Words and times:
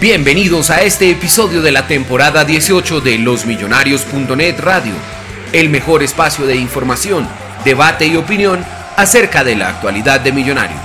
Bienvenidos 0.00 0.70
a 0.70 0.82
este 0.82 1.10
episodio 1.10 1.60
de 1.60 1.72
la 1.72 1.88
temporada 1.88 2.44
18 2.44 3.00
de 3.00 3.18
losmillonarios.net 3.18 4.60
Radio, 4.60 4.92
el 5.52 5.70
mejor 5.70 6.04
espacio 6.04 6.46
de 6.46 6.54
información, 6.54 7.28
debate 7.64 8.06
y 8.06 8.14
opinión 8.14 8.64
acerca 8.96 9.42
de 9.42 9.56
la 9.56 9.70
actualidad 9.70 10.20
de 10.20 10.30
Millonarios. 10.30 10.80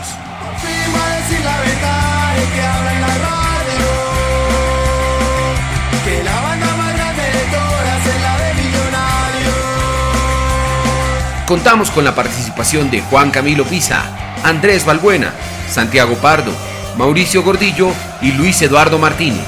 Contamos 11.45 11.91
con 11.91 12.03
la 12.03 12.15
participación 12.15 12.89
de 12.89 13.01
Juan 13.01 13.29
Camilo 13.29 13.63
Pisa, 13.63 14.05
Andrés 14.43 14.83
Balbuena, 14.85 15.31
Santiago 15.69 16.15
Pardo, 16.15 16.72
Mauricio 16.97 17.41
Gordillo 17.41 17.91
y 18.21 18.31
Luis 18.33 18.61
Eduardo 18.61 18.99
Martínez. 18.99 19.47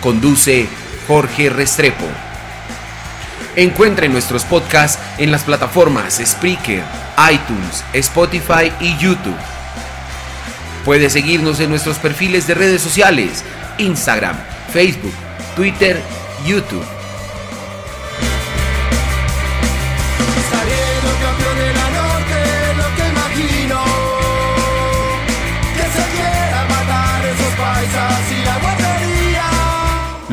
Conduce 0.00 0.66
Jorge 1.06 1.50
Restrepo. 1.50 2.04
Encuentre 3.56 4.08
nuestros 4.08 4.44
podcasts 4.44 4.98
en 5.18 5.30
las 5.30 5.44
plataformas 5.44 6.20
Spreaker, 6.24 6.82
iTunes, 7.30 7.84
Spotify 7.92 8.72
y 8.80 8.96
YouTube. 8.96 9.36
Puede 10.84 11.08
seguirnos 11.08 11.60
en 11.60 11.70
nuestros 11.70 11.98
perfiles 11.98 12.46
de 12.46 12.54
redes 12.54 12.82
sociales, 12.82 13.44
Instagram, 13.78 14.36
Facebook, 14.72 15.14
Twitter, 15.54 16.02
YouTube. 16.44 16.84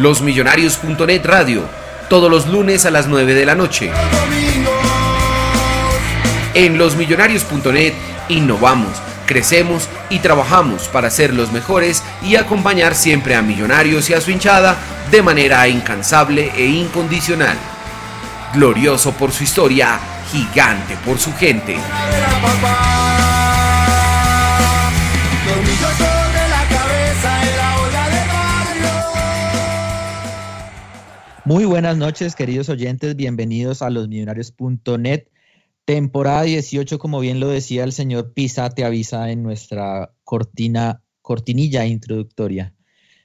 Losmillonarios.net 0.02 1.24
Radio, 1.26 1.62
todos 2.10 2.28
los 2.28 2.48
lunes 2.48 2.88
a 2.88 2.92
las 2.92 3.06
9 3.06 3.36
de 3.36 3.46
la 3.46 3.54
noche. 3.54 3.92
En 6.56 6.80
losmillonarios.net 6.80 7.94
innovamos, 8.28 9.00
crecemos 9.28 9.88
y 10.10 10.18
trabajamos 10.18 10.88
para 10.88 11.12
ser 11.12 11.36
los 11.36 11.52
mejores 11.52 12.02
y 12.24 12.36
acompañar 12.36 12.96
siempre 12.96 13.36
a 13.36 13.44
Millonarios 13.44 14.10
y 14.10 14.16
a 14.16 14.22
su 14.22 14.32
hinchada 14.32 14.76
de 15.12 15.22
manera 15.22 15.68
incansable 15.68 16.52
e 16.56 16.66
incondicional. 16.66 17.58
Glorioso 18.56 19.12
por 19.12 19.32
su 19.32 19.44
historia, 19.44 20.00
gigante 20.32 20.98
por 21.06 21.20
su 21.20 21.32
gente. 21.36 21.78
Muy 31.46 31.66
buenas 31.66 31.98
noches, 31.98 32.36
queridos 32.36 32.70
oyentes. 32.70 33.16
Bienvenidos 33.16 33.82
a 33.82 33.90
losmillonarios.net. 33.90 35.24
Temporada 35.86 36.44
18, 36.44 37.00
como 37.00 37.20
bien 37.20 37.40
lo 37.40 37.48
decía 37.48 37.84
el 37.84 37.92
señor 37.94 38.34
Pisa, 38.34 38.70
te 38.70 38.86
avisa 38.86 39.32
en 39.32 39.42
nuestra 39.42 40.12
cortina, 40.24 41.02
cortinilla 41.22 41.86
introductoria. 41.86 42.74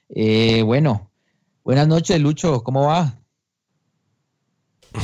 Eh, 0.09 0.63
bueno, 0.63 1.11
buenas 1.63 1.87
noches, 1.87 2.19
Lucho. 2.19 2.63
¿Cómo 2.63 2.87
va? 2.87 3.19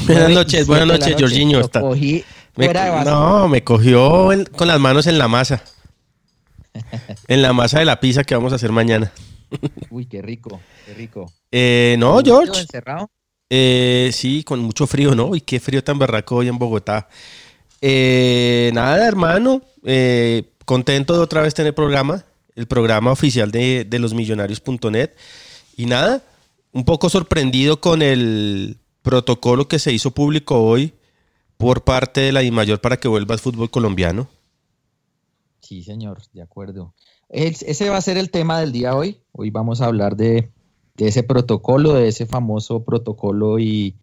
Buenas 0.08 0.32
noches, 0.32 0.66
buenas 0.66 0.88
27 0.88 0.88
de 0.88 0.88
la 0.88 0.98
noches, 0.98 1.12
noche. 1.12 1.24
Jorginho. 1.24 1.60
Lo 1.60 1.66
Está- 1.66 1.82
cogí 1.82 2.24
me 2.56 2.68
de 2.68 2.74
base. 2.74 3.10
no, 3.12 3.48
me 3.48 3.64
cogió 3.64 4.30
con 4.56 4.68
las 4.68 4.80
manos 4.80 5.08
en 5.08 5.18
la 5.20 5.28
masa. 5.28 5.64
En 7.28 7.44
la 7.44 7.54
masa 7.54 7.78
de 7.80 7.86
la 7.86 8.00
pizza 8.00 8.24
que 8.24 8.34
vamos 8.34 8.52
a 8.52 8.56
hacer 8.56 8.72
mañana. 8.72 9.12
Uy, 9.90 10.06
qué 10.06 10.22
rico, 10.22 10.60
qué 10.86 10.94
rico. 10.94 11.32
Eh, 11.52 11.96
no, 12.00 12.18
¿Lucho 12.18 12.42
George. 12.44 12.62
encerrado? 12.62 13.10
Eh, 13.50 14.10
sí, 14.14 14.44
con 14.44 14.60
mucho 14.60 14.88
frío, 14.88 15.14
¿no? 15.16 15.36
Y 15.36 15.42
qué 15.42 15.60
frío 15.60 15.84
tan 15.84 16.00
barraco 16.00 16.38
hoy 16.38 16.48
en 16.48 16.58
Bogotá. 16.58 17.08
Eh, 17.82 18.72
nada, 18.74 19.08
hermano. 19.08 19.62
contento 20.66 21.14
de 21.14 21.20
otra 21.20 21.42
vez 21.42 21.54
tener 21.54 21.76
programa. 21.76 22.24
El 22.56 22.68
programa 22.68 23.12
oficial 23.12 23.52
de, 23.52 23.84
de 23.84 24.00
losmillonarios.net. 24.00 25.12
Y 25.76 25.86
nada, 25.88 26.24
un 26.72 26.86
poco 26.86 27.10
sorprendido 27.10 27.80
con 27.82 28.02
el 28.02 28.78
protocolo 29.02 29.68
que 29.68 29.80
se 29.80 29.92
hizo 29.92 30.12
público 30.12 30.62
hoy 30.62 30.94
por 31.58 31.84
parte 31.84 32.22
de 32.22 32.32
la 32.32 32.42
DIMAYOR 32.42 32.80
para 32.80 32.98
que 32.98 33.08
vuelva 33.08 33.34
al 33.34 33.40
fútbol 33.40 33.70
colombiano. 33.70 34.28
Sí, 35.62 35.82
señor, 35.84 36.22
de 36.34 36.42
acuerdo. 36.42 36.94
Ese 37.34 37.90
va 37.90 37.98
a 37.98 38.02
ser 38.02 38.18
el 38.20 38.30
tema 38.30 38.60
del 38.60 38.72
día 38.72 38.96
hoy. 38.96 39.18
Hoy 39.32 39.50
vamos 39.50 39.82
a 39.82 39.88
hablar 39.88 40.16
de, 40.16 40.52
de 40.98 41.08
ese 41.08 41.24
protocolo, 41.24 41.94
de 41.94 42.08
ese 42.08 42.28
famoso 42.28 42.84
protocolo 42.84 43.58
y, 43.58 43.96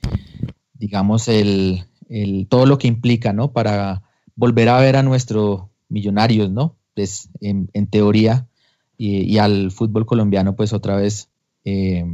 digamos, 0.74 1.28
el, 1.28 1.84
el- 2.08 2.48
todo 2.48 2.66
lo 2.66 2.76
que 2.78 2.88
implica, 2.88 3.32
¿no? 3.32 3.52
Para 3.52 4.02
volver 4.34 4.68
a 4.68 4.80
ver 4.80 4.96
a 4.96 5.04
nuestros 5.04 5.62
millonarios, 5.88 6.50
¿no? 6.50 6.74
Pues, 6.96 7.28
en, 7.40 7.68
teoría, 7.86 8.48
y, 8.98 9.38
al 9.38 9.70
fútbol 9.70 10.06
colombiano, 10.06 10.56
pues 10.56 10.72
otra 10.72 10.96
vez 10.96 11.28
eh, 11.64 12.04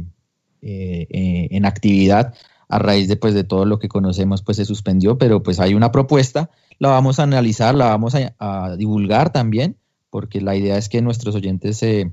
eh, 0.61 1.07
eh, 1.09 1.47
en 1.49 1.65
actividad 1.65 2.35
a 2.69 2.77
raíz 2.77 3.07
de, 3.07 3.15
pues, 3.15 3.33
de 3.33 3.43
todo 3.43 3.65
lo 3.65 3.79
que 3.79 3.89
conocemos, 3.89 4.43
pues 4.43 4.57
se 4.57 4.65
suspendió, 4.65 5.17
pero 5.17 5.41
pues 5.41 5.59
hay 5.59 5.73
una 5.73 5.91
propuesta 5.91 6.51
la 6.79 6.89
vamos 6.89 7.19
a 7.19 7.23
analizar, 7.23 7.73
la 7.73 7.85
vamos 7.87 8.13
a 8.37 8.75
divulgar 8.77 9.31
también, 9.31 9.77
porque 10.09 10.41
la 10.41 10.55
idea 10.55 10.77
es 10.77 10.89
que 10.89 11.01
nuestros 11.01 11.35
oyentes 11.35 11.77
se, 11.77 12.11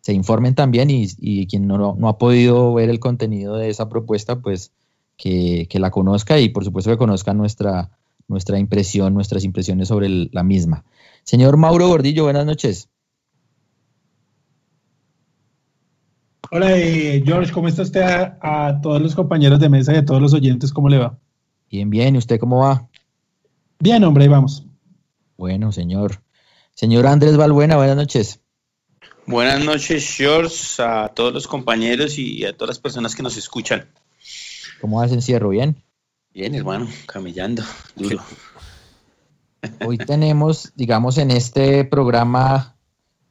se 0.00 0.12
informen 0.12 0.54
también 0.54 0.90
y, 0.90 1.06
y 1.18 1.46
quien 1.46 1.66
no, 1.66 1.94
no 1.96 2.08
ha 2.08 2.18
podido 2.18 2.72
ver 2.74 2.90
el 2.90 3.00
contenido 3.00 3.56
de 3.56 3.68
esa 3.70 3.88
propuesta, 3.88 4.40
pues 4.40 4.72
que, 5.16 5.66
que 5.70 5.78
la 5.78 5.90
conozca 5.90 6.38
y 6.38 6.48
por 6.50 6.64
supuesto 6.64 6.90
que 6.90 6.96
conozca 6.98 7.34
nuestra, 7.34 7.90
nuestra 8.28 8.58
impresión, 8.58 9.14
nuestras 9.14 9.44
impresiones 9.44 9.88
sobre 9.88 10.06
el- 10.06 10.30
la 10.32 10.42
misma. 10.42 10.84
Señor 11.24 11.56
Mauro 11.56 11.88
Gordillo, 11.88 12.24
buenas 12.24 12.46
noches. 12.46 12.88
Hola, 16.52 16.78
eh, 16.78 17.22
George, 17.26 17.52
¿cómo 17.52 17.66
está 17.66 17.82
usted 17.82 18.00
a, 18.02 18.38
a 18.68 18.80
todos 18.80 19.02
los 19.02 19.14
compañeros 19.16 19.58
de 19.58 19.68
mesa 19.68 19.92
y 19.92 19.96
a 19.96 20.04
todos 20.04 20.22
los 20.22 20.32
oyentes? 20.32 20.72
¿Cómo 20.72 20.88
le 20.88 20.98
va? 20.98 21.18
Bien, 21.68 21.90
bien, 21.90 22.14
¿y 22.14 22.18
usted 22.18 22.38
cómo 22.38 22.60
va? 22.60 22.88
Bien, 23.80 24.04
hombre, 24.04 24.24
ahí 24.24 24.30
vamos. 24.30 24.64
Bueno, 25.36 25.72
señor. 25.72 26.22
Señor 26.76 27.06
Andrés 27.06 27.38
Balbuena, 27.38 27.76
buenas 27.76 27.96
noches. 27.96 28.40
Buenas 29.26 29.64
noches, 29.64 30.14
George, 30.14 30.82
a 30.82 31.08
todos 31.08 31.32
los 31.32 31.48
compañeros 31.48 32.18
y 32.18 32.44
a 32.44 32.54
todas 32.54 32.68
las 32.68 32.78
personas 32.78 33.14
que 33.14 33.22
nos 33.22 33.38
escuchan. 33.38 33.88
¿Cómo 34.82 34.98
va 34.98 35.06
ese 35.06 35.14
encierro? 35.14 35.48
¿Bien? 35.48 35.82
Bien, 36.34 36.54
hermano, 36.54 36.86
camellando, 37.06 37.62
duro. 37.94 38.20
Hoy 39.86 39.96
tenemos, 39.96 40.70
digamos, 40.76 41.16
en 41.16 41.30
este 41.30 41.86
programa 41.86 42.76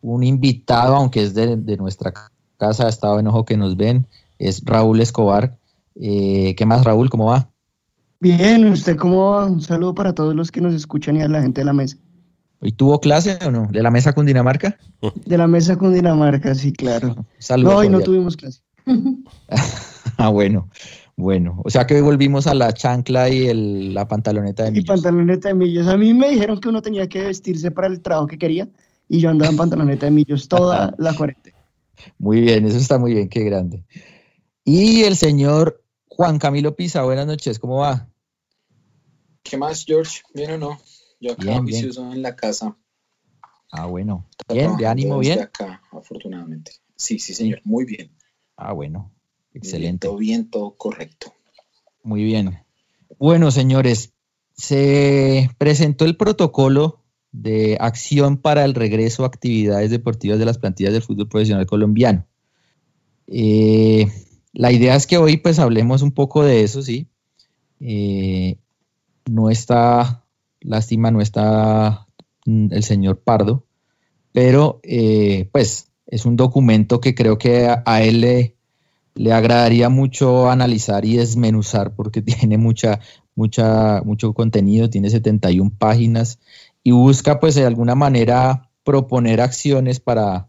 un 0.02 0.24
invitado, 0.24 0.96
aunque 0.96 1.22
es 1.22 1.36
de, 1.36 1.56
de 1.56 1.78
nuestra 1.78 2.16
casa, 2.58 2.88
ha 2.88 2.90
estado 2.90 3.20
en 3.20 3.28
ojo 3.28 3.46
que 3.46 3.58
nos 3.58 3.78
ven, 3.78 4.08
es 4.40 4.64
Raúl 4.66 5.02
Escobar. 5.02 5.56
Eh, 5.94 6.56
¿Qué 6.58 6.66
más, 6.66 6.84
Raúl? 6.84 7.12
¿Cómo 7.12 7.28
va? 7.28 7.48
Bien, 8.20 8.66
¿usted 8.66 8.98
cómo 8.98 9.34
va? 9.34 9.46
Un 9.46 9.62
saludo 9.62 9.94
para 9.94 10.16
todos 10.16 10.34
los 10.34 10.52
que 10.52 10.62
nos 10.62 10.74
escuchan 10.74 11.18
y 11.18 11.22
a 11.22 11.28
la 11.28 11.44
gente 11.44 11.62
de 11.62 11.66
la 11.66 11.74
mesa. 11.74 11.98
¿Hoy 12.62 12.72
tuvo 12.72 13.00
clase 13.00 13.38
o 13.46 13.52
no? 13.52 13.68
¿De 13.72 13.82
la 13.84 13.92
mesa 13.92 14.14
con 14.14 14.26
Dinamarca? 14.26 14.78
De 15.26 15.38
la 15.38 15.48
mesa 15.48 15.78
con 15.78 15.94
Dinamarca, 15.94 16.56
sí, 16.56 16.72
claro. 16.74 17.26
Saludos. 17.40 17.74
No, 17.74 17.80
hoy 17.80 17.90
no 17.90 18.02
tuvimos 18.02 18.36
clase. 18.38 18.62
Ah, 20.18 20.30
bueno, 20.30 20.70
bueno. 21.18 21.62
O 21.66 21.70
sea 21.70 21.86
que 21.86 21.96
hoy 21.96 22.02
volvimos 22.02 22.48
a 22.48 22.54
la 22.54 22.72
chancla 22.74 23.30
y 23.30 23.48
el- 23.48 23.94
la 23.94 24.08
pantaloneta 24.08 24.64
de 24.64 24.70
Y 24.70 24.72
millos. 24.74 24.88
pantaloneta 24.88 25.50
de 25.50 25.54
millos. 25.56 25.88
A 25.88 25.98
mí 25.98 26.14
me 26.14 26.30
dijeron 26.30 26.60
que 26.62 26.70
uno 26.70 26.82
tenía 26.82 27.10
que 27.10 27.22
vestirse 27.24 27.70
para 27.72 27.88
el 27.88 28.00
trabajo 28.02 28.28
que 28.28 28.38
quería 28.38 28.70
y 29.10 29.20
yo 29.20 29.30
andaba 29.30 29.52
en 29.52 29.58
pantaloneta 29.58 30.06
de 30.06 30.12
millos 30.12 30.48
toda 30.48 30.94
la 30.98 31.14
cuarentena. 31.16 31.58
Muy 32.18 32.40
bien, 32.42 32.66
eso 32.66 32.78
está 32.78 32.98
muy 32.98 33.14
bien, 33.14 33.28
qué 33.28 33.44
grande. 33.44 33.84
Y 34.64 35.04
el 35.04 35.18
señor 35.18 35.84
Juan 36.08 36.40
Camilo 36.40 36.76
Pisa, 36.76 37.04
buenas 37.04 37.28
noches, 37.28 37.60
¿cómo 37.60 37.78
va? 37.80 38.08
¿Qué 39.44 39.58
más, 39.58 39.84
George? 39.86 40.22
¿Bien 40.34 40.52
o 40.52 40.58
no? 40.58 40.80
Yo 41.20 41.34
acá 41.34 41.44
Bien, 41.44 41.66
bien. 41.66 41.92
en 41.98 42.22
la 42.22 42.36
casa. 42.36 42.78
Ah, 43.72 43.86
bueno. 43.88 44.26
Bien, 44.52 44.78
de 44.78 44.88
ánimo, 44.88 45.20
bien. 45.20 45.40
acá, 45.40 45.82
afortunadamente. 45.92 46.72
Sí, 46.96 47.20
sí, 47.20 47.34
señor. 47.34 47.62
Muy 47.64 47.86
bien. 47.86 48.12
Ah, 48.56 48.74
bueno, 48.74 49.12
excelente. 49.54 50.08
Todo 50.08 50.18
bien, 50.18 50.50
todo 50.50 50.76
correcto. 50.78 51.34
Muy 52.04 52.24
bien. 52.24 52.64
Bueno, 53.18 53.52
señores, 53.52 54.14
se 54.54 55.50
presentó 55.58 56.06
el 56.06 56.16
protocolo 56.18 57.04
de 57.32 57.78
acción 57.82 58.38
para 58.38 58.64
el 58.64 58.74
regreso 58.74 59.24
a 59.24 59.28
actividades 59.28 59.90
deportivas 59.90 60.40
de 60.40 60.46
las 60.46 60.58
plantillas 60.58 60.94
del 60.94 61.02
fútbol 61.02 61.28
profesional 61.28 61.66
colombiano. 61.66 62.26
Eh, 63.28 64.08
la 64.54 64.72
idea 64.72 64.96
es 64.96 65.08
que 65.08 65.18
hoy 65.18 65.38
pues 65.38 65.60
hablemos 65.60 66.02
un 66.02 66.12
poco 66.12 66.44
de 66.44 66.64
eso, 66.64 66.82
sí. 66.82 67.10
Eh, 67.82 68.58
no 69.30 69.50
está, 69.50 70.25
lástima, 70.66 71.12
no 71.12 71.22
está 71.22 72.08
mm, 72.46 72.68
el 72.72 72.84
señor 72.84 73.20
Pardo, 73.20 73.66
pero 74.32 74.80
eh, 74.84 75.50
pues 75.52 75.92
es 76.08 76.26
un 76.26 76.36
documento 76.36 77.00
que 77.00 77.16
creo 77.16 77.38
que 77.38 77.68
a, 77.68 78.04
él 78.04 78.22
le, 78.22 79.32
agradaría 79.32 79.90
mucho 79.90 80.50
analizar 80.50 81.06
y 81.06 81.18
desmenuzar 81.18 81.96
porque 81.96 82.22
tiene 82.22 82.58
mucha, 82.58 83.00
mucha, 83.36 84.02
mucho 84.04 84.34
contenido, 84.34 84.90
tiene 84.90 85.10
71 85.10 85.72
páginas 85.78 86.40
y 86.84 86.92
busca 86.92 87.40
pues 87.40 87.56
de 87.56 87.66
alguna 87.66 87.96
manera 87.96 88.70
proponer 88.84 89.42
acciones 89.42 90.00
para, 90.00 90.48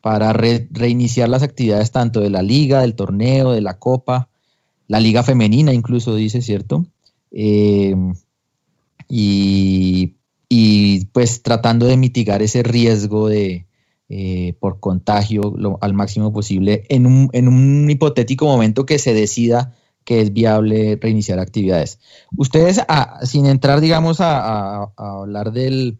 para 0.00 0.32
re- 0.32 0.68
reiniciar 0.70 1.28
las 1.28 1.42
actividades 1.42 1.90
tanto 1.90 2.20
de 2.20 2.30
la 2.30 2.42
liga, 2.42 2.82
del 2.82 2.94
torneo, 2.94 3.52
de 3.52 3.60
la 3.60 3.78
copa, 3.78 4.28
la 4.86 5.00
liga 5.00 5.22
femenina 5.22 5.72
incluso 5.72 6.14
dice, 6.14 6.42
¿cierto? 6.42 6.86
Eh, 7.32 7.96
y, 9.08 10.16
y, 10.48 11.06
pues 11.06 11.42
tratando 11.42 11.86
de 11.86 11.96
mitigar 11.96 12.42
ese 12.42 12.62
riesgo 12.62 13.28
de, 13.28 13.66
eh, 14.08 14.54
por 14.60 14.80
contagio 14.80 15.54
lo- 15.56 15.78
al 15.80 15.94
máximo 15.94 16.32
posible 16.32 16.84
en 16.88 17.06
un, 17.06 17.30
en 17.32 17.48
un 17.48 17.88
hipotético 17.90 18.46
momento 18.46 18.86
que 18.86 18.98
se 18.98 19.14
decida 19.14 19.74
que 20.04 20.20
es 20.20 20.32
viable 20.32 20.98
reiniciar 21.00 21.38
actividades. 21.38 21.98
Ustedes, 22.36 22.80
ah, 22.88 23.20
sin 23.22 23.46
entrar, 23.46 23.80
digamos, 23.80 24.20
a, 24.20 24.92
hablar 24.96 25.52
del, 25.52 25.98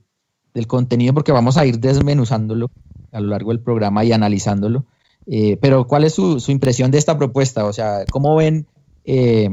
del 0.53 0.67
contenido, 0.67 1.15
porque 1.15 1.33
vamos 1.33 1.57
a 1.57 1.65
ir 1.67 1.81
desmenuzándolo 1.81 2.71
a 3.13 3.21
lo 3.21 3.29
largo 3.29 3.51
del 3.51 3.61
programa 3.61 4.05
y 4.05 4.13
analizándolo, 4.13 4.85
eh, 5.27 5.57
pero 5.61 5.87
¿cuál 5.87 6.05
es 6.05 6.13
su, 6.15 6.39
su 6.41 6.51
impresión 6.51 6.91
de 6.91 6.99
esta 6.99 7.17
propuesta? 7.17 7.65
O 7.65 7.73
sea, 7.73 8.05
¿cómo 8.11 8.37
ven 8.37 8.67
eh, 9.07 9.49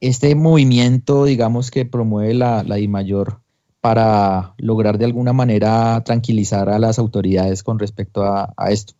este 0.00 0.34
movimiento, 0.34 1.24
digamos, 1.24 1.70
que 1.70 1.84
promueve 1.84 2.34
la, 2.34 2.62
la 2.62 2.76
DIMAYOR 2.76 3.40
para 3.80 4.54
lograr 4.58 4.98
de 4.98 5.06
alguna 5.06 5.32
manera 5.32 6.02
tranquilizar 6.04 6.68
a 6.68 6.78
las 6.78 6.98
autoridades 6.98 7.62
con 7.62 7.78
respecto 7.78 8.22
a, 8.22 8.52
a 8.56 8.70
esto? 8.70 8.94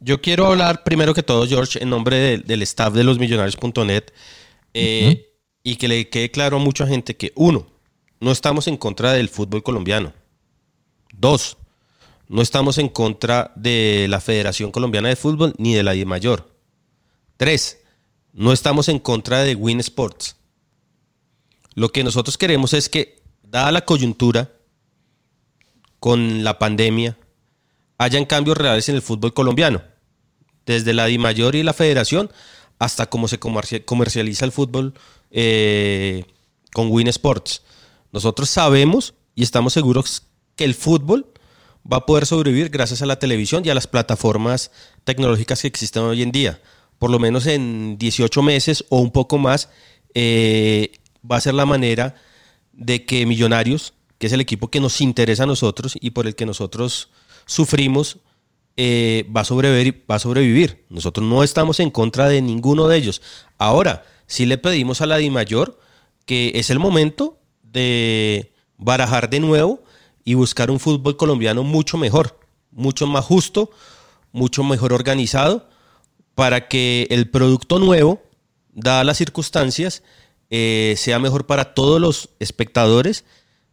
Yo 0.00 0.20
quiero 0.20 0.46
hablar 0.46 0.82
primero 0.84 1.14
que 1.14 1.22
todo, 1.22 1.46
George, 1.46 1.82
en 1.82 1.90
nombre 1.90 2.16
de- 2.16 2.38
del 2.38 2.62
staff 2.62 2.92
de 2.94 3.04
losmillonarios.net 3.04 4.04
eh, 4.74 5.26
y 5.62 5.76
que 5.76 5.88
le 5.88 6.08
quede 6.08 6.30
claro 6.30 6.56
a 6.56 6.60
mucha 6.60 6.86
gente 6.86 7.16
que, 7.16 7.32
uno, 7.36 7.66
no 8.20 8.30
estamos 8.32 8.66
en 8.68 8.76
contra 8.76 9.12
del 9.12 9.28
fútbol 9.28 9.62
colombiano. 9.62 10.12
Dos, 11.16 11.56
no 12.28 12.42
estamos 12.42 12.78
en 12.78 12.88
contra 12.88 13.52
de 13.54 14.06
la 14.08 14.20
Federación 14.20 14.70
Colombiana 14.72 15.08
de 15.08 15.16
Fútbol 15.16 15.54
ni 15.58 15.74
de 15.74 15.82
la 15.82 15.94
I 15.94 16.04
Mayor. 16.04 16.50
Tres, 17.36 17.78
no 18.34 18.52
estamos 18.52 18.88
en 18.88 18.98
contra 18.98 19.42
de 19.44 19.54
Win 19.54 19.80
Sports. 19.80 20.36
Lo 21.74 21.88
que 21.90 22.04
nosotros 22.04 22.36
queremos 22.36 22.74
es 22.74 22.88
que, 22.88 23.22
dada 23.42 23.72
la 23.72 23.84
coyuntura 23.84 24.52
con 26.00 26.44
la 26.44 26.58
pandemia, 26.58 27.16
hayan 27.96 28.24
cambios 28.24 28.58
reales 28.58 28.88
en 28.88 28.96
el 28.96 29.02
fútbol 29.02 29.32
colombiano, 29.32 29.82
desde 30.66 30.92
la 30.92 31.06
DIMAYOR 31.06 31.54
y 31.54 31.62
la 31.62 31.72
federación 31.72 32.30
hasta 32.78 33.06
cómo 33.06 33.28
se 33.28 33.38
comercia- 33.38 33.84
comercializa 33.84 34.44
el 34.44 34.52
fútbol 34.52 34.94
eh, 35.30 36.24
con 36.72 36.90
Win 36.90 37.08
Sports. 37.08 37.62
Nosotros 38.12 38.50
sabemos 38.50 39.14
y 39.36 39.44
estamos 39.44 39.72
seguros 39.72 40.24
que 40.56 40.64
el 40.64 40.74
fútbol 40.74 41.32
va 41.90 41.98
a 41.98 42.06
poder 42.06 42.26
sobrevivir 42.26 42.68
gracias 42.70 43.02
a 43.02 43.06
la 43.06 43.18
televisión 43.18 43.62
y 43.64 43.70
a 43.70 43.74
las 43.74 43.86
plataformas 43.86 44.72
tecnológicas 45.04 45.62
que 45.62 45.68
existen 45.68 46.02
hoy 46.02 46.22
en 46.22 46.32
día. 46.32 46.60
Por 47.04 47.10
lo 47.10 47.18
menos 47.18 47.44
en 47.44 47.98
18 47.98 48.40
meses 48.40 48.86
o 48.88 48.98
un 48.98 49.10
poco 49.10 49.36
más, 49.36 49.68
eh, 50.14 50.90
va 51.30 51.36
a 51.36 51.40
ser 51.42 51.52
la 51.52 51.66
manera 51.66 52.14
de 52.72 53.04
que 53.04 53.26
Millonarios, 53.26 53.92
que 54.16 54.26
es 54.26 54.32
el 54.32 54.40
equipo 54.40 54.68
que 54.68 54.80
nos 54.80 55.02
interesa 55.02 55.42
a 55.42 55.46
nosotros 55.46 55.98
y 56.00 56.12
por 56.12 56.26
el 56.26 56.34
que 56.34 56.46
nosotros 56.46 57.10
sufrimos, 57.44 58.20
eh, 58.78 59.30
va, 59.36 59.42
a 59.42 59.44
sobrevivir, 59.44 60.02
va 60.10 60.14
a 60.14 60.18
sobrevivir. 60.18 60.86
Nosotros 60.88 61.28
no 61.28 61.42
estamos 61.44 61.78
en 61.78 61.90
contra 61.90 62.26
de 62.26 62.40
ninguno 62.40 62.88
de 62.88 62.96
ellos. 62.96 63.20
Ahora, 63.58 64.06
sí 64.26 64.46
le 64.46 64.56
pedimos 64.56 65.02
a 65.02 65.06
la 65.06 65.18
DIMAYOR 65.18 65.78
que 66.24 66.52
es 66.54 66.70
el 66.70 66.78
momento 66.78 67.38
de 67.62 68.54
barajar 68.78 69.28
de 69.28 69.40
nuevo 69.40 69.82
y 70.24 70.32
buscar 70.32 70.70
un 70.70 70.80
fútbol 70.80 71.18
colombiano 71.18 71.64
mucho 71.64 71.98
mejor, 71.98 72.40
mucho 72.70 73.06
más 73.06 73.26
justo, 73.26 73.68
mucho 74.32 74.64
mejor 74.64 74.94
organizado, 74.94 75.68
para 76.34 76.68
que 76.68 77.06
el 77.10 77.30
producto 77.30 77.78
nuevo, 77.78 78.22
dadas 78.72 79.06
las 79.06 79.18
circunstancias, 79.18 80.02
eh, 80.50 80.94
sea 80.96 81.18
mejor 81.18 81.46
para 81.46 81.74
todos 81.74 82.00
los 82.00 82.30
espectadores, 82.38 83.24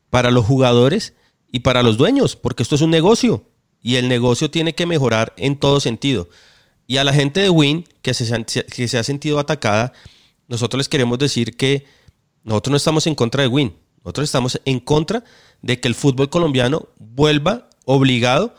para 0.09 0.31
los 0.31 0.45
jugadores 0.45 1.13
y 1.51 1.59
para 1.59 1.83
los 1.83 1.97
dueños, 1.97 2.35
porque 2.35 2.63
esto 2.63 2.75
es 2.75 2.81
un 2.81 2.91
negocio 2.91 3.45
y 3.81 3.95
el 3.95 4.07
negocio 4.07 4.51
tiene 4.51 4.75
que 4.75 4.85
mejorar 4.85 5.33
en 5.37 5.57
todo 5.57 5.79
sentido. 5.79 6.29
Y 6.87 6.97
a 6.97 7.03
la 7.03 7.13
gente 7.13 7.39
de 7.39 7.49
Win, 7.49 7.85
que 8.01 8.13
se, 8.13 8.45
que 8.45 8.87
se 8.87 8.97
ha 8.97 9.03
sentido 9.03 9.39
atacada, 9.39 9.93
nosotros 10.47 10.79
les 10.79 10.89
queremos 10.89 11.17
decir 11.17 11.55
que 11.55 11.85
nosotros 12.43 12.71
no 12.71 12.77
estamos 12.77 13.07
en 13.07 13.15
contra 13.15 13.43
de 13.43 13.47
Win, 13.47 13.75
nosotros 14.03 14.25
estamos 14.25 14.59
en 14.65 14.79
contra 14.79 15.23
de 15.61 15.79
que 15.79 15.87
el 15.87 15.95
fútbol 15.95 16.29
colombiano 16.29 16.89
vuelva 16.97 17.69
obligado 17.85 18.55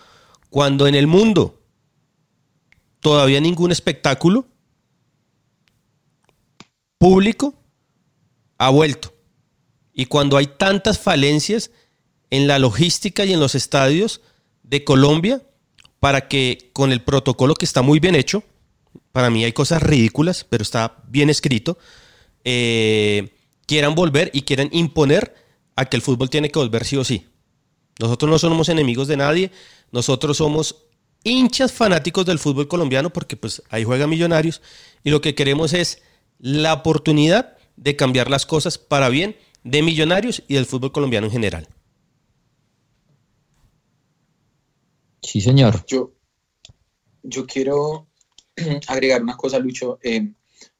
cuando 0.51 0.87
en 0.87 0.95
el 0.95 1.07
mundo 1.07 1.62
todavía 3.03 3.41
ningún 3.41 3.73
espectáculo 3.73 4.47
público 6.97 7.53
ha 8.57 8.71
vuelto. 8.71 9.13
Y 9.93 10.07
cuando 10.07 10.39
hay 10.39 10.47
tantas 10.47 10.99
falencias 10.99 11.73
en 12.31 12.47
la 12.47 12.59
logística 12.59 13.25
y 13.27 13.33
en 13.33 13.41
los 13.41 13.55
estadios 13.55 14.23
de 14.63 14.85
Colombia, 14.85 15.43
para 15.99 16.29
que 16.29 16.71
con 16.73 16.93
el 16.93 17.03
protocolo 17.03 17.55
que 17.55 17.65
está 17.65 17.83
muy 17.83 17.99
bien 17.99 18.15
hecho, 18.15 18.45
para 19.11 19.31
mí 19.31 19.45
hay 19.45 19.53
cosas 19.53 19.83
ridículas, 19.83 20.47
pero 20.49 20.63
está 20.63 20.97
bien 21.09 21.29
escrito, 21.29 21.77
eh, 22.45 23.35
quieran 23.67 23.95
volver 23.95 24.31
y 24.33 24.43
quieran 24.43 24.69
imponer 24.73 25.35
a 25.75 25.87
que 25.87 25.97
el 25.97 26.03
fútbol 26.03 26.31
tiene 26.31 26.51
que 26.51 26.59
volver 26.59 26.85
sí 26.85 26.97
o 26.97 27.05
sí. 27.05 27.27
Nosotros 27.99 28.31
no 28.31 28.39
somos 28.39 28.69
enemigos 28.69 29.09
de 29.09 29.17
nadie, 29.17 29.51
nosotros 29.91 30.37
somos 30.37 30.87
hinchas 31.25 31.73
fanáticos 31.73 32.27
del 32.27 32.39
fútbol 32.39 32.69
colombiano 32.69 33.13
porque 33.13 33.37
pues 33.37 33.63
ahí 33.71 33.85
juega 33.85 34.07
Millonarios 34.07 34.61
y 35.05 35.11
lo 35.11 35.21
que 35.21 35.35
queremos 35.35 35.73
es 35.73 36.03
la 36.39 36.73
oportunidad 36.73 37.57
de 37.77 37.97
cambiar 37.97 38.31
las 38.31 38.47
cosas 38.47 38.79
para 38.79 39.09
bien 39.09 39.37
de 39.65 39.83
Millonarios 39.83 40.43
y 40.49 40.55
del 40.55 40.67
fútbol 40.67 40.93
colombiano 40.93 41.27
en 41.27 41.33
general. 41.33 41.69
Sí, 45.23 45.41
señor. 45.41 45.85
Yo, 45.87 46.13
yo 47.23 47.47
quiero 47.47 48.09
agregar 48.89 49.23
una 49.23 49.37
cosa, 49.37 49.59
Lucho. 49.59 49.99
Eh, 50.03 50.33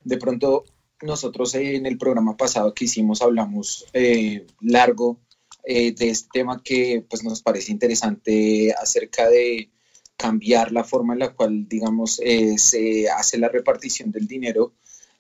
de 0.03 0.17
pronto, 0.19 0.65
nosotros 1.01 1.55
en 1.55 1.87
el 1.87 1.97
programa 1.97 2.37
pasado 2.37 2.75
que 2.75 2.87
hicimos 2.87 3.23
hablamos 3.23 3.87
eh, 3.93 4.47
largo 4.61 5.21
eh, 5.65 5.93
de 5.93 6.11
este 6.11 6.29
tema 6.33 6.61
que 6.63 7.05
pues, 7.09 7.23
nos 7.23 7.43
parece 7.43 7.71
interesante 7.73 8.73
acerca 8.73 9.29
de 9.29 9.71
cambiar 10.17 10.73
la 10.73 10.85
forma 10.85 11.15
en 11.15 11.21
la 11.21 11.35
cual, 11.35 11.69
digamos, 11.69 12.21
se 12.57 13.09
hace 13.09 13.39
la 13.39 13.49
repartición 13.49 14.11
del 14.13 14.27
dinero 14.27 14.75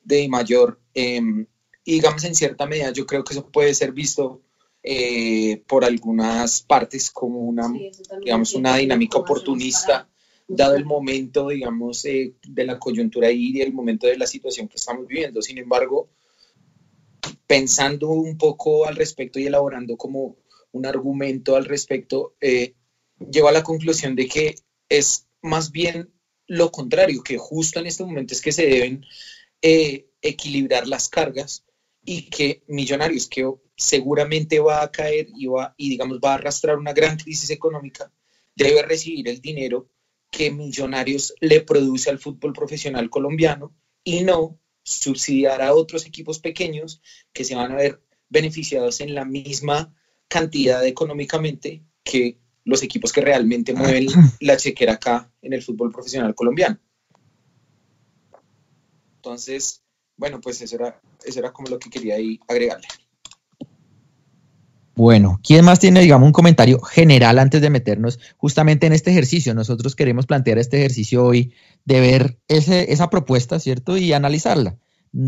de 0.04 0.28
mayor. 0.28 0.80
Em, 0.94 1.46
y 1.84 1.94
digamos, 1.94 2.25
en 2.25 2.34
cierta 2.34 2.66
medida, 2.66 2.92
yo 2.92 3.06
creo 3.06 3.25
que 3.25 3.34
eso 3.34 3.50
puede 3.50 3.75
ser 3.75 3.92
visto 3.92 4.42
eh, 4.84 5.62
por 5.68 5.84
algunas 5.84 6.62
partes 6.62 7.11
como 7.11 7.40
una, 7.40 7.72
digamos, 8.20 8.54
una 8.54 8.76
dinámica 8.76 9.18
oportunista, 9.18 10.08
dado 10.49 10.75
el 10.75 10.84
momento, 10.84 11.49
digamos, 11.49 12.04
eh, 12.04 12.34
de 12.46 12.66
la 12.66 12.78
coyuntura 12.78 13.30
y 13.30 13.61
el 13.61 13.72
momento 13.72 14.06
de 14.06 14.18
la 14.18 14.26
situación 14.26 14.68
que 14.68 14.76
estamos 14.76 15.06
viviendo. 15.06 15.40
Sin 15.40 15.58
embargo, 15.58 16.08
pensando 17.46 18.08
un 18.08 18.37
poco 18.37 18.87
al 18.87 18.96
respecto 18.96 19.38
y 19.38 19.46
elaborando 19.46 19.96
como 19.96 20.37
un 20.72 20.87
argumento 20.87 21.54
al 21.54 21.64
respecto, 21.64 22.34
eh, 22.40 22.75
llego 23.30 23.49
a 23.49 23.52
la 23.52 23.62
conclusión 23.62 24.16
de 24.16 24.26
que 24.26 24.56
es 24.99 25.26
más 25.40 25.72
bien 25.72 26.12
lo 26.46 26.70
contrario, 26.70 27.22
que 27.22 27.38
justo 27.38 27.80
en 27.80 27.87
este 27.87 28.04
momento 28.04 28.34
es 28.34 28.42
que 28.42 28.52
se 28.52 28.66
deben 28.66 29.06
equilibrar 29.62 30.87
las 30.87 31.08
cargas 31.08 31.64
y 32.04 32.28
que 32.28 32.62
Millonarios, 32.66 33.26
que 33.28 33.49
seguramente 33.76 34.58
va 34.61 34.82
a 34.82 34.90
caer 34.90 35.28
y, 35.34 35.46
va, 35.46 35.75
y 35.78 35.88
digamos 35.88 36.18
va 36.18 36.32
a 36.32 36.34
arrastrar 36.34 36.76
una 36.76 36.92
gran 36.92 37.16
crisis 37.16 37.50
económica, 37.50 38.12
debe 38.54 38.82
recibir 38.82 39.28
el 39.28 39.40
dinero 39.40 39.88
que 40.30 40.50
Millonarios 40.50 41.34
le 41.40 41.62
produce 41.62 42.11
al 42.11 42.18
fútbol 42.18 42.52
profesional 42.52 43.08
colombiano 43.08 43.75
y 44.04 44.22
no 44.22 44.58
subsidiar 44.82 45.62
a 45.62 45.75
otros 45.75 46.04
equipos 46.06 46.38
pequeños 46.38 47.00
que 47.32 47.44
se 47.44 47.54
van 47.54 47.72
a 47.72 47.76
ver 47.76 48.02
beneficiados 48.28 49.00
en 49.00 49.14
la 49.14 49.25
misma 49.25 49.94
cantidad 50.28 50.84
económicamente 50.84 51.84
que 52.02 52.41
los 52.64 52.83
equipos 52.83 53.12
que 53.12 53.21
realmente 53.21 53.75
mueven 53.75 54.07
la 54.40 54.57
chequera 54.57 54.95
acá 54.95 55.31
en 55.42 55.52
el 55.52 55.62
fútbol 55.62 55.90
profesional 55.90 56.35
colombiano. 56.35 56.78
Entonces, 59.16 59.83
bueno, 60.16 60.40
pues 60.40 60.61
eso 60.62 60.76
era, 60.76 61.00
eso 61.25 61.38
era 61.38 61.52
como 61.52 61.69
lo 61.69 61.78
que 61.78 61.90
quería 61.90 62.16
ahí 62.16 62.38
agregarle. 62.49 62.87
Bueno, 64.95 65.40
¿quién 65.42 65.64
más 65.64 65.81
tiene, 65.81 66.00
digamos, 66.00 66.26
un 66.26 66.33
comentario 66.33 66.78
general 66.81 67.38
antes 67.38 67.62
de 67.62 67.71
meternos 67.71 68.21
justamente 68.37 68.87
en 68.87 68.92
este 68.92 69.11
ejercicio? 69.11 69.54
Nosotros 69.54 69.97
queremos 69.97 70.26
plantear 70.26 70.59
este 70.59 70.78
ejercicio 70.78 71.25
hoy 71.25 71.54
de 71.85 72.00
ver 72.00 72.38
ese, 72.47 72.92
esa 72.92 73.09
propuesta, 73.09 73.59
¿cierto? 73.59 73.97
Y 73.97 74.12
analizarla, 74.12 74.76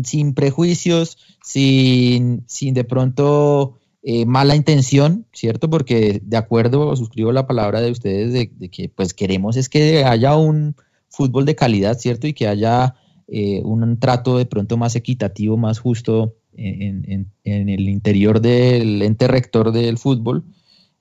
sin 0.03 0.35
prejuicios, 0.35 1.17
sin, 1.43 2.43
sin 2.47 2.75
de 2.75 2.83
pronto 2.83 3.79
eh, 4.07 4.27
mala 4.27 4.55
intención, 4.55 5.25
¿cierto? 5.33 5.67
Porque 5.67 6.21
de 6.23 6.37
acuerdo, 6.37 6.95
suscribo 6.95 7.31
la 7.31 7.47
palabra 7.47 7.81
de 7.81 7.89
ustedes 7.89 8.31
de, 8.33 8.69
que 8.69 8.87
pues 8.87 9.15
queremos 9.15 9.57
es 9.57 9.67
que 9.67 10.03
haya 10.05 10.35
un 10.35 10.75
fútbol 11.09 11.45
de 11.45 11.55
calidad, 11.55 11.97
¿cierto? 11.97 12.27
Y 12.27 12.33
que 12.33 12.47
haya 12.47 12.93
eh, 13.27 13.61
un 13.63 13.99
trato 13.99 14.37
de 14.37 14.45
pronto 14.45 14.77
más 14.77 14.95
equitativo, 14.95 15.57
más 15.57 15.79
justo 15.79 16.35
en, 16.53 17.31
el 17.43 17.89
interior 17.89 18.41
del 18.41 19.01
ente 19.01 19.27
rector 19.27 19.71
del 19.71 19.97
fútbol 19.97 20.43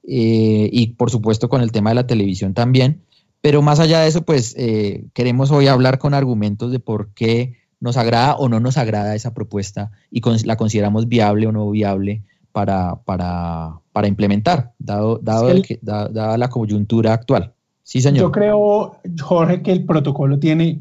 eh, 0.02 0.68
y 0.72 0.88
por 0.94 1.10
supuesto 1.10 1.48
con 1.50 1.60
el 1.60 1.72
tema 1.72 1.90
de 1.90 1.96
la 1.96 2.06
televisión 2.06 2.54
también. 2.54 3.02
Pero 3.42 3.60
más 3.60 3.80
allá 3.80 4.00
de 4.00 4.08
eso, 4.08 4.22
pues 4.22 4.54
eh, 4.56 5.04
queremos 5.12 5.50
hoy 5.50 5.66
hablar 5.66 5.98
con 5.98 6.14
argumentos 6.14 6.72
de 6.72 6.80
por 6.80 7.12
qué 7.12 7.58
nos 7.80 7.98
agrada 7.98 8.36
o 8.36 8.48
no 8.48 8.60
nos 8.60 8.78
agrada 8.78 9.14
esa 9.14 9.34
propuesta 9.34 9.90
y 10.10 10.22
la 10.46 10.56
consideramos 10.56 11.06
viable 11.06 11.46
o 11.46 11.52
no 11.52 11.70
viable 11.70 12.22
para, 12.54 13.02
para, 13.04 13.80
para 13.90 14.06
implementar, 14.06 14.74
dado, 14.78 15.18
dado 15.20 15.50
dada 15.82 16.38
la 16.38 16.48
coyuntura 16.48 17.12
actual. 17.12 17.52
Sí, 17.82 18.00
señor. 18.00 18.20
Yo 18.20 18.30
creo, 18.30 18.96
Jorge, 19.20 19.60
que 19.60 19.72
el 19.72 19.84
protocolo 19.84 20.38
tiene 20.38 20.80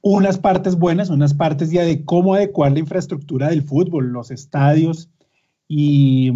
unas 0.00 0.38
partes 0.38 0.76
buenas, 0.76 1.10
unas 1.10 1.34
partes 1.34 1.70
ya 1.70 1.84
de 1.84 2.06
cómo 2.06 2.34
adecuar 2.34 2.72
la 2.72 2.78
infraestructura 2.78 3.50
del 3.50 3.60
fútbol, 3.60 4.06
los 4.06 4.30
estadios 4.30 5.10
y, 5.68 6.32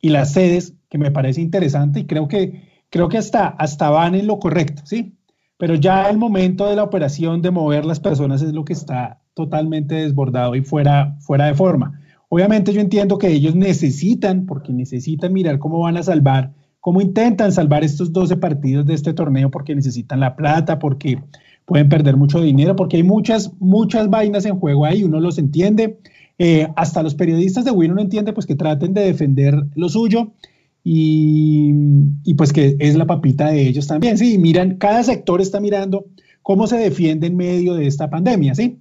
y, 0.00 0.10
las 0.10 0.32
sedes, 0.32 0.74
que 0.88 0.98
me 0.98 1.10
parece 1.10 1.40
interesante 1.40 1.98
y 1.98 2.06
creo 2.06 2.28
que, 2.28 2.68
creo 2.90 3.08
que 3.08 3.18
hasta, 3.18 3.48
hasta 3.48 3.90
van 3.90 4.14
en 4.14 4.28
lo 4.28 4.38
correcto, 4.38 4.82
¿sí? 4.84 5.18
Pero 5.56 5.74
ya 5.74 6.08
el 6.08 6.18
momento 6.18 6.66
de 6.66 6.76
la 6.76 6.84
operación 6.84 7.42
de 7.42 7.50
mover 7.50 7.84
las 7.84 7.98
personas 7.98 8.42
es 8.42 8.52
lo 8.52 8.64
que 8.64 8.74
está 8.74 9.22
totalmente 9.34 9.96
desbordado 9.96 10.54
y 10.54 10.62
fuera, 10.62 11.16
fuera 11.18 11.46
de 11.46 11.54
forma. 11.54 11.97
Obviamente 12.28 12.72
yo 12.72 12.80
entiendo 12.80 13.18
que 13.18 13.28
ellos 13.28 13.54
necesitan, 13.54 14.46
porque 14.46 14.72
necesitan 14.72 15.32
mirar 15.32 15.58
cómo 15.58 15.80
van 15.80 15.96
a 15.96 16.02
salvar, 16.02 16.52
cómo 16.80 17.00
intentan 17.00 17.52
salvar 17.52 17.84
estos 17.84 18.12
12 18.12 18.36
partidos 18.36 18.86
de 18.86 18.94
este 18.94 19.14
torneo, 19.14 19.50
porque 19.50 19.74
necesitan 19.74 20.20
la 20.20 20.36
plata, 20.36 20.78
porque 20.78 21.18
pueden 21.68 21.88
perder 21.90 22.16
mucho 22.16 22.40
dinero 22.40 22.74
porque 22.74 22.96
hay 22.96 23.02
muchas, 23.02 23.52
muchas 23.60 24.08
vainas 24.08 24.46
en 24.46 24.58
juego 24.58 24.86
ahí, 24.86 25.04
uno 25.04 25.20
los 25.20 25.38
entiende. 25.38 25.98
Eh, 26.38 26.66
hasta 26.76 27.02
los 27.02 27.14
periodistas 27.14 27.64
de 27.64 27.72
Win 27.72 27.92
uno 27.92 28.00
entiende 28.00 28.32
pues 28.32 28.46
que 28.46 28.54
traten 28.54 28.94
de 28.94 29.02
defender 29.02 29.54
lo 29.74 29.88
suyo 29.88 30.32
y, 30.84 31.72
y, 32.24 32.34
pues 32.34 32.52
que 32.52 32.76
es 32.78 32.96
la 32.96 33.06
papita 33.06 33.50
de 33.50 33.68
ellos 33.68 33.86
también. 33.86 34.16
Sí, 34.16 34.38
miran, 34.38 34.76
cada 34.76 35.02
sector 35.02 35.40
está 35.40 35.60
mirando 35.60 36.06
cómo 36.42 36.66
se 36.66 36.78
defiende 36.78 37.26
en 37.26 37.36
medio 37.36 37.74
de 37.74 37.86
esta 37.86 38.08
pandemia, 38.08 38.54
¿sí? 38.54 38.78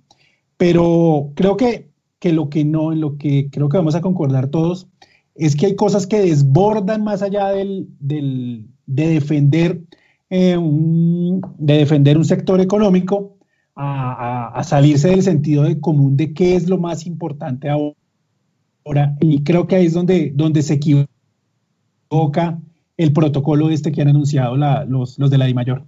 Pero 0.56 1.32
creo 1.36 1.58
que, 1.58 1.90
que 2.20 2.34
lo 2.34 2.50
que 2.50 2.66
no, 2.66 2.92
en 2.92 3.02
lo 3.02 3.18
que 3.18 3.50
creo 3.52 3.70
que 3.70 3.78
vamos 3.78 3.96
a 3.96 4.02
concordar 4.02 4.48
todos, 4.48 4.88
es 5.36 5.56
que 5.56 5.68
hay 5.68 5.76
cosas 5.76 6.08
que 6.08 6.20
desbordan 6.20 7.04
más 7.04 7.22
allá 7.22 7.50
del, 7.50 7.88
del 8.00 8.68
de 8.88 9.08
defender 9.08 9.82
eh, 10.30 10.58
de 10.60 11.74
defender 11.78 12.18
un 12.18 12.26
sector 12.26 12.60
económico 12.60 13.38
a, 13.76 14.62
salirse 14.66 15.10
del 15.10 15.24
sentido 15.24 15.64
de 15.64 15.80
común 15.80 16.18
de 16.18 16.34
qué 16.34 16.56
es 16.56 16.68
lo 16.68 16.78
más 16.78 17.06
importante 17.06 17.70
ahora. 17.70 19.16
Y 19.22 19.44
creo 19.44 19.68
que 19.68 19.76
ahí 19.76 19.86
es 19.86 19.94
donde, 19.94 20.32
donde 20.34 20.64
se 20.64 20.74
equivoca 20.74 22.60
el 22.98 23.14
protocolo 23.14 23.70
este 23.70 23.92
que 23.92 24.02
han 24.02 24.08
anunciado 24.10 24.58
los, 24.58 25.20
los 25.20 25.30
de 25.30 25.38
la 25.38 25.46
DIMAYOR. 25.46 25.86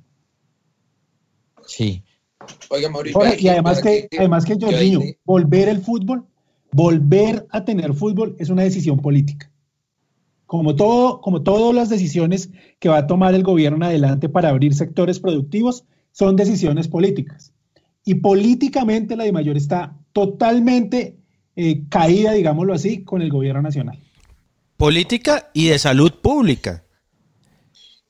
Sí. 1.65 2.03
Oiga, 2.69 3.35
y 3.37 3.47
además 3.47 3.81
que, 3.81 4.07
además 4.17 4.45
que 4.45 4.57
Jorginho, 4.59 5.01
volver 5.25 5.69
el 5.69 5.81
fútbol, 5.81 6.25
volver 6.71 7.47
a 7.49 7.63
tener 7.65 7.93
fútbol 7.93 8.35
es 8.39 8.49
una 8.49 8.63
decisión 8.63 8.99
política 8.99 9.49
como, 10.49 10.75
todo, 10.75 11.21
como 11.21 11.43
todas 11.43 11.75
las 11.75 11.89
decisiones 11.89 12.49
que 12.79 12.89
va 12.89 12.97
a 12.97 13.05
tomar 13.05 13.35
el 13.35 13.43
gobierno 13.43 13.85
adelante 13.85 14.29
para 14.29 14.49
abrir 14.49 14.73
sectores 14.73 15.19
productivos, 15.19 15.85
son 16.11 16.35
decisiones 16.35 16.87
políticas. 16.87 17.53
Y 18.03 18.15
políticamente 18.15 19.15
la 19.15 19.25
de 19.25 19.31
mayor 19.31 19.57
está 19.57 19.95
totalmente 20.11 21.17
eh, 21.55 21.83
caída, 21.87 22.31
digámoslo 22.31 22.73
así, 22.73 23.03
con 23.03 23.21
el 23.21 23.29
gobierno 23.29 23.61
nacional. 23.61 23.99
Política 24.75 25.51
y 25.53 25.67
de 25.67 25.77
salud 25.77 26.13
pública. 26.19 26.83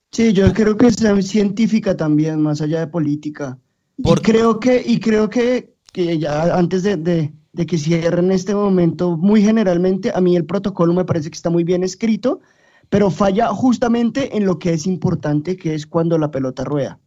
Sí, 0.10 0.32
yo 0.32 0.54
creo 0.54 0.78
que 0.78 0.88
es 0.88 0.96
científica 1.28 1.98
también, 1.98 2.40
más 2.40 2.62
allá 2.62 2.80
de 2.80 2.88
política. 2.88 3.60
Y 4.02 4.16
creo 4.16 4.60
que, 4.60 4.82
y 4.86 5.00
creo 5.00 5.30
que, 5.30 5.76
que 5.92 6.18
ya 6.18 6.56
antes 6.56 6.84
de, 6.84 6.96
de 6.98 7.66
que 7.66 7.78
cierre 7.78 8.20
en 8.20 8.32
este 8.32 8.56
momento, 8.56 9.18
muy 9.18 9.42
generalmente, 9.42 10.12
a 10.14 10.22
mí 10.22 10.36
el 10.36 10.46
protocolo 10.46 10.94
me 10.94 11.04
parece 11.04 11.30
que 11.30 11.36
está 11.36 11.50
muy 11.50 11.66
bien 11.66 11.84
escrito, 11.84 12.40
pero 12.88 13.12
falla 13.12 13.50
justamente 13.50 14.38
en 14.38 14.46
lo 14.46 14.58
que 14.58 14.72
es 14.72 14.88
importante, 14.88 15.58
que 15.58 15.76
es 15.76 15.86
cuando 15.86 16.18
la 16.18 16.32
pelota 16.32 16.64
rueda. 16.64 17.00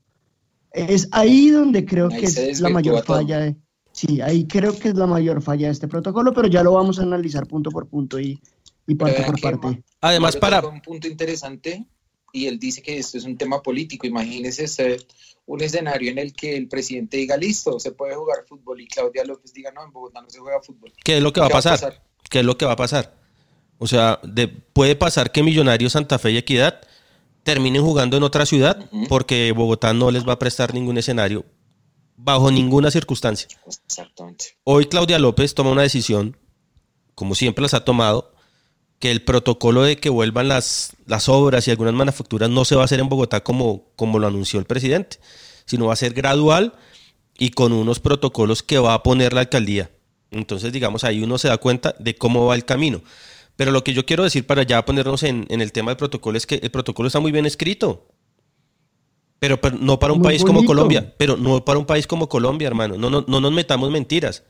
Es 0.71 1.09
ahí 1.13 1.49
donde 1.49 1.85
creo 1.85 2.09
que 2.09 2.27
es 2.27 2.61
la 2.61 2.69
mayor 2.69 3.03
falla. 3.05 3.39
De, 3.39 3.57
sí, 3.93 4.21
ahí 4.21 4.47
creo 4.47 4.79
que 4.79 4.91
es 4.91 4.95
la 4.95 5.07
mayor 5.07 5.41
falla 5.43 5.69
de 5.69 5.73
este 5.73 5.89
protocolo, 5.89 6.33
pero 6.35 6.49
ya 6.49 6.63
lo 6.63 6.73
vamos 6.73 6.99
a 6.99 7.03
analizar 7.03 7.47
punto 7.47 7.71
por 7.71 7.89
punto 7.89 8.21
y, 8.21 8.39
y 8.87 8.95
parte 8.95 9.23
por 9.25 9.41
parte. 9.41 9.83
Además, 10.03 10.37
para... 10.37 10.67
Un 10.67 10.83
punto 10.83 11.09
interesante, 11.09 11.87
y 12.33 12.47
él 12.47 12.59
dice 12.59 12.83
que 12.83 12.99
esto 12.99 13.19
es 13.19 13.25
un 13.25 13.37
tema 13.37 13.63
político. 13.63 14.07
Imagínese 14.07 14.69
ser 14.69 15.05
un 15.47 15.61
escenario 15.63 16.11
en 16.11 16.19
el 16.19 16.33
que 16.35 16.57
el 16.57 16.69
presidente 16.69 17.17
diga, 17.17 17.37
listo, 17.37 17.79
se 17.81 17.93
puede 17.93 18.15
jugar 18.15 18.45
fútbol 18.49 18.81
y 18.81 18.87
Claudia 18.87 19.25
López 19.25 19.53
diga, 19.53 19.71
no, 19.73 19.85
en 19.85 19.93
Bogotá 19.93 20.21
no 20.23 20.31
se 20.31 20.39
juega 20.39 20.61
fútbol. 20.63 20.93
¿Qué 21.05 21.17
es 21.17 21.23
lo 21.23 21.33
que 21.33 21.41
va 21.41 21.47
a 21.47 21.51
pasar? 21.51 22.03
¿qué 22.31 22.39
es 22.41 22.45
lo 22.45 22.57
que 22.57 22.65
va 22.65 22.73
a 22.73 22.77
pasar? 22.77 23.15
O 23.79 23.87
sea, 23.87 24.21
de- 24.23 24.49
puede 24.49 24.95
pasar 24.97 25.33
que 25.33 25.43
Millonarios, 25.43 25.93
Santa 25.93 26.19
Fe 26.19 26.31
y 26.31 26.37
Equidad 26.39 26.81
terminen 27.43 27.83
jugando 27.83 28.17
en 28.17 28.23
otra 28.23 28.47
ciudad 28.47 28.89
porque 29.09 29.51
Bogotá 29.53 29.93
no 29.93 30.11
les 30.13 30.27
va 30.27 30.35
a 30.35 30.39
prestar 30.39 30.73
ningún 30.73 30.97
escenario 30.99 31.45
bajo 32.17 32.53
ninguna 32.53 32.91
circunstancia. 32.93 33.49
Exactamente. 33.85 34.57
Hoy 34.63 34.87
Claudia 34.87 35.19
López 35.19 35.53
toma 35.55 35.73
una 35.73 35.83
decisión, 35.83 36.37
como 37.17 37.35
siempre 37.35 37.63
las 37.63 37.75
ha 37.75 37.85
tomado, 37.85 38.32
que 39.02 39.11
el 39.11 39.21
protocolo 39.21 39.82
de 39.82 39.97
que 39.97 40.11
vuelvan 40.11 40.47
las, 40.47 40.92
las 41.06 41.28
obras 41.28 41.66
y 41.66 41.73
algunas 41.73 41.92
manufacturas 41.92 42.49
no 42.49 42.64
se 42.64 42.76
va 42.76 42.82
a 42.82 42.85
hacer 42.85 43.00
en 43.00 43.09
Bogotá 43.09 43.42
como, 43.42 43.90
como 43.97 44.21
lo 44.21 44.28
anunció 44.28 44.61
el 44.61 44.64
presidente, 44.64 45.18
sino 45.64 45.87
va 45.87 45.94
a 45.94 45.97
ser 45.97 46.14
gradual 46.14 46.73
y 47.37 47.50
con 47.50 47.73
unos 47.73 47.99
protocolos 47.99 48.62
que 48.62 48.78
va 48.78 48.94
a 48.94 49.02
poner 49.02 49.32
la 49.32 49.40
alcaldía. 49.40 49.90
Entonces, 50.30 50.73
digamos, 50.73 51.02
ahí 51.02 51.21
uno 51.21 51.37
se 51.37 51.49
da 51.49 51.59
cuenta 51.59 51.97
de 51.99 52.14
cómo 52.14 52.47
va 52.47 52.54
el 52.54 52.64
camino. 52.64 53.02
Pero 53.56 53.73
lo 53.73 53.82
que 53.82 53.92
yo 53.92 54.06
quiero 54.06 54.23
decir 54.23 54.47
para 54.47 54.62
ya 54.62 54.85
ponernos 54.85 55.25
en, 55.25 55.47
en 55.49 55.61
el 55.61 55.73
tema 55.73 55.90
del 55.90 55.97
protocolo 55.97 56.38
es 56.38 56.47
que 56.47 56.61
el 56.62 56.71
protocolo 56.71 57.09
está 57.09 57.18
muy 57.18 57.32
bien 57.32 57.44
escrito. 57.44 58.06
Pero, 59.40 59.61
pero 59.61 59.78
no 59.80 59.99
para 59.99 60.12
un 60.12 60.21
Muy 60.21 60.28
país 60.28 60.44
como. 60.44 60.64
Colombia. 60.64 61.12
Pero 61.18 61.37
no 61.37 61.64
para 61.64 61.80
un 61.80 61.87
país 61.87 62.06
como 62.06 62.28
Colombia, 62.28 62.68
hermano. 62.68 62.97
No, 62.97 63.11
no, 63.11 63.25
no 63.26 63.40
nos 63.40 63.50
metamos 63.50 63.90
mentiras. 63.90 64.44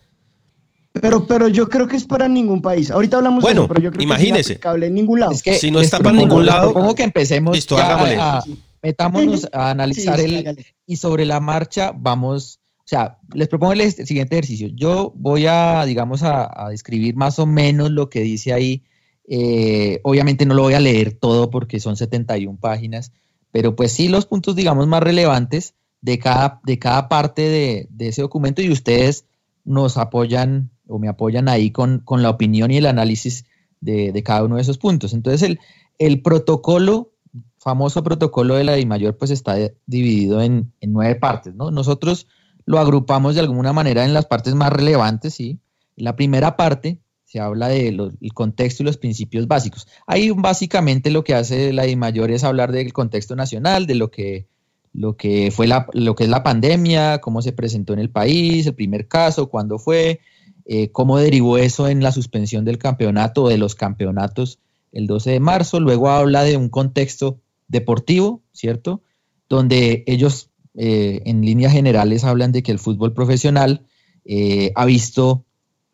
Pero, 1.00 1.26
pero 1.26 1.48
yo 1.48 1.68
creo 1.68 1.88
que 1.88 1.96
es 1.96 2.04
para 2.04 2.28
ningún 2.28 2.60
país. 2.60 2.90
Ahorita 2.90 3.16
hablamos 3.16 3.42
Bueno, 3.42 3.62
de 3.62 3.64
eso, 3.64 3.68
pero 3.68 3.80
yo 3.80 3.90
creo 3.90 3.98
que 3.98 4.04
imagínese. 4.04 4.52
es 4.54 4.60
en 4.82 4.94
ningún 4.94 5.20
lado. 5.20 5.32
Es 5.32 5.42
que 5.42 5.54
Si 5.54 5.70
no 5.70 5.80
está 5.80 5.98
para 6.00 6.16
ningún 6.16 6.44
lado, 6.44 6.72
propongo 6.72 6.94
que 6.94 7.02
empecemos 7.04 7.54
listo, 7.56 7.76
ya 7.76 7.86
hagámosle. 7.86 8.16
a- 8.20 8.44
metámonos 8.82 9.48
a 9.52 9.70
analizar 9.70 10.18
Sí, 10.18 10.24
el 10.26 10.36
hágale. 10.38 10.66
y 10.86 10.96
sobre 10.96 11.24
la 11.24 11.40
marcha 11.40 11.92
vamos, 11.96 12.60
o 12.78 12.82
sea, 12.84 13.18
les 13.32 13.48
propongo 13.48 13.72
el 13.72 13.90
siguiente 13.92 14.34
ejercicio. 14.36 14.68
Yo 14.74 15.12
voy 15.16 15.46
a, 15.46 15.84
digamos, 15.86 16.22
a, 16.24 16.50
a 16.66 16.68
describir 16.68 17.14
más 17.16 17.38
o 17.38 17.46
menos 17.46 17.90
lo 17.90 18.10
que 18.10 18.20
dice 18.20 18.52
ahí. 18.52 18.82
Eh, 19.28 20.00
obviamente 20.02 20.44
no 20.44 20.54
lo 20.54 20.62
voy 20.62 20.74
a 20.74 20.80
leer 20.80 21.12
todo 21.12 21.48
porque 21.48 21.80
son 21.80 21.96
71 21.96 22.58
páginas, 22.60 23.12
pero 23.50 23.76
pues 23.76 23.92
sí 23.92 24.08
los 24.08 24.26
puntos, 24.26 24.56
digamos, 24.56 24.86
más 24.88 25.02
relevantes 25.02 25.74
de 26.02 26.18
cada, 26.18 26.60
de 26.64 26.78
cada 26.78 27.08
parte 27.08 27.42
de, 27.42 27.86
de 27.90 28.08
ese 28.08 28.20
documento 28.20 28.60
y 28.60 28.70
ustedes 28.70 29.24
nos 29.64 29.96
apoyan 29.96 30.70
o 30.86 30.98
me 30.98 31.08
apoyan 31.08 31.48
ahí 31.48 31.70
con, 31.70 32.00
con 32.00 32.22
la 32.22 32.30
opinión 32.30 32.70
y 32.70 32.76
el 32.76 32.86
análisis 32.86 33.46
de, 33.80 34.12
de 34.12 34.22
cada 34.22 34.44
uno 34.44 34.56
de 34.56 34.62
esos 34.62 34.78
puntos. 34.78 35.12
Entonces, 35.12 35.42
el, 35.42 35.58
el 35.98 36.22
protocolo, 36.22 37.12
famoso 37.58 38.02
protocolo 38.02 38.54
de 38.56 38.64
la 38.64 38.74
DIMAYOR, 38.74 39.16
pues 39.16 39.30
está 39.30 39.54
de- 39.54 39.76
dividido 39.86 40.42
en, 40.42 40.72
en 40.80 40.92
nueve 40.92 41.14
partes, 41.14 41.54
¿no? 41.54 41.70
Nosotros 41.70 42.26
lo 42.64 42.78
agrupamos 42.78 43.34
de 43.34 43.40
alguna 43.40 43.72
manera 43.72 44.04
en 44.04 44.14
las 44.14 44.26
partes 44.26 44.54
más 44.54 44.72
relevantes, 44.72 45.34
¿sí? 45.34 45.58
La 45.96 46.14
primera 46.16 46.56
parte 46.56 46.98
se 47.24 47.40
habla 47.40 47.68
del 47.68 48.12
contexto 48.34 48.82
y 48.82 48.86
los 48.86 48.98
principios 48.98 49.48
básicos. 49.48 49.88
Ahí 50.06 50.30
básicamente 50.30 51.10
lo 51.10 51.24
que 51.24 51.34
hace 51.34 51.72
la 51.72 51.84
DIMAYOR 51.84 52.30
es 52.30 52.44
hablar 52.44 52.72
del 52.72 52.92
contexto 52.92 53.34
nacional, 53.36 53.86
de 53.86 53.94
lo 53.94 54.10
que, 54.10 54.46
lo 54.92 55.16
que 55.16 55.50
fue 55.50 55.66
la, 55.66 55.86
lo 55.94 56.14
que 56.14 56.24
es 56.24 56.30
la 56.30 56.42
pandemia, 56.42 57.20
cómo 57.20 57.40
se 57.40 57.52
presentó 57.52 57.94
en 57.94 58.00
el 58.00 58.10
país, 58.10 58.66
el 58.66 58.74
primer 58.74 59.08
caso, 59.08 59.48
cuándo 59.48 59.78
fue, 59.78 60.20
eh, 60.64 60.90
cómo 60.90 61.18
derivó 61.18 61.58
eso 61.58 61.88
en 61.88 62.02
la 62.02 62.12
suspensión 62.12 62.64
del 62.64 62.78
campeonato 62.78 63.44
o 63.44 63.48
de 63.48 63.58
los 63.58 63.74
campeonatos 63.74 64.58
el 64.92 65.06
12 65.06 65.30
de 65.30 65.40
marzo. 65.40 65.80
Luego 65.80 66.10
habla 66.10 66.44
de 66.44 66.56
un 66.56 66.68
contexto 66.68 67.38
deportivo, 67.68 68.42
¿cierto? 68.52 69.02
Donde 69.48 70.04
ellos 70.06 70.50
eh, 70.74 71.22
en 71.26 71.42
líneas 71.42 71.72
generales 71.72 72.24
hablan 72.24 72.52
de 72.52 72.62
que 72.62 72.72
el 72.72 72.78
fútbol 72.78 73.12
profesional 73.12 73.84
eh, 74.24 74.72
ha 74.74 74.84
visto 74.84 75.44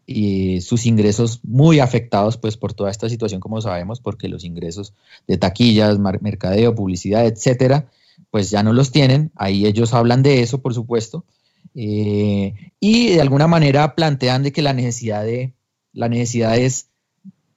eh, 0.07 0.61
sus 0.61 0.87
ingresos 0.87 1.41
muy 1.43 1.81
afectados 1.81 2.37
pues 2.37 2.57
por 2.57 2.73
toda 2.73 2.91
esta 2.91 3.09
situación, 3.09 3.41
como 3.41 3.61
sabemos, 3.61 4.01
porque 4.01 4.29
los 4.29 4.45
ingresos 4.45 4.95
de 5.27 5.37
taquillas, 5.37 5.99
mercadeo, 5.99 6.75
publicidad, 6.75 7.27
etcétera, 7.27 7.91
pues 8.31 8.51
ya 8.51 8.63
no 8.63 8.73
los 8.73 8.91
tienen. 8.91 9.33
Ahí 9.37 9.67
ellos 9.67 9.95
hablan 9.95 10.23
de 10.23 10.43
eso, 10.43 10.63
por 10.63 10.75
supuesto. 10.75 11.25
Eh, 11.75 12.55
y 12.81 13.11
de 13.11 13.21
alguna 13.21 13.47
manera 13.47 13.95
plantean 13.95 14.43
de 14.43 14.53
que 14.53 14.63
la 14.63 14.73
necesidad 14.73 15.25
de 15.25 15.55
la 15.93 16.09
necesidad 16.09 16.57
es 16.57 16.91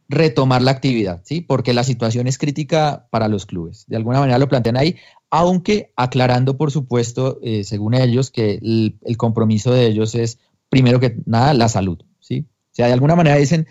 retomar 0.09 0.61
la 0.61 0.71
actividad, 0.71 1.21
¿sí? 1.23 1.41
Porque 1.41 1.73
la 1.73 1.83
situación 1.83 2.27
es 2.27 2.37
crítica 2.37 3.07
para 3.11 3.27
los 3.27 3.45
clubes. 3.45 3.85
De 3.87 3.95
alguna 3.95 4.19
manera 4.19 4.39
lo 4.39 4.49
plantean 4.49 4.77
ahí, 4.77 4.97
aunque 5.29 5.93
aclarando, 5.95 6.57
por 6.57 6.71
supuesto, 6.71 7.39
eh, 7.41 7.63
según 7.63 7.93
ellos, 7.93 8.31
que 8.31 8.59
el, 8.61 9.17
compromiso 9.17 9.71
de 9.73 9.87
ellos 9.87 10.15
es, 10.15 10.39
primero 10.69 10.99
que 10.99 11.15
nada, 11.25 11.53
la 11.53 11.69
salud, 11.69 11.99
¿sí? 12.19 12.45
O 12.71 12.75
sea, 12.75 12.87
de 12.87 12.93
alguna 12.93 13.15
manera 13.15 13.37
dicen, 13.37 13.67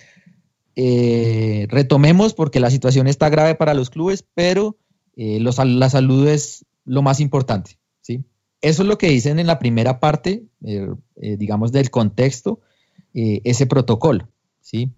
eh, 0.77 1.67
retomemos 1.69 2.33
porque 2.33 2.61
la 2.61 2.71
situación 2.71 3.07
está 3.07 3.29
grave 3.29 3.55
para 3.55 3.75
los 3.75 3.91
clubes, 3.91 4.25
pero 4.35 4.79
la 5.17 5.91
salud 5.91 6.29
es 6.29 6.65
lo 6.85 7.03
más 7.03 7.21
importante. 7.21 7.80
Eso 8.63 8.83
es 8.83 8.89
lo 8.89 8.99
que 8.99 9.09
dicen 9.09 9.39
en 9.39 9.47
la 9.47 9.59
primera 9.59 10.01
parte, 10.01 10.43
eh, 10.65 10.89
eh, 11.21 11.37
digamos, 11.37 11.73
del 11.73 11.91
contexto, 11.91 12.61
eh, 13.15 13.41
ese 13.45 13.67
protocolo, 13.67 14.29
¿sí? 14.61 14.91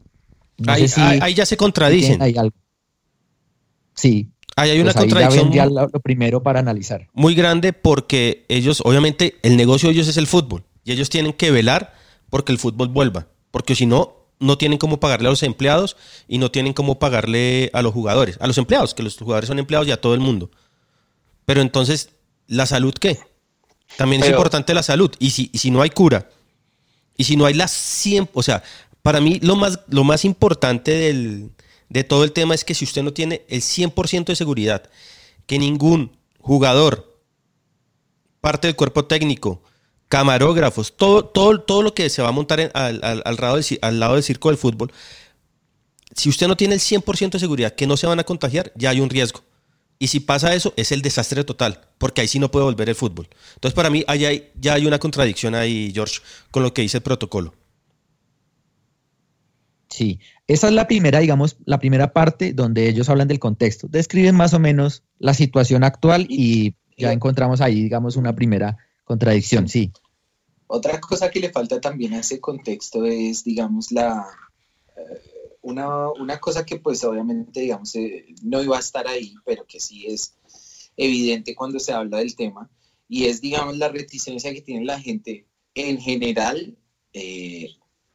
No 0.58 0.72
ahí, 0.72 0.88
si 0.88 1.00
ahí- 1.00 1.18
ahí 1.22 1.34
ya 1.34 1.46
se 1.46 1.56
contradicen. 1.56 2.20
ahí 2.22 2.34
algo. 2.36 2.56
Sí. 3.94 4.30
Ahí 4.56 4.70
hay 4.70 4.80
una 4.80 4.92
pues 4.92 5.04
ahí 5.04 5.08
ya 5.10 5.14
contradicción 5.28 5.74
lo, 5.74 5.88
lo 5.88 6.00
primero 6.00 6.42
para 6.42 6.60
analizar. 6.60 7.08
muy 7.14 7.34
grande 7.34 7.72
porque 7.72 8.44
ellos, 8.48 8.82
obviamente, 8.84 9.36
el 9.42 9.56
negocio 9.56 9.88
de 9.88 9.94
ellos 9.94 10.08
es 10.08 10.16
el 10.18 10.26
fútbol 10.26 10.64
y 10.84 10.92
ellos 10.92 11.08
tienen 11.08 11.32
que 11.32 11.50
velar 11.50 11.94
porque 12.28 12.52
el 12.52 12.58
fútbol 12.58 12.88
vuelva, 12.88 13.28
porque 13.50 13.74
si 13.74 13.86
no, 13.86 14.16
no 14.40 14.58
tienen 14.58 14.78
cómo 14.78 14.98
pagarle 15.00 15.28
a 15.28 15.30
los 15.30 15.42
empleados 15.42 15.96
y 16.28 16.38
no 16.38 16.50
tienen 16.50 16.72
cómo 16.74 16.98
pagarle 16.98 17.70
a 17.72 17.80
los 17.80 17.94
jugadores, 17.94 18.36
a 18.40 18.46
los 18.46 18.58
empleados, 18.58 18.92
que 18.92 19.02
los 19.02 19.16
jugadores 19.16 19.48
son 19.48 19.58
empleados 19.58 19.88
y 19.88 19.92
a 19.92 20.00
todo 20.00 20.14
el 20.14 20.20
mundo. 20.20 20.50
Pero 21.46 21.60
entonces, 21.62 22.10
¿la 22.46 22.66
salud 22.66 22.92
qué? 22.94 23.18
También 23.96 24.22
es 24.22 24.26
importante 24.36 24.74
la 24.74 24.82
salud. 24.82 25.10
Y 25.18 25.30
si, 25.30 25.50
y 25.52 25.58
si 25.58 25.70
no 25.70 25.82
hay 25.82 25.90
cura, 25.90 26.28
y 27.16 27.24
si 27.24 27.36
no 27.36 27.46
hay 27.46 27.54
la 27.54 27.68
100, 27.68 28.30
o 28.32 28.42
sea, 28.42 28.62
para 29.02 29.20
mí 29.20 29.38
lo 29.42 29.56
más, 29.56 29.80
lo 29.88 30.04
más 30.04 30.24
importante 30.24 30.92
del, 30.92 31.50
de 31.88 32.04
todo 32.04 32.24
el 32.24 32.32
tema 32.32 32.54
es 32.54 32.64
que 32.64 32.74
si 32.74 32.84
usted 32.84 33.02
no 33.02 33.12
tiene 33.12 33.42
el 33.48 33.60
100% 33.62 34.24
de 34.26 34.36
seguridad, 34.36 34.82
que 35.46 35.58
ningún 35.58 36.16
jugador, 36.40 37.18
parte 38.40 38.66
del 38.68 38.76
cuerpo 38.76 39.04
técnico, 39.04 39.62
camarógrafos, 40.08 40.96
todo, 40.96 41.24
todo, 41.24 41.60
todo 41.60 41.82
lo 41.82 41.94
que 41.94 42.10
se 42.10 42.22
va 42.22 42.28
a 42.28 42.32
montar 42.32 42.60
en- 42.60 42.70
al, 42.74 43.00
al- 43.02 43.22
al 43.24 43.36
lado 43.36 43.56
del, 43.56 43.78
al 43.82 44.00
lado 44.00 44.14
del 44.14 44.22
circo 44.22 44.48
del 44.48 44.58
fútbol, 44.58 44.92
si 46.14 46.28
usted 46.28 46.48
no 46.48 46.56
tiene 46.56 46.74
el 46.74 46.80
100% 46.80 47.30
de 47.30 47.38
seguridad 47.38 47.74
que 47.74 47.86
no 47.86 47.96
se 47.96 48.06
van 48.06 48.18
a 48.20 48.24
contagiar, 48.24 48.72
ya 48.74 48.90
hay 48.90 49.00
un 49.00 49.08
riesgo. 49.10 49.42
Y 50.02 50.08
si 50.08 50.18
pasa 50.18 50.52
eso, 50.52 50.74
es 50.76 50.90
el 50.90 51.00
desastre 51.00 51.44
total, 51.44 51.80
porque 51.96 52.22
ahí 52.22 52.26
sí 52.26 52.40
no 52.40 52.50
puede 52.50 52.64
volver 52.64 52.88
el 52.88 52.96
fútbol. 52.96 53.28
Entonces, 53.54 53.72
para 53.72 53.88
mí, 53.88 54.02
ahí 54.08 54.24
hay- 54.24 54.50
ya 54.56 54.74
hay 54.74 54.84
una 54.84 54.98
contradicción 54.98 55.54
ahí, 55.54 55.92
George, 55.94 56.18
con 56.50 56.64
lo 56.64 56.74
que 56.74 56.82
dice 56.82 56.96
el 56.96 57.04
protocolo. 57.04 57.54
Sí, 59.88 60.18
esa 60.48 60.66
es 60.66 60.74
la 60.74 60.88
primera, 60.88 61.20
digamos, 61.20 61.56
la 61.66 61.78
primera 61.78 62.12
parte 62.12 62.52
donde 62.52 62.88
ellos 62.88 63.08
hablan 63.10 63.28
del 63.28 63.38
contexto. 63.38 63.86
Describen 63.88 64.34
más 64.34 64.54
o 64.54 64.58
menos 64.58 65.04
la 65.20 65.34
situación 65.34 65.84
actual 65.84 66.26
y 66.28 66.74
ya 66.98 67.12
encontramos 67.12 67.60
ahí, 67.60 67.80
digamos, 67.84 68.16
una 68.16 68.34
primera 68.34 68.78
contradicción, 69.04 69.68
sí. 69.68 69.92
Otra 70.66 70.98
cosa 71.00 71.30
que 71.30 71.38
le 71.38 71.50
falta 71.50 71.80
también 71.80 72.14
a 72.14 72.18
ese 72.18 72.40
contexto 72.40 73.04
es, 73.04 73.44
digamos, 73.44 73.92
la 73.92 74.26
eh, 74.96 75.31
una, 75.62 76.10
una 76.10 76.38
cosa 76.40 76.64
que 76.66 76.78
pues 76.78 77.02
obviamente, 77.04 77.60
digamos, 77.60 77.94
eh, 77.96 78.26
no 78.42 78.62
iba 78.62 78.76
a 78.76 78.80
estar 78.80 79.06
ahí, 79.08 79.34
pero 79.44 79.64
que 79.66 79.80
sí 79.80 80.06
es 80.06 80.36
evidente 80.96 81.54
cuando 81.54 81.78
se 81.78 81.92
habla 81.92 82.18
del 82.18 82.36
tema, 82.36 82.70
y 83.08 83.24
es, 83.26 83.40
digamos, 83.40 83.76
la 83.78 83.88
reticencia 83.88 84.52
que 84.52 84.62
tiene 84.62 84.84
la 84.84 85.00
gente 85.00 85.46
en 85.74 85.98
general, 86.00 86.76
eh, 87.12 87.70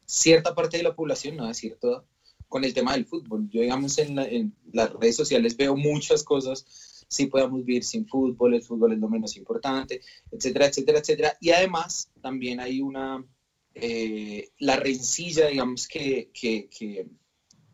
cierta 0.06 0.54
parte 0.54 0.76
de 0.78 0.82
la 0.84 0.94
población, 0.94 1.36
no 1.36 1.46
decir 1.46 1.76
toda, 1.80 2.04
con 2.48 2.64
el 2.64 2.72
tema 2.74 2.92
del 2.94 3.04
fútbol. 3.06 3.48
Yo, 3.50 3.60
digamos, 3.60 3.98
en, 3.98 4.16
la- 4.16 4.26
en 4.28 4.54
las 4.72 4.92
redes 4.94 5.16
sociales 5.16 5.56
veo 5.56 5.76
muchas 5.76 6.24
cosas, 6.24 6.64
si 7.08 7.26
podemos 7.26 7.64
vivir 7.64 7.84
sin 7.84 8.06
fútbol, 8.06 8.54
el 8.54 8.62
fútbol 8.62 8.92
es 8.92 8.98
lo 8.98 9.08
menos 9.08 9.36
importante, 9.36 10.00
etcétera, 10.30 10.66
etcétera, 10.66 10.98
etcétera. 10.98 11.36
Y 11.40 11.50
además 11.50 12.10
también 12.22 12.60
hay 12.60 12.80
una, 12.80 13.24
eh, 13.74 14.50
la 14.58 14.76
rencilla, 14.76 15.46
digamos, 15.48 15.86
que, 15.88 16.30
que, 16.32 16.68
que 16.68 17.06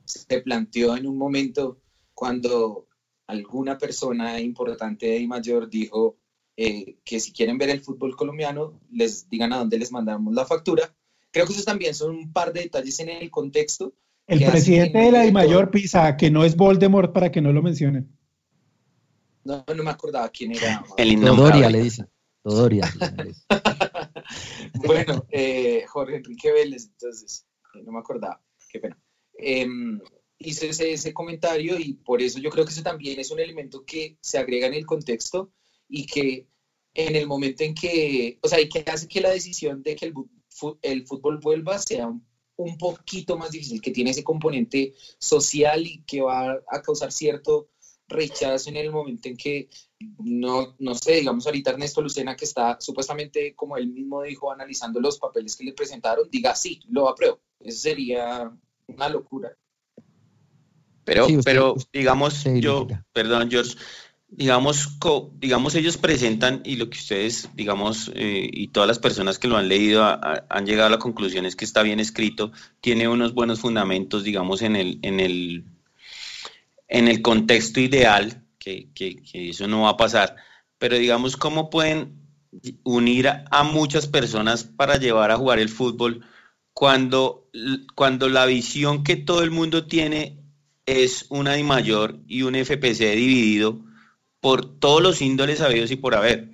se 0.04 0.40
planteó 0.40 0.96
en 0.96 1.06
un 1.06 1.16
momento 1.16 1.80
cuando 2.12 2.88
alguna 3.26 3.78
persona 3.78 4.40
importante 4.40 5.16
y 5.16 5.26
mayor 5.26 5.68
dijo 5.68 6.18
eh, 6.56 6.98
que 7.04 7.18
si 7.20 7.32
quieren 7.32 7.58
ver 7.58 7.70
el 7.70 7.80
fútbol 7.80 8.14
colombiano, 8.16 8.80
les 8.90 9.28
digan 9.28 9.52
a 9.52 9.58
dónde 9.58 9.78
les 9.78 9.90
mandamos 9.90 10.34
la 10.34 10.44
factura. 10.44 10.94
Creo 11.30 11.46
que 11.46 11.52
esos 11.52 11.64
también 11.64 11.94
son 11.94 12.14
un 12.14 12.32
par 12.32 12.52
de 12.52 12.62
detalles 12.62 13.00
en 13.00 13.08
el 13.08 13.30
contexto. 13.30 13.94
El 14.26 14.44
presidente 14.44 14.98
de 14.98 15.12
la 15.12 15.22
DIMAYOR 15.22 15.70
Pisa, 15.70 16.16
que 16.16 16.30
no 16.30 16.44
es 16.44 16.56
Voldemort 16.56 17.12
para 17.12 17.30
que 17.32 17.40
no 17.40 17.52
lo 17.52 17.62
mencionen. 17.62 18.16
No, 19.42 19.64
no 19.74 19.82
me 19.82 19.90
acordaba 19.90 20.28
quién 20.30 20.52
era. 20.52 20.84
El 20.96 21.12
innombrable. 21.12 21.70
le 21.70 21.82
dicen. 21.82 22.08
Dodoria. 22.42 22.88
Bueno, 24.74 25.26
eh, 25.30 25.84
Jorge 25.86 26.16
Enrique 26.16 26.52
Vélez, 26.52 26.86
entonces, 26.86 27.46
eh, 27.74 27.82
no 27.84 27.92
me 27.92 27.98
acordaba, 27.98 28.42
qué 28.68 28.80
pena. 28.80 28.98
Em, 29.38 30.00
hice 30.38 30.68
ese, 30.68 30.92
ese 30.92 31.14
comentario 31.14 31.78
y 31.78 31.94
por 31.94 32.22
eso 32.22 32.38
yo 32.38 32.50
creo 32.50 32.64
que 32.64 32.72
eso 32.72 32.82
también 32.82 33.18
es 33.18 33.30
un 33.30 33.40
elemento 33.40 33.84
que 33.84 34.18
se 34.20 34.38
agrega 34.38 34.66
en 34.66 34.74
el 34.74 34.86
contexto 34.86 35.52
y 35.88 36.06
que 36.06 36.48
en 36.94 37.16
el 37.16 37.26
momento 37.26 37.64
en 37.64 37.74
que, 37.74 38.38
o 38.42 38.48
sea, 38.48 38.60
y 38.60 38.68
que 38.68 38.84
hace 38.86 39.08
que 39.08 39.20
la 39.20 39.30
decisión 39.30 39.82
de 39.82 39.96
que 39.96 40.06
el, 40.06 40.14
el 40.82 41.06
fútbol 41.06 41.38
vuelva 41.38 41.78
sea 41.78 42.06
un, 42.06 42.24
un, 42.56 42.78
poquito 42.78 43.36
más 43.36 43.50
difícil, 43.50 43.80
que 43.80 43.90
tiene 43.90 44.10
ese 44.10 44.22
componente 44.22 44.94
social 45.18 45.86
y 45.86 46.04
que 46.04 46.20
va 46.20 46.52
a 46.68 46.82
causar 46.82 47.10
cierto 47.10 47.68
rechazo 48.06 48.70
en 48.70 48.76
el 48.76 48.92
momento 48.92 49.28
en 49.28 49.36
que, 49.36 49.68
no, 50.18 50.76
no 50.78 50.94
sé, 50.94 51.16
digamos 51.16 51.46
ahorita 51.46 51.70
Ernesto 51.70 52.02
Lucena, 52.02 52.36
que 52.36 52.44
está 52.44 52.78
supuestamente, 52.80 53.54
como 53.54 53.76
él 53.76 53.88
mismo 53.88 54.22
dijo, 54.22 54.52
analizando 54.52 55.00
los 55.00 55.18
papeles 55.18 55.56
que 55.56 55.64
le 55.64 55.72
presentaron, 55.72 56.28
diga 56.30 56.54
sí, 56.54 56.80
lo 56.88 57.08
apruebo. 57.08 57.40
Eso 57.60 57.80
sería 57.80 58.52
una 58.86 59.08
locura. 59.08 59.56
Pero, 61.04 61.26
pero 61.44 61.74
digamos, 61.92 62.44
yo, 62.44 62.86
perdón, 63.12 63.50
George, 63.50 63.76
digamos, 64.28 64.98
digamos, 65.38 65.74
ellos 65.74 65.98
presentan 65.98 66.62
y 66.64 66.76
lo 66.76 66.88
que 66.88 66.98
ustedes, 66.98 67.50
digamos, 67.54 68.10
eh, 68.14 68.48
y 68.50 68.68
todas 68.68 68.88
las 68.88 68.98
personas 68.98 69.38
que 69.38 69.48
lo 69.48 69.56
han 69.56 69.68
leído 69.68 70.02
han 70.04 70.66
llegado 70.66 70.86
a 70.86 70.90
la 70.90 70.98
conclusión 70.98 71.44
es 71.44 71.56
que 71.56 71.64
está 71.64 71.82
bien 71.82 72.00
escrito, 72.00 72.52
tiene 72.80 73.06
unos 73.06 73.34
buenos 73.34 73.60
fundamentos, 73.60 74.24
digamos, 74.24 74.62
en 74.62 74.76
el, 74.76 74.98
en 75.02 75.20
el, 75.20 75.64
en 76.88 77.08
el 77.08 77.22
contexto 77.22 77.80
ideal, 77.80 78.42
que, 78.58 78.88
que, 78.94 79.20
eso 79.32 79.68
no 79.68 79.82
va 79.82 79.90
a 79.90 79.96
pasar, 79.98 80.36
pero 80.78 80.96
digamos, 80.96 81.36
¿cómo 81.36 81.68
pueden 81.68 82.24
unir 82.82 83.28
a, 83.28 83.62
muchas 83.64 84.06
personas 84.06 84.64
para 84.64 84.96
llevar 84.96 85.30
a 85.30 85.36
jugar 85.36 85.58
el 85.58 85.68
fútbol 85.68 86.24
cuando, 86.74 87.48
cuando 87.94 88.28
la 88.28 88.44
visión 88.46 89.04
que 89.04 89.16
todo 89.16 89.42
el 89.42 89.50
mundo 89.50 89.86
tiene 89.86 90.40
es 90.84 91.26
una 91.30 91.56
I 91.56 91.62
mayor 91.62 92.18
y 92.26 92.42
un 92.42 92.56
FPC 92.56 93.14
dividido 93.14 93.80
por 94.40 94.78
todos 94.78 95.00
los 95.00 95.22
índoles 95.22 95.60
habidos 95.62 95.90
y 95.92 95.96
por 95.96 96.14
haber. 96.14 96.50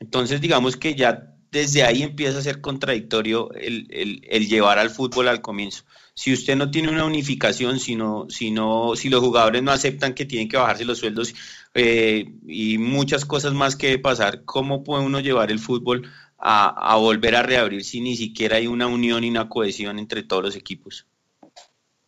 Entonces, 0.00 0.40
digamos 0.40 0.76
que 0.76 0.94
ya 0.94 1.34
desde 1.50 1.84
ahí 1.84 2.02
empieza 2.02 2.38
a 2.38 2.42
ser 2.42 2.60
contradictorio 2.60 3.52
el, 3.52 4.48
llevar 4.48 4.78
al 4.78 4.90
fútbol 4.90 5.28
al 5.28 5.40
comienzo. 5.40 5.84
Si 6.14 6.32
usted 6.32 6.56
no 6.56 6.70
tiene 6.70 6.90
una 6.90 7.04
unificación, 7.04 7.78
si, 7.78 7.96
si, 8.28 8.54
si 8.96 9.08
los 9.08 9.20
jugadores 9.20 9.62
no 9.62 9.70
aceptan 9.70 10.14
que 10.14 10.24
tienen 10.24 10.48
que 10.48 10.56
bajarse 10.56 10.84
los 10.84 10.98
sueldos 10.98 11.34
eh, 11.74 12.32
y 12.46 12.78
muchas 12.78 13.24
cosas 13.24 13.52
más 13.52 13.76
que 13.76 13.98
pasar, 13.98 14.44
¿cómo 14.44 14.82
puede 14.82 15.04
uno 15.04 15.20
llevar 15.20 15.50
el 15.50 15.58
fútbol 15.58 16.10
a, 16.46 16.96
volver 16.96 17.34
a 17.36 17.42
reabrir 17.42 17.84
si 17.84 18.00
ni 18.00 18.16
siquiera 18.16 18.56
hay 18.56 18.66
una 18.66 18.86
unión 18.86 19.24
y 19.24 19.30
una 19.30 19.48
cohesión 19.48 19.98
entre 19.98 20.22
todos 20.22 20.42
los 20.42 20.56
equipos? 20.56 21.06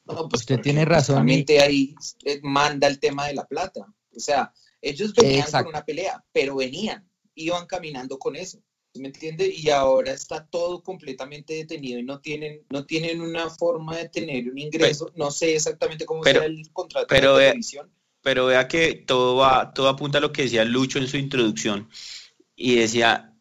No, 0.05 0.29
pues 0.29 0.42
usted 0.42 0.61
tiene 0.61 0.85
razón. 0.85 1.16
Realmente 1.16 1.61
ahí 1.61 1.94
manda 2.42 2.87
el 2.87 3.01
tema 3.01 3.27
de 3.27 3.35
la 3.35 3.46
plata. 3.46 3.87
O 4.14 4.20
sea, 4.20 4.53
ellos 4.83 5.14
venían 5.14 5.51
con 5.51 5.68
una 5.68 5.85
pelea, 5.85 6.22
pero 6.33 6.57
venían, 6.57 7.09
iban 7.35 7.66
caminando 7.66 8.18
con 8.18 8.37
eso. 8.37 8.59
¿Me 8.94 9.09
entiende? 9.09 9.53
Y 9.55 9.68
ahora 9.70 10.12
está 10.12 10.46
todo 10.46 10.83
completamente 10.83 11.55
detenido 11.55 11.99
y 11.99 12.03
no 12.03 12.20
tienen, 12.20 12.62
no 12.70 12.87
tienen 12.87 13.20
una 13.20 13.51
forma 13.51 13.96
de 13.96 14.09
tener 14.09 14.49
un 14.49 14.59
ingreso. 14.59 15.12
no 15.16 15.31
sé 15.31 15.55
exactamente 15.55 16.07
cómo 16.07 16.25
será 16.25 16.46
el 16.46 16.70
contrato 16.72 17.07
pero 17.07 17.37
de 17.37 17.49
televisión. 17.49 17.90
pero 18.22 18.46
vea 18.46 18.68
que 18.68 18.94
todo 18.94 19.37
va, 19.37 19.75
todo 19.75 19.88
apunta 19.88 20.16
a 20.16 20.22
lo 20.22 20.33
que 20.33 20.42
decía 20.42 20.64
Lucho 20.64 20.99
en 20.99 21.09
su 21.09 21.18
introducción. 21.18 21.90
Y 22.55 22.77
decía, 22.77 23.36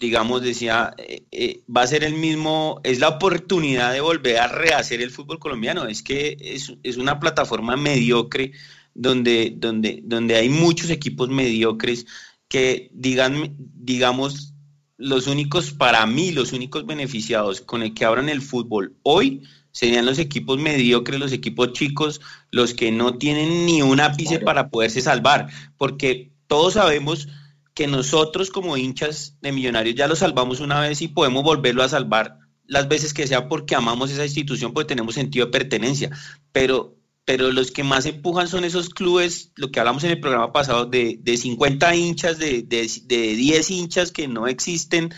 digamos, 0.00 0.40
decía, 0.40 0.94
eh, 0.96 1.24
eh, 1.30 1.60
va 1.74 1.82
a 1.82 1.86
ser 1.86 2.02
el 2.04 2.14
mismo, 2.14 2.80
es 2.82 2.98
la 3.00 3.08
oportunidad 3.08 3.92
de 3.92 4.00
volver 4.00 4.38
a 4.38 4.48
rehacer 4.48 5.02
el 5.02 5.10
fútbol 5.10 5.38
colombiano. 5.38 5.86
Es 5.86 6.02
que 6.02 6.38
es, 6.40 6.72
es 6.82 6.96
una 6.96 7.20
plataforma 7.20 7.76
mediocre 7.76 8.52
donde, 8.94 9.52
donde, 9.54 10.00
donde 10.02 10.36
hay 10.36 10.48
muchos 10.48 10.88
equipos 10.88 11.28
mediocres 11.28 12.06
que 12.48 12.90
digan, 12.94 13.54
digamos, 13.58 14.54
los 14.96 15.26
únicos, 15.26 15.70
para 15.70 16.04
mí, 16.06 16.32
los 16.32 16.52
únicos 16.52 16.86
beneficiados 16.86 17.60
con 17.60 17.82
el 17.82 17.94
que 17.94 18.04
abran 18.04 18.28
el 18.28 18.42
fútbol 18.42 18.96
hoy 19.02 19.42
serían 19.70 20.06
los 20.06 20.18
equipos 20.18 20.58
mediocres, 20.58 21.20
los 21.20 21.32
equipos 21.32 21.72
chicos, 21.74 22.20
los 22.50 22.74
que 22.74 22.90
no 22.90 23.18
tienen 23.18 23.66
ni 23.66 23.82
un 23.82 24.00
ápice 24.00 24.40
para 24.40 24.68
poderse 24.68 25.00
salvar, 25.00 25.48
porque 25.76 26.32
todos 26.48 26.74
sabemos 26.74 27.28
que 27.74 27.86
nosotros 27.86 28.50
como 28.50 28.76
hinchas 28.76 29.36
de 29.40 29.52
millonarios 29.52 29.94
ya 29.94 30.08
lo 30.08 30.16
salvamos 30.16 30.60
una 30.60 30.80
vez 30.80 31.02
y 31.02 31.08
podemos 31.08 31.42
volverlo 31.42 31.82
a 31.82 31.88
salvar 31.88 32.38
las 32.66 32.88
veces 32.88 33.14
que 33.14 33.26
sea 33.26 33.48
porque 33.48 33.74
amamos 33.74 34.10
esa 34.10 34.24
institución, 34.24 34.72
porque 34.72 34.88
tenemos 34.88 35.14
sentido 35.14 35.46
de 35.46 35.52
pertenencia, 35.52 36.10
pero 36.52 36.96
pero 37.24 37.52
los 37.52 37.70
que 37.70 37.84
más 37.84 38.06
empujan 38.06 38.48
son 38.48 38.64
esos 38.64 38.88
clubes, 38.88 39.52
lo 39.54 39.70
que 39.70 39.78
hablamos 39.78 40.02
en 40.02 40.10
el 40.10 40.18
programa 40.18 40.52
pasado, 40.52 40.86
de, 40.86 41.16
de 41.22 41.36
50 41.36 41.94
hinchas, 41.94 42.38
de, 42.38 42.62
de, 42.62 43.34
10 43.36 43.70
hinchas 43.70 44.10
que 44.10 44.26
no 44.26 44.48
existen, 44.48 45.14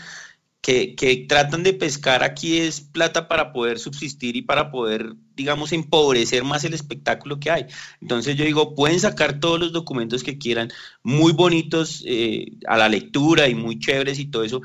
que, 0.63 1.25
tratan 1.27 1.61
de 1.63 1.73
pescar 1.73 2.23
aquí 2.23 2.57
es 2.57 2.79
plata 2.79 3.27
para 3.27 3.51
poder 3.51 3.79
subsistir 3.79 4.37
y 4.37 4.43
para 4.43 4.71
poder, 4.71 5.13
digamos, 5.35 5.73
empobrecer 5.73 6.45
más 6.45 6.63
el 6.63 6.73
espectáculo 6.73 7.39
que 7.39 7.51
hay. 7.51 7.65
Entonces 8.01 8.37
yo 8.37 8.45
digo, 8.45 8.73
pueden 8.73 8.99
sacar 8.99 9.41
todos 9.41 9.59
los 9.59 9.73
documentos 9.73 10.23
que 10.23 10.37
quieran, 10.37 10.69
muy 11.03 11.33
bonitos 11.33 12.01
eh, 12.07 12.45
a 12.65 12.77
la 12.77 12.87
lectura 12.87 13.49
y 13.49 13.55
muy 13.55 13.77
chéveres 13.77 14.19
y 14.19 14.25
todo 14.27 14.43
eso, 14.43 14.61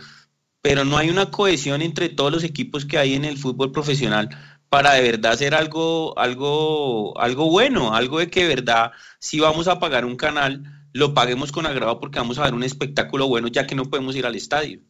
pero 0.62 0.84
no 0.84 0.98
hay 0.98 1.10
una 1.10 1.30
cohesión 1.32 1.82
entre 1.82 2.08
todos 2.08 2.32
los 2.32 2.44
equipos 2.44 2.84
que 2.84 2.98
hay 2.98 3.14
en 3.14 3.24
el 3.24 3.36
fútbol 3.36 3.72
profesional 3.72 4.28
para 4.68 4.94
de 4.94 5.02
verdad 5.02 5.32
hacer 5.32 5.54
algo, 5.54 6.16
algo, 6.18 7.18
algo 7.20 7.50
bueno, 7.50 7.94
algo 7.94 8.20
de 8.20 8.30
que 8.30 8.42
de 8.42 8.48
verdad, 8.48 8.92
si 9.18 9.40
vamos 9.40 9.66
a 9.66 9.80
pagar 9.80 10.04
un 10.04 10.16
canal, 10.16 10.62
lo 10.92 11.14
paguemos 11.14 11.52
con 11.52 11.66
agrado 11.66 11.98
porque 12.00 12.20
vamos 12.20 12.38
a 12.38 12.44
ver 12.44 12.54
un 12.54 12.62
espectáculo 12.62 13.26
bueno, 13.28 13.48
ya 13.48 13.66
que 13.66 13.74
no 13.74 13.86
podemos 13.86 14.14
ir 14.16 14.26
al 14.26 14.36
estadio. 14.36 14.80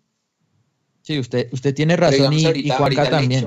Sí, 1.02 1.18
usted, 1.18 1.48
usted 1.52 1.74
tiene 1.74 1.96
razón 1.96 2.32
y, 2.32 2.68
Juanca 2.70 3.08
también. 3.08 3.46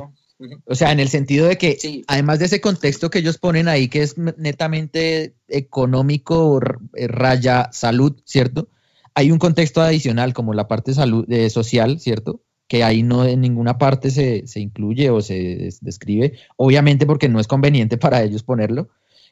O 0.65 0.73
sea, 0.73 0.91
en 0.91 0.99
el 0.99 1.09
sentido 1.09 1.47
de 1.47 1.57
que, 1.57 2.03
además 2.07 2.39
de 2.39 2.45
ese 2.45 2.61
contexto 2.61 3.09
que 3.11 3.19
ellos 3.19 3.37
ponen 3.37 3.67
ahí, 3.67 3.87
que 3.87 4.01
es 4.01 4.17
netamente 4.17 5.35
económico, 5.47 6.59
eh, 6.95 7.07
raya 7.07 7.69
salud, 7.71 8.19
¿cierto? 8.25 8.67
Hay 9.13 9.31
un 9.31 9.37
contexto 9.37 9.81
adicional 9.81 10.33
como 10.33 10.53
la 10.53 10.67
parte 10.67 10.93
salud, 10.93 11.25
eh, 11.31 11.49
social, 11.49 11.99
¿cierto? 11.99 12.41
que 12.71 12.85
ahí 12.85 13.03
no 13.03 13.25
en 13.25 13.41
ninguna 13.41 13.77
parte 13.77 14.09
se, 14.11 14.45
incluye 14.57 15.09
o 15.09 15.19
se 15.19 15.71
describe, 15.81 16.39
obviamente 16.55 17.05
porque 17.05 17.27
no 17.27 17.41
es 17.41 17.47
conveniente 17.47 17.97
para 17.97 18.23
ellos 18.23 18.43
ponerlo. 18.43 18.87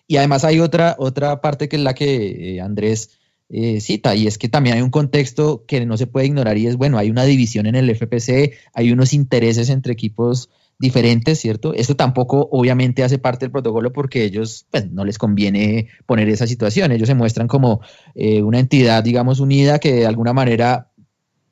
Y 0.07 0.17
además 0.17 0.43
hay 0.43 0.59
otra, 0.59 0.97
otra 0.99 1.39
parte 1.39 1.69
que 1.69 1.77
es 1.77 1.81
la 1.81 1.93
que 1.93 2.55
eh, 2.55 2.61
Andrés 2.61 3.18
eh, 3.49 3.81
cita, 3.81 4.15
y 4.15 4.27
es 4.27 4.37
que 4.37 4.47
también 4.47 4.75
hay 4.75 4.81
un 4.81 4.91
contexto 4.91 5.65
que 5.67 5.85
no 5.85 5.97
se 5.97 6.07
puede 6.07 6.27
ignorar 6.27 6.57
y 6.57 6.67
es, 6.67 6.77
bueno, 6.77 6.97
hay 6.97 7.09
una 7.09 7.23
división 7.23 7.65
en 7.65 7.75
el 7.75 7.89
FPC, 7.89 8.53
hay 8.73 8.91
unos 8.91 9.13
intereses 9.13 9.69
entre 9.69 9.93
equipos 9.93 10.49
diferentes, 10.77 11.39
¿cierto? 11.39 11.73
Esto 11.73 11.95
tampoco 11.95 12.47
obviamente 12.51 13.03
hace 13.03 13.17
parte 13.17 13.45
del 13.45 13.51
protocolo 13.51 13.91
porque 13.91 14.23
ellos 14.23 14.65
pues, 14.71 14.89
no 14.91 15.03
les 15.03 15.17
conviene 15.17 15.87
poner 16.05 16.29
esa 16.29 16.47
situación, 16.47 16.91
ellos 16.91 17.07
se 17.07 17.15
muestran 17.15 17.47
como 17.47 17.81
eh, 18.15 18.41
una 18.41 18.59
entidad, 18.59 19.03
digamos, 19.03 19.39
unida 19.39 19.79
que 19.79 19.93
de 19.93 20.05
alguna 20.05 20.31
manera 20.31 20.91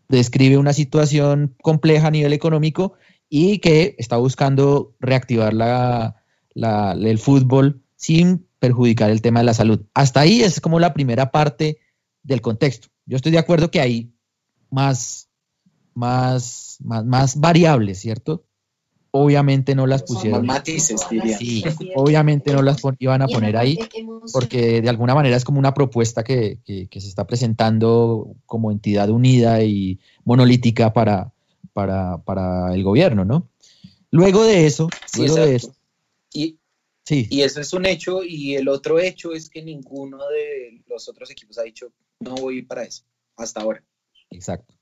describe 0.07 0.57
una 0.57 0.73
situación 0.73 1.55
compleja 1.61 2.07
a 2.07 2.11
nivel 2.11 2.31
económico 2.31 2.93
y 3.29 3.59
que 3.59 3.95
está 3.97 4.17
buscando 4.17 4.95
reactivar 4.99 5.53
la, 5.53 6.15
el 6.55 7.17
fútbol 7.19 7.81
sin 7.95 8.45
perjudicar 8.59 9.09
el 9.09 9.21
tema 9.21 9.41
de 9.41 9.45
la 9.45 9.53
salud. 9.53 9.81
Hasta 9.93 10.21
ahí 10.21 10.41
es 10.41 10.61
como 10.61 10.79
la 10.79 10.93
primera 10.93 11.31
parte 11.31 11.79
del 12.27 12.41
contexto. 12.41 12.89
Yo 13.05 13.15
estoy 13.15 13.31
de 13.31 13.39
acuerdo 13.39 13.71
que 13.71 13.81
hay 13.81 14.11
más, 14.69 15.29
más, 15.93 16.77
más, 16.83 17.05
más 17.05 17.39
variables, 17.39 17.99
¿cierto? 17.99 18.47
obviamente 19.11 19.75
no 19.75 19.87
las 19.87 20.03
pusieron. 20.03 20.45
matices, 20.45 21.01
Sí, 21.37 21.63
obviamente 21.95 22.53
no 22.53 22.61
las 22.61 22.81
iban 22.99 23.21
a 23.21 23.27
poner 23.27 23.57
ahí, 23.57 23.77
porque 24.31 24.81
de 24.81 24.89
alguna 24.89 25.15
manera 25.15 25.35
es 25.35 25.43
como 25.43 25.59
una 25.59 25.73
propuesta 25.73 26.23
que, 26.23 26.59
se 26.65 26.97
está 26.97 27.25
presentando 27.25 28.35
como 28.45 28.71
entidad 28.71 29.09
unida 29.09 29.63
y 29.63 29.99
monolítica 30.23 30.93
para, 30.93 31.31
para, 31.73 32.73
el 32.73 32.83
gobierno, 32.83 33.25
¿no? 33.25 33.49
Luego 34.11 34.43
de 34.43 34.65
eso, 34.65 34.89
luego 35.17 35.35
de 35.35 35.55
eso. 35.55 35.75
Y, 36.33 36.57
sí. 37.03 37.27
y 37.29 37.41
eso 37.41 37.61
es 37.61 37.73
un 37.73 37.85
hecho, 37.85 38.23
y 38.23 38.55
el 38.55 38.67
otro 38.67 38.99
hecho 38.99 39.33
es 39.33 39.49
que 39.49 39.61
ninguno 39.61 40.17
de 40.27 40.83
los 40.87 41.07
otros 41.09 41.29
equipos 41.31 41.57
ha 41.57 41.63
dicho, 41.63 41.91
no 42.19 42.35
voy 42.35 42.61
para 42.61 42.83
eso, 42.83 43.03
hasta 43.35 43.61
ahora. 43.61 43.83
Exacto. 44.29 44.75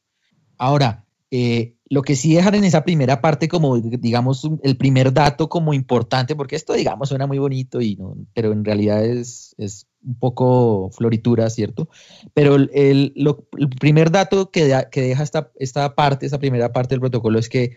Ahora, 0.58 1.06
eh, 1.32 1.76
lo 1.90 2.02
que 2.02 2.16
sí 2.16 2.34
dejan 2.34 2.56
en 2.56 2.64
esa 2.64 2.84
primera 2.84 3.22
parte 3.22 3.48
como, 3.48 3.78
digamos, 3.78 4.50
el 4.64 4.78
primer 4.78 5.14
dato 5.14 5.50
como 5.50 5.74
importante, 5.74 6.36
porque 6.36 6.56
esto, 6.56 6.74
digamos, 6.74 7.10
suena 7.10 7.28
muy 7.28 7.38
bonito, 7.38 7.82
y 7.82 7.96
no, 7.96 8.16
pero 8.34 8.52
en 8.54 8.66
realidad 8.66 9.06
es, 9.06 9.54
es 9.58 9.88
un 10.04 10.16
poco 10.16 10.90
floritura, 10.92 11.50
¿cierto? 11.50 11.90
Pero 12.34 12.56
el, 12.56 13.14
el 13.16 13.70
primer 13.80 14.12
dato 14.12 14.50
que, 14.50 14.86
que 14.92 15.02
deja 15.02 15.24
esta, 15.24 15.52
esta 15.56 15.94
parte, 15.96 16.26
esa 16.26 16.40
primera 16.40 16.72
parte 16.72 16.96
del 16.96 17.02
protocolo 17.02 17.38
es 17.38 17.50
que 17.50 17.76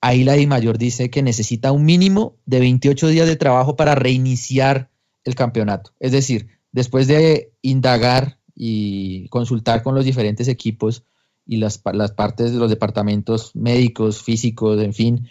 ahí 0.00 0.24
la 0.24 0.36
Mayor 0.46 0.78
dice 0.78 1.10
que 1.10 1.22
necesita 1.22 1.72
un 1.72 1.84
mínimo 1.84 2.36
de 2.44 2.60
28 2.60 3.08
días 3.08 3.26
de 3.26 3.36
trabajo 3.36 3.76
para 3.76 3.94
reiniciar 3.94 4.90
el 5.24 5.34
campeonato. 5.34 5.92
Es 6.00 6.12
decir, 6.12 6.48
después 6.72 7.06
de 7.06 7.52
indagar 7.62 8.38
y 8.54 9.28
consultar 9.28 9.82
con 9.82 9.94
los 9.94 10.04
diferentes 10.04 10.48
equipos 10.48 11.04
y 11.46 11.58
las, 11.58 11.82
las 11.92 12.12
partes 12.12 12.52
de 12.52 12.58
los 12.58 12.70
departamentos 12.70 13.54
médicos, 13.54 14.22
físicos, 14.22 14.80
en 14.80 14.94
fin, 14.94 15.28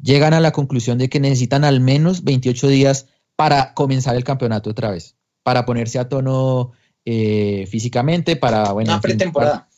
llegan 0.00 0.34
a 0.34 0.40
la 0.40 0.52
conclusión 0.52 0.98
de 0.98 1.08
que 1.08 1.20
necesitan 1.20 1.64
al 1.64 1.80
menos 1.80 2.24
28 2.24 2.68
días 2.68 3.06
para 3.34 3.74
comenzar 3.74 4.16
el 4.16 4.24
campeonato 4.24 4.70
otra 4.70 4.90
vez, 4.90 5.16
para 5.42 5.64
ponerse 5.66 5.98
a 5.98 6.08
tono 6.08 6.72
eh, 7.04 7.66
físicamente, 7.68 8.36
para, 8.36 8.72
bueno, 8.72 8.92
Una 8.92 9.00
pretemporada. 9.00 9.68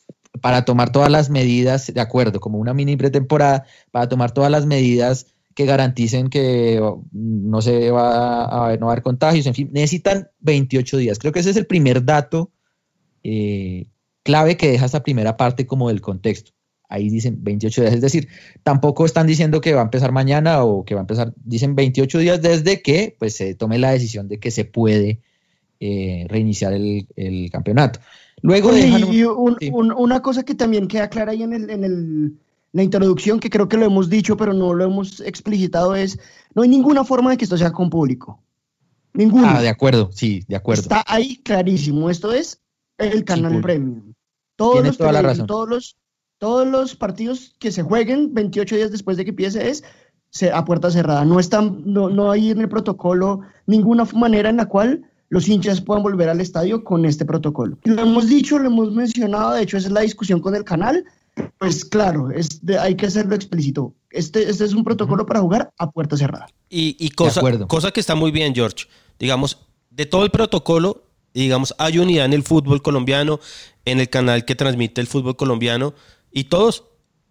Para, 0.40 0.64
tomar 0.64 0.92
todas 0.92 1.10
las 1.10 1.30
medidas, 1.30 1.92
de 1.92 2.00
acuerdo, 2.00 2.38
como 2.38 2.58
una 2.58 2.74
mini 2.74 2.96
pretemporada, 2.96 3.64
para 3.90 4.08
tomar 4.08 4.30
todas 4.30 4.50
las 4.50 4.66
medidas 4.66 5.26
que 5.54 5.66
garanticen 5.66 6.30
que 6.30 6.78
oh, 6.80 7.02
no 7.10 7.60
se 7.60 7.90
va 7.90 8.44
a, 8.44 8.76
no 8.76 8.86
va 8.86 8.92
a 8.92 8.92
haber 8.92 9.02
contagios, 9.02 9.46
en 9.46 9.54
fin, 9.54 9.70
necesitan 9.72 10.28
28 10.40 10.96
días. 10.98 11.18
Creo 11.18 11.32
que 11.32 11.40
ese 11.40 11.50
es 11.50 11.56
el 11.56 11.66
primer 11.66 12.04
dato 12.04 12.52
eh, 13.22 13.86
clave 14.22 14.56
que 14.56 14.70
deja 14.70 14.86
esta 14.86 15.02
primera 15.02 15.36
parte 15.36 15.66
como 15.66 15.88
del 15.88 16.00
contexto. 16.00 16.52
Ahí 16.90 17.10
dicen 17.10 17.38
28 17.42 17.82
días, 17.82 17.94
es 17.94 18.00
decir, 18.00 18.28
tampoco 18.62 19.04
están 19.04 19.26
diciendo 19.26 19.60
que 19.60 19.74
va 19.74 19.80
a 19.80 19.84
empezar 19.84 20.10
mañana 20.10 20.64
o 20.64 20.84
que 20.84 20.94
va 20.94 21.00
a 21.00 21.02
empezar, 21.02 21.34
dicen 21.36 21.74
28 21.74 22.18
días 22.18 22.40
desde 22.40 22.80
que 22.80 23.14
pues 23.18 23.36
se 23.36 23.54
tome 23.54 23.78
la 23.78 23.90
decisión 23.90 24.26
de 24.26 24.40
que 24.40 24.50
se 24.50 24.64
puede 24.64 25.20
eh, 25.80 26.26
reiniciar 26.28 26.72
el, 26.72 27.48
campeonato. 27.52 28.00
Luego 28.40 28.70
una 29.96 30.22
cosa 30.22 30.44
que 30.44 30.54
también 30.54 30.88
queda 30.88 31.10
clara 31.10 31.32
ahí 31.32 31.42
en, 31.42 31.52
el, 31.52 31.68
en 31.68 31.84
el, 31.84 32.38
la 32.72 32.82
introducción, 32.82 33.40
que 33.40 33.50
creo 33.50 33.68
que 33.68 33.76
lo 33.76 33.84
hemos 33.84 34.08
dicho, 34.08 34.36
pero 34.36 34.54
no 34.54 34.72
lo 34.72 34.84
hemos 34.84 35.20
explicitado, 35.20 35.94
es 35.94 36.18
no 36.54 36.62
hay 36.62 36.68
ninguna 36.68 37.04
forma 37.04 37.30
de 37.30 37.36
que 37.36 37.44
esto 37.44 37.58
sea 37.58 37.72
con 37.72 37.90
público. 37.90 38.40
Ninguna. 39.12 39.58
Ah, 39.58 39.62
de 39.62 39.68
acuerdo, 39.68 40.10
sí, 40.12 40.42
de 40.48 40.56
acuerdo. 40.56 40.82
Está 40.82 41.04
ahí 41.06 41.36
clarísimo. 41.38 42.08
Esto 42.08 42.32
es 42.32 42.60
el 42.98 43.24
canal 43.24 43.60
premium. 43.60 44.12
Todos 44.56 44.84
los, 44.84 44.98
toda 44.98 45.12
la 45.12 45.22
razón. 45.22 45.46
todos 45.46 45.68
los 45.68 45.96
todos 46.38 46.66
los 46.66 46.94
partidos 46.94 47.54
que 47.58 47.72
se 47.72 47.82
jueguen 47.82 48.32
28 48.32 48.76
días 48.76 48.92
después 48.92 49.16
de 49.16 49.24
que 49.24 49.30
empiece 49.30 49.68
es 49.68 49.84
a 50.52 50.64
puerta 50.64 50.90
cerrada. 50.90 51.24
No, 51.24 51.40
están, 51.40 51.82
no, 51.84 52.08
no 52.08 52.30
hay 52.30 52.50
en 52.50 52.60
el 52.60 52.68
protocolo 52.68 53.40
ninguna 53.66 54.04
manera 54.14 54.50
en 54.50 54.58
la 54.58 54.66
cual 54.66 55.04
los 55.30 55.48
hinchas 55.48 55.80
puedan 55.80 56.02
volver 56.02 56.28
al 56.28 56.40
estadio 56.40 56.84
con 56.84 57.04
este 57.04 57.24
protocolo. 57.24 57.76
Lo 57.84 58.02
hemos 58.02 58.28
dicho, 58.28 58.58
lo 58.58 58.68
hemos 58.68 58.92
mencionado, 58.92 59.52
de 59.52 59.62
hecho 59.62 59.76
esa 59.76 59.88
es 59.88 59.92
la 59.92 60.00
discusión 60.00 60.40
con 60.40 60.54
el 60.54 60.64
canal, 60.64 61.04
pues 61.58 61.84
claro, 61.84 62.30
es 62.30 62.60
hay 62.80 62.94
que 62.94 63.06
hacerlo 63.06 63.34
explícito. 63.34 63.94
Este, 64.10 64.48
este 64.48 64.64
es 64.64 64.74
un 64.74 64.84
protocolo 64.84 65.26
para 65.26 65.40
jugar 65.40 65.72
a 65.76 65.90
puerta 65.90 66.16
cerrada. 66.16 66.46
Y, 66.70 66.96
y 66.98 67.10
cosa, 67.10 67.42
cosa 67.66 67.90
que 67.90 68.00
está 68.00 68.14
muy 68.14 68.30
bien, 68.30 68.54
George. 68.54 68.86
Digamos, 69.18 69.66
de 69.90 70.06
todo 70.06 70.24
el 70.24 70.30
protocolo, 70.30 71.02
digamos, 71.34 71.74
hay 71.78 71.98
unidad 71.98 72.26
en 72.26 72.32
el 72.32 72.42
fútbol 72.42 72.82
colombiano, 72.82 73.40
en 73.84 74.00
el 74.00 74.08
canal 74.08 74.44
que 74.44 74.54
transmite 74.54 75.00
el 75.00 75.06
fútbol 75.06 75.36
colombiano, 75.36 75.94
y 76.30 76.44
todos 76.44 76.84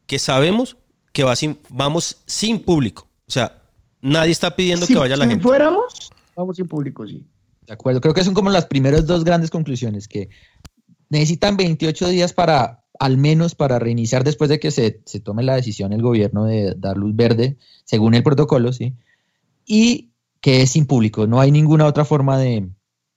que 0.06 0.20
sabemos 0.20 0.78
que 1.12 1.24
va 1.24 1.36
sin, 1.36 1.60
vamos 1.70 2.22
sin 2.26 2.60
público. 2.60 3.08
O 3.28 3.32
sea, 3.32 3.62
nadie 4.02 4.32
está 4.32 4.56
pidiendo 4.56 4.88
que 4.88 4.96
vaya 4.96 5.18
la 5.18 5.26
gente. 5.26 5.42
Si 5.42 5.48
fuéramos, 5.48 6.12
vamos 6.36 6.56
sin 6.56 6.68
público, 6.68 7.08
sí. 7.08 7.26
De 7.66 7.74
acuerdo, 7.74 8.00
creo 8.00 8.14
que 8.14 8.24
son 8.24 8.34
como 8.34 8.50
las 8.50 8.66
primeras 8.66 9.06
dos 9.06 9.24
grandes 9.24 9.50
conclusiones, 9.50 10.08
que 10.08 10.30
necesitan 11.10 11.58
28 11.58 12.08
días 12.10 12.34
para, 12.34 12.86
al 13.00 13.18
menos 13.18 13.56
para 13.56 13.80
reiniciar 13.80 14.24
después 14.24 14.50
de 14.50 14.60
que 14.60 14.72
se, 14.72 14.92
tome 15.24 15.44
la 15.44 15.56
decisión 15.56 15.92
el 15.92 16.02
gobierno 16.02 16.46
de 16.46 16.76
dar 16.78 16.98
luz 16.98 17.16
verde, 17.16 17.58
según 17.84 18.14
el 18.14 18.24
protocolo, 18.24 18.72
¿sí? 18.72 18.94
Y 19.66 20.12
que 20.40 20.62
es 20.62 20.72
sin 20.72 20.86
público, 20.86 21.28
no 21.28 21.42
hay 21.42 21.52
ninguna 21.52 21.86
otra 21.86 22.06
forma 22.06 22.38
de, 22.38 22.70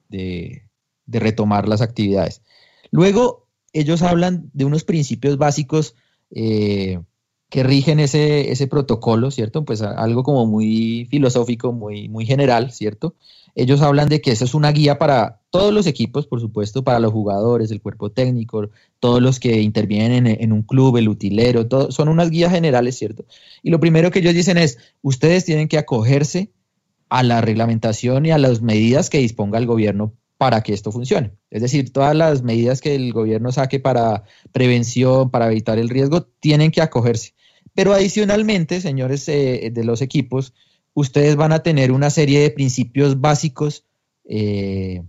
de, 0.09 0.70
retomar 1.19 1.67
las 1.67 1.81
actividades. 1.81 2.43
Luego, 2.91 3.49
ellos 3.73 4.03
hablan 4.03 4.51
de 4.53 4.65
unos 4.65 4.85
principios 4.85 5.39
básicos 5.39 5.95
eh, 6.31 7.01
que 7.49 7.65
rigen 7.65 7.99
ese, 7.99 8.53
ese 8.53 8.69
protocolo, 8.69 9.31
¿cierto? 9.31 9.65
Pues 9.65 9.83
algo 9.83 10.23
como 10.23 10.47
muy 10.47 11.07
filosófico, 11.11 11.73
muy, 11.73 12.09
muy 12.09 12.25
general, 12.25 12.71
¿cierto? 12.71 13.17
Ellos 13.57 13.83
hablan 13.83 14.09
de 14.09 14.21
que 14.21 14.31
eso 14.31 14.45
es 14.45 14.55
una 14.55 14.71
guía 14.71 14.99
para 14.99 15.41
todos 15.51 15.75
los 15.75 15.89
equipos, 15.89 16.29
por 16.29 16.41
supuesto, 16.41 16.85
para 16.85 17.01
los 17.01 17.13
jugadores, 17.13 17.73
el 17.73 17.83
cuerpo 17.83 18.13
técnico, 18.13 18.71
todos 19.01 19.21
los 19.21 19.41
que 19.41 19.61
intervienen 19.63 20.29
en, 20.29 20.53
un 20.53 20.63
club, 20.63 20.97
el 20.97 21.09
utilero, 21.09 21.67
todo, 21.67 21.91
son 21.91 22.09
unas 22.09 22.31
guías 22.31 22.53
generales, 22.53 22.97
¿cierto? 22.97 23.25
Y 23.65 23.71
lo 23.71 23.81
primero 23.81 24.13
que 24.13 24.21
ellos 24.21 24.35
dicen 24.35 24.57
es, 24.57 24.79
ustedes 25.03 25.45
tienen 25.45 25.67
que 25.67 25.79
acogerse 25.79 26.53
a 27.09 27.25
la 27.25 27.41
reglamentación 27.41 28.27
y 28.27 28.31
a 28.31 28.39
las 28.39 28.63
medidas 28.63 29.11
que 29.11 29.19
disponga 29.19 29.59
el 29.59 29.67
gobierno 29.67 30.15
para 30.41 30.63
que 30.63 30.73
esto 30.73 30.91
funcione. 30.91 31.33
Es 31.51 31.61
decir, 31.61 31.93
todas 31.93 32.17
las 32.17 32.43
medidas 32.43 32.81
que 32.81 32.95
el 32.95 33.13
gobierno 33.13 33.53
saque 33.53 33.79
para 33.79 34.25
prevención, 34.53 35.31
para 35.31 35.49
evitar 35.49 35.79
el 35.79 35.91
riesgo, 35.91 36.23
tienen 36.23 36.71
que 36.71 36.81
acogerse. 36.81 37.35
Pero 37.75 37.93
adicionalmente, 37.93 38.81
señores 38.81 39.29
eh, 39.29 39.71
de 39.71 39.85
los 39.85 40.01
equipos, 40.01 40.55
ustedes 40.95 41.37
van 41.37 41.53
a 41.53 41.63
tener 41.63 41.93
una 41.93 42.09
serie 42.09 42.41
de 42.41 42.51
principios 42.51 43.21
básicos 43.21 43.85
eh, 44.25 45.03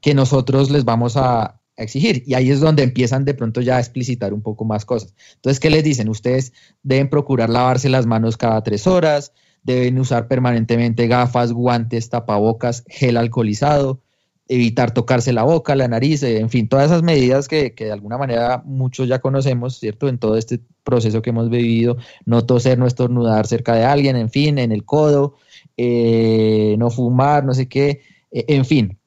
que 0.00 0.14
nosotros 0.14 0.70
les 0.70 0.84
vamos 0.84 1.16
a, 1.16 1.60
exigir. 1.76 2.22
Y 2.24 2.34
ahí 2.34 2.50
es 2.50 2.60
donde 2.60 2.84
empiezan 2.84 3.24
de 3.24 3.34
pronto 3.34 3.60
ya 3.60 3.78
a 3.78 3.80
explicitar 3.80 4.32
un 4.32 4.42
poco 4.42 4.64
más 4.64 4.84
cosas. 4.84 5.12
Entonces, 5.34 5.58
¿qué 5.58 5.70
les 5.70 5.82
dicen? 5.82 6.08
Ustedes 6.08 6.52
deben 6.84 7.10
procurar 7.10 7.50
lavarse 7.50 7.88
las 7.88 8.06
manos 8.06 8.36
cada 8.36 8.62
tres 8.62 8.86
horas, 8.86 9.32
deben 9.64 9.98
usar 9.98 10.28
permanentemente 10.28 11.08
gafas, 11.08 11.52
guantes, 11.52 12.10
tapabocas, 12.10 12.84
gel 12.88 13.16
alcoholizado, 13.16 14.02
evitar 14.48 14.92
tocarse 14.92 15.32
la 15.32 15.42
boca, 15.42 15.76
la 15.76 15.88
nariz, 15.88 16.22
eh, 16.22 16.38
en 16.38 16.48
fin, 16.48 16.68
todas 16.68 16.86
esas 16.86 17.02
medidas 17.02 17.48
que, 17.48 17.74
que, 17.74 17.84
de 17.84 17.92
alguna 17.92 18.16
manera 18.16 18.62
muchos 18.64 19.06
ya 19.06 19.18
conocemos, 19.18 19.78
¿cierto? 19.78 20.08
En 20.08 20.18
todo 20.18 20.36
este 20.36 20.60
proceso 20.82 21.20
que 21.20 21.30
hemos 21.30 21.50
vivido, 21.50 21.98
no 22.24 22.46
toser, 22.46 22.78
no 22.78 22.86
estornudar 22.86 23.46
cerca 23.46 23.74
de 23.74 23.84
alguien, 23.84 24.16
en 24.16 24.30
fin, 24.30 24.58
en 24.58 24.72
el 24.72 24.84
codo, 24.84 25.34
eh, 25.76 26.76
no 26.78 26.90
fumar, 26.90 27.44
no 27.44 27.52
sé 27.52 27.68
qué, 27.68 28.00
eh, 28.30 28.46
en 28.48 28.64
fin, 28.64 28.98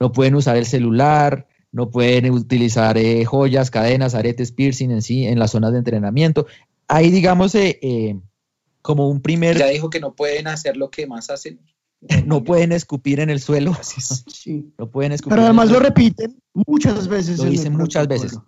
no 0.00 0.10
pueden 0.10 0.34
usar 0.34 0.56
el 0.56 0.66
celular, 0.66 1.46
no 1.70 1.90
pueden 1.90 2.30
utilizar 2.32 2.98
eh, 2.98 3.24
joyas, 3.24 3.70
cadenas, 3.70 4.14
aretes, 4.16 4.50
piercing 4.50 4.90
en 4.90 5.02
sí, 5.02 5.26
en 5.26 5.38
las 5.38 5.52
zonas 5.52 5.72
de 5.72 5.78
entrenamiento. 5.78 6.46
Ahí, 6.88 7.10
digamos, 7.10 7.54
como 8.82 9.08
un 9.08 9.20
primer... 9.20 9.58
Ya 9.58 9.66
dijo 9.66 9.90
que 9.90 10.00
no 10.00 10.14
pueden 10.14 10.48
hacer 10.48 10.76
lo 10.76 10.90
que 10.90 11.06
más 11.06 11.30
hacen. 11.30 11.60
no 12.26 12.44
pueden 12.44 12.72
escupir 12.72 13.20
en 13.20 13.30
el 13.30 13.40
suelo. 13.40 13.76
Sí. 14.28 14.72
No 14.78 14.90
pueden 14.90 15.12
escupir. 15.12 15.34
Pero 15.34 15.44
además 15.44 15.70
lo 15.70 15.80
repiten 15.80 16.40
muchas 16.54 17.08
veces. 17.08 17.38
Lo 17.38 17.44
dicen 17.44 17.72
muchas 17.76 18.06
veces. 18.06 18.38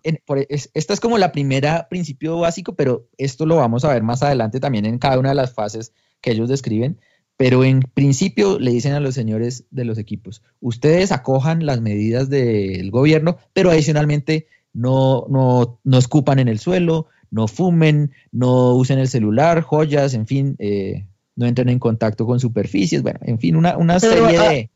esta 0.75 0.95
es 0.95 1.01
como 1.01 1.19
la 1.19 1.33
primera 1.33 1.89
principio 1.89 2.39
básico, 2.39 2.75
pero 2.75 3.09
esto 3.19 3.45
lo 3.45 3.57
vamos 3.57 3.85
a 3.85 3.93
ver 3.93 4.03
más 4.03 4.23
adelante 4.23 4.61
también 4.61 4.87
en 4.87 4.99
cada 4.99 5.19
una 5.19 5.31
de 5.31 5.35
las 5.35 5.53
fases 5.53 5.93
que 6.21 6.31
ellos 6.31 6.49
describen. 6.49 6.99
Pero 7.37 7.65
en 7.65 7.81
principio 7.81 8.59
le 8.59 8.71
dicen 8.71 8.93
a 8.93 9.01
los 9.01 9.15
señores 9.15 9.65
de 9.71 9.85
los 9.85 9.99
equipos, 9.99 10.43
ustedes 10.61 11.11
acojan 11.11 11.65
las 11.65 11.81
medidas 11.81 12.29
del 12.29 12.91
gobierno, 12.91 13.39
pero 13.53 13.71
adicionalmente 13.71 14.47
no, 14.73 15.27
no, 15.29 15.81
no 15.83 15.99
escupan 15.99 16.39
en 16.39 16.49
el 16.49 16.59
suelo, 16.59 17.07
no 17.31 17.49
fumen, 17.49 18.13
no 18.31 18.75
usen 18.75 18.99
el 18.99 19.09
celular, 19.09 19.63
joyas, 19.63 20.15
en 20.15 20.27
fin, 20.27 20.57
eh, 20.59 21.07
no 21.41 21.47
entren 21.47 21.71
en 21.71 21.79
contacto 21.79 22.27
con 22.27 22.39
superficies, 22.39 23.03
bueno, 23.03 23.19
en 23.23 23.39
fin, 23.39 23.57
una, 23.57 23.77
una 23.79 23.99
serie 23.99 24.39
de... 24.39 24.71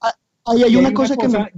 Ahí 0.46 0.62
hay 0.62 0.77
una, 0.77 0.92
cosa, 0.92 1.16
que, 1.16 1.29
me, 1.29 1.48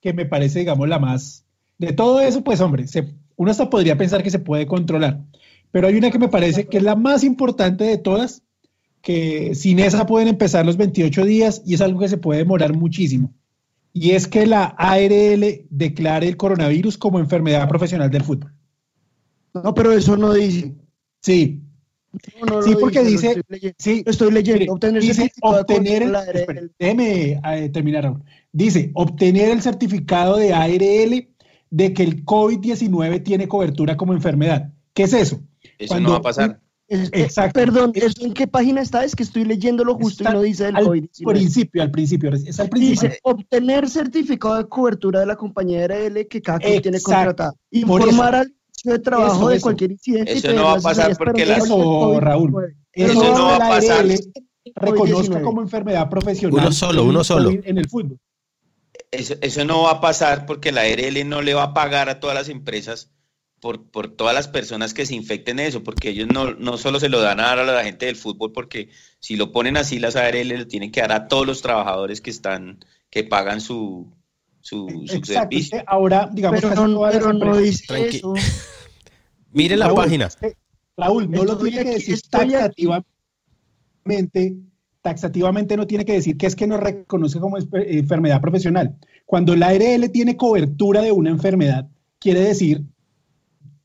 que, 0.00 0.12
me 0.12 0.26
parece, 0.26 0.60
digamos, 0.60 0.88
la 0.88 0.98
más... 0.98 1.44
De 1.78 1.92
todo 1.92 2.20
eso, 2.20 2.44
pues 2.44 2.60
hombre, 2.60 2.86
se, 2.86 3.14
uno 3.36 3.50
hasta 3.50 3.68
podría 3.68 3.98
pensar 3.98 4.22
que 4.22 4.30
se 4.30 4.38
puede 4.38 4.66
controlar, 4.66 5.20
pero 5.70 5.88
hay 5.88 5.96
una 5.96 6.10
que 6.10 6.18
me 6.18 6.28
parece 6.28 6.66
que 6.66 6.78
es 6.78 6.82
la 6.82 6.96
más 6.96 7.24
importante 7.24 7.84
de 7.84 7.98
todas, 7.98 8.42
que 9.02 9.54
sin 9.54 9.78
esa 9.78 10.06
pueden 10.06 10.28
empezar 10.28 10.64
los 10.64 10.76
28 10.76 11.24
días 11.24 11.62
y 11.64 11.74
es 11.74 11.80
algo 11.80 12.00
que 12.00 12.08
se 12.08 12.18
puede 12.18 12.40
demorar 12.40 12.74
muchísimo. 12.74 13.32
Y 13.92 14.10
es 14.10 14.28
que 14.28 14.46
la 14.46 14.64
ARL 14.76 15.66
declare 15.70 16.28
el 16.28 16.36
coronavirus 16.36 16.98
como 16.98 17.18
enfermedad 17.18 17.68
profesional 17.68 18.10
del 18.10 18.24
fútbol. 18.24 18.52
No, 19.54 19.72
pero 19.74 19.92
eso 19.92 20.16
no 20.16 20.34
dice. 20.34 20.74
Sí, 21.20 21.62
sí, 22.64 22.74
porque 22.80 23.02
dice, 23.02 23.42
sí, 23.78 24.02
estoy 24.06 24.32
leyendo, 24.32 24.72
obtener, 24.72 25.02
dice, 25.02 25.32
obtener 25.42 26.02
el, 26.02 26.72
déjeme 26.78 27.40
eh, 27.44 27.68
terminar, 27.70 28.14
dice, 28.52 28.90
obtener 28.94 29.50
el 29.50 29.62
certificado 29.62 30.36
de 30.36 30.52
ARL 30.52 31.28
de 31.70 31.92
que 31.92 32.02
el 32.02 32.24
COVID-19 32.24 33.22
tiene 33.22 33.48
cobertura 33.48 33.96
como 33.96 34.12
enfermedad. 34.12 34.72
¿Qué 34.94 35.04
es 35.04 35.12
eso? 35.12 35.40
Eso 35.78 36.00
no 36.00 36.12
va 36.12 36.16
a 36.16 36.22
pasar. 36.22 36.60
Exacto. 36.88 37.58
Perdón, 37.58 37.92
¿en 37.94 38.32
qué 38.32 38.46
página 38.46 38.80
está? 38.80 39.04
Es 39.04 39.16
que 39.16 39.24
estoy 39.24 39.44
leyéndolo 39.44 39.96
justo 39.96 40.22
y 40.22 40.32
no 40.32 40.40
dice 40.40 40.68
el 40.68 40.74
COVID. 40.74 41.04
Al 41.26 41.34
principio, 41.34 41.82
al 41.82 41.90
principio, 41.90 42.32
es 42.32 42.60
al 42.60 42.68
principio. 42.68 43.08
Dice, 43.08 43.18
obtener 43.22 43.88
certificado 43.88 44.56
de 44.56 44.68
cobertura 44.68 45.20
de 45.20 45.26
la 45.26 45.36
compañía 45.36 45.84
ARL 45.84 46.26
que 46.28 46.40
cada 46.40 46.58
quien 46.60 46.80
tiene 46.82 47.00
contratada. 47.00 47.54
Informar 47.72 48.36
al 48.36 48.55
de 48.84 48.98
trabajo 48.98 49.36
Eso, 49.36 49.48
de 49.48 49.56
eso. 49.56 49.62
cualquier 49.62 49.92
incidente. 49.92 50.32
Eso 50.32 50.52
no 50.52 50.64
va 50.64 50.72
a 50.74 50.80
pasar 50.80 51.16
porque 51.16 51.46
por 51.46 51.56
Eso, 51.56 51.78
COVID-19. 51.78 52.20
Raúl. 52.20 52.76
Eso 52.92 53.12
Eso 53.12 53.34
no 53.34 53.44
va 53.44 53.56
a 53.56 53.58
la 53.58 53.68
pasar. 53.68 53.98
ARL 54.00 54.14
reconozca 54.74 55.34
COVID-19. 55.34 55.42
como 55.42 55.62
enfermedad 55.62 56.10
profesional. 56.10 56.60
Uno 56.60 56.72
solo, 56.72 57.04
uno 57.04 57.24
solo. 57.24 57.50
En 57.50 57.78
el 57.78 57.88
fútbol. 57.88 58.18
Eso, 59.10 59.34
eso 59.40 59.64
no 59.64 59.82
va 59.82 59.92
a 59.92 60.00
pasar 60.00 60.46
porque 60.46 60.72
la 60.72 60.82
ARL 60.82 61.28
no 61.28 61.42
le 61.42 61.54
va 61.54 61.64
a 61.64 61.74
pagar 61.74 62.08
a 62.08 62.20
todas 62.20 62.34
las 62.34 62.48
empresas 62.48 63.10
por, 63.60 63.90
por 63.90 64.08
todas 64.08 64.34
las 64.34 64.48
personas 64.48 64.94
que 64.94 65.06
se 65.06 65.14
infecten 65.14 65.56
de 65.56 65.66
eso, 65.66 65.82
porque 65.82 66.10
ellos 66.10 66.28
no, 66.32 66.54
no 66.54 66.76
solo 66.76 67.00
se 67.00 67.08
lo 67.08 67.20
dan 67.20 67.40
a 67.40 67.44
dar 67.44 67.58
a 67.60 67.64
la 67.64 67.84
gente 67.84 68.06
del 68.06 68.16
fútbol, 68.16 68.52
porque 68.52 68.90
si 69.18 69.36
lo 69.36 69.52
ponen 69.52 69.76
así, 69.76 69.98
las 69.98 70.16
ARL 70.16 70.48
le 70.48 70.66
tienen 70.66 70.92
que 70.92 71.00
dar 71.00 71.12
a 71.12 71.28
todos 71.28 71.46
los 71.46 71.62
trabajadores 71.62 72.20
que 72.20 72.30
están, 72.30 72.84
que 73.10 73.24
pagan 73.24 73.60
su, 73.60 74.12
su, 74.66 74.86
su 75.06 75.16
Exacto. 75.16 75.32
servicio. 75.50 75.78
que 75.78 75.84
Ahora, 75.86 76.28
digamos, 76.32 76.60
Pero, 76.60 76.88
no, 76.88 77.00
pero 77.10 77.32
no 77.32 77.56
dice 77.56 77.84
Tranqui- 77.86 78.14
eso. 78.16 78.34
Mire 79.52 79.76
la 79.76 79.86
Raúl, 79.86 79.96
página. 80.04 80.28
que, 80.40 80.54
Raúl, 80.96 81.30
no 81.30 81.44
lo 81.44 81.56
tiene 81.58 81.84
que 81.84 81.90
decir 81.92 82.18
taxativamente. 82.28 83.04
Taxativamente 85.02 85.76
no 85.76 85.86
tiene 85.86 86.04
que 86.04 86.14
decir 86.14 86.36
que 86.36 86.46
es 86.46 86.56
que 86.56 86.66
no 86.66 86.76
reconoce 86.78 87.38
como 87.38 87.56
espe- 87.58 87.86
enfermedad 87.88 88.40
profesional. 88.40 88.96
Cuando 89.24 89.54
la 89.54 89.68
ARL 89.68 90.10
tiene 90.10 90.36
cobertura 90.36 91.00
de 91.02 91.12
una 91.12 91.30
enfermedad, 91.30 91.88
quiere 92.18 92.40
decir 92.40 92.82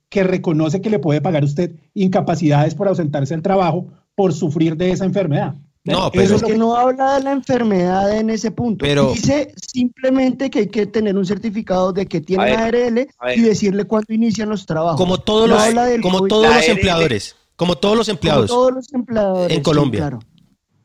que 0.09 0.23
reconoce 0.23 0.81
que 0.81 0.89
le 0.89 0.97
puede 0.99 1.21
pagar 1.21 1.43
usted 1.43 1.75
incapacidades 1.93 2.73
por 2.75 2.87
ausentarse 2.87 3.33
del 3.35 3.43
trabajo 3.43 3.87
por 4.15 4.33
sufrir 4.33 4.75
de 4.77 4.91
esa 4.91 5.05
enfermedad. 5.05 5.55
No, 5.83 5.97
Eso 6.07 6.11
pero- 6.13 6.35
es 6.35 6.43
que 6.43 6.57
no 6.57 6.75
habla 6.75 7.15
de 7.17 7.23
la 7.23 7.31
enfermedad 7.31 8.15
en 8.15 8.29
ese 8.29 8.51
punto. 8.51 8.85
Pero- 8.85 9.13
Dice 9.13 9.51
simplemente 9.73 10.49
que 10.51 10.59
hay 10.59 10.67
que 10.67 10.85
tener 10.85 11.17
un 11.17 11.25
certificado 11.25 11.91
de 11.91 12.05
que 12.05 12.21
tiene 12.21 12.43
A 12.43 12.67
ver, 12.67 12.75
ARL 12.75 13.07
y 13.35 13.41
decirle 13.41 13.85
cuándo 13.85 14.13
inician 14.13 14.49
los 14.49 14.65
trabajos. 14.67 14.97
Como 14.97 15.17
todos 15.17 15.49
No 15.49 15.55
los, 15.55 15.63
habla 15.63 15.85
del 15.85 16.01
como 16.01 16.19
COVID. 16.19 16.29
todos 16.29 16.55
los 16.55 16.67
empleadores. 16.67 17.35
Como 17.55 17.75
todos 17.75 17.97
los 17.97 18.07
Como 18.07 18.15
empleados. 18.15 18.47
todos 18.47 18.73
los 18.73 18.93
empleadores. 18.93 19.51
En 19.51 19.57
sí, 19.57 19.63
Colombia. 19.63 19.99
claro. 20.01 20.19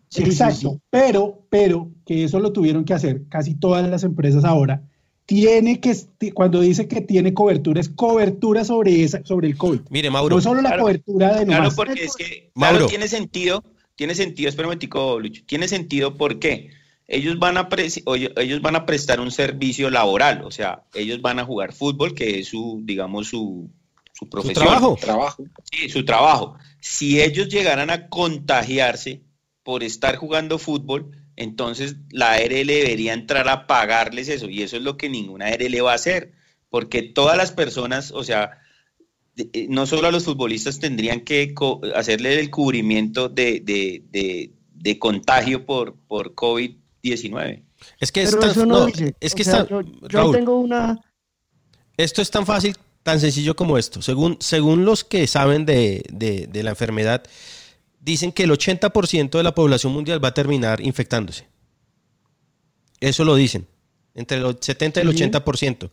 Sí, 0.08 0.22
Exacto, 0.22 0.70
sí. 0.72 0.80
pero, 0.88 1.42
pero 1.50 1.90
que 2.06 2.24
eso 2.24 2.40
lo 2.40 2.52
tuvieron 2.52 2.84
que 2.84 2.94
hacer 2.94 3.24
casi 3.28 3.54
todas 3.54 3.86
las 3.88 4.02
empresas 4.02 4.44
ahora. 4.44 4.82
Tiene 5.26 5.80
que, 5.80 5.94
cuando 6.32 6.60
dice 6.60 6.86
que 6.86 7.00
tiene 7.00 7.34
cobertura, 7.34 7.80
es 7.80 7.88
cobertura 7.88 8.64
sobre 8.64 9.02
esa, 9.02 9.20
sobre 9.24 9.48
el 9.48 9.56
COVID. 9.58 9.80
Mire, 9.90 10.08
Mauro. 10.08 10.36
No 10.36 10.40
solo 10.40 10.62
la 10.62 10.68
Claro, 10.70 10.82
cobertura 10.84 11.34
de 11.40 11.46
Claro, 11.46 11.70
porque 11.74 12.04
es 12.04 12.14
que, 12.14 12.50
Mauro. 12.54 12.76
claro, 12.76 12.86
tiene 12.88 13.08
sentido, 13.08 13.64
tiene 13.96 14.14
sentido, 14.14 14.48
espera 14.48 14.68
un 14.68 14.70
momentico, 14.70 15.18
Lucho, 15.18 15.42
tiene 15.46 15.68
sentido 15.68 16.16
porque 16.16 16.70
ellos 17.08 17.38
van 17.38 17.56
a 17.56 17.68
oye, 18.04 18.32
ellos 18.36 18.60
van 18.60 18.76
a 18.76 18.86
prestar 18.86 19.20
un 19.20 19.30
servicio 19.30 19.90
laboral, 19.90 20.42
o 20.44 20.50
sea, 20.50 20.84
ellos 20.94 21.22
van 21.22 21.38
a 21.38 21.44
jugar 21.44 21.72
fútbol, 21.72 22.14
que 22.14 22.40
es 22.40 22.48
su, 22.48 22.80
digamos, 22.84 23.28
su, 23.28 23.70
su 24.12 24.28
profesión. 24.28 24.66
trabajo. 24.66 24.98
Trabajo. 25.00 25.44
Sí, 25.70 25.88
su 25.88 26.04
trabajo. 26.04 26.58
Si 26.80 27.20
ellos 27.20 27.48
llegaran 27.48 27.90
a 27.90 28.08
contagiarse 28.08 29.22
por 29.62 29.82
estar 29.82 30.16
jugando 30.16 30.58
fútbol, 30.58 31.12
entonces 31.36 31.96
la 32.10 32.32
ARL 32.32 32.66
debería 32.66 33.12
entrar 33.12 33.48
a 33.48 33.66
pagarles 33.66 34.28
eso, 34.28 34.48
y 34.48 34.62
eso 34.62 34.76
es 34.76 34.82
lo 34.82 34.96
que 34.96 35.08
ninguna 35.08 35.46
ARL 35.46 35.84
va 35.84 35.92
a 35.92 35.96
hacer, 35.96 36.32
porque 36.70 37.02
todas 37.02 37.36
las 37.36 37.52
personas, 37.52 38.10
o 38.10 38.24
sea, 38.24 38.58
eh, 39.36 39.66
no 39.68 39.86
solo 39.86 40.08
a 40.08 40.12
los 40.12 40.24
futbolistas 40.24 40.78
tendrían 40.78 41.20
que 41.20 41.54
hacerle 41.94 42.38
el 42.40 42.50
cubrimiento 42.50 43.28
de, 43.28 43.60
de- 43.60 44.02
de- 44.10 44.52
de 44.72 44.98
contagio 44.98 45.66
por, 45.66 45.96
por 46.06 46.34
COVID-19. 46.34 47.62
Es 48.00 48.12
que 48.12 48.22
es 48.22 48.30
Pero 48.30 48.40
tan- 48.40 48.50
eso 48.50 48.66
no, 48.66 48.80
no, 48.80 48.86
dice. 48.86 49.14
es 49.20 49.32
O 49.32 49.36
que 49.36 49.44
sea, 49.44 49.58
está, 49.62 49.68
yo, 49.70 49.82
yo 49.82 50.08
Raúl, 50.08 50.34
tengo 50.36 50.56
una... 50.58 50.98
esto 51.96 52.22
es 52.22 52.30
tan 52.30 52.46
fácil, 52.46 52.74
tan 53.02 53.20
sencillo 53.20 53.54
como 53.56 53.76
esto. 53.78 54.00
Según, 54.02 54.36
según 54.40 54.84
los 54.84 55.04
que 55.04 55.26
saben 55.26 55.66
de, 55.66 56.04
de- 56.10 56.46
de 56.46 56.62
la 56.62 56.70
enfermedad, 56.70 57.22
dicen 58.00 58.32
que 58.32 58.44
el 58.44 58.50
80% 58.52 59.30
de 59.30 59.42
la 59.42 59.54
población 59.54 59.92
mundial 59.92 60.22
va 60.24 60.28
a 60.28 60.34
terminar 60.34 60.80
infectándose. 60.80 61.46
Eso 63.00 63.24
lo 63.24 63.34
dicen. 63.34 63.66
Entre 64.14 64.38
el 64.38 64.56
70 64.60 65.00
y 65.00 65.06
el 65.06 65.16
Sí. 65.16 65.24
80%. 65.24 65.90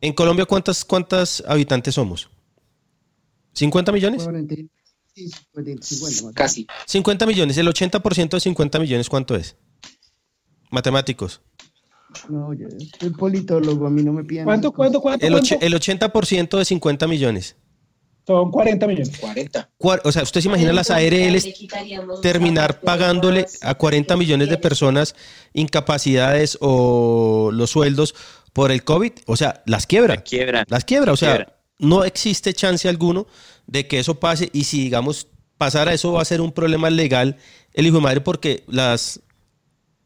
En 0.00 0.12
Colombia, 0.12 0.44
¿cuántas, 0.44 0.84
¿cuántas 0.84 1.42
habitantes 1.48 1.94
somos? 1.94 2.28
¿50 3.56 3.92
millones? 3.92 4.22
Sí, 5.14 5.28
50, 5.28 5.82
50 5.86 6.22
más. 6.24 6.34
Casi. 6.34 6.66
50 6.86 7.26
millones. 7.26 7.56
El 7.58 7.66
80% 7.68 8.28
de 8.30 8.40
50 8.40 8.78
millones, 8.78 9.08
¿cuánto 9.08 9.34
es? 9.34 9.56
Matemáticos. 10.70 11.40
No, 12.28 12.52
yo 12.54 12.66
soy 12.98 13.10
politólogo, 13.10 13.86
a 13.86 13.90
mí 13.90 14.02
no 14.02 14.12
me 14.12 14.24
piden. 14.24 14.44
¿Cuánto, 14.44 14.72
cuánto, 14.72 15.00
cuánto? 15.00 15.26
El, 15.26 15.34
el 15.34 15.74
80% 15.74 16.58
de 16.58 16.64
50 16.64 17.06
millones. 17.08 17.56
Son 18.26 18.50
40 18.50 18.86
millones. 18.88 19.18
40. 19.18 19.70
Cua- 19.78 20.00
O 20.04 20.10
sea, 20.10 20.22
usted 20.24 20.40
se 20.40 20.48
imagina 20.48 20.72
las 20.72 20.90
ARLs 20.90 21.46
terminar 22.22 22.80
pagándole 22.80 23.46
a 23.62 23.74
40 23.76 24.16
millones 24.16 24.48
de 24.48 24.58
personas 24.58 25.14
incapacidades 25.52 26.58
o 26.60 27.50
los 27.52 27.70
sueldos 27.70 28.14
por 28.52 28.72
el 28.72 28.82
COVID. 28.82 29.12
O 29.26 29.36
sea, 29.36 29.62
las 29.66 29.86
quiebra. 29.86 30.16
La 30.16 30.22
quiebra. 30.24 30.64
Las 30.68 30.84
quiebra. 30.84 31.12
O 31.12 31.16
sea, 31.16 31.36
Quiebra. 31.36 31.55
No 31.78 32.04
existe 32.04 32.52
chance 32.54 32.88
alguno 32.88 33.26
de 33.66 33.86
que 33.86 33.98
eso 33.98 34.18
pase. 34.18 34.50
Y 34.52 34.64
si, 34.64 34.82
digamos, 34.84 35.28
pasara 35.58 35.92
eso, 35.92 36.12
va 36.12 36.22
a 36.22 36.26
ser 36.26 36.40
un 36.40 36.52
problema 36.52 36.90
legal 36.90 37.36
el 37.74 37.86
hijo 37.86 37.96
de 37.96 38.02
madre 38.02 38.20
porque 38.20 38.64
las 38.66 39.20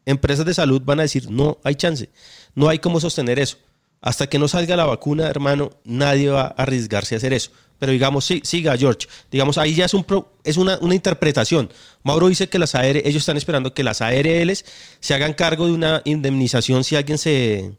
empresas 0.06 0.44
de 0.46 0.54
salud 0.54 0.82
van 0.84 0.98
a 1.00 1.02
decir, 1.02 1.30
no 1.30 1.58
hay 1.62 1.74
chance. 1.76 2.10
No 2.54 2.68
hay 2.68 2.78
cómo 2.78 2.98
sostener 3.00 3.38
eso. 3.38 3.58
Hasta 4.00 4.28
que 4.28 4.38
no 4.38 4.48
salga 4.48 4.76
la 4.76 4.86
vacuna, 4.86 5.28
hermano, 5.28 5.70
nadie 5.84 6.30
va 6.30 6.42
a 6.42 6.62
arriesgarse 6.62 7.14
a 7.14 7.18
hacer 7.18 7.32
eso. 7.32 7.50
Pero 7.78 7.92
digamos, 7.92 8.24
sí, 8.24 8.40
siga, 8.44 8.76
George. 8.76 9.06
Digamos, 9.30 9.56
ahí 9.58 9.74
ya 9.74 9.84
es, 9.84 9.94
un 9.94 10.04
pro- 10.04 10.32
es 10.42 10.56
una, 10.56 10.78
una 10.80 10.94
interpretación. 10.94 11.70
Mauro 12.02 12.28
dice 12.28 12.48
que 12.48 12.58
las 12.58 12.74
AR, 12.74 12.96
ellos 12.96 13.16
están 13.22 13.36
esperando 13.36 13.72
que 13.74 13.84
las 13.84 14.00
ARLs 14.00 14.64
se 15.00 15.14
hagan 15.14 15.32
cargo 15.34 15.66
de 15.66 15.72
una 15.72 16.02
indemnización 16.04 16.82
si 16.82 16.96
alguien 16.96 17.18
se, 17.18 17.72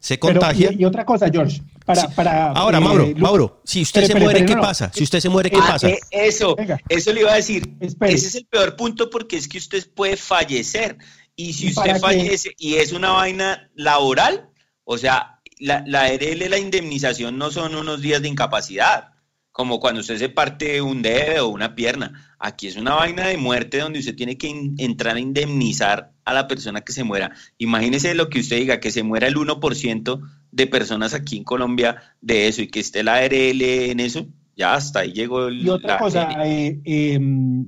se 0.00 0.18
Pero, 0.18 0.34
contagia. 0.40 0.72
y, 0.72 0.82
y 0.82 0.84
otra 0.84 1.04
cosa, 1.04 1.28
George, 1.32 1.62
para... 1.88 2.00
Sí. 2.02 2.06
para 2.14 2.52
Ahora, 2.52 2.78
eh, 2.78 2.80
Mauro, 2.80 3.06
Lu- 3.06 3.16
Mauro, 3.16 3.60
si 3.64 3.82
usted 3.82 4.04
se 4.04 4.14
muere, 4.14 4.46
¿qué 4.46 4.54
no, 4.54 4.60
pasa? 4.60 4.90
Si 4.94 5.02
usted 5.02 5.18
se 5.20 5.28
muere, 5.28 5.50
¿qué 5.50 5.58
Ah, 5.60 5.66
pasa? 5.72 5.88
eh, 5.88 5.98
eso, 6.12 6.54
Venga. 6.54 6.78
eso 6.88 7.12
le 7.12 7.20
iba 7.20 7.32
a 7.32 7.36
decir. 7.36 7.74
Espere. 7.80 8.12
Ese 8.14 8.28
es 8.28 8.34
el 8.36 8.46
peor 8.46 8.76
punto 8.76 9.10
porque 9.10 9.36
es 9.36 9.48
que 9.48 9.58
usted 9.58 9.84
puede 9.94 10.16
fallecer. 10.16 10.96
Y 11.34 11.52
si 11.54 11.68
¿Y 11.68 11.72
para 11.72 11.94
usted 11.94 11.94
qué? 11.94 12.00
fallece 12.18 12.50
y 12.58 12.74
es 12.76 12.92
una 12.92 13.10
vaina 13.10 13.70
laboral, 13.74 14.48
o 14.84 14.98
sea, 14.98 15.40
la, 15.58 15.82
la 15.86 16.02
ARL, 16.02 16.48
la 16.50 16.58
indemnización 16.58 17.36
no 17.38 17.50
son 17.50 17.74
unos 17.74 18.00
días 18.00 18.22
de 18.22 18.28
incapacidad, 18.28 19.08
como 19.52 19.80
cuando 19.80 20.00
usted 20.02 20.18
se 20.18 20.28
parte 20.28 20.80
un 20.82 21.02
dedo 21.02 21.46
o 21.46 21.48
una 21.50 21.74
pierna. 21.74 22.34
Aquí 22.38 22.68
es 22.68 22.76
una 22.76 22.94
vaina 22.94 23.26
de 23.26 23.36
muerte 23.38 23.78
donde 23.78 23.98
usted 23.98 24.14
tiene 24.14 24.38
que 24.38 24.48
entrar 24.78 25.16
a 25.16 25.20
indemnizar 25.20 26.12
a 26.24 26.32
la 26.32 26.46
persona 26.46 26.82
que 26.82 26.92
se 26.92 27.02
muera. 27.02 27.32
Imagínese 27.58 28.14
lo 28.14 28.28
que 28.28 28.38
usted 28.40 28.56
diga, 28.56 28.78
que 28.80 28.92
se 28.92 29.02
muera 29.02 29.26
el 29.26 29.34
1% 29.36 30.20
de 30.50 30.66
personas 30.66 31.14
aquí 31.14 31.36
en 31.36 31.44
Colombia 31.44 31.96
de 32.20 32.48
eso 32.48 32.62
y 32.62 32.68
que 32.68 32.80
esté 32.80 33.02
la 33.02 33.14
ARL 33.16 33.60
en 33.62 34.00
eso. 34.00 34.26
Ya 34.56 34.74
hasta 34.74 35.00
ahí 35.00 35.12
llegó 35.12 35.46
el, 35.48 35.60
Y 35.64 35.68
otra 35.68 35.94
la- 35.94 35.98
cosa, 35.98 36.28
eh, 36.46 36.80
eh, 36.84 37.20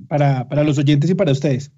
para, 0.07 0.47
para 0.49 0.63
los 0.63 0.77
oyentes 0.77 1.09
y 1.09 1.15
para 1.15 1.31
ustedes. 1.31 1.71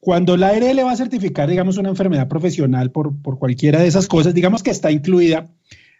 Cuando 0.00 0.36
la 0.36 0.48
ARL 0.48 0.84
va 0.84 0.92
a 0.92 0.96
certificar, 0.96 1.48
digamos, 1.48 1.76
una 1.78 1.88
enfermedad 1.90 2.28
profesional 2.28 2.90
por, 2.90 3.20
por 3.22 3.38
cualquiera 3.38 3.80
de 3.80 3.86
esas 3.88 4.06
cosas, 4.06 4.34
digamos 4.34 4.62
que 4.62 4.70
está 4.70 4.90
incluida, 4.90 5.50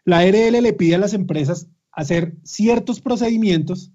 la 0.04 0.18
ARL 0.18 0.62
le 0.62 0.72
pide 0.74 0.94
a 0.94 0.98
las 0.98 1.14
empresas 1.14 1.68
hacer 1.92 2.34
ciertos 2.42 3.00
procedimientos 3.00 3.90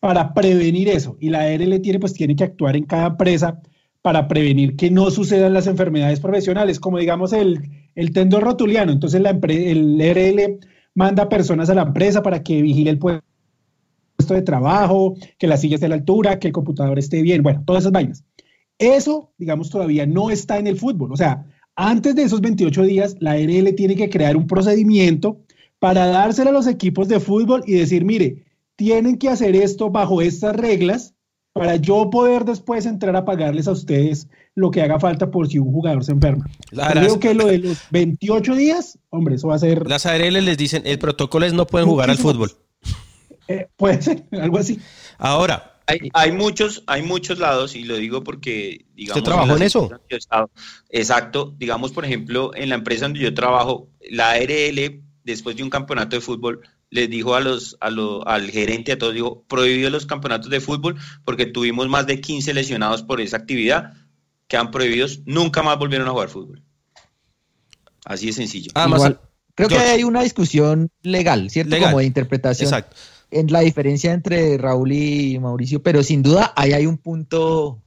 para 0.00 0.34
prevenir 0.34 0.88
eso. 0.88 1.16
Y 1.20 1.30
la 1.30 1.40
ARL 1.42 1.80
tiene, 1.80 2.00
pues, 2.00 2.12
tiene 2.12 2.34
que 2.34 2.44
actuar 2.44 2.76
en 2.76 2.84
cada 2.84 3.06
empresa 3.08 3.60
para 4.02 4.26
prevenir 4.26 4.74
que 4.74 4.90
no 4.90 5.10
sucedan 5.12 5.52
las 5.52 5.68
enfermedades 5.68 6.18
profesionales, 6.18 6.80
como 6.80 6.98
digamos 6.98 7.32
el, 7.32 7.60
el 7.94 8.12
tendón 8.12 8.42
rotuliano. 8.42 8.92
Entonces 8.92 9.20
la 9.20 9.30
el 9.30 10.00
ARL 10.00 10.58
manda 10.94 11.28
personas 11.28 11.70
a 11.70 11.74
la 11.74 11.82
empresa 11.82 12.22
para 12.22 12.42
que 12.42 12.62
vigile 12.62 12.90
el 12.90 12.98
puesto 12.98 13.22
de 14.28 14.42
trabajo, 14.42 15.16
que 15.38 15.46
la 15.46 15.56
silla 15.56 15.76
esté 15.76 15.86
a 15.86 15.90
la 15.90 15.96
altura, 15.96 16.38
que 16.38 16.48
el 16.48 16.52
computador 16.52 16.98
esté 16.98 17.22
bien, 17.22 17.42
bueno, 17.42 17.62
todas 17.64 17.82
esas 17.82 17.92
vainas. 17.92 18.24
Eso, 18.78 19.32
digamos, 19.38 19.70
todavía 19.70 20.06
no 20.06 20.30
está 20.30 20.58
en 20.58 20.66
el 20.66 20.78
fútbol. 20.78 21.12
O 21.12 21.16
sea, 21.16 21.46
antes 21.76 22.14
de 22.14 22.22
esos 22.22 22.40
28 22.40 22.82
días, 22.82 23.16
la 23.20 23.32
ARL 23.32 23.74
tiene 23.74 23.96
que 23.96 24.10
crear 24.10 24.36
un 24.36 24.46
procedimiento 24.46 25.40
para 25.78 26.06
dárselo 26.06 26.50
a 26.50 26.52
los 26.52 26.66
equipos 26.66 27.08
de 27.08 27.20
fútbol 27.20 27.62
y 27.66 27.72
decir, 27.72 28.04
mire, 28.04 28.44
tienen 28.76 29.18
que 29.18 29.28
hacer 29.28 29.56
esto 29.56 29.90
bajo 29.90 30.22
estas 30.22 30.56
reglas 30.56 31.14
para 31.52 31.76
yo 31.76 32.08
poder 32.10 32.44
después 32.44 32.86
entrar 32.86 33.14
a 33.16 33.24
pagarles 33.24 33.68
a 33.68 33.72
ustedes 33.72 34.28
lo 34.54 34.70
que 34.70 34.82
haga 34.82 34.98
falta 34.98 35.30
por 35.30 35.48
si 35.48 35.58
un 35.58 35.70
jugador 35.72 36.04
se 36.04 36.12
enferma. 36.12 36.46
Creo 36.70 37.18
que 37.20 37.34
lo 37.34 37.46
de 37.46 37.58
los 37.58 37.78
28 37.90 38.54
días, 38.54 38.98
hombre, 39.10 39.36
eso 39.36 39.48
va 39.48 39.56
a 39.56 39.58
ser, 39.58 39.86
Las 39.88 40.06
ARL 40.06 40.32
les 40.44 40.56
dicen, 40.58 40.82
el 40.86 40.98
protocolo 40.98 41.46
es 41.46 41.52
no 41.52 41.66
pueden 41.66 41.88
jugar 41.88 42.10
al 42.10 42.18
fútbol. 42.18 42.52
eh, 43.48 43.68
puede 43.76 44.00
ser 44.02 44.24
algo 44.32 44.58
así. 44.58 44.78
Ahora, 45.18 45.80
Hay, 45.86 45.98
hay 46.14 46.32
muchos, 46.32 46.84
hay 46.86 47.02
muchos 47.02 47.38
lados, 47.38 47.74
y 47.74 47.84
lo 47.84 47.96
digo 47.96 48.22
porque, 48.22 48.86
digamos... 48.94 49.22
trabajó 49.24 49.48
las 49.48 49.56
en 49.56 49.62
eso? 49.62 49.90
estado- 50.08 50.50
exacto. 50.90 51.54
Digamos, 51.58 51.92
por 51.92 52.04
ejemplo, 52.04 52.50
en 52.54 52.68
la 52.68 52.76
empresa 52.76 53.04
donde 53.06 53.20
yo 53.20 53.34
trabajo, 53.34 53.88
la 54.10 54.30
ARL, 54.32 55.02
después 55.24 55.56
de 55.56 55.62
un 55.62 55.70
campeonato 55.70 56.16
de 56.16 56.20
fútbol, 56.22 56.60
les 56.92 57.08
dijo 57.08 57.34
a 57.34 57.40
los, 57.40 57.78
a 57.80 57.88
lo, 57.88 58.26
al 58.28 58.50
gerente, 58.50 58.92
a 58.92 58.98
todos, 58.98 59.14
dijo, 59.14 59.44
prohibido 59.48 59.88
los 59.88 60.04
campeonatos 60.04 60.50
de 60.50 60.60
fútbol 60.60 60.96
porque 61.24 61.46
tuvimos 61.46 61.88
más 61.88 62.06
de 62.06 62.20
15 62.20 62.52
lesionados 62.52 63.02
por 63.02 63.22
esa 63.22 63.38
actividad, 63.38 63.94
quedan 64.46 64.70
prohibidos, 64.70 65.22
nunca 65.24 65.62
más 65.62 65.78
volvieron 65.78 66.06
a 66.06 66.10
jugar 66.10 66.28
fútbol. 66.28 66.62
Así 68.04 68.26
de 68.26 68.32
sencillo. 68.34 68.72
Ah, 68.74 68.84
Igual, 68.86 69.18
creo 69.54 69.70
que 69.70 69.78
hay 69.78 70.04
una 70.04 70.22
discusión 70.22 70.90
legal, 71.00 71.48
¿cierto? 71.48 71.78
Como 71.78 71.98
de 71.98 72.04
interpretación. 72.04 72.66
Exacto. 72.68 72.94
En 73.30 73.50
la 73.50 73.60
diferencia 73.60 74.12
entre 74.12 74.58
Raúl 74.58 74.92
y 74.92 75.38
Mauricio, 75.38 75.82
pero 75.82 76.02
sin 76.02 76.22
duda 76.22 76.52
ahí 76.54 76.74
hay 76.74 76.84
un 76.84 76.98
punto, 76.98 77.80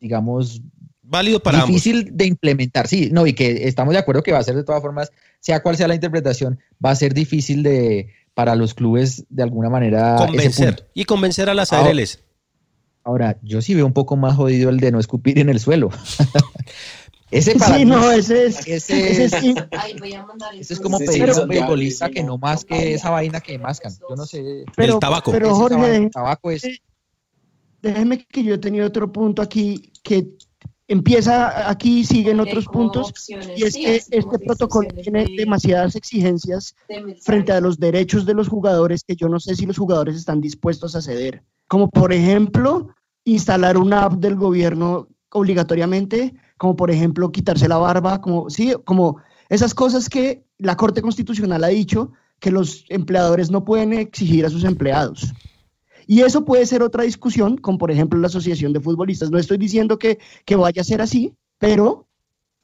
digamos, 0.00 0.62
válido 1.02 1.42
para 1.42 1.66
difícil 1.66 2.16
de 2.16 2.26
implementar, 2.26 2.86
sí, 2.86 3.08
no, 3.10 3.26
y 3.26 3.32
que 3.32 3.66
estamos 3.66 3.92
de 3.92 3.98
acuerdo 3.98 4.22
que 4.22 4.30
va 4.30 4.38
a 4.38 4.44
ser 4.44 4.54
de 4.54 4.62
todas 4.62 4.80
formas, 4.80 5.10
sea 5.40 5.60
cual 5.60 5.76
sea 5.76 5.88
la 5.88 5.96
interpretación, 5.96 6.60
va 6.84 6.92
a 6.92 6.96
ser 6.96 7.12
difícil 7.12 7.64
de 7.64 8.14
para 8.40 8.56
los 8.56 8.72
clubes 8.72 9.26
de 9.28 9.42
alguna 9.42 9.68
manera 9.68 10.16
convencer 10.16 10.88
y 10.94 11.04
convencer 11.04 11.50
a 11.50 11.54
las 11.54 11.74
ARLs. 11.74 12.20
Ahora, 13.04 13.38
yo 13.42 13.60
sí 13.60 13.74
veo 13.74 13.84
un 13.84 13.92
poco 13.92 14.16
más 14.16 14.34
jodido 14.34 14.70
el 14.70 14.80
de 14.80 14.90
no 14.92 14.98
escupir 14.98 15.38
en 15.38 15.50
el 15.50 15.60
suelo. 15.60 15.90
ese 17.30 17.54
para 17.56 17.76
sí, 17.76 17.84
no, 17.84 18.10
ese 18.10 18.46
es, 18.46 18.66
ese, 18.66 19.24
es, 19.24 19.34
ese 19.34 20.72
es 20.72 20.80
como 20.80 20.98
pedir 20.98 21.28
a 21.28 21.34
un 21.34 21.52
futbolista 21.52 22.08
que 22.08 22.22
no 22.22 22.38
más 22.38 22.64
que 22.64 22.94
esa 22.94 23.10
vaina 23.10 23.42
que 23.42 23.58
mascan. 23.58 23.92
Yo 24.08 24.16
no 24.16 24.24
sé. 24.24 24.64
Pero, 24.74 24.94
el 24.94 25.00
tabaco. 25.00 25.32
Pero 25.32 25.54
Jorge, 25.54 25.96
el 25.96 26.10
tabaco 26.10 26.50
es. 26.50 26.66
Déjeme 27.82 28.24
que 28.24 28.42
yo 28.42 28.54
he 28.54 28.58
tenido 28.58 28.86
otro 28.86 29.12
punto 29.12 29.42
aquí 29.42 29.92
que 30.02 30.30
empieza 30.90 31.70
aquí, 31.70 32.04
siguen 32.04 32.40
otros 32.40 32.66
puntos, 32.66 33.12
y 33.56 33.62
es 33.62 33.74
que 33.74 33.94
este 33.94 34.38
protocolo 34.40 34.88
tiene 34.88 35.24
demasiadas 35.38 35.94
exigencias 35.94 36.74
frente 37.22 37.52
a 37.52 37.60
los 37.60 37.78
derechos 37.78 38.26
de 38.26 38.34
los 38.34 38.48
jugadores 38.48 39.04
que 39.04 39.14
yo 39.14 39.28
no 39.28 39.38
sé 39.38 39.54
si 39.54 39.66
los 39.66 39.78
jugadores 39.78 40.16
están 40.16 40.40
dispuestos 40.40 40.96
a 40.96 41.00
ceder. 41.00 41.44
Como 41.68 41.88
por 41.90 42.12
ejemplo, 42.12 42.88
instalar 43.24 43.78
una 43.78 44.02
app 44.02 44.14
del 44.14 44.34
gobierno 44.34 45.06
obligatoriamente, 45.30 46.34
como 46.58 46.74
por 46.74 46.90
ejemplo 46.90 47.30
quitarse 47.30 47.68
la 47.68 47.78
barba, 47.78 48.20
como 48.20 48.50
sí, 48.50 48.74
como 48.84 49.18
esas 49.48 49.74
cosas 49.74 50.08
que 50.08 50.42
la 50.58 50.76
Corte 50.76 51.02
Constitucional 51.02 51.62
ha 51.62 51.68
dicho 51.68 52.10
que 52.40 52.50
los 52.50 52.84
empleadores 52.88 53.52
no 53.52 53.64
pueden 53.64 53.92
exigir 53.92 54.44
a 54.44 54.50
sus 54.50 54.64
empleados. 54.64 55.32
Y 56.06 56.22
eso 56.22 56.44
puede 56.44 56.66
ser 56.66 56.82
otra 56.82 57.04
discusión 57.04 57.56
con, 57.56 57.78
por 57.78 57.90
ejemplo, 57.90 58.18
la 58.18 58.26
Asociación 58.26 58.72
de 58.72 58.80
Futbolistas. 58.80 59.30
No 59.30 59.38
estoy 59.38 59.58
diciendo 59.58 59.98
que, 59.98 60.18
que 60.44 60.56
vaya 60.56 60.82
a 60.82 60.84
ser 60.84 61.00
así, 61.00 61.34
pero 61.58 62.06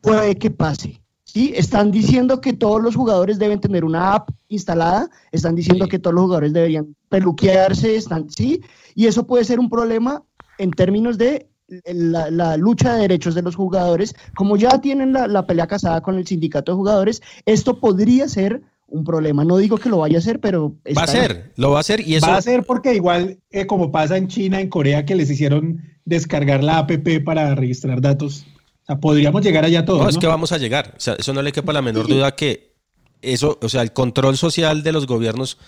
puede 0.01 0.37
que 0.37 0.51
pase. 0.51 1.03
¿sí? 1.25 1.53
Están 1.55 1.91
diciendo 1.91 2.41
que 2.41 2.53
todos 2.53 2.83
los 2.83 2.97
jugadores 2.97 3.39
deben 3.39 3.61
tener 3.61 3.85
una 3.85 4.15
app 4.15 4.31
instalada, 4.49 5.11
están 5.33 5.55
diciendo 5.55 5.89
que 5.89 5.99
todos 5.99 6.15
los 6.15 6.25
jugadores 6.25 6.53
deberían 6.53 6.97
peluquearse, 7.09 7.97
están, 7.97 8.31
¿sí? 8.31 8.63
Y 8.95 9.07
eso 9.07 9.27
puede 9.27 9.45
ser 9.45 9.59
un 9.59 9.69
problema 9.69 10.23
en 10.59 10.71
términos 10.71 11.19
de 11.19 11.51
la, 11.85 12.31
la, 12.31 12.57
lucha 12.57 12.95
de 12.95 13.03
derechos 13.03 13.35
de 13.35 13.43
los 13.43 13.57
jugadores, 13.57 14.15
como 14.37 14.57
ya 14.57 14.81
tienen 14.81 15.13
la, 15.13 15.27
la, 15.27 15.47
pelea 15.47 15.67
casada 15.67 16.01
con 16.01 16.17
el 16.17 16.27
sindicato 16.27 16.73
de 16.73 16.77
jugadores, 16.77 17.23
esto 17.45 17.81
podría 17.81 18.29
ser 18.29 18.63
un 18.89 19.05
problema. 19.05 19.45
No 19.45 19.57
digo 19.57 19.79
que 19.79 19.89
lo 19.89 19.99
vaya 19.99 20.17
a 20.17 20.21
hacer, 20.21 20.41
pero... 20.41 20.75
Va 20.97 21.03
a 21.03 21.07
ser, 21.07 21.53
lo 21.57 21.71
va 21.71 21.79
a 21.79 21.81
hacer 21.81 22.07
y 22.07 22.15
eso... 22.15 22.27
Va 22.27 22.37
a 22.37 22.43
ser 22.43 22.65
porque 22.65 22.95
igual, 22.95 23.39
eh, 23.51 23.67
como 23.67 23.91
pasa 23.91 24.17
en 24.17 24.29
China, 24.29 24.61
en 24.61 24.69
Corea, 24.69 25.05
que 25.05 25.15
les 25.15 25.31
hicieron 25.31 25.83
descargar 26.05 26.63
la 26.63 26.79
APP 26.79 27.25
para 27.25 27.55
registrar 27.55 28.01
datos. 28.01 28.47
O 28.83 28.87
sea, 28.87 29.01
podríamos 29.01 29.43
llegar 29.43 29.65
allá 29.65 29.85
todos. 29.85 30.03
No, 30.03 30.09
es 30.09 30.19
que 30.19 30.27
vamos 30.27 30.53
a 30.53 30.59
llegar. 30.59 30.95
O 30.97 31.01
sea, 31.01 31.15
eso 31.15 31.33
no 31.33 31.43
le 31.43 31.53
quepa 31.53 31.73
la 31.73 31.83
menor 31.83 32.07
duda 32.07 32.35
que 32.37 32.77
eso, 33.23 33.59
o 33.61 33.69
sea, 33.69 33.83
el 33.83 33.93
control 33.93 34.37
social 34.37 34.83
de 34.83 34.93
los 34.93 35.07
gobiernos 35.07 35.59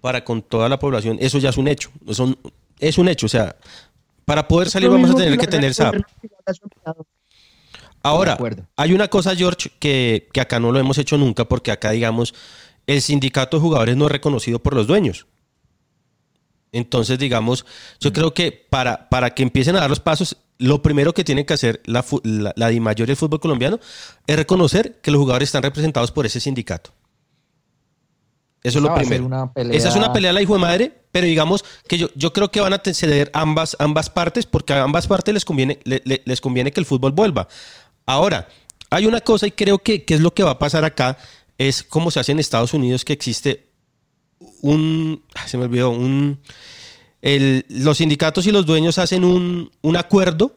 para 0.00 0.24
con 0.24 0.42
toda 0.42 0.68
la 0.68 0.78
población, 0.78 1.16
eso 1.20 1.38
ya 1.38 1.50
es 1.50 1.56
un 1.56 1.66
hecho. 1.66 1.90
Eso 2.06 2.36
es 2.78 2.98
un 2.98 3.08
hecho. 3.08 3.26
O 3.26 3.28
sea, 3.28 3.56
para 4.24 4.46
poder 4.46 4.70
salir 4.70 4.88
vamos 4.88 5.10
a 5.10 5.14
tener 5.14 5.38
que 5.38 5.46
tener 5.46 5.70
esa... 5.72 5.90
Ahora, 8.00 8.38
hay 8.76 8.92
una 8.92 9.08
cosa, 9.08 9.34
George, 9.34 9.70
que, 9.80 10.28
que 10.32 10.40
acá 10.40 10.60
no 10.60 10.70
lo 10.70 10.78
hemos 10.78 10.98
hecho 10.98 11.18
nunca, 11.18 11.46
porque 11.46 11.72
acá, 11.72 11.90
digamos, 11.90 12.32
el 12.88 13.02
sindicato 13.02 13.58
de 13.58 13.60
jugadores 13.60 13.96
no 13.96 14.06
es 14.06 14.12
reconocido 14.12 14.58
por 14.58 14.74
los 14.74 14.86
dueños. 14.86 15.26
Entonces, 16.72 17.18
digamos, 17.18 17.64
yo 18.00 18.12
creo 18.12 18.34
que 18.34 18.50
para, 18.50 19.08
para 19.08 19.30
que 19.34 19.42
empiecen 19.42 19.76
a 19.76 19.80
dar 19.80 19.90
los 19.90 20.00
pasos, 20.00 20.38
lo 20.58 20.82
primero 20.82 21.12
que 21.12 21.22
tiene 21.22 21.46
que 21.46 21.54
hacer 21.54 21.82
la, 21.84 22.04
la, 22.24 22.52
la 22.56 22.68
DIMAYOR 22.68 23.06
del 23.06 23.16
fútbol 23.16 23.40
colombiano 23.40 23.78
es 24.26 24.36
reconocer 24.36 25.00
que 25.02 25.10
los 25.10 25.20
jugadores 25.20 25.50
están 25.50 25.62
representados 25.62 26.10
por 26.10 26.26
ese 26.26 26.40
sindicato. 26.40 26.90
Eso 28.62 28.78
es 28.78 28.84
lo 28.84 28.94
primero. 28.94 29.52
Esa 29.54 29.88
es 29.88 29.96
una 29.96 30.12
pelea 30.12 30.30
a 30.30 30.34
la 30.34 30.42
hijo 30.42 30.54
de 30.54 30.60
madre, 30.60 31.02
pero 31.12 31.26
digamos 31.26 31.64
que 31.86 31.98
yo, 31.98 32.08
yo 32.14 32.32
creo 32.32 32.50
que 32.50 32.60
van 32.60 32.72
a 32.72 32.80
ceder 32.82 33.30
ambas, 33.34 33.76
ambas 33.78 34.10
partes 34.10 34.46
porque 34.46 34.72
a 34.72 34.82
ambas 34.82 35.06
partes 35.06 35.32
les 35.32 35.44
conviene, 35.44 35.78
les 35.84 36.40
conviene 36.40 36.72
que 36.72 36.80
el 36.80 36.86
fútbol 36.86 37.12
vuelva. 37.12 37.48
Ahora, 38.06 38.48
hay 38.90 39.06
una 39.06 39.20
cosa 39.20 39.46
y 39.46 39.52
creo 39.52 39.78
que, 39.78 40.04
que 40.04 40.14
es 40.14 40.20
lo 40.20 40.32
que 40.32 40.42
va 40.42 40.52
a 40.52 40.58
pasar 40.58 40.84
acá, 40.84 41.18
es 41.58 41.82
como 41.82 42.10
se 42.10 42.20
hace 42.20 42.32
en 42.32 42.38
Estados 42.38 42.72
Unidos 42.72 43.04
que 43.04 43.12
existe 43.12 43.68
un, 44.62 45.22
se 45.46 45.58
me 45.58 45.64
olvidó, 45.64 45.90
un, 45.90 46.38
el, 47.20 47.66
los 47.68 47.98
sindicatos 47.98 48.46
y 48.46 48.52
los 48.52 48.64
dueños 48.64 48.98
hacen 48.98 49.24
un, 49.24 49.70
un 49.82 49.96
acuerdo 49.96 50.54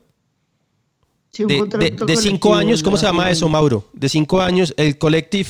de, 1.38 1.96
de, 2.06 2.18
cinco 2.18 2.54
años, 2.54 2.84
¿cómo 2.84 2.98
se 2.98 3.06
llama 3.06 3.30
eso, 3.32 3.50
Mauro? 3.50 3.90
De 3.94 4.10
cinco 4.10 4.42
años, 4.42 4.74
el 4.78 4.98
Collective 4.98 5.50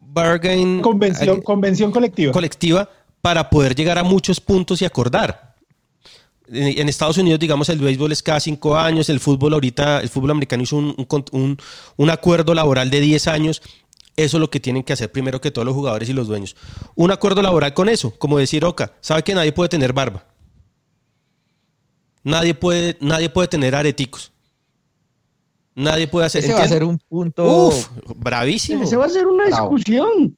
Bargain. 0.00 0.80
Convención, 0.80 1.42
convención 1.42 1.92
colectiva. 1.92 2.32
Colectiva 2.32 2.90
para 3.20 3.50
poder 3.50 3.74
llegar 3.74 3.98
a 3.98 4.02
muchos 4.02 4.40
puntos 4.40 4.80
y 4.82 4.84
acordar. 4.84 5.54
En, 6.48 6.88
Estados 6.88 7.18
Unidos, 7.18 7.40
digamos, 7.40 7.68
el 7.68 7.78
béisbol 7.78 8.12
es 8.12 8.22
cada 8.22 8.38
cinco 8.38 8.76
años, 8.76 9.10
el 9.10 9.18
fútbol 9.18 9.52
ahorita, 9.54 10.00
el 10.00 10.08
fútbol 10.08 10.30
americano 10.30 10.62
hizo 10.62 10.76
un, 10.76 11.06
un, 11.32 11.58
un 11.96 12.10
acuerdo 12.10 12.54
laboral 12.54 12.88
de 12.88 13.00
10 13.00 13.26
años 13.26 13.62
eso 14.16 14.36
es 14.36 14.40
lo 14.40 14.50
que 14.50 14.60
tienen 14.60 14.82
que 14.82 14.92
hacer 14.92 15.12
primero 15.12 15.40
que 15.40 15.50
todos 15.50 15.66
los 15.66 15.74
jugadores 15.74 16.08
y 16.08 16.12
los 16.12 16.26
dueños. 16.26 16.56
Un 16.94 17.10
acuerdo 17.10 17.42
laboral 17.42 17.74
con 17.74 17.88
eso, 17.88 18.14
como 18.18 18.38
decir 18.38 18.64
Oca, 18.64 18.94
sabe 19.00 19.22
que 19.22 19.34
nadie 19.34 19.52
puede 19.52 19.68
tener 19.68 19.92
barba. 19.92 20.24
Nadie 22.24 22.54
puede, 22.54 22.96
nadie 23.00 23.28
puede 23.28 23.48
tener 23.48 23.74
areticos. 23.74 24.32
Nadie 25.76 26.08
puede 26.08 26.26
hacer. 26.26 26.42
Ese 26.42 26.54
va 26.54 26.62
a 26.62 26.68
ser 26.68 26.82
un 26.82 26.98
punto. 26.98 27.68
Uf, 27.68 27.88
bravísimo. 28.16 28.82
Ese 28.82 28.96
va 28.96 29.04
a 29.04 29.10
ser 29.10 29.26
una 29.26 29.46
discusión. 29.46 30.36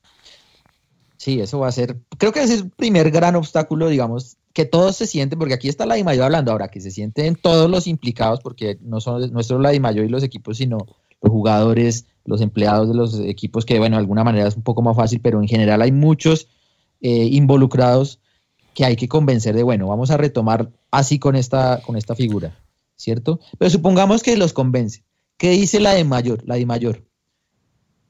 Sí, 1.17 1.41
eso 1.41 1.61
va 1.61 1.69
a 1.69 1.73
ser. 1.73 1.97
Creo 2.19 2.33
que 2.33 2.43
ese 2.43 2.55
es 2.55 2.61
el 2.63 2.71
primer 2.71 3.11
gran 3.11 3.37
obstáculo, 3.37 3.89
digamos, 3.89 4.37
que 4.53 4.65
todos 4.65 4.97
se 4.97 5.07
sienten, 5.07 5.39
porque 5.39 5.55
aquí 5.55 5.69
está 5.69 5.87
la 5.87 5.95
DIMAYO 5.95 6.25
hablando 6.25 6.51
ahora, 6.51 6.69
que 6.69 6.81
se 6.81 6.91
sienten 6.91 7.37
todos 7.37 7.71
los 7.71 7.87
implicados, 7.87 8.41
porque 8.41 8.79
no, 8.83 9.01
son, 9.01 9.33
no 9.33 9.43
solo 9.43 9.61
la 9.61 9.71
DIMAYO 9.71 10.03
y 10.03 10.09
los 10.09 10.25
equipos, 10.25 10.59
sino 10.59 10.79
los 11.21 11.33
jugadores, 11.33 12.07
los 12.25 12.41
empleados 12.41 12.89
de 12.89 12.95
los 12.95 13.19
equipos, 13.21 13.65
que 13.65 13.79
bueno, 13.79 13.97
de 13.97 14.01
alguna 14.01 14.25
manera 14.25 14.49
es 14.49 14.57
un 14.57 14.63
poco 14.63 14.83
más 14.83 14.97
fácil, 14.97 15.21
pero 15.21 15.41
en 15.41 15.49
general 15.49 15.83
hay 15.83 15.93
muchos 15.93 16.49
eh, 17.01 17.29
involucrados 17.31 18.21
que 18.75 18.85
hay 18.85 18.97
que 18.97 19.09
convencer 19.09 19.57
de, 19.57 19.63
bueno, 19.63 19.89
vamos 19.89 20.11
a 20.11 20.17
retomar 20.17 20.71
así 20.91 21.19
con 21.19 21.37
esta, 21.37 21.81
con 21.83 21.97
esta 21.97 22.15
figura, 22.15 22.59
¿cierto? 22.97 23.41
Pero 23.59 23.71
supongamos 23.71 24.23
que 24.23 24.37
los 24.37 24.53
convence. 24.53 25.03
¿Qué 25.37 25.51
dice 25.51 25.81
la 25.81 25.95
de 25.95 26.05
mayor? 26.05 26.43
La 26.47 26.57
de 26.57 26.67
mayor. 26.67 27.05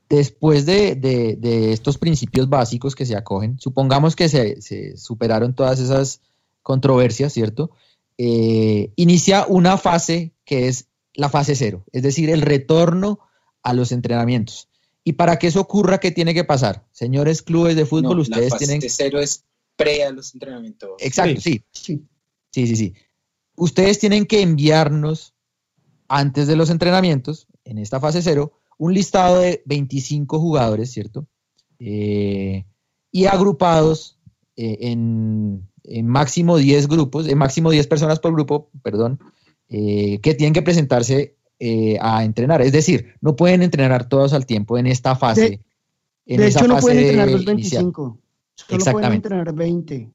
Después 0.09 0.67
de, 0.67 0.95
de, 0.95 1.73
estos 1.73 1.99
principios 1.99 2.49
básicos 2.49 2.95
que 2.95 3.07
se 3.07 3.15
acogen, 3.15 3.59
supongamos 3.59 4.17
que 4.17 4.29
se, 4.29 4.61
se 4.63 4.97
superaron 4.97 5.55
todas 5.55 5.81
esas 5.81 6.23
controversias, 6.63 7.33
¿cierto? 7.33 7.71
Eh, 8.17 8.93
inicia 8.97 9.47
una 9.47 9.79
fase 9.79 10.33
que 10.45 10.69
es 10.69 10.88
la 11.19 11.29
fase 11.29 11.57
cero, 11.57 11.85
es 11.91 12.05
decir, 12.05 12.31
el 12.31 12.43
retorno 12.43 13.19
a 13.65 13.75
los 13.75 13.91
entrenamientos. 13.91 14.69
Y 15.03 15.15
para 15.15 15.37
que 15.37 15.49
eso 15.49 15.61
ocurra, 15.61 15.99
¿qué 15.99 16.13
tiene 16.13 16.33
que 16.33 16.45
pasar? 16.45 16.87
Señores 16.93 17.43
clubes 17.43 17.75
de 17.75 17.87
fútbol, 17.87 18.21
ustedes 18.21 18.53
la 18.53 18.59
fase 18.59 18.89
cero 18.89 19.19
es 19.19 19.45
pre 19.75 20.05
a 20.05 20.13
los 20.13 20.33
entrenamientos. 20.33 20.91
Exacto, 21.01 21.41
sí. 21.41 21.65
Sí, 21.73 22.07
sí, 22.53 22.77
sí. 22.77 22.95
Ustedes 23.57 23.99
tienen 23.99 24.27
que 24.27 24.43
enviarnos 24.43 25.35
antes 26.07 26.47
de 26.47 26.55
los 26.55 26.71
entrenamientos, 26.71 27.49
en 27.65 27.79
esta 27.79 27.99
fase 27.99 28.23
cero, 28.23 28.53
un 28.79 28.95
listado 28.95 29.41
de 29.41 29.61
25 29.67 30.39
jugadores, 30.39 30.93
¿cierto? 30.93 31.27
Eh, 31.81 32.65
y 33.11 33.27
agrupados 33.27 34.21
eh, 34.55 34.79
en, 34.83 35.69
en, 35.83 36.07
máximo 36.07 36.59
10 36.59 36.87
grupos, 36.87 37.27
en 37.27 37.39
máximo 37.39 37.73
10 37.73 37.89
personas 37.89 38.21
por 38.21 38.33
grupo, 38.35 38.71
perdón, 38.85 39.19
eh, 39.69 40.21
que 40.23 40.35
tienen 40.35 40.55
que 40.55 40.63
presentarse 40.63 41.37
eh, 41.59 41.99
a 42.01 42.25
entrenar. 42.25 42.63
Es 42.63 42.73
decir, 42.73 43.15
no 43.21 43.37
pueden 43.37 43.63
entrenar 43.63 44.09
todos 44.09 44.33
al 44.33 44.47
tiempo 44.47 44.79
en 44.79 44.87
esta 44.87 45.17
fase. 45.17 45.49
De, 45.51 45.61
en 46.27 46.43
hecho, 46.43 46.67
no 46.67 46.79
pueden 46.79 46.99
entrenar 46.99 47.31
los 47.31 47.45
25. 47.45 48.19
Solo 48.55 48.93
pueden 48.93 49.13
entrenar 49.13 49.53
20. 49.53 50.11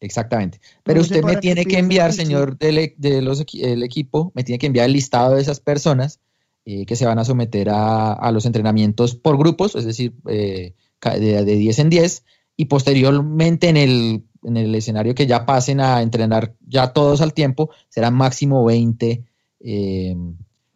Exactamente. 0.00 0.60
Pero 0.84 1.00
usted 1.00 1.22
me 1.24 1.36
tiene 1.36 1.64
que 1.64 1.78
enviar, 1.78 2.12
señor 2.12 2.56
del, 2.58 2.78
e, 2.78 2.94
de 2.96 3.22
los, 3.22 3.44
el 3.54 3.82
equipo, 3.82 4.32
me 4.34 4.44
tiene 4.44 4.58
que 4.58 4.66
enviar 4.66 4.86
el 4.86 4.92
listado 4.92 5.34
de 5.34 5.42
esas 5.42 5.60
personas 5.60 6.20
eh, 6.64 6.86
que 6.86 6.96
se 6.96 7.06
van 7.06 7.18
a 7.18 7.24
someter 7.24 7.70
a, 7.70 8.12
a, 8.12 8.30
los 8.30 8.46
entrenamientos 8.46 9.14
por 9.14 9.38
grupos, 9.38 9.74
es 9.74 9.84
decir, 9.84 10.12
de, 10.24 10.74
de 11.02 11.44
10 11.44 11.78
en 11.78 11.90
10, 11.90 12.24
y 12.56 12.64
posteriormente 12.66 13.68
en 13.68 13.76
el, 13.76 14.24
en 14.44 14.56
el 14.56 14.74
escenario 14.74 15.14
que 15.14 15.26
ya 15.26 15.46
pasen 15.46 15.80
a 15.80 16.02
entrenar 16.02 16.54
ya 16.66 16.92
todos 16.92 17.20
al 17.20 17.34
tiempo, 17.34 17.70
serán 17.88 18.14
máximo 18.14 18.64
20 18.64 19.24
eh, 19.60 20.16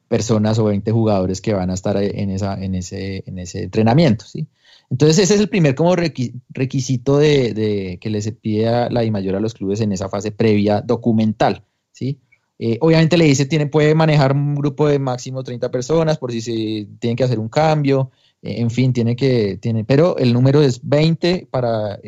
personas 0.08 0.58
o 0.58 0.64
20 0.64 0.90
jugadores 0.92 1.40
que 1.40 1.54
van 1.54 1.70
a 1.70 1.74
estar 1.74 1.96
en, 1.96 2.30
esa, 2.30 2.62
en, 2.62 2.74
ese, 2.74 3.24
en 3.26 3.38
ese 3.38 3.62
entrenamiento. 3.62 4.26
¿sí? 4.26 4.46
Entonces 4.90 5.18
ese 5.18 5.34
es 5.34 5.40
el 5.40 5.48
primer 5.48 5.74
como 5.74 5.96
requisito 5.96 7.16
de, 7.16 7.98
que 7.98 8.10
les 8.10 8.30
pide 8.32 8.68
a 8.68 8.90
la 8.90 9.10
mayor 9.10 9.36
a 9.36 9.40
los 9.40 9.54
clubes 9.54 9.80
en 9.80 9.92
esa 9.92 10.10
fase 10.10 10.32
previa 10.32 10.82
documental. 10.82 11.64
¿sí? 11.92 12.20
Eh, 12.58 12.76
obviamente 12.82 13.16
le 13.16 13.24
dice, 13.24 13.46
tiene, 13.46 13.68
puede 13.68 13.94
manejar 13.94 14.32
un 14.32 14.54
grupo 14.54 14.86
de 14.86 14.98
máximo 14.98 15.42
30 15.42 15.70
personas 15.70 16.18
por 16.18 16.30
si 16.30 16.42
se 16.42 16.88
tienen 16.98 17.16
que 17.16 17.24
hacer 17.24 17.38
un 17.38 17.48
cambio, 17.48 18.10
eh, 18.42 18.56
en 18.58 18.70
fin, 18.70 18.92
tiene 18.92 19.16
que, 19.16 19.56
tiene, 19.56 19.84
pero 19.84 20.18
el 20.18 20.34
número 20.34 20.60
es 20.60 20.86
20 20.86 21.48
para 21.50 21.98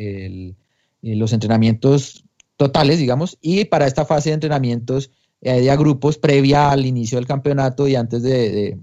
los 1.13 1.33
entrenamientos 1.33 2.25
totales, 2.57 2.97
digamos, 2.97 3.37
y 3.41 3.65
para 3.65 3.85
esta 3.85 4.05
fase 4.05 4.29
de 4.29 4.35
entrenamientos 4.35 5.11
de 5.41 5.77
grupos 5.77 6.17
previa 6.17 6.71
al 6.71 6.85
inicio 6.85 7.17
del 7.17 7.27
campeonato 7.27 7.87
y 7.87 7.95
antes 7.95 8.23
de, 8.23 8.79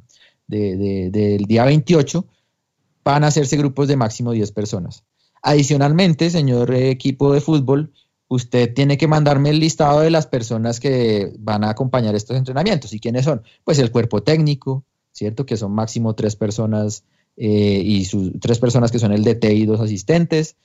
del 0.46 1.44
día 1.46 1.64
28, 1.64 2.24
van 3.04 3.24
a 3.24 3.28
hacerse 3.28 3.56
grupos 3.56 3.88
de 3.88 3.96
máximo 3.96 4.32
10 4.32 4.52
personas. 4.52 5.04
Adicionalmente, 5.42 6.30
señor 6.30 6.72
equipo 6.72 7.32
de 7.32 7.40
fútbol, 7.40 7.92
usted 8.28 8.72
tiene 8.72 8.96
que 8.96 9.08
mandarme 9.08 9.50
el 9.50 9.58
listado 9.58 10.00
de 10.00 10.10
las 10.10 10.26
personas 10.26 10.78
que 10.78 11.32
van 11.38 11.64
a 11.64 11.70
acompañar 11.70 12.14
estos 12.14 12.36
entrenamientos. 12.36 12.92
¿Y 12.92 13.00
quiénes 13.00 13.24
son? 13.24 13.42
Pues 13.64 13.78
el 13.78 13.90
cuerpo 13.90 14.22
técnico, 14.22 14.84
¿cierto? 15.10 15.44
Que 15.44 15.56
son 15.56 15.72
máximo 15.72 16.14
tres 16.14 16.36
personas 16.36 17.04
eh, 17.36 17.82
y 17.84 18.04
sus 18.04 18.32
tres 18.40 18.58
personas 18.58 18.92
que 18.92 18.98
son 18.98 19.12
el 19.12 19.24
DT 19.24 19.44
y 19.52 19.66
dos 19.66 19.80
asistentes 19.80 20.56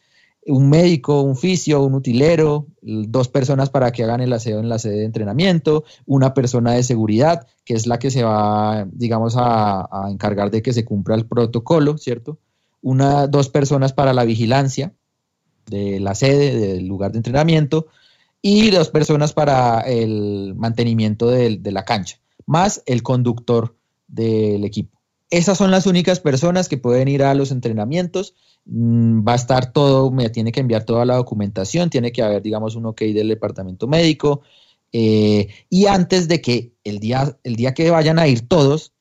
un 0.47 0.69
médico, 0.69 1.21
un 1.21 1.35
fisio, 1.35 1.83
un 1.83 1.93
utilero, 1.93 2.67
dos 2.81 3.27
personas 3.27 3.69
para 3.69 3.91
que 3.91 4.03
hagan 4.03 4.21
el 4.21 4.31
aseo 4.31 4.59
en 4.59 4.69
la 4.69 4.79
sede 4.79 4.99
de 4.99 5.05
entrenamiento, 5.05 5.83
una 6.05 6.33
persona 6.33 6.71
de 6.71 6.83
seguridad, 6.83 7.45
que 7.65 7.73
es 7.73 7.85
la 7.85 7.99
que 7.99 8.11
se 8.11 8.23
va, 8.23 8.87
digamos, 8.91 9.35
a, 9.37 10.07
encargar 10.09 10.49
de 10.49 10.61
que 10.61 10.73
se 10.73 10.85
cumpla 10.85 11.15
el 11.15 11.25
protocolo, 11.25 11.97
¿cierto? 11.97 12.39
Una, 12.81 13.27
dos 13.27 13.49
personas 13.49 13.91
para 13.91 14.13
la 14.13 14.23
vigilancia 14.23 14.93
de 15.65 15.99
la 15.99 16.15
sede, 16.15 16.57
del 16.57 16.87
lugar 16.87 17.11
de 17.11 17.17
entrenamiento, 17.17 17.87
y 18.41 18.71
dos 18.71 18.89
personas 18.89 19.33
para 19.33 19.81
el 19.81 20.53
mantenimiento 20.55 21.27
de 21.29 21.71
la 21.71 21.83
cancha, 21.83 22.19
más 22.45 22.83
el 22.85 23.03
conductor 23.03 23.75
del 24.07 24.63
equipo. 24.63 24.97
Esas 25.29 25.57
son 25.57 25.71
las 25.71 25.87
únicas 25.87 26.21
personas 26.21 26.69
que 26.69 26.77
pueden 26.77 27.09
ir 27.09 27.21
a 27.21 27.33
los 27.33 27.51
entrenamientos 27.51 28.33
va 28.70 29.34
a 29.34 29.36
estar 29.36 29.72
todo, 29.72 30.11
me 30.11 30.30
tiene 30.30 30.51
que 30.51 30.59
enviar 30.59 30.84
toda 30.84 31.05
la 31.05 31.15
documentación, 31.15 31.89
tiene 31.89 32.11
que 32.11 32.22
haber, 32.22 32.41
digamos, 32.41 32.76
un 32.76 32.86
ok 32.88 33.01
del 33.01 33.30
departamento 33.30 33.88
médico. 33.88 34.41
Eh, 34.91 35.47
y 35.70 35.86
antes 35.86 36.28
de 36.28 36.41
que 36.41 36.74
el 36.84 36.99
día, 36.99 37.38
el 37.43 37.55
día 37.55 37.74
que 37.74 37.89
vayan 37.89 38.20
a 38.20 38.28
ir 38.28 38.47
todos, 38.47 38.93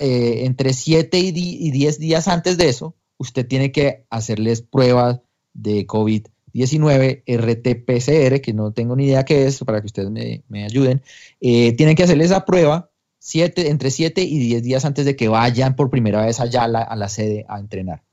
eh, 0.00 0.42
entre 0.44 0.72
7 0.72 1.18
y 1.18 1.70
10 1.70 1.98
días 1.98 2.28
antes 2.28 2.58
de 2.58 2.68
eso, 2.68 2.96
usted 3.18 3.46
tiene 3.46 3.72
que 3.72 4.04
hacerles 4.10 4.62
pruebas 4.62 5.20
de 5.54 5.86
COVID-19, 5.86 7.22
RT-PCR, 7.26 8.40
que 8.40 8.52
no 8.52 8.72
tengo 8.72 8.96
ni 8.96 9.04
idea 9.06 9.24
qué 9.24 9.46
es, 9.46 9.60
para 9.60 9.80
que 9.80 9.86
ustedes 9.86 10.10
me, 10.10 10.64
ayuden. 10.64 11.02
Eh, 11.40 11.72
tienen 11.72 11.96
que 11.96 12.02
hacerles 12.02 12.26
esa 12.26 12.44
prueba 12.44 12.90
siete, 13.18 13.70
entre 13.70 13.90
7 13.90 14.22
y 14.22 14.38
10 14.38 14.62
días 14.62 14.84
antes 14.84 15.04
de 15.06 15.16
que 15.16 15.28
vayan 15.28 15.76
por 15.76 15.90
primera 15.90 16.26
vez 16.26 16.40
allá 16.40 16.64
a 16.64 16.96
la 16.96 17.08
sede 17.08 17.46
a 17.48 17.58
entrenar. 17.58 18.05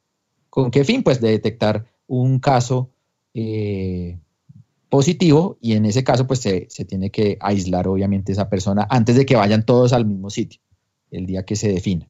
¿Con 0.53 0.69
qué 0.69 0.83
fin? 0.83 1.01
Pues 1.01 1.19
de 1.19 1.31
detectar 1.31 1.87
un 2.05 2.37
caso 2.37 2.91
eh, 3.33 4.19
positivo 4.87 5.57
y 5.59 5.73
en 5.73 5.87
ese 5.87 6.03
caso 6.03 6.27
pues 6.27 6.41
se, 6.41 6.67
tiene 6.85 7.09
que 7.09 7.39
aislar 7.41 7.87
obviamente 7.87 8.33
esa 8.33 8.51
persona 8.51 8.85
antes 8.91 9.15
de 9.15 9.25
que 9.25 9.35
vayan 9.35 9.65
todos 9.65 9.93
al 9.93 10.05
mismo 10.05 10.29
sitio, 10.29 10.61
el 11.09 11.25
día 11.25 11.43
que 11.43 11.55
se 11.55 11.69
defina. 11.69 12.07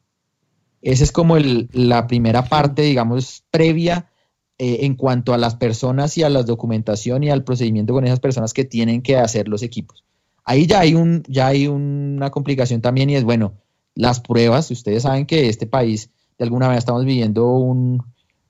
Esa 0.81 1.05
es 1.05 1.13
como 1.13 1.37
la 1.37 2.05
primera 2.05 2.43
parte, 2.43 2.81
digamos, 2.81 3.45
previa 3.49 4.09
eh, 4.57 4.79
en 4.81 4.95
cuanto 4.95 5.33
a 5.33 5.37
las 5.37 5.55
personas 5.55 6.17
y 6.17 6.23
a 6.23 6.29
la 6.29 6.43
documentación 6.43 7.23
y 7.23 7.29
al 7.29 7.45
procedimiento 7.45 7.93
con 7.93 8.03
esas 8.03 8.19
personas 8.19 8.51
que 8.51 8.65
tienen 8.65 9.01
que 9.03 9.15
hacer 9.15 9.47
los 9.47 9.63
equipos. 9.63 10.03
Ahí 10.43 10.67
ya 10.67 10.81
hay, 10.81 10.95
un, 10.95 11.23
ya 11.29 11.47
hay 11.47 11.67
una 11.67 12.29
complicación 12.29 12.81
también 12.81 13.09
y 13.09 13.15
es, 13.15 13.23
bueno, 13.23 13.53
las 13.95 14.19
pruebas, 14.19 14.69
ustedes 14.69 15.03
saben 15.03 15.27
que 15.27 15.47
este 15.47 15.65
país 15.65 16.09
de 16.37 16.43
alguna 16.43 16.65
manera 16.65 16.79
estamos 16.79 17.05
viviendo 17.05 17.53
un, 17.53 18.03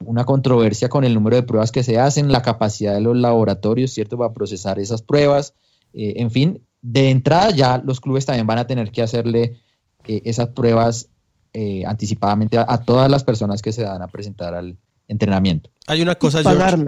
una 0.05 0.25
controversia 0.25 0.89
con 0.89 1.03
el 1.03 1.13
número 1.13 1.35
de 1.35 1.43
pruebas 1.43 1.71
que 1.71 1.83
se 1.83 1.99
hacen, 1.99 2.31
la 2.31 2.41
capacidad 2.41 2.93
de 2.93 3.01
los 3.01 3.17
laboratorios, 3.17 3.91
¿cierto?, 3.91 4.17
para 4.17 4.33
procesar 4.33 4.79
esas 4.79 5.01
pruebas. 5.01 5.53
Eh, 5.93 6.13
en 6.17 6.31
fin, 6.31 6.61
de 6.81 7.09
entrada 7.09 7.51
ya 7.51 7.81
los 7.83 8.01
clubes 8.01 8.25
también 8.25 8.47
van 8.47 8.57
a 8.57 8.67
tener 8.67 8.91
que 8.91 9.01
hacerle 9.01 9.59
eh, 10.05 10.21
esas 10.25 10.49
pruebas 10.49 11.09
eh, 11.53 11.83
anticipadamente 11.85 12.57
a, 12.57 12.77
todas 12.79 13.09
las 13.09 13.23
personas 13.23 13.61
que 13.61 13.71
se 13.71 13.83
van 13.83 14.01
a 14.01 14.07
presentar 14.07 14.53
al 14.53 14.77
entrenamiento. 15.07 15.69
Hay 15.87 16.01
una 16.01 16.15
cosa, 16.15 16.41
George, 16.41 16.83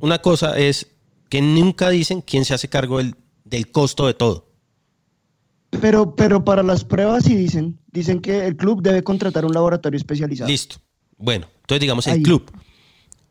una 0.00 0.18
cosa 0.18 0.58
es 0.58 0.88
que 1.28 1.40
nunca 1.40 1.90
dicen 1.90 2.22
quién 2.22 2.44
se 2.44 2.54
hace 2.54 2.68
cargo 2.68 2.98
del, 2.98 3.14
del 3.44 3.70
costo 3.70 4.06
de 4.06 4.14
todo. 4.14 4.48
Pero, 5.70 6.14
pero 6.14 6.44
para 6.44 6.62
las 6.62 6.84
pruebas 6.84 7.24
sí 7.24 7.34
dicen, 7.34 7.78
dicen 7.92 8.20
que 8.20 8.46
el 8.46 8.56
club 8.56 8.82
debe 8.82 9.02
contratar 9.02 9.44
un 9.44 9.52
laboratorio 9.52 9.98
especializado. 9.98 10.50
Listo. 10.50 10.76
Bueno, 11.18 11.48
entonces 11.60 11.80
digamos 11.80 12.06
el 12.06 12.22
club. 12.22 12.50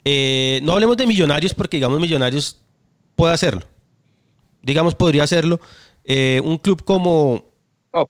Eh, 0.04 0.60
no 0.64 0.74
hablemos 0.74 0.96
de 0.98 1.08
millonarios 1.08 1.54
porque 1.54 1.78
digamos 1.78 2.00
millonarios 2.00 2.62
puede 3.16 3.34
hacerlo. 3.34 3.64
Digamos 4.62 4.96
podría 4.96 5.24
hacerlo 5.24 5.60
eh, 6.04 6.42
un 6.44 6.58
club 6.58 6.84
como 6.84 7.46
oh. 7.92 8.10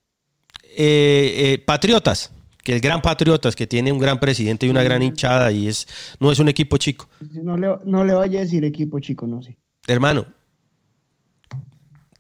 eh, 0.76 1.64
Patriotas, 1.66 2.32
que 2.64 2.74
el 2.74 2.82
gran 2.82 3.02
Patriotas, 3.02 3.56
que 3.56 3.68
tiene 3.68 3.92
un 3.92 4.00
gran 4.00 4.20
presidente 4.20 4.66
y 4.66 4.70
una 4.70 4.84
gran 4.84 5.02
hinchada 5.02 5.52
y 5.52 5.68
es 5.68 5.88
no 6.20 6.32
es 6.32 6.40
un 6.40 6.50
equipo 6.50 6.78
chico. 6.78 7.08
No 7.32 7.58
le, 7.58 7.70
no 7.86 8.04
le 8.04 8.14
vaya 8.14 8.40
a 8.40 8.44
decir 8.44 8.66
equipo 8.66 9.00
chico, 9.00 9.26
no 9.28 9.42
sé. 9.42 9.58
Hermano, 9.88 10.26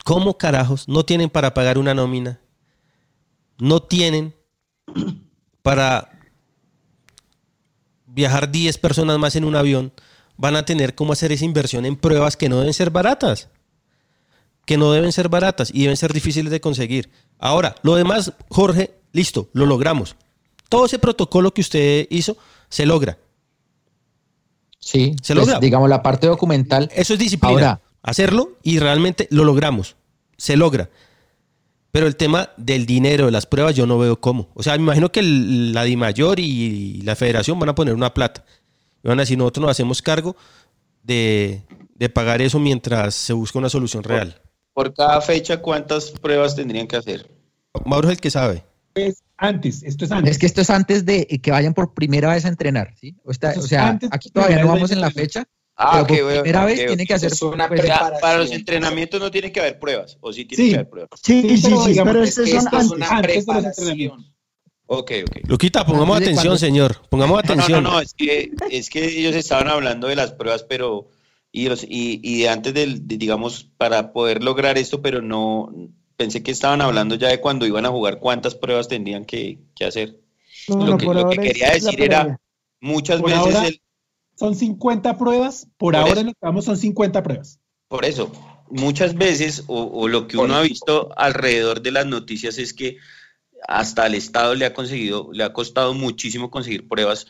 ¿cómo 0.03 0.38
carajos 0.38 0.88
no 0.88 1.03
tienen 1.03 1.30
para 1.30 1.53
pagar 1.53 1.78
una 1.78 1.93
nómina? 1.93 2.39
No 3.60 3.82
tienen 3.82 4.34
para 5.62 6.16
viajar 8.18 8.51
10 8.51 8.80
personas 8.80 9.20
más 9.20 9.36
en 9.36 9.45
un 9.45 9.55
avión, 9.55 9.93
van 10.38 10.55
a 10.55 10.65
tener 10.65 10.95
cómo 10.95 11.13
hacer 11.13 11.32
esa 11.32 11.45
inversión 11.45 11.86
en 11.86 11.95
pruebas 11.95 12.36
que 12.36 12.49
no 12.49 12.57
deben 12.57 12.74
ser 12.74 12.89
baratas. 12.89 13.49
Que 14.65 14.76
no 14.76 14.91
deben 14.91 15.11
ser 15.11 15.30
baratas 15.30 15.70
y 15.72 15.84
deben 15.84 15.97
ser 15.97 16.13
difíciles 16.13 16.51
de 16.51 16.59
conseguir. 16.59 17.11
Ahora, 17.38 17.76
lo 17.84 17.95
demás, 17.95 18.34
Jorge, 18.49 18.95
listo, 19.13 19.49
lo 19.53 19.68
logramos. 19.68 20.15
Todo 20.68 20.88
ese 20.88 20.97
protocolo 20.97 21.53
que 21.53 21.61
usted 21.61 22.07
hizo 22.09 22.38
se 22.70 22.88
logra. 22.88 23.20
Sí, 24.80 25.15
se 25.22 25.36
pues, 25.36 25.45
logra. 25.45 25.59
Digamos, 25.59 25.88
la 25.88 26.01
parte 26.01 26.26
documental. 26.26 26.89
Eso 26.95 27.13
es 27.13 27.20
disciplina. 27.20 27.53
Ahora, 27.53 27.82
hacerlo 28.01 28.57
y 28.63 28.80
realmente 28.80 29.28
lo 29.30 29.43
logramos. 29.43 29.95
Se 30.38 30.57
logra. 30.57 30.89
Pero 31.97 32.05
el 32.05 32.15
tema 32.15 32.51
del 32.57 32.85
dinero, 32.85 33.25
de 33.25 33.31
las 33.31 33.47
pruebas, 33.47 33.73
yo 33.73 33.87
no 33.87 33.97
veo 33.97 34.21
cómo. 34.21 34.51
O 34.53 34.61
sea, 34.61 34.77
me 34.77 34.83
imagino 34.83 35.11
que 35.11 35.23
la 35.23 35.83
DIMAYOR 35.83 36.39
y 36.39 37.01
la 37.01 37.15
federación 37.15 37.57
van 37.57 37.69
a 37.69 37.73
poner 37.73 37.95
una 37.95 38.13
plata. 38.13 38.45
Y 39.03 39.07
van 39.07 39.17
a 39.17 39.23
decir, 39.23 39.35
nosotros 39.35 39.63
nos 39.63 39.71
hacemos 39.71 40.03
cargo 40.03 40.35
de, 41.01 41.63
pagar 42.13 42.43
eso 42.43 42.59
mientras 42.59 43.15
se 43.15 43.33
busca 43.33 43.57
una 43.57 43.69
solución 43.69 44.03
real. 44.03 44.39
Por 44.75 44.93
cada 44.93 45.19
fecha, 45.21 45.59
¿cuántas 45.59 46.11
pruebas 46.11 46.55
tendrían 46.55 46.85
que 46.85 46.97
hacer? 46.97 47.31
Mauro 47.83 48.09
es 48.09 48.17
el 48.17 48.21
que 48.21 48.29
sabe. 48.29 48.63
Es 48.93 49.23
antes, 49.35 49.81
esto 49.81 50.05
es 50.05 50.11
antes. 50.11 50.33
Es 50.33 50.37
que 50.37 50.45
esto 50.45 50.61
es 50.61 50.69
antes 50.69 51.03
de 51.03 51.25
que 51.25 51.49
vayan 51.49 51.73
por 51.73 51.95
primera 51.95 52.29
vez 52.29 52.45
a 52.45 52.49
entrenar, 52.49 52.93
¿sí? 53.01 53.15
O, 53.23 53.33
sea, 53.33 53.97
aquí 54.11 54.29
todavía 54.29 54.61
no 54.61 54.67
vamos 54.67 54.91
en 54.91 55.01
la 55.01 55.09
fecha, 55.09 55.47
Ah, 55.80 56.01
ok, 56.01 56.07
bueno, 56.07 56.41
primera 56.41 56.65
vez 56.65 56.88
tiene 56.88 57.05
que 57.05 57.13
hacer 57.13 57.32
una 57.43 57.67
pues, 57.67 57.88
Para 58.19 58.39
los 58.39 58.51
entrenamientos 58.51 59.19
no 59.21 59.30
tiene 59.30 59.51
que 59.51 59.59
haber 59.59 59.78
pruebas, 59.78 60.17
o 60.21 60.34
sí 60.34 60.45
tiene 60.45 60.69
que 60.69 60.75
haber 60.75 60.89
pruebas. 60.89 61.19
Sí, 61.21 61.57
sí, 61.57 61.57
sí, 61.57 61.99
pero 62.03 62.23
es, 62.23 62.38
es 62.39 62.65
una 62.91 63.21
preparación. 63.21 64.25
Ok, 64.88 65.11
ok. 65.28 65.38
Luquita, 65.47 65.86
pongamos 65.86 66.17
atención, 66.17 66.57
señor. 66.57 67.01
Pongamos 67.09 67.39
atención. 67.39 67.84
No, 67.84 67.89
no, 67.89 67.95
no, 67.95 68.01
es 68.01 68.13
que, 68.13 68.51
es 68.71 68.89
que 68.89 69.05
ellos 69.05 69.36
estaban 69.36 69.67
hablando 69.67 70.07
de 70.07 70.15
las 70.15 70.32
pruebas, 70.32 70.63
pero. 70.63 71.09
Y, 71.51 71.69
los, 71.69 71.84
y, 71.84 72.19
y 72.23 72.45
antes 72.45 72.73
del, 72.73 73.07
digamos, 73.07 73.69
para 73.78 74.13
poder 74.13 74.43
lograr 74.43 74.78
esto, 74.78 75.01
pero 75.01 75.21
no. 75.21 75.71
Pensé 76.15 76.41
que 76.41 76.51
estaban 76.51 76.82
hablando 76.82 77.15
ya 77.15 77.28
de 77.28 77.39
cuando 77.39 77.67
iban 77.67 77.86
a 77.86 77.89
jugar, 77.89 78.19
cuántas 78.19 78.55
pruebas 78.55 78.88
tendrían 78.88 79.25
que, 79.25 79.59
que 79.75 79.86
hacer. 79.86 80.19
lo 80.67 80.97
que, 80.97 81.05
lo 81.05 81.30
que 81.30 81.38
quería 81.38 81.71
decir 81.71 82.01
era. 82.01 82.39
Muchas 82.80 83.21
veces 83.21 83.55
el, 83.63 83.82
son 84.38 84.55
50 84.55 85.17
pruebas, 85.17 85.67
por, 85.77 85.95
ahora 85.95 86.21
lo 86.23 86.31
que 86.31 86.39
vamos 86.41 86.65
son 86.65 86.77
50 86.77 87.23
pruebas. 87.23 87.59
Por 87.88 88.05
eso, 88.05 88.31
muchas 88.69 89.15
veces, 89.15 89.63
o, 89.67 90.07
lo 90.07 90.27
que 90.27 90.38
uno 90.38 90.55
ha 90.55 90.61
visto 90.61 91.09
alrededor 91.17 91.81
de 91.81 91.91
las 91.91 92.05
noticias 92.05 92.57
es 92.57 92.73
que 92.73 92.97
hasta 93.67 94.05
el 94.05 94.15
Estado 94.15 94.55
le 94.55 94.65
ha 94.65 94.73
conseguido, 94.73 95.29
le 95.31 95.43
ha 95.43 95.53
costado 95.53 95.93
muchísimo 95.93 96.51
conseguir 96.51 96.88
pruebas. 96.88 97.27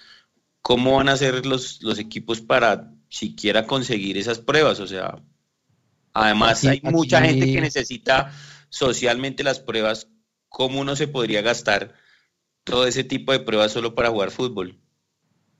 ¿Cómo 0.61 0.97
van 0.97 1.09
a 1.09 1.17
ser 1.17 1.45
los, 1.45 1.81
los 1.81 1.97
equipos 1.99 2.41
para 2.41 2.91
siquiera 3.09 3.65
conseguir 3.65 4.17
esas 4.17 4.39
pruebas. 4.39 4.79
O 4.79 4.87
sea, 4.87 5.21
además 6.13 6.59
Aquí- 6.59 6.67
hay 6.67 6.91
mucha 6.91 7.19
aquí- 7.19 7.29
gente 7.29 7.53
que 7.53 7.61
necesita 7.61 8.31
socialmente 8.69 9.43
las 9.43 9.59
pruebas. 9.59 10.09
¿Cómo 10.49 10.81
uno 10.81 10.95
se 10.95 11.07
podría 11.07 11.41
gastar 11.41 11.93
todo 12.63 12.87
ese 12.87 13.03
tipo 13.03 13.31
de 13.31 13.39
pruebas 13.39 13.71
solo 13.71 13.95
para 13.95 14.09
jugar 14.09 14.31
fútbol? 14.31 14.79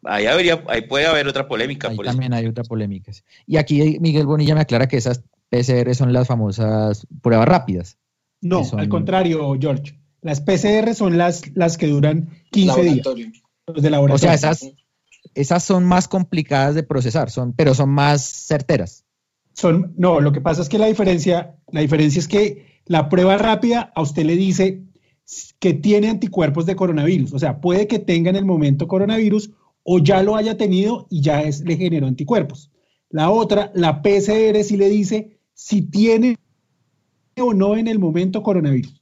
Ahí, 0.04 0.26
habría, 0.26 0.64
ahí 0.68 0.82
puede 0.82 1.06
haber 1.08 1.28
otra 1.28 1.48
polémica. 1.48 1.90
Ahí 1.90 1.96
por 1.96 2.06
eso. 2.06 2.14
también 2.14 2.34
hay 2.34 2.46
otra 2.46 2.64
polémica. 2.64 3.12
Y 3.46 3.58
aquí 3.58 3.98
Miguel 4.00 4.26
Bonilla 4.26 4.56
me 4.56 4.62
aclara 4.62 4.88
que 4.88 4.98
esas 4.98 5.24
PCR 5.50 5.94
son 5.96 6.14
las 6.14 6.28
famosas 6.28 7.06
pruebas 7.22 7.48
rápidas. 7.48 7.98
No, 8.42 8.64
son- 8.64 8.80
al 8.80 8.90
contrario, 8.90 9.58
George. 9.60 10.00
Las 10.22 10.42
PCR 10.42 10.94
son 10.96 11.18
las, 11.18 11.44
las 11.56 11.78
que 11.78 11.88
duran 11.88 12.30
15 12.52 12.82
días. 12.84 13.08
Los 13.68 13.82
de 13.82 13.88
O 13.88 13.92
laboratorio. 13.92 14.18
sea, 14.18 14.34
esas, 14.34 14.72
esas 15.36 15.64
son 15.64 15.86
más 15.86 16.08
complicadas 16.08 16.76
de 16.76 16.84
procesar, 16.84 17.30
son, 17.30 17.54
pero 17.54 17.74
son 17.74 17.90
más 17.90 18.24
certeras. 18.24 19.06
Son, 19.54 19.94
no, 19.98 20.20
lo 20.22 20.32
que 20.32 20.42
pasa 20.42 20.62
es 20.62 20.70
que 20.70 20.78
la 20.78 20.86
diferencia, 20.88 21.56
la 21.72 21.82
diferencia 21.82 22.20
es 22.20 22.28
que 22.28 22.82
la 22.86 23.10
prueba 23.10 23.38
rápida 23.38 23.92
a 23.96 24.02
usted 24.02 24.24
le 24.26 24.36
dice 24.36 24.84
que 25.60 25.74
tiene 25.74 26.10
anticuerpos 26.10 26.66
de 26.66 26.76
coronavirus. 26.76 27.34
O 27.34 27.40
sea, 27.40 27.60
puede 27.60 27.88
que 27.88 28.00
tenga 28.00 28.30
en 28.30 28.36
el 28.38 28.46
momento 28.46 28.88
coronavirus 28.88 29.52
o 29.90 30.00
ya 30.00 30.22
lo 30.22 30.36
haya 30.36 30.58
tenido 30.58 31.08
y 31.10 31.22
ya 31.22 31.42
es, 31.44 31.62
le 31.62 31.78
generó 31.78 32.08
anticuerpos. 32.08 32.70
La 33.10 33.30
otra, 33.30 33.72
la 33.74 34.02
PCR 34.02 34.62
sí 34.66 34.76
le 34.76 34.90
dice 34.90 35.40
si 35.54 35.82
tiene 35.82 36.36
o 37.40 37.54
no 37.54 37.78
en 37.78 37.88
el 37.88 37.98
momento 37.98 38.44
coronavirus. 38.44 39.02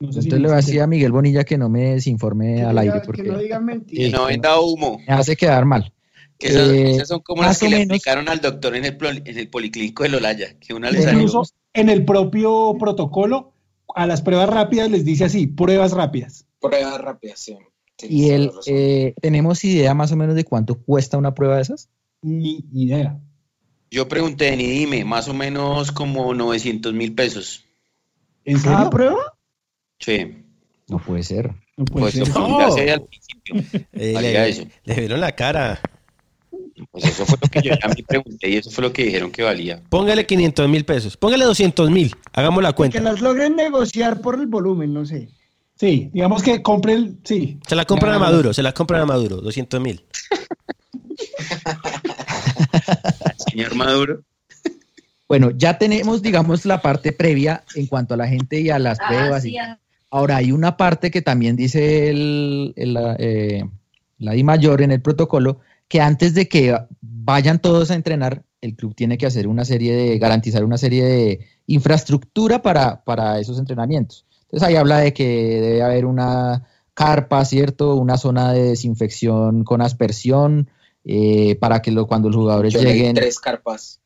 No 0.00 0.12
sé 0.12 0.20
si 0.20 0.28
Entonces 0.28 0.32
le 0.42 0.48
voy 0.48 0.52
a 0.52 0.56
decir 0.56 0.80
a 0.82 0.86
Miguel 0.86 1.12
Bonilla 1.12 1.44
que 1.44 1.56
no 1.56 1.70
me 1.70 1.94
desinforme 1.94 2.56
Que 2.56 2.62
al 2.62 2.76
aire 2.76 2.92
diga- 2.92 3.00
que 3.00 3.06
porque 3.06 3.22
no 3.22 3.38
digan 3.38 3.60
Que 3.66 3.74
mentiras. 3.74 4.12
no 4.20 4.26
venda 4.26 4.60
humo. 4.60 4.98
me 5.08 5.14
hace 5.14 5.34
quedar 5.34 5.64
mal. 5.64 5.92
Que 6.36 6.48
esas, 6.48 6.68
Eh, 6.68 6.90
esas 6.90 7.08
son 7.08 7.20
como 7.20 7.42
las 7.42 7.58
que 7.58 7.70
le 7.70 7.82
aplicaron 7.84 8.28
al 8.28 8.40
doctor 8.42 8.76
en 8.76 8.84
el, 8.84 8.98
plo- 8.98 9.22
en 9.24 9.38
el 9.38 9.48
policlínico 9.48 10.02
de 10.02 10.10
Lolaya, 10.10 10.58
que 10.58 10.74
una 10.74 10.90
le 10.90 11.00
salió. 11.00 11.20
Incluso 11.22 11.44
en 11.72 11.88
el 11.88 12.04
propio 12.04 12.76
protocolo, 12.78 13.54
a 13.94 14.06
las 14.06 14.20
pruebas 14.20 14.50
rápidas 14.50 14.90
les 14.90 15.04
dice 15.06 15.24
así, 15.24 15.46
pruebas 15.46 15.92
rápidas. 15.92 16.44
Prueba 16.60 16.98
rápida, 16.98 17.32
sí. 17.36 17.56
Y 18.08 18.30
el, 18.30 18.50
eh, 18.66 19.14
¿tenemos 19.20 19.64
idea 19.64 19.94
más 19.94 20.12
o 20.12 20.16
menos 20.16 20.34
de 20.34 20.44
cuánto 20.44 20.76
cuesta 20.76 21.16
una 21.18 21.34
prueba 21.34 21.56
de 21.56 21.62
esas? 21.62 21.88
Ni 22.22 22.64
idea. 22.72 23.18
Yo 23.90 24.08
pregunté, 24.08 24.56
ni 24.56 24.66
dime, 24.66 25.04
más 25.04 25.28
o 25.28 25.34
menos 25.34 25.92
como 25.92 26.34
900 26.34 26.92
mil 26.94 27.14
pesos. 27.14 27.64
¿En 28.44 28.60
prueba? 28.90 29.16
Sí, 29.98 30.36
No 30.88 30.98
puede 30.98 31.22
ser. 31.22 31.52
No 31.76 31.84
puede 31.86 32.04
pues 32.04 32.14
eso 32.16 32.24
ser. 32.26 32.34
fue 32.34 32.42
No. 32.48 32.76
ya 32.86 32.94
al 32.94 33.02
principio. 33.04 33.84
Eh, 33.92 34.14
le, 34.20 34.48
eso. 34.48 34.64
le 34.84 34.94
vieron 34.96 35.20
la 35.20 35.32
cara. 35.32 35.80
Pues 36.90 37.04
eso 37.04 37.24
fue 37.24 37.38
lo 37.40 37.48
que 37.48 37.62
yo 37.62 37.78
también 37.78 38.04
pregunté 38.06 38.50
y 38.50 38.56
eso 38.56 38.70
fue 38.70 38.82
lo 38.82 38.92
que 38.92 39.04
dijeron 39.04 39.30
que 39.30 39.42
valía. 39.42 39.80
Póngale 39.88 40.26
500 40.26 40.68
mil 40.68 40.84
pesos. 40.84 41.16
Póngale 41.16 41.44
200 41.44 41.90
mil. 41.90 42.14
Hagamos 42.32 42.62
la 42.62 42.70
Que 42.72 42.76
cuenta. 42.76 43.00
las 43.00 43.20
logren 43.20 43.54
negociar 43.56 44.20
por 44.20 44.38
el 44.40 44.46
volumen, 44.46 44.92
no 44.92 45.04
sé. 45.06 45.28
Sí, 45.76 46.10
digamos 46.12 46.42
que 46.42 46.62
compre 46.62 46.94
el, 46.94 47.18
sí. 47.24 47.58
Se 47.66 47.74
la 47.74 47.84
compran 47.84 48.14
a 48.14 48.18
Maduro. 48.18 48.52
Se 48.54 48.62
la 48.62 48.72
compran 48.72 49.00
a 49.00 49.06
Maduro. 49.06 49.40
200 49.40 49.80
mil. 49.80 50.04
Señor 53.50 53.74
Maduro. 53.74 54.22
Bueno, 55.28 55.50
ya 55.56 55.78
tenemos, 55.78 56.22
digamos, 56.22 56.64
la 56.64 56.82
parte 56.82 57.12
previa 57.12 57.64
en 57.74 57.86
cuanto 57.86 58.14
a 58.14 58.16
la 58.16 58.28
gente 58.28 58.60
y 58.60 58.70
a 58.70 58.78
las 58.78 58.98
pruebas. 58.98 59.44
y- 59.44 59.56
Ahora, 60.10 60.36
hay 60.36 60.52
una 60.52 60.76
parte 60.76 61.10
que 61.10 61.22
también 61.22 61.56
dice 61.56 62.08
el, 62.08 62.72
el, 62.76 62.94
la, 62.94 63.16
eh, 63.18 63.64
la 64.18 64.32
Di 64.32 64.44
Mayor 64.44 64.80
en 64.82 64.92
el 64.92 65.02
protocolo, 65.02 65.58
que 65.88 66.00
antes 66.00 66.34
de 66.34 66.48
que 66.48 66.78
vayan 67.00 67.58
todos 67.58 67.90
a 67.90 67.94
entrenar, 67.96 68.44
el 68.60 68.76
club 68.76 68.94
tiene 68.94 69.18
que 69.18 69.26
hacer 69.26 69.48
una 69.48 69.64
serie 69.64 69.92
de, 69.92 70.18
garantizar 70.18 70.64
una 70.64 70.78
serie 70.78 71.02
de 71.04 71.40
infraestructura 71.66 72.62
para, 72.62 73.02
para 73.02 73.40
esos 73.40 73.58
entrenamientos. 73.58 74.24
Entonces 74.54 74.68
ahí 74.68 74.76
habla 74.76 74.98
de 75.00 75.12
que 75.12 75.26
debe 75.60 75.82
haber 75.82 76.06
una 76.06 76.62
carpa, 76.94 77.44
¿cierto? 77.44 77.96
Una 77.96 78.16
zona 78.16 78.52
de 78.52 78.62
desinfección 78.62 79.64
con 79.64 79.82
aspersión, 79.82 80.70
eh, 81.04 81.56
para 81.56 81.82
que 81.82 81.90
lo- 81.90 82.06
cuando 82.06 82.28
los 82.28 82.36
jugadores 82.36 82.72
Yo 82.72 82.80
lleguen... 82.80 83.16
tres 83.16 83.40
carpas. 83.40 84.00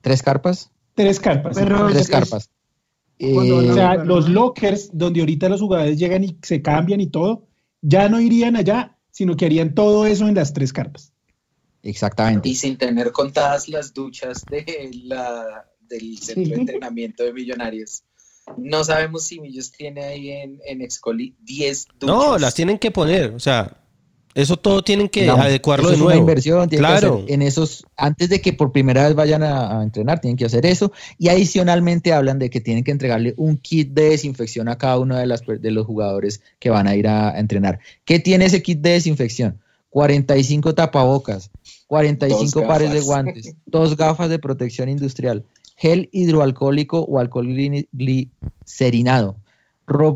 ¿Tres 0.00 0.22
carpas? 0.22 0.70
Tres 0.94 1.18
carpas. 1.18 1.56
Pero 1.58 1.88
Tres 1.88 2.02
es- 2.02 2.08
carpas. 2.10 2.48
O 3.20 3.42
Eh, 3.42 3.70
a- 3.70 3.74
sea, 3.74 3.88
Bueno. 3.96 4.04
los 4.04 4.28
lockers 4.28 4.90
donde 4.92 5.18
ahorita 5.18 5.48
los 5.48 5.60
jugadores 5.60 5.98
llegan 5.98 6.22
y 6.22 6.38
se 6.44 6.62
cambian 6.62 7.00
y 7.00 7.08
todo, 7.08 7.48
ya 7.82 8.08
no 8.08 8.20
irían 8.20 8.54
allá, 8.54 8.96
sino 9.10 9.36
que 9.36 9.46
harían 9.46 9.74
todo 9.74 10.06
eso 10.06 10.28
en 10.28 10.36
las 10.36 10.52
tres 10.52 10.72
carpas. 10.72 11.12
exactamente. 11.82 12.48
Y 12.48 12.54
sin 12.54 12.78
tener 12.78 13.10
contadas 13.10 13.68
las 13.68 13.92
duchas 13.92 14.44
de 14.48 14.90
la, 15.04 15.66
del 15.80 16.18
centro 16.18 16.54
de 16.54 16.60
entrenamiento 16.60 17.24
de 17.24 17.32
millonarios. 17.32 18.04
No 18.56 18.84
sabemos 18.84 19.24
si 19.24 19.40
Millos 19.40 19.70
tiene 19.72 20.04
ahí 20.04 20.30
en, 20.30 20.60
en 20.66 20.82
Excoli 20.82 21.34
10 21.44 21.86
duchas. 22.00 22.16
No, 22.16 22.38
las 22.38 22.54
tienen 22.54 22.78
que 22.78 22.90
poner. 22.90 23.30
O 23.34 23.40
sea, 23.40 23.76
eso 24.34 24.56
todo 24.56 24.82
tienen 24.82 25.08
que 25.08 25.28
adecuarlo 25.28 25.88
de 25.88 25.94
es 25.94 25.98
nuevo. 26.00 26.12
una 26.12 26.20
inversión, 26.20 26.68
tienen 26.68 26.86
que 26.86 26.98
Claro. 27.00 27.14
hacer 27.18 27.32
en 27.32 27.42
esos, 27.42 27.84
antes 27.96 28.28
de 28.28 28.40
que 28.40 28.52
por 28.52 28.70
primera 28.72 29.04
vez 29.06 29.14
vayan 29.16 29.42
a, 29.42 29.80
a 29.80 29.82
entrenar, 29.82 30.20
tienen 30.20 30.36
que 30.36 30.44
hacer 30.44 30.64
eso. 30.66 30.92
Y 31.18 31.28
adicionalmente 31.28 32.12
hablan 32.12 32.38
de 32.38 32.48
que 32.50 32.60
tienen 32.60 32.84
que 32.84 32.90
entregarle 32.92 33.34
un 33.36 33.56
kit 33.58 33.90
de 33.92 34.10
desinfección 34.10 34.68
a 34.68 34.78
cada 34.78 34.98
uno 34.98 35.16
de, 35.16 35.26
las, 35.26 35.42
de 35.46 35.70
los 35.70 35.86
jugadores 35.86 36.40
que 36.60 36.70
van 36.70 36.86
a 36.86 36.94
ir 36.94 37.08
a, 37.08 37.30
a 37.30 37.38
entrenar. 37.40 37.80
¿Qué 38.04 38.18
tiene 38.20 38.44
ese 38.44 38.62
kit 38.62 38.80
de 38.80 38.90
desinfección? 38.90 39.60
45 39.90 40.74
tapabocas, 40.74 41.50
45 41.86 42.60
Dos 42.60 42.68
pares 42.68 42.92
de 42.92 43.00
guantes, 43.00 43.54
dos 43.64 43.96
gafas 43.96 44.28
de 44.28 44.38
protección 44.38 44.88
industrial, 44.90 45.44
gel 45.78 46.08
hidroalcohólico 46.12 47.00
o 47.00 47.18
alcohol 47.20 47.46
glicerinado. 47.92 49.36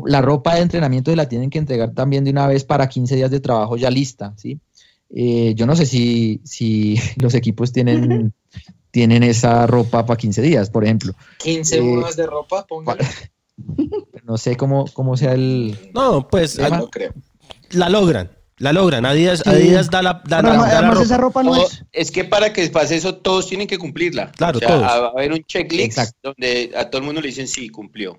La 0.05 0.21
ropa 0.21 0.55
de 0.55 0.61
entrenamiento 0.61 1.09
se 1.09 1.17
la 1.17 1.29
tienen 1.29 1.49
que 1.49 1.57
entregar 1.57 1.93
también 1.93 2.23
de 2.25 2.31
una 2.31 2.47
vez 2.47 2.63
para 2.63 2.87
15 2.87 3.15
días 3.15 3.31
de 3.31 3.39
trabajo 3.39 3.75
ya 3.77 3.89
lista, 3.89 4.33
¿sí? 4.37 4.59
Eh, 5.15 5.53
yo 5.55 5.65
no 5.65 5.75
sé 5.75 5.85
si, 5.85 6.41
si 6.43 6.97
los 7.21 7.33
equipos 7.33 7.71
tienen, 7.71 8.33
tienen 8.91 9.23
esa 9.23 9.65
ropa 9.65 10.05
para 10.05 10.17
15 10.17 10.41
días, 10.41 10.69
por 10.69 10.83
ejemplo. 10.83 11.13
15 11.39 11.77
Eh, 11.77 11.81
mudas 11.81 12.15
de 12.15 12.27
ropa, 12.27 12.65
póngale. 12.67 13.05
No 14.23 14.37
sé 14.37 14.55
cómo, 14.55 14.85
cómo 14.93 15.15
sea 15.15 15.33
el... 15.33 15.77
No, 15.93 16.27
pues 16.27 16.57
no 16.57 16.89
creo. 16.89 17.13
la 17.71 17.89
logran. 17.89 18.31
La 18.63 18.71
logran. 18.73 19.05
Adidas, 19.05 19.41
Sí. 19.43 19.49
Adidas 19.49 19.89
da 19.89 20.01
la, 20.01 20.21
da 20.25 20.41
la- 20.41 20.49
Pero 20.49 20.61
da 20.61 20.67
la 20.67 20.73
además 20.77 20.93
ropa. 20.93 21.03
esa 21.05 21.17
ropa 21.17 21.43
no 21.43 21.55
es... 21.57 21.83
es 21.91 22.11
que 22.11 22.23
para 22.23 22.53
que 22.53 22.67
pase 22.69 22.95
eso, 22.95 23.15
todos 23.15 23.47
tienen 23.47 23.67
que 23.67 23.77
cumplirla. 23.77 24.31
Claro, 24.31 24.57
o 24.57 24.59
sea, 24.59 24.67
todos. 24.69 24.83
a- 24.83 24.99
Va 25.01 25.07
a 25.07 25.09
haber 25.11 25.33
un 25.33 25.43
checklist 25.43 25.85
Exacto. 25.97 26.33
donde 26.33 26.71
a 26.75 26.89
todo 26.89 26.99
el 27.01 27.05
mundo 27.05 27.19
le 27.21 27.27
dicen 27.27 27.47
sí, 27.47 27.67
cumplió. 27.69 28.17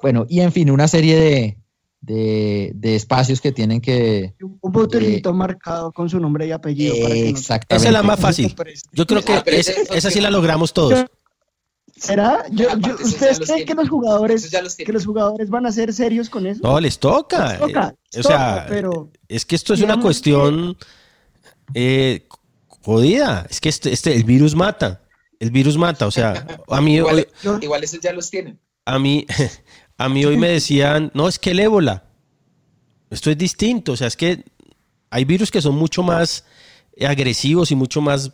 Bueno, 0.00 0.26
y 0.28 0.40
en 0.40 0.52
fin, 0.52 0.70
una 0.70 0.86
serie 0.86 1.16
de, 1.18 1.58
de, 2.00 2.70
de 2.74 2.94
espacios 2.94 3.40
que 3.40 3.50
tienen 3.50 3.80
que... 3.80 4.34
Un 4.40 4.72
botellito 4.72 5.32
marcado 5.32 5.90
con 5.92 6.08
su 6.08 6.20
nombre 6.20 6.46
y 6.46 6.52
apellido. 6.52 6.94
para 7.02 7.14
que 7.14 7.22
no- 7.24 7.28
Exactamente. 7.30 7.76
Esa 7.76 7.86
es 7.88 7.92
la 7.92 8.02
más 8.02 8.20
fácil. 8.20 8.54
Yo 8.92 9.06
creo 9.06 9.22
que 9.24 9.32
Ah, 9.32 9.42
ese- 9.46 9.74
esa 9.92 10.10
sí 10.10 10.20
la 10.20 10.30
logramos 10.30 10.72
todos. 10.72 11.04
¿Será? 12.00 12.44
Yo- 12.50 12.68
yo- 12.78 12.94
¿Ustedes 12.94 13.40
creen 13.40 13.66
que 13.66 13.74
los 13.74 13.88
jugadores 13.88 14.50
que 14.76 14.92
los 14.92 15.04
jugadores 15.04 15.50
van 15.50 15.66
a 15.66 15.72
ser 15.72 15.92
serios 15.92 16.28
con 16.30 16.46
eso? 16.46 16.60
No, 16.62 16.78
les 16.80 16.98
toca. 16.98 17.58
Toca, 17.58 17.94
Eh, 18.12 18.20
o 18.20 18.22
sea, 18.22 18.66
pero 18.68 19.10
es 19.28 19.44
que 19.44 19.56
esto 19.56 19.74
es 19.74 19.80
una 19.80 20.00
cuestión 20.00 20.76
eh, 21.74 22.26
jodida. 22.68 23.46
Es 23.50 23.60
que 23.60 23.68
este, 23.68 23.92
este, 23.92 24.14
el 24.14 24.24
virus 24.24 24.54
mata. 24.54 25.02
El 25.40 25.50
virus 25.50 25.76
mata. 25.76 26.06
O 26.06 26.10
sea, 26.10 26.46
a 26.68 26.80
mí 26.80 27.00
hoy, 27.00 27.26
Igual, 27.60 27.84
esos 27.84 28.00
ya 28.00 28.12
los 28.12 28.30
tienen. 28.30 28.58
a 28.84 28.98
mí, 28.98 29.26
a 29.98 30.08
mí 30.08 30.24
hoy 30.24 30.36
me 30.36 30.48
decían, 30.48 31.10
no, 31.14 31.28
es 31.28 31.38
que 31.38 31.50
el 31.50 31.60
ébola. 31.60 32.04
Esto 33.10 33.30
es 33.30 33.38
distinto. 33.38 33.92
O 33.92 33.96
sea, 33.96 34.06
es 34.06 34.16
que 34.16 34.44
hay 35.10 35.24
virus 35.24 35.50
que 35.50 35.62
son 35.62 35.74
mucho 35.74 36.02
más 36.02 36.44
agresivos 37.00 37.70
y 37.70 37.74
mucho 37.76 38.00
más 38.00 38.32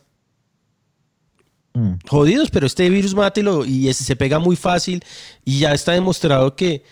Mm. 1.77 1.95
jodidos, 2.09 2.51
pero 2.51 2.67
este 2.67 2.89
virus 2.89 3.15
mata 3.15 3.41
y, 3.67 3.89
es- 3.89 3.97
se 3.97 4.15
pega 4.17 4.39
muy 4.39 4.55
fácil 4.57 5.03
y 5.45 5.59
ya 5.59 5.73
está 5.75 5.91
demostrado 5.93 6.55
que 6.55 6.85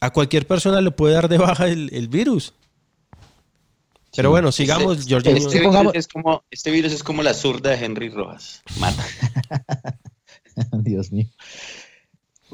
a 0.00 0.10
cualquier 0.12 0.46
persona 0.46 0.80
le 0.82 0.90
puede 0.90 1.14
dar 1.14 1.28
de 1.28 1.38
baja 1.38 1.66
el, 1.68 1.88
el 1.92 2.08
virus. 2.08 2.52
Pero 4.14 4.30
bueno, 4.30 4.52
sigamos, 4.52 4.98
Este, 4.98 5.16
este 5.16 5.58
Supongamos- 5.58 5.92
virus 5.92 6.06
es 6.06 6.08
como, 6.08 6.44
este 6.50 6.70
virus 6.70 6.92
es 6.92 7.02
como 7.02 7.22
la 7.22 7.34
zurda 7.34 7.70
de 7.70 7.84
Henry 7.84 8.10
Rojas. 8.10 8.62
Mata. 8.78 9.02
Dios 10.82 11.10
mío. 11.10 11.26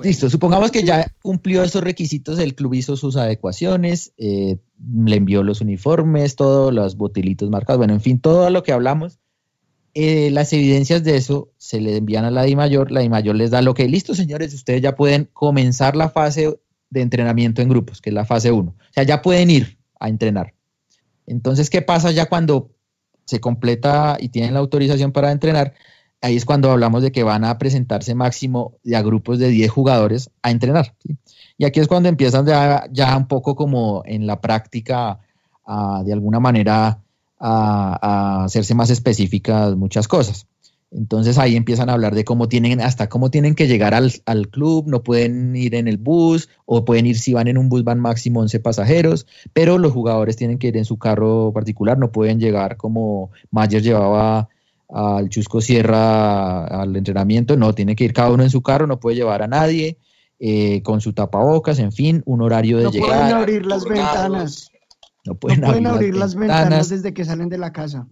Listo, 0.02 0.30
supongamos 0.30 0.70
que 0.70 0.84
ya 0.84 1.12
cumplió 1.20 1.62
esos 1.62 1.82
requisitos, 1.82 2.38
el 2.38 2.54
club 2.54 2.72
hizo 2.74 2.96
sus 2.96 3.16
adecuaciones, 3.16 4.12
eh, 4.16 4.56
le 5.04 5.16
envió 5.16 5.42
los 5.42 5.60
uniformes, 5.60 6.36
todos 6.36 6.72
los 6.72 6.96
botilitos 6.96 7.50
marcados, 7.50 7.76
bueno, 7.78 7.92
en 7.92 8.00
fin, 8.00 8.18
todo 8.20 8.48
lo 8.48 8.62
que 8.62 8.72
hablamos. 8.72 9.18
Eh, 9.94 10.30
las 10.30 10.52
evidencias 10.52 11.02
de 11.02 11.16
eso 11.16 11.50
se 11.56 11.80
le 11.80 11.96
envían 11.96 12.24
a 12.24 12.30
la 12.30 12.44
Di 12.44 12.54
Mayor, 12.54 12.90
la 12.90 13.00
Di 13.00 13.08
Mayor 13.08 13.34
les 13.34 13.50
da 13.50 13.60
lo 13.62 13.74
que, 13.74 13.88
listo, 13.88 14.14
señores, 14.14 14.54
ustedes 14.54 14.82
ya 14.82 14.94
pueden 14.94 15.28
comenzar 15.32 15.96
la 15.96 16.08
fase 16.08 16.60
de 16.90 17.00
entrenamiento 17.00 17.62
en 17.62 17.68
grupos, 17.68 18.00
que 18.00 18.10
es 18.10 18.14
la 18.14 18.24
fase 18.24 18.52
1. 18.52 18.70
O 18.70 18.92
sea, 18.92 19.02
ya 19.02 19.22
pueden 19.22 19.50
ir 19.50 19.78
a 19.98 20.08
entrenar. 20.08 20.54
Entonces, 21.26 21.70
¿qué 21.70 21.82
pasa 21.82 22.10
ya 22.10 22.26
cuando 22.26 22.70
se 23.30 23.40
completa 23.40 24.16
y 24.20 24.28
tienen 24.28 24.54
la 24.54 24.60
autorización 24.60 25.12
para 25.12 25.30
entrenar, 25.30 25.74
ahí 26.20 26.36
es 26.36 26.44
cuando 26.44 26.70
hablamos 26.70 27.02
de 27.02 27.12
que 27.12 27.22
van 27.22 27.44
a 27.44 27.56
presentarse 27.58 28.14
máximo 28.14 28.74
de 28.82 28.96
a 28.96 29.02
grupos 29.02 29.38
de 29.38 29.48
10 29.48 29.70
jugadores 29.70 30.30
a 30.42 30.50
entrenar. 30.50 30.96
Y 31.56 31.64
aquí 31.64 31.78
es 31.78 31.86
cuando 31.86 32.08
empiezan 32.08 32.44
ya, 32.44 32.86
ya 32.90 33.16
un 33.16 33.28
poco 33.28 33.54
como 33.54 34.02
en 34.04 34.26
la 34.26 34.40
práctica, 34.40 35.20
de 36.04 36.12
alguna 36.12 36.40
manera, 36.40 37.00
a, 37.40 37.98
a 38.00 38.44
hacerse 38.44 38.74
más 38.74 38.90
específicas 38.90 39.74
muchas 39.76 40.06
cosas. 40.06 40.46
Entonces 40.92 41.38
ahí 41.38 41.54
empiezan 41.54 41.88
a 41.88 41.92
hablar 41.92 42.16
de 42.16 42.24
cómo 42.24 42.48
tienen, 42.48 42.80
hasta 42.80 43.08
cómo 43.08 43.30
tienen 43.30 43.54
que 43.54 43.68
llegar 43.68 43.94
al, 43.94 44.12
al, 44.26 44.48
club, 44.48 44.88
no 44.88 45.04
pueden 45.04 45.54
ir 45.54 45.76
en 45.76 45.86
el 45.86 45.98
bus, 45.98 46.48
o 46.66 46.84
pueden 46.84 47.06
ir, 47.06 47.16
si 47.16 47.32
van 47.32 47.46
en 47.46 47.58
un 47.58 47.68
bus 47.68 47.84
van 47.84 48.00
máximo 48.00 48.40
11 48.40 48.58
pasajeros, 48.58 49.26
pero 49.52 49.78
los 49.78 49.92
jugadores 49.92 50.36
tienen 50.36 50.58
que 50.58 50.66
ir 50.66 50.76
en 50.76 50.84
su 50.84 50.98
carro 50.98 51.52
particular, 51.52 51.96
no 51.96 52.10
pueden 52.10 52.40
llegar 52.40 52.76
como 52.76 53.30
Mayer 53.52 53.82
llevaba 53.82 54.48
al 54.88 55.28
Chusco 55.28 55.60
Sierra 55.60 56.64
al 56.64 56.96
entrenamiento, 56.96 57.56
no, 57.56 57.72
tiene 57.72 57.94
que 57.94 58.04
ir 58.04 58.12
cada 58.12 58.32
uno 58.32 58.42
en 58.42 58.50
su 58.50 58.60
carro, 58.60 58.88
no 58.88 58.98
puede 58.98 59.14
llevar 59.14 59.42
a 59.42 59.46
nadie, 59.46 59.96
eh, 60.40 60.82
con 60.82 61.00
su 61.00 61.12
tapabocas, 61.12 61.78
en 61.78 61.92
fin, 61.92 62.22
un 62.26 62.42
horario 62.42 62.78
de 62.78 62.84
no 62.84 62.90
llegada. 62.90 63.16
pueden 63.16 63.36
abrir 63.36 63.66
las 63.66 63.84
ventanas. 63.84 64.69
No 65.24 65.34
pueden, 65.34 65.60
no 65.60 65.66
pueden 65.68 65.86
abrir, 65.86 66.08
abrir 66.08 66.16
las, 66.16 66.34
ventanas. 66.34 66.62
ventanas 66.62 66.88
desde 66.88 67.14
que 67.14 67.24
salen 67.24 67.48
de 67.48 67.58
la 67.58 67.72
casa. 67.72 68.08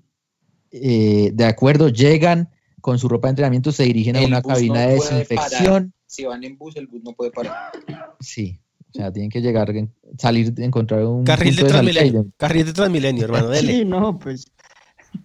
Eh, 0.70 1.30
de 1.32 1.44
acuerdo, 1.44 1.88
llegan 1.88 2.50
con 2.80 2.98
su 2.98 3.08
ropa 3.08 3.28
de 3.28 3.30
entrenamiento, 3.30 3.72
se 3.72 3.84
dirigen 3.84 4.16
a 4.16 4.20
una 4.22 4.42
cabina 4.42 4.74
no 4.84 4.88
de 4.88 4.94
desinfección. 4.94 5.64
parar. 5.64 5.90
Si 6.06 6.24
van 6.24 6.44
en 6.44 6.56
bus, 6.56 6.76
el 6.76 6.86
bus 6.86 7.02
no 7.02 7.12
puede 7.12 7.30
parar. 7.30 7.72
Sí, 8.20 8.60
o 8.90 8.92
sea, 8.92 9.12
tienen 9.12 9.30
que 9.30 9.40
llegar, 9.40 9.72
salir, 10.18 10.52
encontrar 10.58 11.04
un 11.04 11.24
Carril 11.24 11.54
de 11.56 11.62
punto 11.62 11.72
Transmilenio, 11.74 12.22
de- 12.24 12.30
carril 12.36 12.66
de 12.66 12.72
Transmilenio, 12.72 13.24
hermano, 13.24 13.48
dele. 13.48 13.72
Sí, 13.78 13.84
no, 13.84 14.18
pues. 14.18 14.46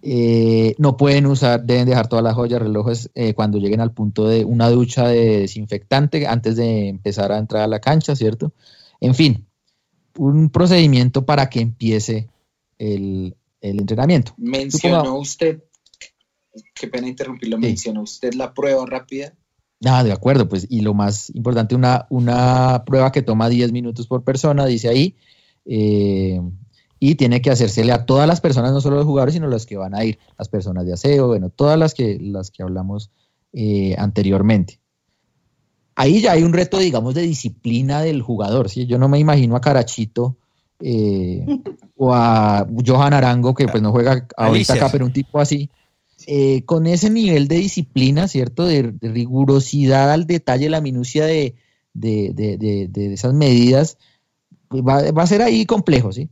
Eh, 0.02 0.74
no 0.78 0.96
pueden 0.96 1.26
usar, 1.26 1.62
deben 1.64 1.86
dejar 1.86 2.08
todas 2.08 2.22
las 2.24 2.34
joyas, 2.34 2.60
relojes 2.60 3.10
eh, 3.14 3.34
cuando 3.34 3.58
lleguen 3.58 3.80
al 3.80 3.92
punto 3.92 4.26
de 4.26 4.44
una 4.44 4.68
ducha 4.68 5.08
de 5.08 5.40
desinfectante 5.40 6.26
antes 6.26 6.56
de 6.56 6.88
empezar 6.88 7.32
a 7.32 7.38
entrar 7.38 7.62
a 7.62 7.66
la 7.66 7.80
cancha, 7.80 8.16
¿cierto? 8.16 8.52
En 9.00 9.14
fin, 9.14 9.46
un 10.18 10.50
procedimiento 10.50 11.24
para 11.24 11.48
que 11.50 11.60
empiece 11.60 12.28
el, 12.78 13.36
el 13.60 13.80
entrenamiento. 13.80 14.32
Mencionó 14.36 15.18
usted, 15.18 15.62
qué 16.74 16.88
pena 16.88 17.08
interrumpirlo, 17.08 17.56
Sí. 17.56 17.62
mencionó 17.62 18.02
usted 18.02 18.34
la 18.34 18.52
prueba 18.54 18.84
rápida. 18.86 19.34
Ah, 19.84 20.02
de 20.04 20.12
acuerdo, 20.12 20.48
pues, 20.48 20.66
y 20.70 20.80
lo 20.80 20.94
más 20.94 21.30
importante, 21.34 21.74
una, 21.74 22.06
una 22.08 22.84
prueba 22.86 23.12
que 23.12 23.22
toma 23.22 23.48
10 23.48 23.72
minutos 23.72 24.06
por 24.06 24.22
persona, 24.24 24.64
dice 24.66 24.88
ahí, 24.88 25.16
eh, 25.66 26.40
y 27.00 27.16
tiene 27.16 27.42
que 27.42 27.50
hacérsele 27.50 27.92
a 27.92 28.06
todas 28.06 28.26
las 28.26 28.40
personas, 28.40 28.72
no 28.72 28.80
solo 28.80 28.96
los 28.96 29.04
jugadores, 29.04 29.34
sino 29.34 29.46
las 29.48 29.66
que 29.66 29.76
van 29.76 29.94
a 29.94 30.04
ir, 30.04 30.18
las 30.38 30.48
personas 30.48 30.86
de 30.86 30.94
aseo, 30.94 31.26
bueno, 31.26 31.50
todas 31.50 31.78
las 31.78 31.92
que, 31.92 32.18
las 32.18 32.50
que 32.50 32.62
hablamos 32.62 33.10
eh, 33.52 33.94
anteriormente. 33.98 34.80
Ahí 35.96 36.20
ya 36.20 36.32
hay 36.32 36.42
un 36.42 36.52
reto, 36.52 36.78
digamos, 36.78 37.14
de 37.14 37.22
disciplina 37.22 38.02
del 38.02 38.20
jugador, 38.22 38.68
¿sí? 38.68 38.86
Yo 38.86 38.98
no 38.98 39.08
me 39.08 39.18
imagino 39.18 39.54
a 39.56 39.60
Carachito 39.60 40.36
eh, 40.80 41.46
o 41.96 42.12
a 42.12 42.66
Johan 42.84 43.12
Arango, 43.14 43.54
que 43.54 43.68
pues 43.68 43.82
no 43.82 43.92
juega 43.92 44.26
ahorita 44.36 44.72
acá, 44.74 44.92
pero 44.92 45.06
un 45.06 45.12
tipo 45.12 45.38
así, 45.40 45.70
eh, 46.26 46.62
con 46.64 46.86
ese 46.86 47.10
nivel 47.10 47.46
de 47.48 47.56
disciplina, 47.56 48.26
¿cierto? 48.28 48.64
De, 48.66 48.82
de 48.92 49.08
rigurosidad 49.08 50.10
al 50.10 50.26
detalle, 50.26 50.68
la 50.68 50.80
minucia 50.80 51.26
de, 51.26 51.54
de, 51.92 52.32
de- 52.34 52.56
de- 52.58 52.88
de 52.88 53.14
esas 53.14 53.32
medidas, 53.34 53.96
pues 54.68 54.82
va, 54.82 55.10
va 55.12 55.22
a 55.22 55.26
ser 55.28 55.42
ahí 55.42 55.64
complejo, 55.64 56.12
¿sí? 56.12 56.28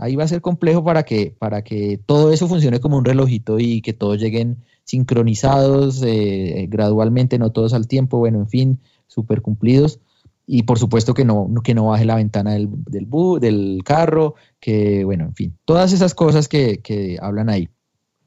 Ahí 0.00 0.16
va 0.16 0.24
a 0.24 0.28
ser 0.28 0.40
complejo 0.40 0.82
para 0.82 1.02
que, 1.02 1.36
para 1.38 1.62
que 1.62 2.00
todo 2.04 2.32
eso 2.32 2.48
funcione 2.48 2.80
como 2.80 2.96
un 2.96 3.04
relojito 3.04 3.58
y 3.58 3.82
que 3.82 3.92
todos 3.92 4.18
lleguen 4.18 4.64
sincronizados 4.84 6.02
eh, 6.02 6.66
gradualmente, 6.70 7.38
no 7.38 7.52
todos 7.52 7.74
al 7.74 7.86
tiempo, 7.86 8.18
bueno, 8.18 8.38
en 8.38 8.48
fin, 8.48 8.80
súper 9.06 9.42
cumplidos. 9.42 10.00
Y 10.46 10.62
por 10.62 10.78
supuesto 10.78 11.14
que 11.14 11.24
no, 11.24 11.48
que 11.62 11.74
no 11.74 11.86
baje 11.86 12.06
la 12.06 12.16
ventana 12.16 12.54
del, 12.54 12.68
del, 12.86 13.08
del 13.40 13.82
carro, 13.84 14.34
que 14.58 15.04
bueno, 15.04 15.24
en 15.24 15.34
fin, 15.34 15.58
todas 15.64 15.92
esas 15.92 16.14
cosas 16.14 16.48
que, 16.48 16.80
que 16.80 17.18
hablan 17.20 17.50
ahí 17.50 17.68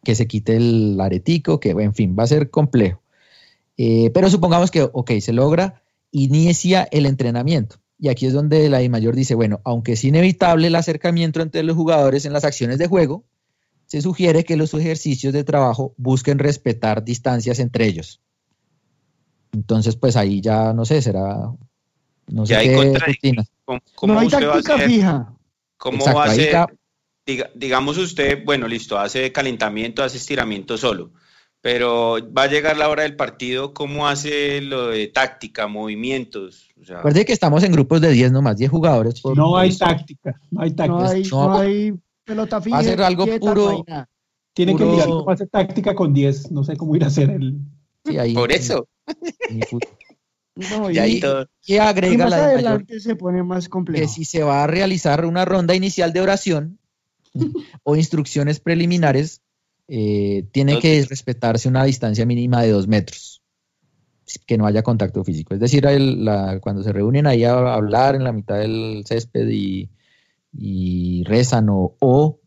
que 0.04 0.16
se 0.16 0.28
quite 0.28 0.56
el 0.56 1.00
aretico, 1.00 1.60
que 1.60 1.72
en 1.72 1.94
fin, 1.94 2.16
va 2.18 2.24
a 2.24 2.28
ser 2.28 2.50
complejo. 2.50 3.02
Eh, 3.78 4.12
pero 4.14 4.30
supongamos 4.30 4.70
que, 4.70 4.84
ok, 4.92 5.12
se 5.20 5.34
logra, 5.34 5.82
inicia 6.12 6.88
el 6.92 7.06
entrenamiento. 7.06 7.78
Y 8.00 8.10
aquí 8.10 8.26
es 8.26 8.34
donde 8.34 8.70
la 8.70 8.82
I 8.82 8.90
mayor 8.90 9.16
dice, 9.16 9.36
bueno, 9.36 9.62
aunque 9.64 9.94
es 9.94 10.04
inevitable 10.04 10.68
el 10.68 10.76
acercamiento 10.76 11.42
entre 11.42 11.64
los 11.64 11.76
jugadores 11.76 12.26
en 12.26 12.34
las 12.34 12.44
acciones 12.44 12.78
de 12.78 12.88
juego, 12.88 13.24
se 13.86 14.02
sugiere 14.02 14.44
que 14.44 14.58
los 14.58 14.74
ejercicios 14.74 15.34
de 15.34 15.44
trabajo 15.44 15.94
busquen 15.98 16.40
respetar 16.40 17.04
distancias 17.04 17.60
entre 17.60 17.86
ellos. 17.86 18.22
Entonces, 19.52 19.96
pues 19.96 20.16
ahí 20.16 20.42
ya, 20.42 20.74
no 20.74 20.84
sé, 20.86 21.02
será, 21.02 21.52
no 22.28 22.46
sé 22.46 22.54
Ya 22.54 22.60
hay 22.60 22.68
qué. 23.22 23.38
¿Cómo, 23.96 24.14
No 24.14 24.20
hay 24.20 24.30
táctica 24.30 24.76
hacer? 24.76 24.90
fija. 24.90 25.34
¿Cómo 25.78 25.98
Exacto, 26.00 26.18
va 26.18 26.26
a 26.26 26.36
ser? 26.36 26.66
diga- 27.26 27.52
digamos 27.56 27.98
usted, 27.98 28.44
bueno, 28.44 28.68
listo, 28.68 28.98
hace 28.98 29.32
calentamiento, 29.32 30.04
hace 30.04 30.18
estiramiento 30.18 30.78
solo, 30.78 31.12
pero 31.64 32.18
va 32.38 32.44
a 32.44 32.48
llegar 32.48 32.76
la 32.76 32.90
hora 32.90 33.04
del 33.04 33.16
partido, 33.16 33.74
¿cómo 33.74 34.06
hace 34.10 34.60
lo 34.60 34.88
de 34.90 35.08
táctica, 35.08 35.66
movimientos? 35.68 36.68
O 36.82 36.84
sea, 36.84 36.98
Recuerde 36.98 37.24
que 37.24 37.32
estamos 37.32 37.64
en 37.64 37.72
grupos 37.72 38.02
de 38.02 38.12
10 38.12 38.34
nomás, 38.34 38.58
10 38.58 38.70
jugadores. 38.70 39.22
por- 39.22 39.38
No 39.38 39.56
hay 39.58 39.74
táctica, 39.78 40.38
no 40.52 40.62
hay 40.62 40.72
táctica. 40.72 40.94
No 41.00 41.08
hay, 41.10 41.24
No. 41.24 41.48
no 41.48 41.56
hay 41.60 41.94
pelota 42.26 42.62
fija. 42.62 42.76
Va 42.76 42.82
a 42.82 42.84
ser 42.84 43.02
algo 43.02 43.24
quieta, 43.24 43.40
puro- 43.40 43.72
no 43.72 43.86
nada. 43.88 44.10
Tienen 44.54 44.76
que 44.78 44.84
puro- 44.84 44.94
mirar 44.96 45.08
cómo 45.08 45.32
hace 45.32 45.48
táctica 45.48 45.96
con 45.96 46.14
10. 46.14 46.52
No 46.52 46.66
sé 46.66 46.76
cómo 46.76 46.96
ir 46.98 47.06
a 47.06 47.08
hacer 47.08 47.30
el. 47.30 47.56
sí, 48.06 48.18
ahí- 48.18 48.34
Por 48.34 48.52
eso. 48.52 48.88
No, 50.56 50.92
y 50.92 50.96
y, 50.96 51.00
ahí 51.00 51.20
todo- 51.20 51.48
y 51.66 51.76
y 51.76 51.78
agrega 51.78 52.18
más 52.26 52.30
la 52.30 52.36
de 52.38 52.42
mayor 52.44 52.54
adelante 52.60 53.00
se 53.00 53.16
pone 53.16 53.42
más 53.42 53.64
que 53.66 53.70
complejo. 53.70 54.08
si 54.08 54.24
se 54.26 54.44
va 54.44 54.64
a 54.64 54.68
realizar 54.68 55.26
una 55.26 55.46
ronda 55.46 55.74
inicial 55.74 56.14
de 56.14 56.22
oración 56.22 56.78
o 57.84 57.96
instrucciones 57.96 58.60
preliminares, 58.60 59.42
eh, 59.88 60.46
tiene 60.52 60.74
que 60.80 61.04
respetarse 61.10 61.68
una 61.70 61.84
distancia 61.84 62.26
mínima 62.26 62.62
de 62.62 62.72
dos 62.72 62.88
metros, 62.88 63.42
que 64.46 64.58
no 64.58 64.66
haya 64.66 64.82
contacto 64.84 65.24
físico. 65.24 65.54
Es 65.54 65.60
decir, 65.60 65.86
el- 65.86 66.24
la- 66.26 66.60
cuando 66.62 66.82
se 66.84 66.92
reúnen 66.94 67.28
ahí 67.28 67.44
a 67.44 67.74
hablar 67.74 68.16
en 68.16 68.24
la 68.24 68.32
mitad 68.32 68.58
del 68.58 69.04
césped 69.06 69.48
y, 69.50 69.90
y 70.58 71.24
rezan 71.26 71.70
o, 71.70 71.96
o, 72.00 72.40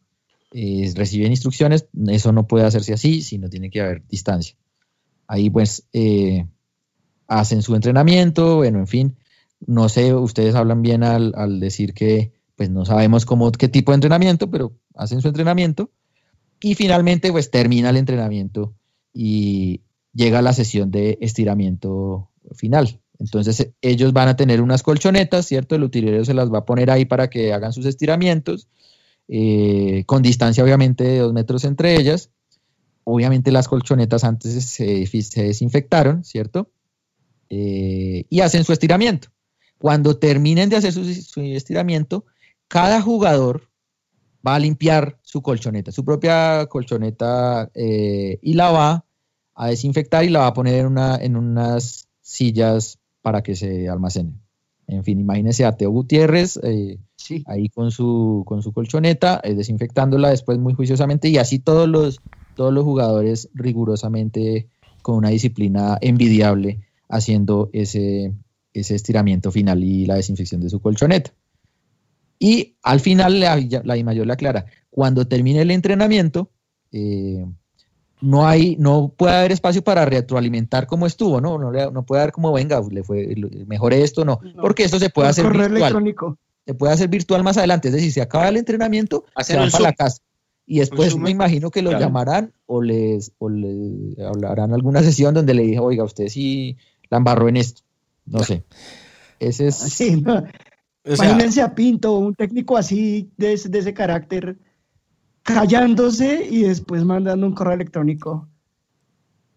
eh, 0.52 0.90
reciben 0.94 1.32
instrucciones, 1.32 1.86
eso 2.08 2.32
no 2.32 2.46
puede 2.46 2.64
hacerse 2.64 2.94
así, 2.94 3.20
sino 3.22 3.48
tiene 3.50 3.70
que 3.70 3.80
haber 3.82 4.06
distancia. 4.08 4.56
Ahí 5.28 5.50
pues 5.50 5.86
eh, 5.92 6.46
hacen 7.26 7.62
su 7.62 7.74
entrenamiento, 7.74 8.56
bueno, 8.56 8.78
en 8.78 8.86
fin, 8.86 9.16
no 9.66 9.88
sé, 9.88 10.14
ustedes 10.14 10.54
hablan 10.54 10.82
bien 10.82 11.02
al, 11.02 11.32
al 11.36 11.60
decir 11.60 11.92
que 11.94 12.32
pues 12.56 12.70
no 12.70 12.84
sabemos 12.86 13.26
cómo, 13.26 13.52
qué 13.52 13.68
tipo 13.68 13.92
de 13.92 13.96
entrenamiento, 13.96 14.50
pero 14.50 14.72
hacen 14.94 15.20
su 15.20 15.28
entrenamiento 15.28 15.90
y 16.60 16.74
finalmente 16.74 17.30
pues 17.32 17.50
termina 17.50 17.90
el 17.90 17.96
entrenamiento 17.96 18.74
y 19.12 19.82
llega 20.12 20.42
la 20.42 20.52
sesión 20.52 20.90
de 20.90 21.18
estiramiento 21.20 22.30
final. 22.54 23.00
Entonces 23.18 23.70
ellos 23.80 24.12
van 24.12 24.28
a 24.28 24.36
tener 24.36 24.60
unas 24.60 24.82
colchonetas, 24.82 25.46
¿cierto? 25.46 25.74
El 25.74 25.84
utilero 25.84 26.24
se 26.24 26.34
las 26.34 26.52
va 26.52 26.58
a 26.58 26.64
poner 26.64 26.90
ahí 26.90 27.04
para 27.04 27.30
que 27.30 27.52
hagan 27.52 27.72
sus 27.72 27.86
estiramientos, 27.86 28.68
eh, 29.28 30.04
con 30.06 30.22
distancia 30.22 30.62
obviamente 30.62 31.04
de 31.04 31.18
dos 31.18 31.32
metros 31.32 31.64
entre 31.64 31.96
ellas. 31.96 32.30
Obviamente 33.04 33.52
las 33.52 33.68
colchonetas 33.68 34.24
antes 34.24 34.64
se, 34.64 35.06
desinfectaron, 35.42 36.24
¿cierto? 36.24 36.70
Eh, 37.48 38.24
y 38.28 38.40
hacen 38.40 38.64
su 38.64 38.72
estiramiento. 38.72 39.28
Cuando 39.78 40.18
terminen 40.18 40.68
de 40.68 40.76
hacer 40.76 40.92
su 40.92 41.40
estiramiento, 41.40 42.24
cada 42.68 43.00
jugador 43.00 43.68
va 44.46 44.54
a 44.54 44.58
limpiar 44.58 45.18
su 45.22 45.42
colchoneta, 45.42 45.90
su 45.90 46.04
propia 46.04 46.66
colchoneta, 46.66 47.70
eh, 47.74 48.38
y 48.42 48.54
la 48.54 48.70
va 48.70 49.04
a 49.54 49.68
desinfectar 49.68 50.24
y 50.24 50.28
la 50.28 50.40
va 50.40 50.46
a 50.48 50.54
poner 50.54 50.74
en, 50.76 50.86
una, 50.86 51.16
en 51.16 51.36
unas 51.36 52.08
sillas 52.20 52.98
para 53.22 53.42
que 53.42 53.56
se 53.56 53.88
almacenen. 53.88 54.40
En 54.86 55.02
fin, 55.02 55.18
imagínense 55.18 55.64
a 55.64 55.76
Teo 55.76 55.90
Gutiérrez 55.90 56.60
eh, 56.62 56.98
Sí. 57.16 57.42
ahí 57.46 57.68
con 57.70 57.90
su, 57.90 58.44
con 58.46 58.62
su 58.62 58.72
colchoneta, 58.72 59.40
eh, 59.42 59.54
desinfectándola 59.54 60.30
después 60.30 60.58
muy 60.58 60.74
juiciosamente 60.74 61.28
y 61.28 61.38
así 61.38 61.58
todos 61.58 61.88
los, 61.88 62.20
todos 62.54 62.72
los 62.72 62.84
jugadores 62.84 63.48
rigurosamente 63.52 64.68
con 65.02 65.16
una 65.16 65.30
disciplina 65.30 65.98
envidiable 66.00 66.82
haciendo 67.08 67.68
ese, 67.72 68.32
ese 68.74 68.94
estiramiento 68.94 69.50
final 69.50 69.82
y 69.82 70.06
la 70.06 70.16
desinfección 70.16 70.60
de 70.60 70.70
su 70.70 70.80
colchoneta. 70.80 71.32
Y 72.38 72.76
al 72.82 73.00
final 73.00 73.40
la, 73.40 73.56
la 73.56 73.96
mayor 74.04 74.26
le 74.26 74.32
aclara, 74.32 74.66
cuando 74.90 75.26
termine 75.26 75.62
el 75.62 75.70
entrenamiento, 75.70 76.50
eh, 76.92 77.44
no 78.20 78.46
hay, 78.46 78.76
no 78.78 79.08
puede 79.16 79.34
haber 79.36 79.52
espacio 79.52 79.82
para 79.84 80.04
retroalimentar 80.06 80.86
como 80.86 81.06
estuvo, 81.06 81.40
¿no? 81.40 81.58
No, 81.58 81.70
le- 81.70 81.90
no 81.90 82.04
puede 82.04 82.22
haber 82.22 82.32
como, 82.32 82.52
venga, 82.52 82.82
le 82.90 83.02
fue 83.02 83.34
mejor 83.66 83.92
esto, 83.92 84.24
no, 84.24 84.40
No. 84.54 84.62
porque 84.62 84.84
esto 84.84 84.98
se 84.98 85.10
puede 85.10 85.28
hacer 85.28 85.44
correo 85.44 85.60
virtual 85.68 85.80
electrónico. 85.82 86.38
se 86.66 86.74
puede 86.74 86.92
hacer 86.94 87.08
virtual 87.08 87.42
más 87.44 87.56
adelante. 87.58 87.88
Es 87.88 87.94
decir, 87.94 88.12
si 88.12 88.20
acaba 88.20 88.48
el 88.48 88.56
entrenamiento, 88.56 89.24
Hacer 89.34 89.56
se 89.56 89.60
van 89.60 89.70
para 89.70 89.82
la 89.84 89.92
casa. 89.92 90.18
Y 90.68 90.80
después 90.80 91.16
me 91.16 91.30
imagino 91.30 91.70
que 91.70 91.80
lo 91.82 91.90
Claro. 91.90 92.04
llamarán 92.06 92.52
o 92.66 92.82
les, 92.82 93.30
o 93.38 93.48
le 93.48 94.16
hablarán 94.26 94.72
alguna 94.74 95.00
sesión 95.02 95.32
donde 95.34 95.54
le 95.54 95.62
dije, 95.62 95.78
oiga, 95.78 96.02
usted 96.02 96.26
sí 96.28 96.76
la 97.08 97.18
embarró 97.18 97.48
en 97.48 97.56
esto. 97.58 97.82
No 98.24 98.42
sé. 98.42 98.64
Ese 99.38 99.68
es. 99.68 99.76
Sí, 99.76 100.20
no. 100.22 100.42
O 101.08 101.14
sea, 101.16 101.26
Imagínense 101.26 101.62
a 101.62 101.74
Pinto, 101.74 102.18
un 102.18 102.34
técnico 102.34 102.76
así, 102.76 103.30
de, 103.36 103.52
ese- 103.52 103.68
de 103.68 103.78
ese 103.78 103.94
carácter, 103.94 104.58
callándose 105.42 106.46
y 106.50 106.62
después 106.62 107.04
mandando 107.04 107.46
un 107.46 107.52
correo 107.54 107.74
electrónico. 107.74 108.48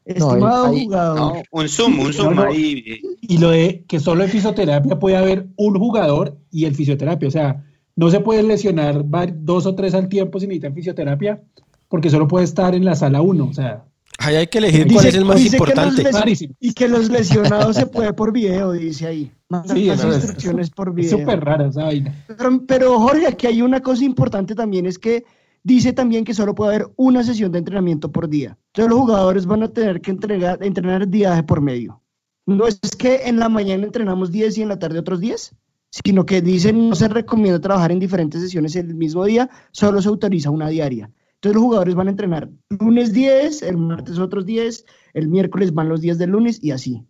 No, 0.06 0.16
Estimado 0.16 0.66
ahí- 0.68 0.86
jugador. 0.86 1.18
No, 1.20 1.34
un 1.52 1.70
zoom, 1.70 2.00
un 2.00 2.14
zoom 2.14 2.36
No, 2.36 2.44
ahí. 2.44 3.02
Y 3.22 3.38
lo 3.38 3.50
de 3.52 3.84
que 3.88 4.00
solo 4.00 4.24
en 4.24 4.30
fisioterapia 4.30 4.98
puede 4.98 5.18
haber 5.18 5.48
un 5.56 5.78
jugador 5.78 6.38
y 6.52 6.66
el 6.66 6.74
fisioterapia. 6.76 7.28
O 7.28 7.32
sea, 7.32 7.64
no 7.96 8.10
se 8.10 8.20
puede 8.20 8.42
lesionar 8.44 9.04
dos 9.36 9.66
o 9.66 9.76
tres 9.76 9.94
al 9.94 10.10
tiempo 10.10 10.40
si 10.40 10.48
necesitan 10.48 10.74
fisioterapia, 10.74 11.42
porque 11.90 12.10
solo 12.10 12.28
puede 12.28 12.46
estar 12.46 12.74
en 12.74 12.86
la 12.86 12.96
sala 12.96 13.22
uno. 13.22 13.46
O 13.46 13.54
sea, 13.54 13.86
ahí 14.18 14.36
hay 14.36 14.48
que 14.48 14.58
elegir 14.60 14.86
Dice- 14.86 14.94
cuál 14.96 15.06
es 15.08 15.16
el 15.16 15.26
más 15.26 15.36
que 15.38 15.44
importante. 15.48 16.04
les-. 16.04 16.48
Y 16.60 16.74
que 16.74 16.88
los 16.88 17.10
lesionados 17.10 17.76
se 17.76 17.86
puede 17.86 18.14
por 18.14 18.32
video, 18.32 18.72
dice 18.72 19.06
ahí. 19.08 19.32
Sí, 19.74 19.86
las 19.86 20.00
eso 20.00 20.10
es- 20.10 20.16
instrucciones 20.18 20.70
por 20.70 20.90
Es 20.90 20.96
video. 20.96 21.18
súper 21.20 21.40
rara 21.44 21.68
esa 21.68 21.84
vaina. 21.86 22.14
Pero, 22.28 22.66
pero, 22.68 23.00
Jorge, 23.00 23.28
aquí 23.28 23.48
hay 23.48 23.62
una 23.62 23.82
cosa 23.82 24.04
importante 24.04 24.54
también, 24.54 24.86
es 24.86 25.00
que 25.00 25.26
dice 25.64 25.92
también 25.92 26.24
que 26.24 26.34
solo 26.36 26.54
puede 26.54 26.76
haber 26.76 26.88
una 26.98 27.24
sesión 27.24 27.52
de 27.52 27.60
entrenamiento 27.60 28.12
por 28.12 28.30
día. 28.30 28.58
Entonces 28.68 28.90
los 28.92 29.00
jugadores 29.00 29.46
van 29.48 29.64
a 29.64 29.68
tener 29.70 30.02
que 30.02 30.12
entregar, 30.12 30.64
entrenar 30.64 31.08
día 31.08 31.34
de 31.34 31.44
por 31.44 31.62
medio. 31.62 32.02
No 32.46 32.68
es 32.68 32.80
que 32.98 33.28
en 33.28 33.40
la 33.40 33.50
mañana 33.50 33.84
entrenamos 33.86 34.32
10 34.32 34.58
y 34.58 34.62
en 34.62 34.70
la 34.70 34.80
tarde 34.80 35.00
otros 35.00 35.20
10, 35.20 35.56
sino 35.92 36.26
que 36.26 36.42
dicen 36.42 36.88
no 36.90 36.96
se 36.96 37.08
recomienda 37.08 37.60
trabajar 37.60 37.92
en 37.92 38.00
diferentes 38.00 38.42
sesiones 38.42 38.76
el 38.76 38.94
mismo 38.94 39.26
día, 39.26 39.50
solo 39.72 40.02
se 40.02 40.10
autoriza 40.10 40.52
una 40.52 40.70
diaria. 40.70 41.12
Entonces 41.36 41.56
los 41.56 41.64
jugadores 41.64 41.96
van 41.96 42.08
a 42.08 42.12
entrenar 42.12 42.50
lunes 42.70 43.14
10, 43.14 43.64
el 43.64 43.78
martes 43.78 44.20
otros 44.20 44.46
10, 44.46 44.86
el 45.14 45.28
miércoles 45.28 45.74
van 45.74 45.90
los 45.90 46.02
días 46.02 46.18
del 46.20 46.30
lunes 46.32 46.64
y 46.64 46.72
así. 46.72 47.04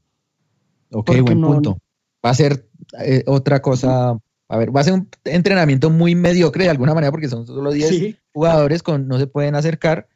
Ok, 0.91 1.05
porque 1.07 1.21
buen 1.21 1.41
no- 1.41 1.47
punto. 1.53 1.77
Va 2.25 2.31
a 2.31 2.33
ser 2.35 2.65
eh, 3.03 3.23
otra 3.27 3.61
cosa. 3.61 4.17
A 4.51 4.57
ver, 4.57 4.75
va 4.75 4.81
a 4.81 4.83
ser 4.83 4.93
un 4.93 5.07
entrenamiento 5.25 5.89
muy 5.89 6.15
mediocre 6.15 6.63
de 6.63 6.69
alguna 6.71 6.93
manera 6.93 7.11
porque 7.11 7.29
son 7.29 7.45
solo 7.45 7.71
10 7.71 7.89
Sí. 7.89 8.17
jugadores 8.33 8.81
con 8.83 9.07
no 9.07 9.19
se 9.19 9.27
pueden 9.27 9.55
acercar, 9.55 10.07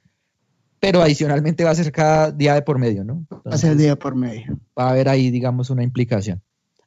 pero 0.79 1.01
adicionalmente 1.01 1.63
va 1.63 1.69
a 1.71 1.75
ser 1.75 1.91
cada 1.91 2.31
día 2.31 2.55
de 2.55 2.61
por 2.63 2.79
medio, 2.79 3.03
¿no? 3.03 3.25
Va 3.31 3.53
a 3.55 3.57
ser 3.57 3.75
día 3.77 3.95
por 3.95 4.15
medio. 4.15 4.59
va 4.77 4.87
a 4.87 4.89
haber 4.89 5.07
ahí, 5.07 5.29
digamos, 5.31 5.69
una 5.69 5.83
implicación. 5.83 6.41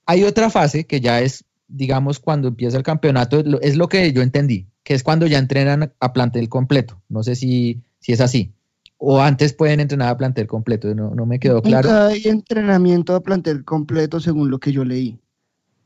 Hay 0.07 0.25
otra 0.25 0.51
fase 0.51 0.87
que 0.87 1.01
ya 1.01 1.21
es, 1.21 1.45
digamos, 1.69 2.19
cuando 2.19 2.49
empieza 2.49 2.77
el 2.77 2.83
campeonato, 2.83 3.39
es 3.41 3.47
lo- 3.47 3.61
es 3.61 3.77
lo 3.77 3.89
que 3.89 4.13
yo 4.13 4.23
entendí, 4.23 4.67
que 4.83 4.95
es 4.95 5.03
cuando 5.03 5.27
ya 5.27 5.39
entrenan 5.39 5.93
a 6.01 6.13
plantel 6.13 6.49
completo. 6.49 7.01
No 7.09 7.23
sé 7.23 7.37
si, 7.37 7.81
si 8.01 8.13
es 8.13 8.21
así. 8.21 8.53
O 8.99 9.21
antes 9.21 9.53
pueden 9.53 9.81
entrenar 9.81 10.09
a 10.09 10.17
plantel 10.17 10.47
completo, 10.47 10.95
no, 10.95 11.15
no 11.15 11.27
me 11.27 11.39
quedó 11.39 11.61
claro. 11.63 11.89
Nunca 11.89 12.07
hay 12.07 12.23
entrenamiento 12.25 13.15
a 13.15 13.21
plantel 13.21 13.65
completo 13.65 14.21
según 14.21 14.51
lo 14.51 14.59
que 14.59 14.73
yo 14.73 14.85
leí. 14.85 15.19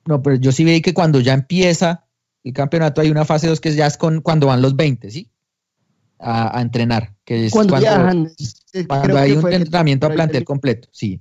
No, 0.06 0.22
pero 0.22 0.36
yo 0.36 0.52
sí 0.52 0.64
vi 0.64 0.80
que 0.80 0.94
cuando 0.94 1.20
ya 1.20 1.34
empieza 1.34 2.04
el 2.44 2.52
campeonato 2.52 3.00
hay 3.00 3.10
una 3.10 3.24
fase 3.24 3.48
2 3.48 3.60
que 3.60 3.74
ya 3.74 3.86
es 3.86 3.96
con, 3.96 4.20
cuando 4.22 4.46
van 4.46 4.62
los 4.62 4.76
20, 4.76 5.10
¿sí? 5.10 5.30
A, 6.18 6.58
a 6.58 6.62
entrenar. 6.62 7.14
Que 7.24 7.46
es 7.46 7.52
Cuando 7.52 7.78
viajan, 7.78 8.30
Cuando 8.86 9.18
hay 9.18 9.32
un 9.32 9.52
entrenamiento 9.52 10.06
a 10.06 10.10
plantel 10.10 10.44
completo, 10.44 10.88
sí. 10.92 11.20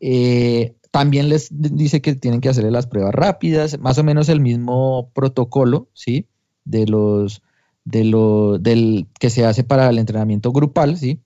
Eh, 0.00 0.76
también 0.90 1.28
les 1.28 1.48
dice 1.50 2.00
que 2.00 2.14
tienen 2.14 2.40
que 2.40 2.48
hacerle 2.48 2.70
las 2.70 2.86
pruebas 2.86 3.14
rápidas, 3.14 3.78
más 3.78 3.98
o 3.98 4.04
menos 4.04 4.28
el 4.28 4.40
mismo 4.40 5.10
protocolo, 5.14 5.88
¿sí? 5.92 6.26
De 6.64 6.86
los, 6.86 7.42
de 7.84 8.04
lo, 8.04 8.58
del 8.58 9.06
que 9.18 9.30
se 9.30 9.44
hace 9.44 9.64
para 9.64 9.88
el 9.88 9.98
entrenamiento 9.98 10.52
grupal, 10.52 10.96
¿sí? 10.96 11.20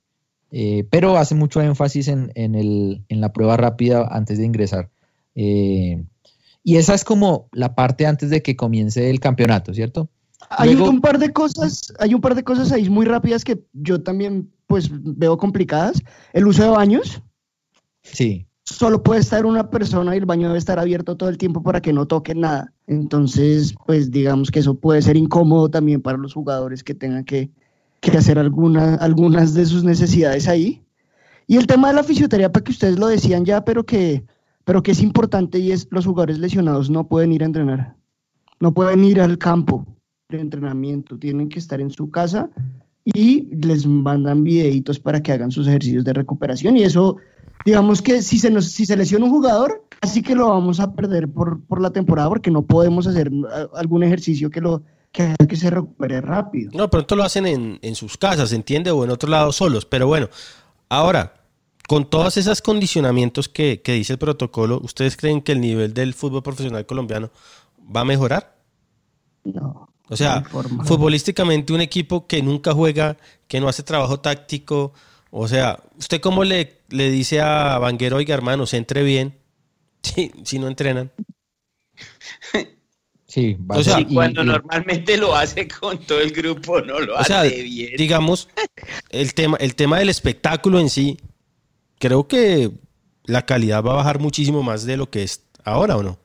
Eh, 0.57 0.87
pero 0.89 1.17
hace 1.17 1.35
mucho 1.35 1.61
énfasis 1.61 2.07
en, 2.07 2.31
en, 2.37 2.55
el, 2.55 3.03
en 3.09 3.21
la 3.21 3.33
prueba 3.33 3.57
rápida 3.57 4.07
antes 4.09 4.39
de 4.39 4.45
ingresar. 4.45 4.89
Eh, 5.35 6.05
y 6.63 6.77
esa 6.77 6.95
es 6.95 7.03
como 7.03 7.49
la 7.51 7.75
parte 7.75 8.07
antes 8.07 8.31
de 8.31 8.41
que 8.41 8.55
comience 8.55 9.11
el 9.11 9.19
campeonato, 9.19 9.75
¿cierto? 9.75 10.09
Hay 10.51 10.75
Luego- 10.75 10.91
un 10.91 11.01
par 11.01 11.19
de 11.19 11.33
cosas, 11.33 11.93
hay 11.99 12.15
un 12.15 12.21
par 12.21 12.37
de 12.37 12.45
cosas 12.45 12.71
ahí 12.71 12.89
muy 12.89 13.05
rápidas 13.05 13.43
que 13.45 13.65
yo 13.73 14.03
también 14.05 14.49
pues 14.69 14.89
veo 14.93 15.37
complicadas. 15.39 16.01
El 16.33 16.47
uso 16.47 16.63
de 16.63 16.69
baños, 16.69 17.21
Sí. 18.03 18.47
solo 18.63 19.03
puede 19.03 19.21
estar 19.23 19.47
una 19.47 19.71
persona 19.71 20.15
y 20.15 20.19
el 20.19 20.25
baño 20.27 20.47
debe 20.47 20.59
estar 20.59 20.79
abierto 20.79 21.17
todo 21.17 21.31
el 21.31 21.37
tiempo 21.39 21.65
para 21.65 21.83
que 21.83 21.93
no 21.93 22.07
toque 22.07 22.35
nada. 22.37 22.73
Entonces, 22.87 23.75
pues 23.87 24.13
digamos 24.13 24.53
que 24.53 24.61
eso 24.61 24.75
puede 24.79 25.03
ser 25.03 25.17
incómodo 25.17 25.69
también 25.69 26.01
para 26.01 26.17
los 26.17 26.33
jugadores 26.35 26.85
que 26.85 26.95
tengan 26.95 27.25
que, 27.25 27.51
que 28.11 28.19
hacer 28.19 28.39
alguna- 28.39 28.95
algunas 28.97 29.55
de 29.55 29.67
sus 29.67 29.85
necesidades 29.85 30.49
ahí. 30.49 30.83
Y 31.47 31.57
el 31.57 31.67
tema 31.67 31.89
de 31.89 31.95
la 31.95 32.03
fisioterapia 32.05 32.63
que 32.63 32.73
ustedes 32.73 32.99
lo 32.99 33.07
decían 33.09 33.45
ya, 33.45 33.65
pero 33.65 33.85
que, 33.85 34.25
pero 34.65 34.83
que 34.83 34.93
es 34.93 35.03
importante 35.03 35.59
y 35.59 35.73
es 35.73 35.89
los 35.91 36.07
jugadores 36.07 36.39
lesionados 36.39 36.89
no 36.91 37.07
pueden 37.09 37.33
ir 37.33 37.43
a 37.43 37.47
entrenar. 37.47 37.97
No 38.61 38.73
pueden 38.73 39.05
ir 39.05 39.21
al 39.21 39.37
campo 39.37 39.87
de 40.31 40.41
entrenamiento, 40.41 41.19
tienen 41.19 41.49
que 41.49 41.59
estar 41.59 41.81
en 41.81 41.91
su 41.91 42.11
casa 42.11 42.49
y 43.05 43.55
les 43.57 43.87
mandan 43.87 44.43
videitos 44.43 44.99
para 44.99 45.23
que 45.23 45.33
hagan 45.33 45.51
sus 45.51 45.67
ejercicios 45.69 46.05
de 46.05 46.15
recuperación 46.15 46.77
y 46.79 46.85
eso 46.85 47.17
digamos 47.67 48.01
que 48.01 48.23
si 48.23 48.39
se, 48.39 48.51
nos, 48.51 48.67
si 48.67 48.87
se 48.87 48.97
lesiona 48.97 49.27
un 49.27 49.31
jugador, 49.31 49.85
así 50.01 50.23
que 50.23 50.35
lo 50.35 50.49
vamos 50.49 50.81
a 50.81 50.95
perder 50.95 51.29
por, 51.29 51.63
por 51.65 51.81
la 51.81 51.91
temporada 51.91 52.29
porque 52.31 52.51
no 52.51 52.63
podemos 52.63 53.07
hacer 53.07 53.31
algún 53.75 54.03
ejercicio 54.03 54.51
que 54.51 54.61
lo 54.63 54.83
que 55.15 55.57
se 55.57 55.71
recupere 55.71 56.21
rápido. 56.21 56.73
No, 56.75 56.91
pronto 56.91 57.15
lo 57.15 57.23
hacen 57.23 57.47
en, 57.47 57.79
en 57.83 57.95
sus 57.95 58.17
casas, 58.17 58.53
¿entiende? 58.53 58.91
O 58.91 59.05
en 59.05 59.11
otro 59.11 59.31
lado 59.31 59.53
solos. 59.53 59.85
Pero 59.85 60.09
bueno, 60.09 60.29
ahora, 60.89 61.35
con 61.87 62.11
todos 62.11 62.37
esos 62.37 62.61
condicionamientos 62.61 63.49
que, 63.49 63.81
que 63.81 63.93
dice 63.93 64.15
el 64.15 64.19
protocolo, 64.19 64.81
¿ustedes 64.83 65.17
creen 65.17 65.41
que 65.41 65.53
el 65.53 65.61
nivel 65.61 65.95
del 65.95 66.15
fútbol 66.15 66.43
profesional 66.43 66.85
colombiano 66.85 67.31
va 67.95 68.01
a 68.01 68.05
mejorar? 68.05 68.57
No. 69.45 69.89
O 70.09 70.17
sea, 70.17 70.45
no 70.53 70.85
futbolísticamente 70.85 71.73
un 71.73 71.81
equipo 71.81 72.27
que 72.27 72.43
nunca 72.43 72.73
juega, 72.73 73.17
que 73.47 73.61
no 73.61 73.69
hace 73.69 73.83
trabajo 73.83 74.21
táctico, 74.21 74.93
o 75.31 75.49
sea, 75.49 75.81
¿usted 75.97 76.21
cómo 76.21 76.45
le, 76.45 76.83
le 76.91 77.11
dice 77.11 77.41
a 77.41 77.79
Vanguero, 77.79 78.17
oiga 78.17 78.35
hermano, 78.35 78.67
se 78.67 78.77
entre 78.77 79.03
bien? 79.03 79.39
Si, 80.05 80.31
si 80.45 80.59
no 80.59 80.69
entrenan. 80.69 81.11
Sí, 83.35 83.55
va 83.69 83.75
a 83.75 83.79
O 83.79 83.83
sea, 83.83 83.97
ser- 83.97 84.07
Y 84.09 84.15
cuando 84.15 84.43
y- 84.45 84.47
normalmente 84.47 85.17
lo 85.17 85.35
hace 85.35 85.67
con 85.67 85.99
todo 85.99 86.21
el 86.21 86.31
grupo, 86.31 86.81
no 86.81 87.01
lo 87.01 87.17
O 87.19 87.25
sea, 87.25 87.41
hace 87.41 87.63
bien. 87.65 87.91
digamos, 87.99 88.49
el 89.11 89.35
tema, 89.35 89.57
el 89.59 89.75
tema 89.75 89.99
del 89.99 90.09
espectáculo 90.09 90.79
en 90.79 90.89
sí, 90.89 91.17
creo 91.99 92.29
que 92.29 92.71
la 93.25 93.45
calidad 93.45 93.83
va 93.83 93.91
a 93.93 93.97
bajar 93.97 94.21
muchísimo 94.21 94.63
más 94.63 94.87
de 94.87 94.97
lo 94.97 95.11
que 95.11 95.25
es 95.25 95.43
ahora, 95.65 95.97
¿o 95.97 96.05
no? 96.05 96.17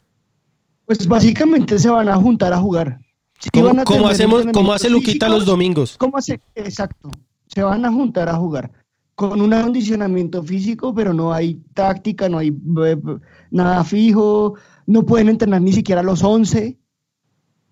Pues 0.86 1.08
básicamente 1.08 1.80
se 1.80 1.90
van 1.90 2.10
a 2.10 2.16
juntar 2.16 2.54
a 2.54 2.58
jugar. 2.60 3.00
Sí 3.40 3.50
¿Cómo, 3.52 3.70
a 3.70 4.12
hacemos, 4.12 4.46
cómo 4.54 4.72
hace 4.72 4.90
Luquita 4.90 5.30
los 5.30 5.46
domingos? 5.48 5.96
¿Cómo 5.98 6.16
hace? 6.18 6.40
Exacto. 6.54 7.10
Se 7.48 7.64
van 7.64 7.86
a 7.86 7.92
juntar 7.92 8.30
a 8.30 8.36
jugar 8.36 8.72
con 9.16 9.42
un 9.42 9.52
acondicionamiento 9.54 10.44
físico, 10.44 10.94
pero 10.94 11.12
no 11.14 11.34
hay 11.34 11.56
táctica, 11.74 12.30
no 12.30 12.38
hay 12.38 12.50
eh, 12.86 12.98
nada 13.50 13.84
fijo, 13.84 14.54
no 14.86 15.06
pueden 15.06 15.30
entrenar 15.30 15.62
ni 15.62 15.74
siquiera 15.74 16.04
los 16.04 16.24
11. 16.24 16.78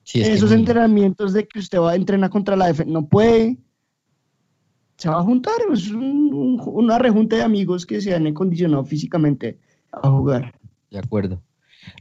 Sí, 0.08 0.22
es 0.22 0.28
que 0.30 0.34
Esos 0.36 0.52
entrenamientos 0.52 1.34
de 1.34 1.48
que 1.48 1.60
usted 1.60 1.80
va 1.80 1.92
a 1.92 1.96
entrenar 1.96 2.30
contra 2.30 2.56
la 2.56 2.68
defensa, 2.68 2.92
no 2.92 3.08
puede. 3.08 3.58
Se 4.98 5.10
va 5.10 5.20
a 5.20 5.24
juntar, 5.24 5.54
es 5.74 5.92
un- 5.92 6.34
un- 6.34 6.62
una 6.66 6.98
rejunta 6.98 7.36
de 7.36 7.44
amigos 7.44 7.86
que 7.86 8.02
se 8.02 8.16
han 8.16 8.26
acondicionado 8.26 8.84
físicamente 8.84 9.60
a 9.92 10.10
jugar. 10.10 10.58
De 10.90 10.98
acuerdo. 11.00 11.42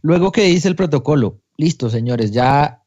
Luego, 0.02 0.32
¿qué 0.32 0.44
dice 0.44 0.68
el 0.68 0.76
protocolo? 0.76 1.40
Listo, 1.58 1.90
señores, 1.90 2.30
ya 2.32 2.82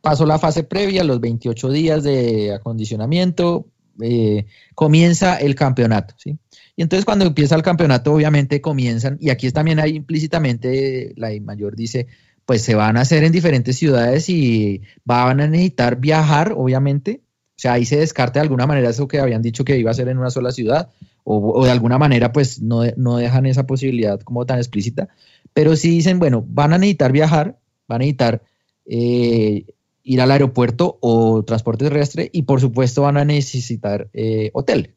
pasó 0.00 0.24
la 0.26 0.38
fase 0.38 0.64
previa, 0.64 1.04
los 1.04 1.20
28 1.20 1.70
días 1.70 2.02
de 2.02 2.54
acondicionamiento, 2.54 3.66
eh, 4.00 4.46
comienza 4.74 5.36
el 5.36 5.54
campeonato, 5.54 6.14
¿sí? 6.16 6.38
Y 6.74 6.82
entonces 6.82 7.04
cuando 7.04 7.26
empieza 7.26 7.54
el 7.54 7.62
campeonato, 7.62 8.12
obviamente 8.14 8.60
comienzan, 8.62 9.18
y 9.20 9.28
aquí 9.28 9.50
también 9.50 9.78
hay 9.80 9.94
implícitamente, 9.96 11.12
la 11.16 11.28
mayor 11.42 11.76
dice, 11.76 12.06
pues 12.52 12.62
se 12.62 12.74
van 12.74 12.98
a 12.98 13.00
hacer 13.00 13.24
en 13.24 13.32
diferentes 13.32 13.78
ciudades 13.78 14.28
y 14.28 14.82
van 15.04 15.40
a 15.40 15.46
necesitar 15.46 15.96
viajar, 15.96 16.52
obviamente. 16.54 17.22
O 17.50 17.62
sea, 17.62 17.72
ahí 17.72 17.86
se 17.86 17.96
descarta 17.96 18.40
de 18.40 18.42
alguna 18.42 18.66
manera 18.66 18.90
eso 18.90 19.08
que 19.08 19.20
habían 19.20 19.40
dicho 19.40 19.64
que 19.64 19.78
iba 19.78 19.90
a 19.90 19.94
ser 19.94 20.08
en 20.08 20.18
una 20.18 20.28
sola 20.28 20.52
ciudad, 20.52 20.90
o, 21.24 21.64
de 21.64 21.70
alguna 21.70 21.96
manera, 21.96 22.30
pues 22.30 22.60
no, 22.60 22.82
no 22.98 23.16
dejan 23.16 23.46
esa 23.46 23.66
posibilidad 23.66 24.20
como 24.20 24.44
tan 24.44 24.58
explícita 24.58 25.08
pero 25.54 25.76
sí 25.76 25.88
dicen, 25.88 26.18
bueno, 26.18 26.44
van 26.46 26.74
a 26.74 26.78
necesitar 26.78 27.10
viajar, 27.10 27.58
van 27.88 27.96
a 27.96 27.98
necesitar 28.00 28.42
eh, 28.86 29.64
ir 30.02 30.20
al 30.20 30.30
aeropuerto 30.30 30.98
o 31.00 31.42
transporte 31.44 31.84
terrestre 31.84 32.28
y 32.32 32.42
por 32.42 32.60
supuesto 32.60 33.02
van 33.02 33.16
a 33.16 33.24
necesitar 33.24 34.10
eh, 34.12 34.50
hotel. 34.52 34.94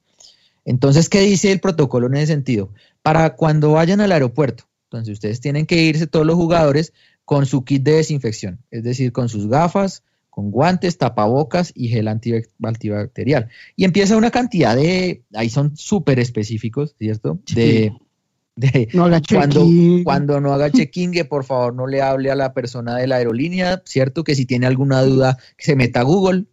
Entonces, 0.66 1.08
¿qué 1.08 1.22
dice 1.22 1.54
el 1.54 1.62
protocolo 1.62 2.08
en 2.08 2.16
ese 2.16 2.28
sentido? 2.28 2.70
Para 3.02 3.36
cuando 3.36 3.72
vayan 3.72 4.02
al 4.02 4.12
aeropuerto, 4.12 4.66
entonces 4.86 5.14
ustedes 5.14 5.42
tienen 5.42 5.66
que 5.66 5.82
irse 5.84 6.08
todos 6.08 6.26
los 6.26 6.36
jugadores 6.36 6.94
con 7.26 7.46
su 7.46 7.66
kit 7.66 7.84
de 7.84 7.94
desinfección, 7.94 8.60
es 8.72 8.84
decir, 8.84 9.12
con 9.12 9.30
sus 9.30 9.48
gafas, 9.48 10.04
con 10.30 10.52
guantes, 10.52 10.98
tapabocas 10.98 11.72
y 11.76 11.88
gel 11.88 12.08
antibacterial. 12.08 13.50
Y 13.76 13.86
empieza 13.86 14.18
una 14.18 14.32
cantidad 14.32 14.76
de, 14.76 15.24
ahí 15.34 15.50
son 15.50 15.76
súper 15.76 16.20
específicos, 16.20 16.96
¿cierto? 17.00 17.40
De, 17.54 17.92
no 18.94 19.06
haga 19.06 19.22
cuando, 19.28 19.66
cuando 20.04 20.40
no 20.40 20.54
haga 20.54 20.72
check-in, 20.72 21.12
que 21.12 21.26
por 21.26 21.44
favor 21.44 21.74
no 21.74 21.88
le 21.88 22.02
hable 22.02 22.32
a 22.32 22.36
la 22.36 22.54
persona 22.54 22.96
de 22.96 23.08
la 23.08 23.18
aerolínea, 23.18 23.82
¿cierto? 23.86 24.24
Que 24.24 24.36
si 24.36 24.46
tiene 24.46 24.66
alguna 24.66 25.02
duda, 25.02 25.38
que 25.58 25.66
se 25.66 25.76
meta 25.76 26.02
a 26.02 26.04
Google. 26.04 26.46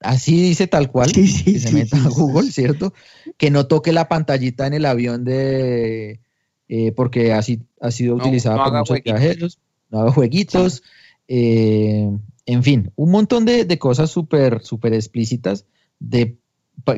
Así 0.00 0.40
dice 0.40 0.66
tal 0.66 0.90
cual, 0.90 1.12
que 1.12 1.26
se 1.26 1.72
meta 1.72 1.98
a 1.98 2.08
Google, 2.08 2.50
¿cierto? 2.50 2.94
Que 3.36 3.50
no 3.50 3.66
toque 3.66 3.92
la 3.92 4.08
pantallita 4.08 4.66
en 4.66 4.74
el 4.74 4.86
avión 4.86 5.24
de... 5.24 6.20
Eh, 6.68 6.92
porque 6.92 7.32
así 7.32 7.62
ha 7.80 7.90
sido 7.90 8.14
utilizada 8.14 8.62
por 8.62 8.72
muchos 8.72 9.02
viajeros. 9.02 9.58
No 9.90 10.00
haga 10.00 10.12
jueguitos. 10.12 10.82
Eh, 11.28 12.10
en 12.46 12.62
fin, 12.62 12.92
un 12.96 13.10
montón 13.10 13.44
de, 13.44 13.78
cosas 13.78 14.10
súper, 14.10 14.62
súper 14.62 14.94
explícitas 14.94 15.66
de, 15.98 16.38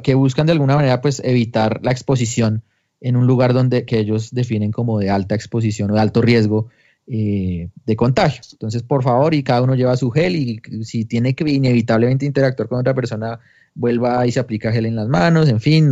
que 0.02 0.14
buscan 0.14 0.46
de 0.46 0.52
alguna 0.52 0.76
manera 0.76 1.00
pues 1.00 1.20
evitar 1.24 1.80
la 1.82 1.92
exposición 1.92 2.62
en 3.00 3.16
un 3.16 3.26
lugar 3.26 3.52
donde 3.52 3.84
que 3.84 3.98
ellos 3.98 4.30
definen 4.30 4.70
como 4.70 4.98
de 4.98 5.10
alta 5.10 5.34
exposición 5.34 5.90
o 5.90 5.94
de 5.94 6.00
alto 6.00 6.22
riesgo 6.22 6.68
eh, 7.06 7.68
de 7.84 7.96
contagio. 7.96 8.42
Entonces, 8.52 8.82
por 8.84 9.02
favor, 9.02 9.34
y 9.34 9.42
cada 9.42 9.62
uno 9.62 9.74
lleva 9.74 9.96
su 9.96 10.10
gel 10.10 10.36
y 10.36 10.62
si 10.84 11.04
tiene 11.04 11.34
que 11.34 11.50
inevitablemente 11.50 12.24
interactuar 12.24 12.68
con 12.68 12.78
otra 12.78 12.94
persona, 12.94 13.40
vuelva 13.74 14.26
y 14.26 14.32
se 14.32 14.40
aplica 14.40 14.72
gel 14.72 14.86
en 14.86 14.96
las 14.96 15.08
manos, 15.08 15.48
en 15.48 15.60
fin, 15.60 15.90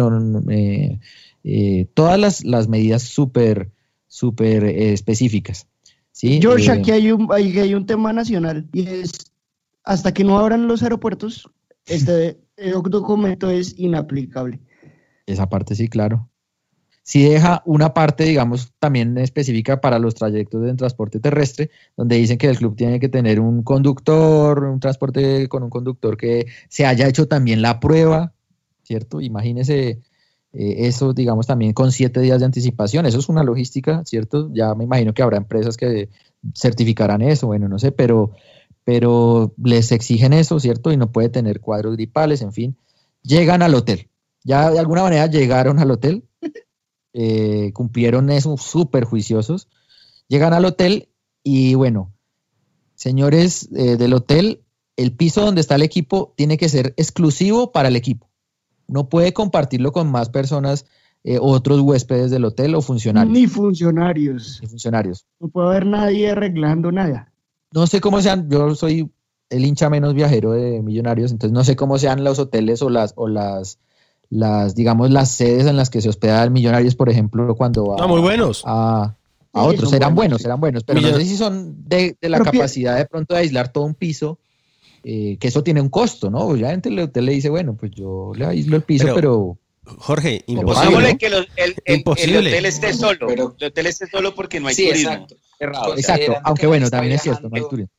eh, 0.50 1.00
eh, 1.44 1.86
todas 1.94 2.44
las, 2.44 2.68
medidas 2.68 3.02
súper, 3.02 3.70
súper 4.06 4.64
específicas. 4.64 5.66
¿Sí? 6.20 6.38
George, 6.42 6.70
aquí 6.70 6.90
hay 6.90 7.10
un, 7.12 7.28
hay 7.32 7.74
un 7.74 7.86
tema 7.86 8.12
nacional 8.12 8.68
y 8.74 8.86
es 8.86 9.32
hasta 9.84 10.12
que 10.12 10.22
no 10.22 10.38
abran 10.38 10.68
los 10.68 10.82
aeropuertos, 10.82 11.50
este 11.86 12.38
documento 12.90 13.48
es 13.48 13.74
inaplicable. 13.78 14.60
Esa 15.24 15.48
parte 15.48 15.74
sí, 15.74 15.88
claro. 15.88 16.28
Si 17.02 17.22
deja 17.24 17.62
una 17.64 17.94
parte, 17.94 18.24
digamos, 18.24 18.74
también 18.78 19.16
específica 19.16 19.80
para 19.80 19.98
los 19.98 20.14
trayectos 20.14 20.62
de 20.62 20.74
transporte 20.74 21.20
terrestre, 21.20 21.70
donde 21.96 22.16
dicen 22.16 22.36
que 22.36 22.48
el 22.48 22.58
club 22.58 22.76
tiene 22.76 23.00
que 23.00 23.08
tener 23.08 23.40
un 23.40 23.62
conductor, 23.62 24.64
un 24.64 24.78
transporte 24.78 25.48
con 25.48 25.62
un 25.62 25.70
conductor 25.70 26.18
que 26.18 26.46
se 26.68 26.84
haya 26.84 27.08
hecho 27.08 27.26
también 27.26 27.62
la 27.62 27.80
prueba, 27.80 28.34
¿cierto? 28.82 29.22
Imagínese 29.22 30.00
eh, 30.52 30.86
eso, 30.86 31.12
digamos, 31.12 31.46
también 31.46 31.72
con 31.72 31.92
siete 31.92 32.20
días 32.20 32.40
de 32.40 32.46
anticipación. 32.46 33.06
Eso 33.06 33.18
es 33.18 33.28
una 33.28 33.44
logística, 33.44 34.04
¿cierto? 34.04 34.50
Ya 34.52 34.74
me 34.74 34.84
imagino 34.84 35.14
que 35.14 35.22
habrá 35.22 35.36
empresas 35.36 35.76
que 35.76 36.08
certificarán 36.54 37.22
eso, 37.22 37.46
bueno, 37.46 37.68
no 37.68 37.78
sé, 37.78 37.92
pero 37.92 38.32
pero 38.84 39.54
les 39.62 39.92
exigen 39.92 40.32
eso, 40.32 40.58
¿cierto? 40.58 40.90
Y 40.90 40.96
no 40.96 41.12
puede 41.12 41.28
tener 41.28 41.60
cuadros 41.60 41.96
gripales, 41.96 42.42
en 42.42 42.52
fin. 42.52 42.76
Llegan 43.22 43.62
al 43.62 43.74
hotel. 43.74 44.08
Ya 44.42 44.70
de 44.70 44.78
alguna 44.78 45.02
manera 45.02 45.26
llegaron 45.26 45.78
al 45.78 45.90
hotel, 45.90 46.24
eh, 47.12 47.72
cumplieron 47.74 48.30
eso 48.30 48.56
súper 48.56 49.04
juiciosos. 49.04 49.68
Llegan 50.28 50.54
al 50.54 50.64
hotel 50.64 51.10
y 51.42 51.74
bueno, 51.74 52.12
señores 52.94 53.68
eh, 53.76 53.96
del 53.96 54.14
hotel, 54.14 54.64
el 54.96 55.12
piso 55.12 55.42
donde 55.42 55.60
está 55.60 55.74
el 55.74 55.82
equipo 55.82 56.32
tiene 56.36 56.56
que 56.56 56.68
ser 56.68 56.94
exclusivo 56.96 57.72
para 57.72 57.88
el 57.88 57.96
equipo. 57.96 58.29
No 58.90 59.08
puede 59.08 59.32
compartirlo 59.32 59.92
con 59.92 60.10
más 60.10 60.28
personas, 60.28 60.86
eh, 61.24 61.38
otros 61.40 61.80
huéspedes 61.80 62.30
del 62.30 62.44
hotel 62.44 62.74
o 62.74 62.82
funcionarios. 62.82 63.32
Ni 63.32 63.46
funcionarios. 63.46 64.58
Ni 64.62 64.68
funcionarios. 64.68 65.26
No 65.38 65.48
puede 65.48 65.68
haber 65.68 65.86
nadie 65.86 66.30
arreglando 66.30 66.92
nada 66.92 67.30
no 67.72 67.86
sé 67.86 68.00
cómo 68.00 68.20
sean, 68.20 68.48
yo 68.50 68.74
soy 68.74 69.10
el 69.48 69.64
hincha 69.64 69.90
menos 69.90 70.14
viajero 70.14 70.52
de 70.52 70.82
Millonarios, 70.82 71.32
entonces 71.32 71.52
no 71.52 71.64
sé 71.64 71.76
cómo 71.76 71.98
sean 71.98 72.24
los 72.24 72.38
hoteles 72.38 72.82
o 72.82 72.90
las, 72.90 73.12
o 73.16 73.28
las, 73.28 73.78
las 74.28 74.74
digamos, 74.74 75.10
las 75.10 75.30
sedes 75.30 75.66
en 75.66 75.76
las 75.76 75.90
que 75.90 76.00
se 76.00 76.08
hospeda 76.08 76.42
el 76.42 76.50
Millonarios, 76.50 76.94
por 76.94 77.08
ejemplo, 77.08 77.54
cuando 77.54 77.86
va 77.86 77.96
no, 77.96 78.08
muy 78.08 78.20
buenos. 78.20 78.62
a, 78.66 79.16
a 79.52 79.62
otros, 79.62 79.90
serán 79.90 80.14
buenos, 80.14 80.42
serán 80.42 80.60
buenos, 80.60 80.84
pero 80.84 81.00
no 81.00 81.08
sé 81.08 81.24
si 81.24 81.36
son 81.36 81.88
de, 81.88 82.16
la 82.20 82.40
capacidad 82.40 82.96
de 82.96 83.06
pronto 83.06 83.34
de 83.34 83.40
aislar 83.40 83.72
todo 83.72 83.84
un 83.84 83.94
piso, 83.94 84.38
eh, 85.04 85.36
que 85.38 85.48
eso 85.48 85.62
tiene 85.62 85.80
un 85.80 85.88
costo, 85.88 86.30
¿no? 86.30 86.40
Obviamente 86.40 86.88
el 86.88 86.98
hotel 86.98 87.26
le 87.26 87.32
dice, 87.32 87.48
bueno, 87.48 87.74
pues 87.74 87.92
yo 87.92 88.32
le 88.34 88.46
aíslo 88.46 88.76
el 88.76 88.82
piso, 88.82 89.08
pero... 89.14 89.58
Jorge, 89.84 90.44
imposible. 90.46 91.16
que 91.18 91.26
el, 91.26 91.48
el, 91.84 92.02
hotel 92.06 92.66
esté 92.66 92.92
solo. 92.92 93.26
Pero, 93.26 93.56
el 93.58 93.66
hotel 93.66 93.86
esté 93.86 94.06
solo 94.06 94.34
porque 94.34 94.60
no 94.60 94.68
hay 94.68 94.76
turismo. 94.76 95.10
Exacto. 95.10 95.36
Exacto, 95.96 96.36
aunque 96.44 96.66
bueno, 96.66 96.88
también 96.88 97.14
es 97.14 97.22
cierto, 97.22 97.48
no 97.48 97.56
hay 97.56 97.68
turismo. 97.68 97.90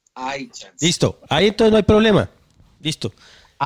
Listo, 0.79 1.19
ahí 1.29 1.47
entonces 1.47 1.71
no 1.71 1.77
hay 1.77 1.83
problema. 1.83 2.29
Listo. 2.79 3.13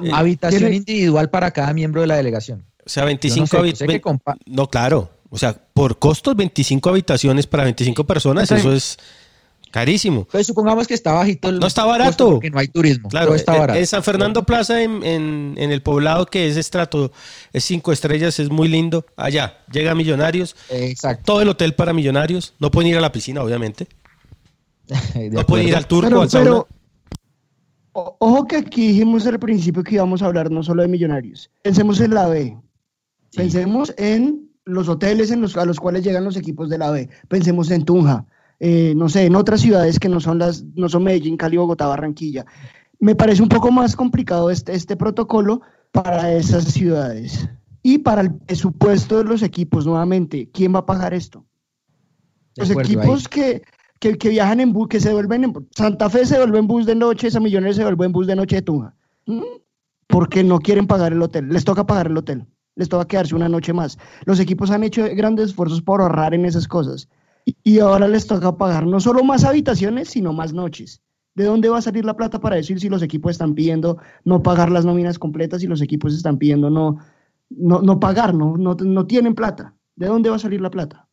Eh, 0.03 0.09
habitación 0.11 0.73
individual 0.73 1.29
para 1.29 1.51
cada 1.51 1.73
miembro 1.73 2.01
de 2.01 2.07
la 2.07 2.15
delegación. 2.15 2.65
O 2.85 2.89
sea, 2.89 3.05
25 3.05 3.57
habitaciones. 3.57 4.01
No, 4.45 4.69
claro. 4.69 5.09
O 5.29 5.37
sea, 5.37 5.53
por 5.73 5.99
costos, 5.99 6.35
25 6.35 6.89
habitaciones 6.89 7.47
para 7.47 7.63
25 7.63 8.05
personas, 8.05 8.51
eso 8.51 8.73
es 8.73 8.97
carísimo. 9.75 10.25
Pues 10.31 10.47
supongamos 10.47 10.87
que 10.87 10.93
está 10.93 11.11
bajito 11.11 11.49
el 11.49 11.59
No 11.59 11.67
está 11.67 11.83
barato. 11.83 12.29
Porque 12.29 12.49
no 12.49 12.59
hay 12.59 12.69
turismo. 12.69 13.09
Claro, 13.09 13.35
está 13.35 13.57
barato. 13.57 13.77
En 13.77 13.85
San 13.85 14.03
Fernando 14.03 14.45
Plaza, 14.45 14.81
en, 14.81 15.57
el 15.57 15.81
poblado 15.81 16.27
que 16.27 16.47
es 16.47 16.55
estrato, 16.55 17.11
es 17.51 17.65
cinco 17.65 17.91
estrellas, 17.91 18.39
es 18.39 18.49
muy 18.49 18.69
lindo. 18.69 19.05
Allá, 19.17 19.57
llega 19.69 19.93
Millonarios. 19.93 20.55
Exacto. 20.69 21.23
Todo 21.25 21.41
el 21.41 21.49
hotel 21.49 21.75
para 21.75 21.91
Millonarios. 21.91 22.53
No 22.57 22.71
pueden 22.71 22.91
ir 22.91 22.97
a 22.97 23.01
la 23.01 23.11
piscina, 23.11 23.43
obviamente. 23.43 23.89
no 25.31 25.45
pueden 25.45 25.67
ir 25.67 25.75
al 25.75 25.87
turco, 25.87 26.21
al 26.21 26.29
sauna. 26.29 26.45
Pero, 26.45 26.67
ojo 27.91 28.47
que 28.47 28.55
aquí 28.55 28.87
dijimos 28.87 29.27
al 29.27 29.39
principio 29.39 29.83
que 29.83 29.95
íbamos 29.95 30.21
a 30.21 30.27
hablar 30.27 30.51
no 30.51 30.63
solo 30.63 30.83
de 30.83 30.87
Millonarios. 30.87 31.51
Pensemos 31.63 31.99
en 31.99 32.13
la 32.13 32.27
B. 32.27 32.57
Pensemos 33.35 33.93
en 33.97 34.51
los 34.63 34.87
hoteles 34.87 35.31
en 35.31 35.41
los, 35.41 35.57
a 35.57 35.65
los 35.65 35.81
cuales 35.81 36.05
llegan 36.05 36.23
los 36.23 36.37
equipos 36.37 36.69
de 36.69 36.77
la 36.77 36.91
B. 36.91 37.09
Pensemos 37.27 37.69
en 37.71 37.83
Tunja 37.83 38.25
eh, 38.59 38.93
no 38.95 39.09
sé, 39.09 39.25
en 39.25 39.35
otras 39.35 39.61
ciudades 39.61 39.99
que 39.99 40.09
no 40.09 40.19
son 40.19 40.39
las, 40.39 40.63
no 40.75 40.89
son 40.89 41.03
Medellín, 41.03 41.37
Cali, 41.37 41.57
Bogotá, 41.57 41.87
Barranquilla. 41.87 42.45
Me 42.99 43.15
parece 43.15 43.43
un 43.43 43.49
poco 43.49 43.71
más 43.71 43.95
complicado 43.95 44.49
este, 44.49 44.73
este 44.73 44.95
protocolo 44.95 45.61
para 45.91 46.31
esas 46.33 46.65
ciudades. 46.65 47.49
Y 47.83 47.99
para 47.99 48.21
el 48.21 48.33
presupuesto 48.33 49.17
de 49.17 49.25
los 49.25 49.43
equipos, 49.43 49.85
nuevamente, 49.85 50.49
¿quién 50.51 50.73
va 50.73 50.79
a 50.79 50.85
pagar 50.85 51.13
esto? 51.13 51.45
Los 52.55 52.71
equipos 52.71 53.27
que, 53.27 53.61
que, 53.99 54.29
viajan 54.29 54.61
en 54.61 54.71
bus, 54.71 54.87
que 54.87 54.99
se 54.99 55.11
vuelven 55.11 55.43
en 55.43 55.67
Santa 55.75 56.09
Fe 56.09 56.25
se 56.25 56.37
vuelve 56.37 56.57
en 56.57 56.67
bus 56.67 56.85
de 56.85 56.95
noche, 56.95 57.27
esa 57.27 57.41
Millones 57.41 57.75
se 57.75 57.83
vuelve 57.83 58.05
en 58.05 58.13
bus 58.13 58.27
de 58.27 58.35
noche 58.35 58.55
de 58.55 58.61
Tunja. 58.61 58.95
¿Mm? 59.25 59.41
Porque 60.07 60.43
no 60.43 60.59
quieren 60.59 60.87
pagar 60.87 61.11
el 61.11 61.21
hotel, 61.21 61.49
les 61.49 61.65
toca 61.65 61.85
pagar 61.85 62.07
el 62.07 62.17
hotel, 62.17 62.45
les 62.75 62.87
toca 62.87 63.05
quedarse 63.05 63.35
una 63.35 63.49
noche 63.49 63.73
más. 63.73 63.97
Los 64.23 64.39
equipos 64.39 64.71
han 64.71 64.83
hecho 64.83 65.03
grandes 65.13 65.49
esfuerzos 65.49 65.81
por 65.81 66.01
ahorrar 66.01 66.33
en 66.33 66.45
esas 66.45 66.67
cosas 66.67 67.09
y 67.45 67.79
ahora 67.79 68.07
les 68.07 68.25
toca 68.27 68.57
pagar 68.57 68.87
no 68.87 68.99
solo 68.99 69.23
más 69.23 69.43
habitaciones, 69.43 70.09
sino 70.09 70.33
más 70.33 70.53
noches. 70.53 71.01
¿De 71.35 71.43
dónde 71.43 71.69
va 71.69 71.79
a 71.79 71.81
salir 71.81 72.05
la 72.05 72.15
plata 72.15 72.39
para 72.39 72.55
decir 72.55 72.79
si 72.79 72.87
los 72.87 73.01
equipos 73.01 73.33
están 73.33 73.55
pidiendo 73.55 73.97
no 74.23 74.41
pagar 74.41 74.71
las 74.71 74.85
nóminas 74.85 75.19
completas 75.19 75.61
y 75.63 75.67
los 75.67 75.81
equipos 75.81 76.15
están 76.15 76.37
pidiendo 76.37 76.69
no, 76.69 76.97
no, 77.49 77.99
pagar, 77.99 78.33
no, 78.33 78.55
no, 78.57 79.05
tienen 79.05 79.35
plata? 79.35 79.75
¿De 79.97 80.07
dónde 80.07 80.29
va 80.29 80.37
a 80.37 80.39
salir 80.39 80.61
la 80.61 80.71
plata? 80.71 81.07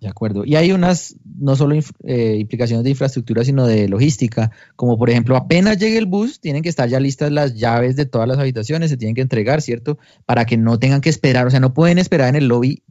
De 0.00 0.08
acuerdo. 0.08 0.44
Y 0.46 0.56
hay 0.56 0.72
unas, 0.72 1.16
no 1.38 1.54
solo 1.54 1.74
eh, 2.04 2.36
implicaciones 2.38 2.84
de 2.84 2.90
infraestructura, 2.90 3.44
sino 3.44 3.66
de 3.66 3.88
logística, 3.88 4.52
como 4.74 4.96
por 4.96 5.10
ejemplo, 5.10 5.36
apenas 5.36 5.76
llegue 5.76 5.98
el 5.98 6.06
bus, 6.06 6.40
tienen 6.40 6.62
que 6.62 6.68
estar 6.70 6.88
ya 6.88 7.00
listas 7.00 7.30
las 7.30 7.54
llaves 7.54 7.94
de 7.96 8.06
todas 8.06 8.28
las 8.28 8.38
habitaciones, 8.38 8.90
se 8.90 8.96
tienen 8.96 9.16
que 9.16 9.22
entregar, 9.22 9.60
¿cierto? 9.60 9.98
Para 10.24 10.46
que 10.46 10.56
no 10.56 10.78
tengan 10.78 11.00
que 11.02 11.10
esperar, 11.10 11.46
o 11.46 11.50
sea, 11.50 11.60
no 11.60 11.74
pueden 11.74 11.98
esperar 11.98 12.28
en 12.30 12.36
el 12.36 12.48
lobby 12.48 12.84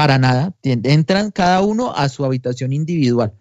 para 0.00 0.18
nada. 0.18 0.54
Entran 0.62 1.30
cada 1.30 1.60
uno 1.60 1.92
a 1.94 2.08
su 2.08 2.24
habitación 2.24 2.72
individual 2.72 3.34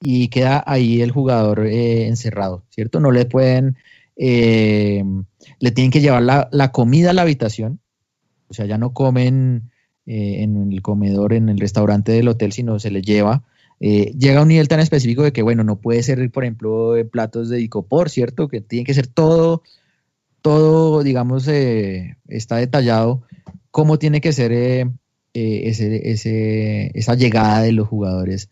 y 0.00 0.28
queda 0.28 0.64
ahí 0.66 1.02
el 1.02 1.10
jugador 1.10 1.66
eh, 1.66 2.06
encerrado, 2.06 2.64
¿cierto? 2.70 3.00
No 3.00 3.10
le 3.10 3.26
pueden, 3.26 3.76
eh, 4.16 5.04
le 5.60 5.70
tienen 5.72 5.90
que 5.90 6.00
llevar 6.00 6.22
la, 6.22 6.72
comida 6.72 7.10
a 7.10 7.12
la 7.12 7.20
habitación, 7.20 7.80
o 8.48 8.54
sea, 8.54 8.64
ya 8.64 8.78
no 8.78 8.94
comen 8.94 9.70
eh, 10.06 10.42
en 10.42 10.72
el 10.72 10.80
comedor, 10.80 11.34
en 11.34 11.50
el 11.50 11.58
restaurante 11.58 12.12
del 12.12 12.28
hotel, 12.28 12.52
sino 12.52 12.78
se 12.78 12.90
les 12.90 13.02
lleva. 13.02 13.44
llega 13.78 14.38
a 14.38 14.42
un 14.42 14.48
nivel 14.48 14.68
tan 14.68 14.80
específico 14.80 15.22
de 15.22 15.34
que, 15.34 15.42
bueno, 15.42 15.64
no 15.64 15.82
puede 15.82 16.02
ser, 16.02 16.30
por 16.30 16.44
ejemplo, 16.44 16.94
platos 17.12 17.50
de 17.50 17.60
icopor, 17.60 18.08
¿cierto? 18.08 18.48
Que 18.48 18.62
tiene 18.62 18.86
que 18.86 18.94
ser 18.94 19.06
todo, 19.06 19.62
todo, 20.40 21.02
digamos, 21.02 21.46
está 21.46 22.56
detallado 22.56 23.22
cómo 23.70 23.98
tiene 23.98 24.22
que 24.22 24.32
ser 24.32 24.52
eh, 25.38 25.68
ese, 25.68 26.90
esa 26.98 27.14
llegada 27.14 27.60
de 27.60 27.72
los 27.72 27.86
jugadores 27.86 28.48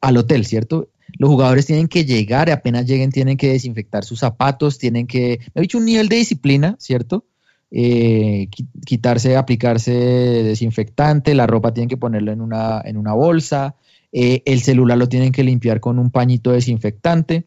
al 0.00 0.16
hotel, 0.16 0.44
¿cierto? 0.44 0.88
Los 1.16 1.30
jugadores 1.30 1.66
tienen 1.66 1.86
que 1.86 2.04
llegar, 2.04 2.50
apenas 2.50 2.86
lleguen 2.86 3.12
tienen 3.12 3.36
que 3.36 3.52
desinfectar 3.52 4.04
sus 4.04 4.18
zapatos, 4.18 4.78
tienen 4.78 5.06
que, 5.06 5.38
me 5.54 5.60
he 5.60 5.62
dicho 5.62 5.78
un 5.78 5.84
nivel 5.84 6.08
de 6.08 6.16
disciplina, 6.16 6.74
¿cierto? 6.80 7.24
Eh, 7.70 8.48
quitarse, 8.84 9.36
aplicarse 9.36 9.92
desinfectante, 9.92 11.36
la 11.36 11.46
ropa 11.46 11.72
tienen 11.72 11.88
que 11.88 11.96
ponerla 11.96 12.32
en 12.32 12.40
una, 12.40 12.82
en 12.84 12.96
una 12.96 13.12
bolsa, 13.12 13.76
eh, 14.10 14.42
el 14.44 14.60
celular 14.60 14.98
lo 14.98 15.08
tienen 15.08 15.30
que 15.30 15.44
limpiar 15.44 15.78
con 15.78 16.00
un 16.00 16.10
pañito 16.10 16.50
desinfectante 16.50 17.46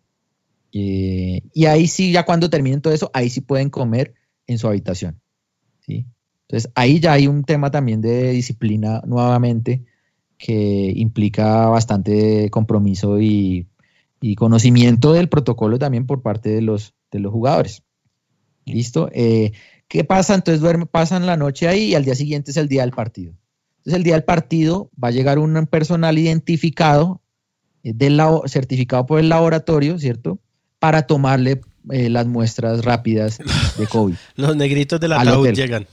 y 0.71 1.65
ahí 1.65 1.87
sí, 1.87 2.13
ya 2.13 2.23
cuando 2.23 2.49
terminen 2.49 2.81
todo 2.81 2.93
eso, 2.93 3.11
ahí 3.13 3.29
sí 3.29 3.41
pueden 3.41 3.69
comer 3.69 4.13
en 4.45 4.59
su 4.59 4.67
habitación. 4.67 5.19
¿sí? 5.85 6.05
Entonces, 6.47 6.71
ahí 6.75 6.99
ya 6.99 7.13
hay 7.13 7.27
un 7.27 7.43
tema 7.43 7.71
también 7.71 8.01
de 8.01 8.31
disciplina 8.31 9.01
nuevamente 9.05 9.83
que 10.37 10.93
implica 10.95 11.67
bastante 11.67 12.49
compromiso 12.49 13.19
y, 13.19 13.67
y 14.21 14.35
conocimiento 14.35 15.13
del 15.13 15.29
protocolo 15.29 15.77
también 15.79 16.05
por 16.05 16.21
parte 16.21 16.49
de 16.49 16.61
los, 16.61 16.93
de 17.11 17.19
los 17.19 17.31
jugadores. 17.31 17.83
¿Listo? 18.65 19.09
Eh, 19.13 19.51
¿Qué 19.87 20.03
pasa? 20.03 20.35
Entonces 20.35 20.61
duerme, 20.61 20.85
pasan 20.85 21.25
la 21.25 21.37
noche 21.37 21.67
ahí 21.67 21.85
y 21.85 21.95
al 21.95 22.03
día 22.03 22.15
siguiente 22.15 22.51
es 22.51 22.57
el 22.57 22.67
día 22.67 22.81
del 22.81 22.91
partido. 22.91 23.33
Entonces 23.77 23.93
el 23.93 24.03
día 24.03 24.13
del 24.15 24.23
partido 24.23 24.89
va 25.01 25.09
a 25.09 25.11
llegar 25.11 25.39
un 25.39 25.67
personal 25.67 26.17
identificado, 26.17 27.21
eh, 27.83 27.93
del 27.95 28.19
certificado 28.47 29.05
por 29.05 29.19
el 29.19 29.29
laboratorio, 29.29 29.97
¿cierto? 29.97 30.39
Para 30.79 31.07
tomarle 31.07 31.61
eh, 31.91 32.09
las 32.09 32.27
muestras 32.27 32.83
rápidas 32.83 33.39
de 33.77 33.87
COVID. 33.87 34.15
Los 34.35 34.57
negritos 34.57 34.99
de 34.99 35.07
la 35.07 35.21
ataúd 35.21 35.51
llegan. 35.53 35.87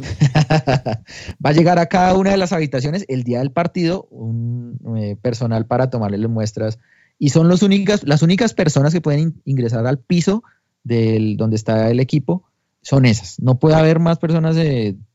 va 1.44 1.50
a 1.50 1.52
llegar 1.52 1.78
a 1.78 1.86
cada 1.86 2.16
una 2.16 2.30
de 2.30 2.36
las 2.36 2.52
habitaciones 2.52 3.04
el 3.08 3.24
día 3.24 3.38
del 3.38 3.52
partido 3.52 4.08
un 4.10 4.78
personal 5.22 5.66
para 5.66 5.90
tomarle 5.90 6.18
las 6.18 6.30
muestras 6.30 6.78
y 7.18 7.28
son 7.28 7.48
los 7.48 7.62
únicas, 7.62 8.02
las 8.04 8.22
únicas 8.22 8.54
personas 8.54 8.94
que 8.94 9.02
pueden 9.02 9.42
ingresar 9.44 9.86
al 9.86 9.98
piso 9.98 10.42
del, 10.84 11.36
donde 11.36 11.56
está 11.56 11.90
el 11.90 12.00
equipo 12.00 12.44
son 12.80 13.04
esas. 13.04 13.38
No 13.40 13.58
puede 13.58 13.76
haber 13.76 14.00
más 14.00 14.18
personas, 14.18 14.56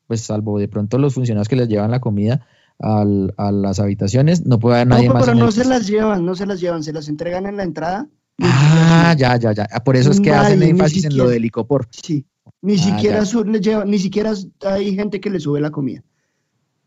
pues 0.05 0.21
salvo 0.21 0.59
de 0.59 0.67
pronto 0.67 0.99
los 0.99 1.15
funcionarios 1.15 1.49
que 1.49 1.55
les 1.55 1.67
llevan 1.67 1.89
la 1.89 1.99
comida 1.99 2.45
a 2.79 3.03
las 3.51 3.79
habitaciones, 3.79 4.45
no 4.45 4.59
puede 4.59 4.75
haber 4.75 4.88
nadie 4.88 5.09
más. 5.09 5.25
Pero 5.25 5.36
no 5.36 5.51
se 5.51 5.65
las 5.65 5.88
llevan, 5.88 6.25
no 6.25 6.36
se 6.36 6.45
las 6.45 6.59
llevan, 6.59 6.83
se 6.83 6.93
las 6.93 7.07
entregan 7.07 7.47
en 7.47 7.57
la 7.57 7.63
entrada. 7.63 8.07
Ah, 8.41 9.15
ya, 9.17 9.38
ya, 9.38 9.53
ya. 9.53 9.65
Por 9.83 9.95
eso 9.95 10.11
es 10.11 10.19
que 10.19 10.31
hacen 10.31 10.61
énfasis 10.61 11.05
en 11.05 11.17
lo 11.17 11.27
del 11.27 11.41
licopor. 11.41 11.88
Sí, 11.89 12.25
ni 12.66 12.74
ah, 12.74 12.78
siquiera 12.78 13.86
ni 13.86 13.99
siquiera 13.99 14.34
hay 14.61 14.95
gente 14.95 15.20
que 15.20 15.30
le 15.30 15.39
sube 15.39 15.61
la 15.61 15.70
comida. 15.70 16.03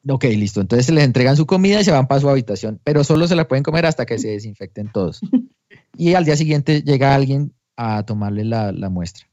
Ok, 0.08 0.24
listo. 0.24 0.60
Entonces 0.60 0.86
se 0.86 0.92
les 0.92 1.04
entregan 1.04 1.36
su 1.36 1.46
comida 1.46 1.80
y 1.80 1.84
se 1.84 1.92
van 1.92 2.08
para 2.08 2.20
su 2.20 2.28
habitación, 2.28 2.80
pero 2.82 3.04
solo 3.04 3.28
se 3.28 3.36
la 3.36 3.46
pueden 3.46 3.62
comer 3.62 3.86
hasta 3.86 4.04
que 4.04 4.18
se 4.18 4.28
desinfecten 4.28 4.90
todos. 4.92 5.20
y 5.96 6.14
al 6.14 6.24
día 6.24 6.36
siguiente 6.36 6.82
llega 6.82 7.14
alguien 7.14 7.52
a 7.76 8.04
tomarle 8.04 8.44
la, 8.44 8.72
muestra. 8.90 9.28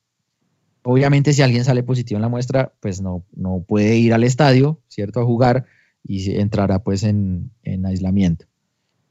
Obviamente 0.84 1.34
si 1.34 1.42
alguien 1.42 1.64
sale 1.64 1.82
positivo 1.82 2.18
en 2.18 2.22
la 2.22 2.30
muestra, 2.30 2.74
pues 2.80 3.02
no, 3.02 3.26
no 3.36 3.66
puede 3.68 3.98
ir 3.98 4.14
al 4.14 4.24
estadio, 4.24 4.80
¿cierto? 4.88 5.22
A 5.22 5.26
jugar 5.26 5.66
y 6.04 6.38
entrará 6.40 6.84
pues 6.84 7.04
en, 7.04 7.52
en 7.64 7.88
aislamiento. 7.88 8.46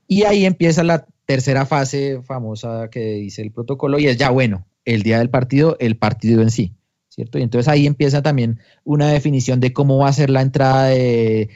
Y 0.07 0.23
ahí 0.23 0.45
empieza 0.45 0.85
la 0.85 1.07
tercera 1.27 1.67
fase 1.67 2.23
famosa 2.23 2.91
que 2.91 3.15
dice 3.15 3.43
el 3.43 3.51
protocolo 3.51 3.99
y 3.99 4.07
es 4.07 4.19
ya 4.19 4.31
bueno, 4.31 4.67
el 4.85 5.03
día 5.03 5.19
del 5.19 5.31
partido, 5.31 5.77
el 5.81 5.97
partido 5.97 6.43
en 6.43 6.51
sí. 6.53 6.77
¿Cierto? 7.15 7.39
Y 7.39 7.43
entonces 7.43 7.69
ahí 7.69 7.87
empieza 7.87 8.23
también 8.23 8.59
una 8.83 9.09
definición 9.09 9.61
de 9.61 9.73
cómo 9.73 9.99
va 9.99 10.09
a 10.09 10.13
ser 10.13 10.31
la 10.31 10.43
entrada 10.43 10.87
de 10.87 11.49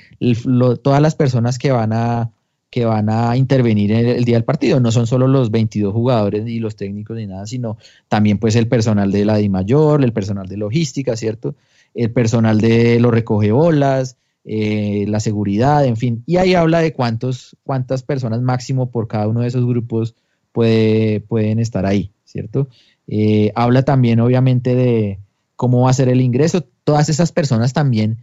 todas 0.82 1.02
las 1.02 1.16
personas 1.16 1.58
que 1.58 1.72
van 1.72 1.92
a 1.92 2.30
que 2.70 2.84
van 2.84 3.08
a 3.08 3.34
intervenir 3.36 3.90
en 3.92 4.06
el, 4.06 4.24
día 4.24 4.36
del 4.36 4.44
partido. 4.44 4.78
No 4.78 4.92
son 4.92 5.06
solo 5.06 5.26
los 5.26 5.50
22 5.50 5.92
jugadores 5.92 6.46
y 6.46 6.60
los 6.60 6.76
técnicos 6.76 7.16
ni 7.16 7.26
nada, 7.26 7.46
sino 7.46 7.78
también 8.08 8.38
pues 8.38 8.56
el 8.56 8.68
personal 8.68 9.10
de 9.10 9.24
la 9.24 9.38
Di 9.38 9.48
Mayor, 9.48 10.04
el 10.04 10.12
personal 10.12 10.46
de 10.46 10.58
logística, 10.58 11.16
¿cierto? 11.16 11.56
El 11.94 12.12
personal 12.12 12.60
de 12.60 13.00
los 13.00 13.10
recogebolas, 13.10 14.18
eh, 14.44 15.06
la 15.08 15.18
seguridad, 15.18 15.86
en 15.86 15.96
fin. 15.96 16.22
Y 16.26 16.36
ahí 16.36 16.54
habla 16.54 16.80
de 16.80 16.92
cuántos, 16.92 17.56
cuántas 17.64 18.02
personas 18.02 18.42
máximo 18.42 18.90
por 18.90 19.08
cada 19.08 19.28
uno 19.28 19.40
de 19.40 19.48
esos 19.48 19.66
grupos 19.66 20.14
puede, 20.52 21.20
pueden 21.20 21.58
estar 21.58 21.86
ahí, 21.86 22.12
¿cierto? 22.24 22.68
Eh, 23.06 23.50
habla 23.54 23.82
también 23.82 24.20
obviamente 24.20 24.74
de, 24.74 25.18
cómo 25.58 25.82
va 25.82 25.90
a 25.90 25.92
ser 25.92 26.08
el 26.08 26.20
ingreso. 26.20 26.64
Todas 26.84 27.08
esas 27.08 27.32
personas 27.32 27.72
también 27.72 28.18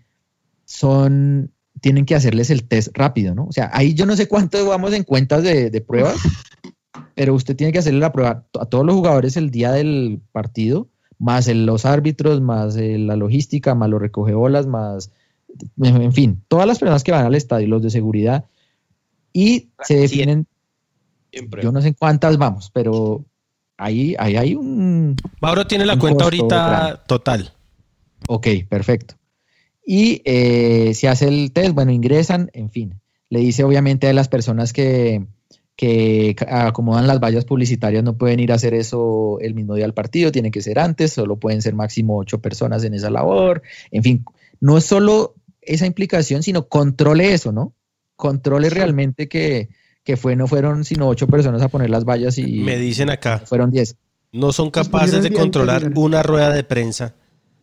son, 0.63 1.51
tienen 1.81 2.05
que 2.05 2.15
hacerles 2.15 2.49
el 2.49 2.63
test 2.63 2.97
rápido, 2.97 3.35
¿no? 3.35 3.45
O 3.45 3.51
sea, 3.51 3.69
ahí 3.73 3.93
yo 3.93 4.05
no 4.05 4.15
sé 4.15 4.29
cuánto 4.29 4.65
vamos 4.65 4.93
en 4.93 5.03
cuentas 5.03 5.43
de, 5.43 5.83
pruebas, 5.85 6.15
pero 7.13 7.33
usted 7.33 7.57
tiene 7.57 7.73
que 7.73 7.79
hacerle 7.79 7.99
la 7.99 8.13
prueba 8.13 8.45
a 8.57 8.65
todos 8.67 8.85
los 8.85 8.95
jugadores 8.95 9.35
el 9.35 9.51
día 9.51 9.73
del 9.73 10.21
partido, 10.31 10.87
más 11.19 11.49
los 11.49 11.85
árbitros, 11.85 12.39
más 12.39 12.77
la 12.77 13.17
logística, 13.17 13.75
más 13.75 13.89
los 13.89 14.01
recogebolas, 14.01 14.65
más, 14.65 15.11
en 15.83 16.13
fin, 16.13 16.41
todas 16.47 16.65
las 16.65 16.79
personas 16.79 17.03
que 17.03 17.11
van 17.11 17.25
al 17.25 17.35
estadio, 17.35 17.67
los 17.67 17.83
de 17.83 17.89
seguridad, 17.89 18.45
y 19.33 19.71
se 19.83 19.97
definen, 19.97 20.47
yo 21.61 21.73
no 21.73 21.81
sé 21.81 21.93
cuántas 21.95 22.37
vamos, 22.37 22.71
pero 22.73 23.25
ahí, 23.77 24.15
ahí 24.17 24.35
hay 24.35 24.55
un... 24.55 25.15
Mauro 25.41 25.67
tiene 25.67 25.85
la 25.85 25.97
cuenta 25.97 26.25
ahorita 26.25 27.03
total. 27.07 27.53
Ok, 28.27 28.47
perfecto. 28.69 29.15
Y 29.85 30.21
eh, 30.25 30.93
se 30.95 31.07
hace 31.07 31.27
el 31.27 31.51
test, 31.51 31.73
bueno, 31.73 31.91
ingresan, 31.91 32.49
en 32.53 32.69
fin. 32.69 33.01
Le 33.29 33.39
dice 33.39 33.63
obviamente 33.63 34.07
a 34.07 34.13
las 34.13 34.27
personas 34.27 34.73
que, 34.73 35.25
que 35.75 36.35
acomodan 36.47 37.07
las 37.07 37.19
vallas 37.19 37.45
publicitarias 37.45 38.03
no 38.03 38.17
pueden 38.17 38.39
ir 38.39 38.51
a 38.51 38.55
hacer 38.55 38.73
eso 38.73 39.39
el 39.41 39.53
mismo 39.53 39.75
día 39.75 39.85
del 39.85 39.93
partido, 39.93 40.31
tiene 40.31 40.51
que 40.51 40.61
ser 40.61 40.79
antes, 40.79 41.13
solo 41.13 41.37
pueden 41.37 41.61
ser 41.61 41.75
máximo 41.75 42.17
ocho 42.17 42.39
personas 42.39 42.83
en 42.83 42.93
esa 42.93 43.09
labor. 43.09 43.61
En 43.91 44.03
fin, 44.03 44.25
no 44.59 44.77
es 44.77 44.85
solo 44.85 45.35
esa 45.61 45.85
implicación, 45.85 46.43
sino 46.43 46.67
controle 46.67 47.33
eso, 47.33 47.51
¿no? 47.51 47.73
Controle 48.15 48.69
realmente 48.69 49.27
que, 49.27 49.69
que 50.05 50.15
fue, 50.15 50.35
no 50.35 50.47
fueron 50.47 50.85
sino 50.85 51.07
ocho 51.09 51.27
personas 51.27 51.61
a 51.63 51.67
poner 51.67 51.89
las 51.89 52.05
vallas 52.05 52.37
y... 52.37 52.59
Me 52.59 52.77
dicen 52.77 53.09
acá. 53.09 53.39
Fueron 53.39 53.71
diez. 53.71 53.97
No 54.31 54.53
son 54.53 54.69
capaces 54.69 55.23
de 55.23 55.33
controlar 55.33 55.91
una 55.95 56.21
rueda 56.21 56.53
de 56.53 56.63
prensa. 56.63 57.15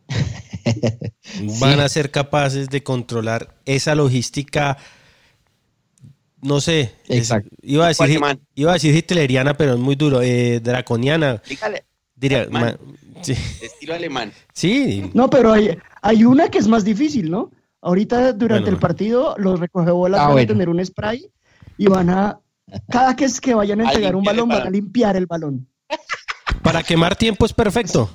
Van 1.60 1.80
a 1.80 1.88
ser 1.88 2.10
capaces 2.10 2.68
de 2.68 2.82
controlar 2.82 3.54
esa 3.64 3.94
logística, 3.94 4.76
no 6.40 6.60
sé, 6.60 6.92
Exacto. 7.08 7.54
iba, 7.62 7.84
a 7.84 7.88
decir, 7.88 8.20
iba 8.56 8.70
a 8.70 8.74
decir 8.74 8.94
hitleriana, 8.94 9.56
pero 9.56 9.74
es 9.74 9.78
muy 9.78 9.94
duro, 9.94 10.20
eh, 10.20 10.60
draconiana. 10.60 11.40
Dígale. 11.48 11.84
Diría, 12.16 12.48
Estilo 13.60 13.94
alemán. 13.94 14.32
Sí. 14.52 15.10
No, 15.14 15.30
pero 15.30 15.52
hay, 15.52 15.78
hay 16.00 16.24
una 16.24 16.48
que 16.48 16.58
es 16.58 16.66
más 16.66 16.84
difícil, 16.84 17.30
¿no? 17.30 17.52
Ahorita 17.80 18.32
durante 18.32 18.70
el 18.70 18.78
partido 18.78 19.36
los 19.38 19.60
recogebolas 19.60 20.20
ah, 20.20 20.28
van 20.28 20.38
a 20.38 20.46
tener 20.46 20.68
un 20.68 20.84
spray 20.84 21.30
y 21.82 21.86
van 21.86 22.10
a, 22.10 22.40
cada 22.88 23.16
que 23.16 23.24
es 23.24 23.40
que 23.40 23.54
vayan 23.54 23.80
a 23.80 23.84
entregar 23.84 24.14
un 24.14 24.22
balón, 24.22 24.48
van 24.48 24.66
a 24.68 24.70
limpiar 24.70 25.16
el 25.16 25.26
balón. 25.26 25.68
Para 26.62 26.82
quemar 26.82 27.16
tiempo 27.16 27.44
es 27.44 27.52
perfecto. 27.52 28.08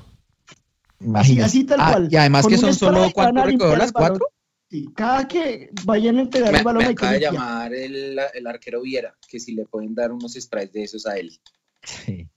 Así, 1.14 1.42
así 1.42 1.64
tal 1.66 1.80
ah, 1.82 1.92
cual. 1.92 2.08
Y 2.10 2.16
además 2.16 2.48
que 2.48 2.58
son 2.58 2.74
solo 2.74 3.12
cuatro 3.14 3.76
las 3.76 3.92
cuatro. 3.92 4.26
Sí, 4.70 4.90
cada 4.96 5.28
que 5.28 5.70
vayan 5.86 6.18
a 6.18 6.22
entregar 6.22 6.56
el 6.56 6.64
balón 6.64 6.84
me 6.84 6.88
hay 6.88 6.94
acaba 6.94 7.12
de 7.14 7.20
llamar 7.20 7.74
el, 7.74 8.20
el, 8.34 8.48
arquero 8.48 8.82
Viera, 8.82 9.16
que 9.28 9.40
si 9.40 9.54
le 9.54 9.66
pueden 9.66 9.96
dar 9.96 10.12
unos 10.12 10.34
sprays 10.34 10.74
de 10.74 10.84
esos 10.84 11.06
a 11.06 11.18
él. 11.18 11.40
Sí. 11.84 12.30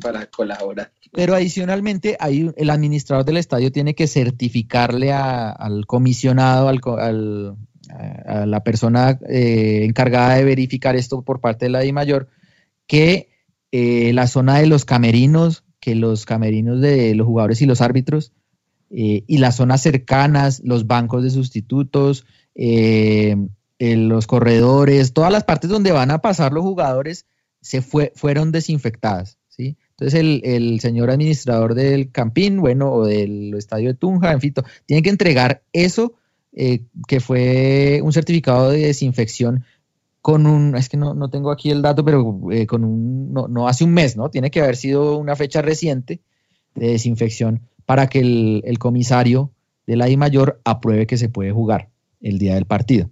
Para 0.00 0.26
colaborar. 0.26 0.92
Pero 1.12 1.34
adicionalmente, 1.34 2.16
hay, 2.18 2.50
el 2.56 2.70
administrador 2.70 3.24
del 3.24 3.36
estadio 3.36 3.70
tiene 3.70 3.94
que 3.94 4.08
certificarle 4.08 5.12
al 5.12 5.86
comisionado, 5.86 6.68
al, 6.68 6.80
al, 6.98 7.56
a 8.26 8.46
la 8.46 8.62
persona 8.62 9.18
eh, 9.28 9.82
encargada 9.84 10.36
de 10.36 10.44
verificar 10.44 10.96
esto 10.96 11.22
por 11.22 11.40
parte 11.40 11.66
de 11.66 11.70
la 11.70 11.80
Di 11.80 11.92
Mayor, 11.92 12.28
que 12.86 13.28
eh, 13.72 14.12
la 14.12 14.26
zona 14.26 14.58
de 14.58 14.66
los 14.66 14.84
camerinos, 14.84 15.64
que 15.80 15.94
los 15.94 16.26
camerinos 16.26 16.80
de 16.80 17.14
los 17.14 17.26
jugadores 17.26 17.62
y 17.62 17.66
los 17.66 17.80
árbitros, 17.80 18.32
eh, 18.90 19.24
y 19.26 19.38
las 19.38 19.56
zonas 19.56 19.82
cercanas, 19.82 20.60
los 20.64 20.86
bancos 20.86 21.22
de 21.22 21.30
sustitutos, 21.30 22.26
los 23.78 24.26
corredores, 24.26 25.12
todas 25.12 25.32
las 25.32 25.44
partes 25.44 25.70
donde 25.70 25.92
van 25.92 26.10
a 26.10 26.20
pasar 26.20 26.52
los 26.52 26.64
jugadores, 26.64 27.26
se 27.60 27.82
fue, 27.82 28.12
fueron 28.14 28.52
desinfectadas. 28.52 29.38
¿sí? 29.48 29.76
Entonces 29.90 30.18
el, 30.18 30.42
el, 30.44 30.80
señor 30.80 31.10
administrador 31.10 31.74
del 31.74 32.10
Campín, 32.10 32.60
bueno, 32.60 32.92
o 32.92 33.06
del 33.06 33.54
estadio 33.54 33.88
de 33.88 33.94
Tunja, 33.94 34.32
en 34.32 34.40
fin, 34.40 34.54
tiene 34.86 35.02
que 35.02 35.10
entregar 35.10 35.62
eso 35.72 36.14
eh, 36.52 36.84
que 37.06 37.20
fue 37.20 38.00
un 38.02 38.12
certificado 38.12 38.70
de 38.70 38.86
desinfección 38.86 39.64
con 40.20 40.46
un, 40.46 40.76
es 40.76 40.88
que 40.88 40.96
no, 40.96 41.14
no 41.14 41.30
tengo 41.30 41.50
aquí 41.50 41.70
el 41.70 41.82
dato, 41.82 42.04
pero 42.04 42.40
eh, 42.50 42.66
con 42.66 42.84
un, 42.84 43.32
no, 43.32 43.48
no, 43.48 43.68
hace 43.68 43.84
un 43.84 43.92
mes, 43.92 44.16
¿no? 44.16 44.30
Tiene 44.30 44.50
que 44.50 44.60
haber 44.60 44.76
sido 44.76 45.16
una 45.16 45.36
fecha 45.36 45.62
reciente 45.62 46.20
de 46.74 46.92
desinfección 46.92 47.62
para 47.86 48.08
que 48.08 48.20
el, 48.20 48.62
el 48.66 48.78
comisario 48.78 49.50
de 49.86 49.96
la 49.96 50.08
I 50.08 50.16
mayor 50.16 50.60
apruebe 50.64 51.06
que 51.06 51.16
se 51.16 51.28
puede 51.28 51.52
jugar 51.52 51.88
el 52.20 52.38
día 52.38 52.54
del 52.54 52.66
partido. 52.66 53.10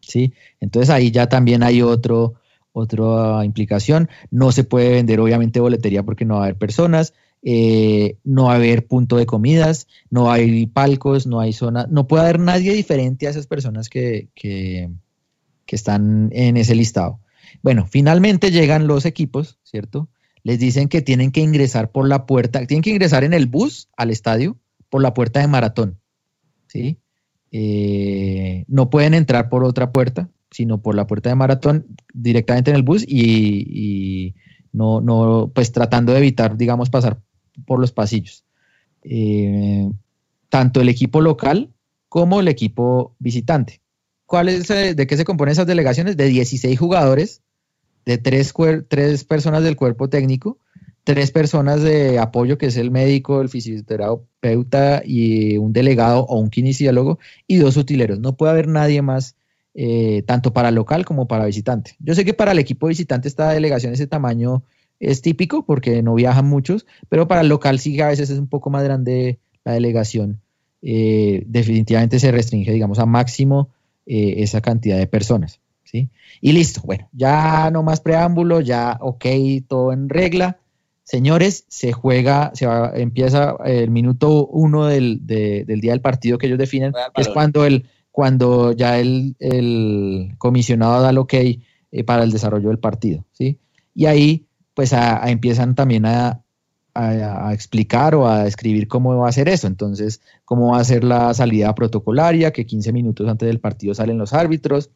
¿Sí? 0.00 0.34
Entonces 0.60 0.90
ahí 0.90 1.10
ya 1.10 1.28
también 1.28 1.62
hay 1.62 1.80
otro, 1.80 2.34
otra 2.72 3.44
implicación. 3.44 4.08
No 4.30 4.50
se 4.52 4.64
puede 4.64 4.90
vender 4.90 5.20
obviamente 5.20 5.60
boletería 5.60 6.02
porque 6.02 6.24
no 6.24 6.34
va 6.34 6.40
a 6.40 6.44
haber 6.44 6.58
personas. 6.58 7.14
Eh, 7.44 8.18
no 8.22 8.44
va 8.44 8.52
a 8.52 8.56
haber 8.56 8.86
punto 8.86 9.16
de 9.16 9.26
comidas, 9.26 9.88
no 10.10 10.30
hay 10.30 10.66
palcos, 10.66 11.26
no 11.26 11.40
hay 11.40 11.52
zona, 11.52 11.86
no 11.90 12.06
puede 12.06 12.22
haber 12.22 12.38
nadie 12.38 12.72
diferente 12.72 13.26
a 13.26 13.30
esas 13.30 13.48
personas 13.48 13.88
que, 13.88 14.28
que, 14.34 14.90
están 15.66 16.28
en 16.32 16.58
ese 16.58 16.74
listado. 16.74 17.18
Bueno, 17.62 17.86
finalmente 17.86 18.50
llegan 18.50 18.86
los 18.86 19.06
equipos, 19.06 19.58
¿cierto? 19.62 20.10
les 20.44 20.58
dicen 20.58 20.88
que 20.88 21.02
tienen 21.02 21.30
que 21.30 21.40
ingresar 21.40 21.90
por 21.90 22.08
la 22.08 22.26
puerta, 22.26 22.64
tienen 22.66 22.82
que 22.82 22.90
ingresar 22.90 23.24
en 23.24 23.32
el 23.32 23.46
bus 23.46 23.88
al 23.96 24.10
estadio 24.10 24.58
por 24.90 25.02
la 25.02 25.14
puerta 25.14 25.40
de 25.40 25.46
maratón, 25.46 25.98
¿sí? 26.66 26.98
Eh, 27.52 28.64
no 28.66 28.90
pueden 28.90 29.14
entrar 29.14 29.48
por 29.48 29.64
otra 29.64 29.92
puerta, 29.92 30.28
sino 30.50 30.82
por 30.82 30.94
la 30.94 31.06
puerta 31.06 31.28
de 31.28 31.36
maratón 31.36 31.86
directamente 32.12 32.70
en 32.70 32.76
el 32.76 32.82
bus 32.82 33.04
y, 33.06 34.34
no, 34.72 35.00
no, 35.00 35.50
pues 35.54 35.70
tratando 35.72 36.12
de 36.12 36.18
evitar, 36.18 36.56
digamos, 36.56 36.90
pasar 36.90 37.20
por 37.66 37.78
los 37.80 37.92
pasillos. 37.92 38.44
Eh, 39.02 39.90
tanto 40.48 40.80
el 40.80 40.88
equipo 40.88 41.20
local 41.20 41.70
como 42.08 42.40
el 42.40 42.48
equipo 42.48 43.14
visitante. 43.18 43.80
¿Cuál 44.26 44.48
es, 44.48 44.68
¿De 44.68 45.06
qué 45.06 45.16
se 45.16 45.24
componen 45.24 45.52
esas 45.52 45.66
delegaciones? 45.66 46.16
De 46.16 46.26
16 46.26 46.78
jugadores, 46.78 47.42
de 48.04 48.18
tres, 48.18 48.52
tres 48.88 49.24
personas 49.24 49.62
del 49.62 49.76
cuerpo 49.76 50.08
técnico, 50.08 50.58
tres 51.04 51.30
personas 51.30 51.82
de 51.82 52.18
apoyo, 52.18 52.58
que 52.58 52.66
es 52.66 52.76
el 52.76 52.90
médico, 52.90 53.40
el 53.40 53.48
fisioterapeuta 53.48 55.02
y 55.04 55.56
un 55.56 55.72
delegado 55.72 56.24
o 56.24 56.38
un 56.38 56.50
kinesiólogo, 56.50 57.18
y 57.46 57.56
dos 57.56 57.76
utileros. 57.76 58.18
No 58.20 58.36
puede 58.36 58.52
haber 58.52 58.68
nadie 58.68 59.02
más, 59.02 59.36
eh, 59.74 60.22
tanto 60.26 60.52
para 60.52 60.70
local 60.70 61.04
como 61.04 61.26
para 61.26 61.46
visitante. 61.46 61.96
Yo 61.98 62.14
sé 62.14 62.24
que 62.24 62.34
para 62.34 62.52
el 62.52 62.58
equipo 62.58 62.86
visitante 62.86 63.28
esta 63.28 63.50
delegación, 63.50 63.92
ese 63.92 64.06
tamaño 64.06 64.64
es 65.02 65.20
típico 65.20 65.64
porque 65.66 66.00
no 66.02 66.14
viajan 66.14 66.46
muchos, 66.46 66.86
pero 67.08 67.26
para 67.26 67.40
el 67.40 67.48
local 67.48 67.80
sí 67.80 68.00
a 68.00 68.08
veces 68.08 68.30
es 68.30 68.38
un 68.38 68.46
poco 68.46 68.70
más 68.70 68.84
grande 68.84 69.40
la 69.64 69.72
delegación. 69.72 70.40
Eh, 70.80 71.42
definitivamente 71.46 72.20
se 72.20 72.30
restringe, 72.30 72.72
digamos, 72.72 73.00
a 73.00 73.06
máximo 73.06 73.68
eh, 74.06 74.34
esa 74.38 74.60
cantidad 74.60 74.96
de 74.96 75.08
personas. 75.08 75.60
¿sí? 75.82 76.08
Y 76.40 76.52
listo, 76.52 76.82
bueno, 76.84 77.08
ya 77.12 77.70
no 77.72 77.82
más 77.82 78.00
preámbulo, 78.00 78.60
ya 78.60 78.96
ok, 79.00 79.26
todo 79.66 79.92
en 79.92 80.08
regla. 80.08 80.58
Señores, 81.02 81.64
se 81.68 81.92
juega, 81.92 82.52
se 82.54 82.66
empieza 82.94 83.56
el 83.64 83.90
minuto 83.90 84.46
uno 84.46 84.86
del, 84.86 85.26
día 85.26 85.64
del 85.66 86.00
partido 86.00 86.38
que 86.38 86.46
ellos 86.46 86.58
definen, 86.58 86.92
que 87.12 87.22
es 87.22 87.28
cuando, 87.28 87.64
el, 87.64 87.88
cuando 88.12 88.70
ya 88.70 89.00
el, 89.00 89.34
comisionado 90.38 91.02
da 91.02 91.10
el 91.10 91.18
ok 91.18 91.34
eh, 91.34 92.04
para 92.04 92.22
el 92.22 92.30
desarrollo 92.30 92.68
del 92.68 92.78
partido. 92.78 93.24
¿sí? 93.32 93.58
Y 93.94 94.06
ahí 94.06 94.46
pues 94.74 94.92
empiezan 94.92 95.74
también 95.74 96.06
a, 96.06 96.44
explicar 97.52 98.14
o 98.14 98.28
a 98.28 98.44
describir 98.44 98.86
cómo 98.86 99.16
va 99.16 99.28
a 99.28 99.32
ser 99.32 99.48
eso. 99.48 99.66
Entonces, 99.66 100.20
cómo 100.44 100.72
va 100.72 100.80
a 100.80 100.84
ser 100.84 101.04
la 101.04 101.32
salida 101.32 101.74
protocolaria, 101.74 102.52
que 102.52 102.66
15 102.66 102.92
minutos 102.92 103.28
antes 103.28 103.46
del 103.46 103.60
partido 103.60 103.94
salen 103.94 104.18
los 104.18 104.32
árbitros, 104.34 104.90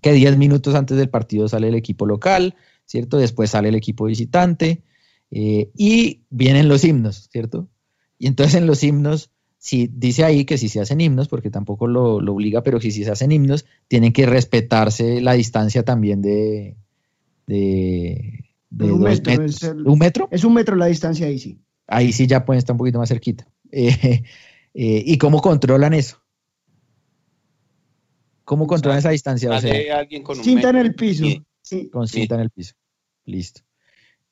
que 0.00 0.12
10 0.12 0.38
minutos 0.38 0.74
antes 0.74 0.96
del 0.96 1.10
partido 1.10 1.48
sale 1.48 1.68
el 1.68 1.74
equipo 1.74 2.06
local, 2.06 2.54
¿cierto? 2.86 3.18
Después 3.18 3.50
sale 3.50 3.68
el 3.68 3.74
equipo 3.74 4.06
visitante 4.06 4.82
eh, 5.30 5.70
y 5.76 6.22
vienen 6.30 6.68
los 6.68 6.84
himnos, 6.84 7.28
¿cierto? 7.30 7.68
Y 8.18 8.26
entonces 8.26 8.54
en 8.54 8.66
los 8.66 8.82
himnos, 8.82 9.30
si 9.58 9.88
dice 9.88 10.24
ahí 10.24 10.44
que 10.44 10.58
si 10.58 10.68
se 10.68 10.80
hacen 10.80 11.00
himnos, 11.00 11.28
porque 11.28 11.50
tampoco 11.50 11.86
lo, 11.86 12.16
obliga, 12.16 12.62
pero 12.62 12.80
si, 12.80 12.90
si 12.90 13.04
se 13.04 13.10
hacen 13.10 13.32
himnos, 13.32 13.66
tienen 13.88 14.12
que 14.12 14.26
respetarse 14.26 15.20
la 15.20 15.32
distancia 15.32 15.84
también 15.84 16.22
de, 16.22 16.76
un, 18.70 19.00
metro, 19.00 19.44
Es 19.44 19.62
¿Un 19.62 19.98
metro? 19.98 20.28
Es 20.30 20.44
un 20.44 20.54
metro 20.54 20.76
la 20.76 20.86
distancia 20.86 21.26
ahí 21.26 21.38
sí. 21.38 21.60
Ahí 21.86 22.12
sí 22.12 22.26
ya 22.26 22.44
pueden 22.44 22.58
estar 22.58 22.74
un 22.74 22.78
poquito 22.78 22.98
más 22.98 23.08
cerquita. 23.08 23.46
Eh, 23.72 24.22
eh, 24.74 25.02
¿Y 25.04 25.18
cómo 25.18 25.40
controlan 25.40 25.92
eso? 25.92 26.22
¿Cómo 28.44 28.68
controlan 28.68 29.00
esa 29.00 29.10
distancia? 29.10 29.50
O 29.50 29.60
cinta 30.36 30.70
en 30.70 30.76
el 30.76 30.94
piso. 30.94 31.24
Con 31.90 32.06
cinta 32.06 32.36
en 32.36 32.42
el 32.42 32.50
piso. 32.50 32.74
Listo. 33.24 33.62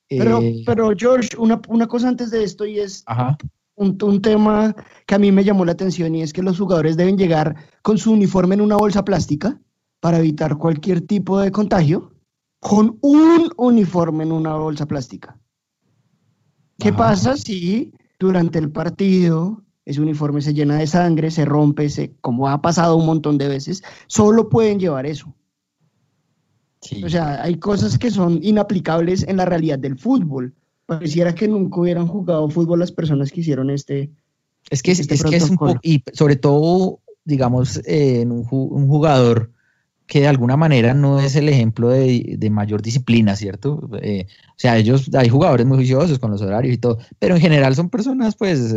Pero, 0.09 0.41
eh, 0.41 0.63
pero 0.65 0.93
George, 0.97 1.31
una, 1.37 1.89
cosa 1.89 2.09
antes 2.09 2.31
de 2.31 2.45
esto 2.45 2.65
y 2.65 2.79
es 2.79 3.05
Un, 3.75 3.99
un, 4.03 4.23
tema 4.23 4.75
que 5.07 5.15
a 5.17 5.19
mí 5.19 5.33
me 5.33 5.43
llamó 5.43 5.65
la 5.65 5.73
atención 5.73 6.15
y 6.15 6.23
es 6.23 6.33
que 6.33 6.43
los 6.43 6.59
jugadores 6.59 6.97
deben 6.97 7.19
llegar 7.19 7.57
con 7.83 7.99
su 7.99 8.13
uniforme 8.13 8.55
en 8.55 8.61
una 8.61 8.77
bolsa 8.77 9.05
plástica 9.05 9.61
para 9.99 10.19
evitar 10.19 10.59
cualquier 10.59 11.01
tipo 11.01 11.41
de 11.41 11.51
contagio, 11.51 12.14
con 12.65 12.97
un 13.03 13.51
uniforme 13.59 14.25
en 14.25 14.33
una 14.33 14.55
bolsa 14.57 14.87
plástica. 14.87 15.39
¿Qué 16.79 16.95
pasa 16.95 17.37
si 17.37 17.93
durante 18.19 18.59
el 18.59 18.73
partido 18.73 19.63
ese 19.85 20.01
uniforme 20.01 20.41
se 20.41 20.55
llena 20.55 20.79
de 20.79 20.87
sangre, 20.87 21.31
se 21.31 21.45
rompe, 21.45 21.91
se, 21.91 22.15
como 22.23 22.49
ha 22.49 22.63
pasado 22.63 22.97
un 22.97 23.05
montón 23.05 23.37
de 23.37 23.49
veces, 23.49 23.83
solo 24.07 24.49
pueden 24.49 24.81
llevar 24.81 25.05
eso. 25.05 25.35
O 27.05 27.09
sea, 27.11 27.43
hay 27.43 27.57
cosas 27.59 27.99
que 27.99 28.11
son 28.11 28.41
inaplicables 28.43 29.29
en 29.29 29.37
la 29.37 29.45
realidad 29.45 29.79
del 29.79 29.99
fútbol. 29.99 30.55
Pareciera 30.87 31.35
que 31.35 31.47
nunca 31.47 31.81
hubieran 31.81 32.07
jugado 32.07 32.49
fútbol 32.49 32.79
las 32.79 32.93
personas 32.93 33.31
que 33.31 33.41
hicieron 33.43 33.69
este. 33.69 34.11
Es 34.71 34.83
que, 34.83 34.93
este 34.93 35.17
es, 35.17 35.23
que 35.23 35.37
es 35.37 35.51
un 35.51 35.59
poco, 35.59 35.79
y 35.83 36.03
sobre 36.15 36.37
todo, 36.37 37.01
digamos, 37.27 37.83
en 37.85 38.33
un, 38.33 38.45
jugador 38.45 39.51
que 40.07 40.21
de 40.21 40.29
alguna 40.29 40.57
manera 40.57 40.93
no 40.95 41.21
es 41.21 41.35
el 41.37 41.49
ejemplo 41.49 41.89
de, 41.89 42.49
mayor 42.51 42.83
disciplina, 42.83 43.37
¿cierto? 43.37 43.89
Eh, 44.03 44.27
o 44.49 44.59
sea, 44.59 44.77
ellos, 44.77 45.11
hay 45.15 45.29
jugadores 45.29 45.67
muy 45.67 45.79
juiciosos 45.79 46.19
con 46.19 46.31
los 46.31 46.43
horarios 46.43 46.75
y 46.75 46.79
todo, 46.79 46.99
pero 47.19 47.37
en 47.37 47.41
general 47.41 47.75
son 47.75 47.89
personas, 47.89 48.37
pues, 48.37 48.75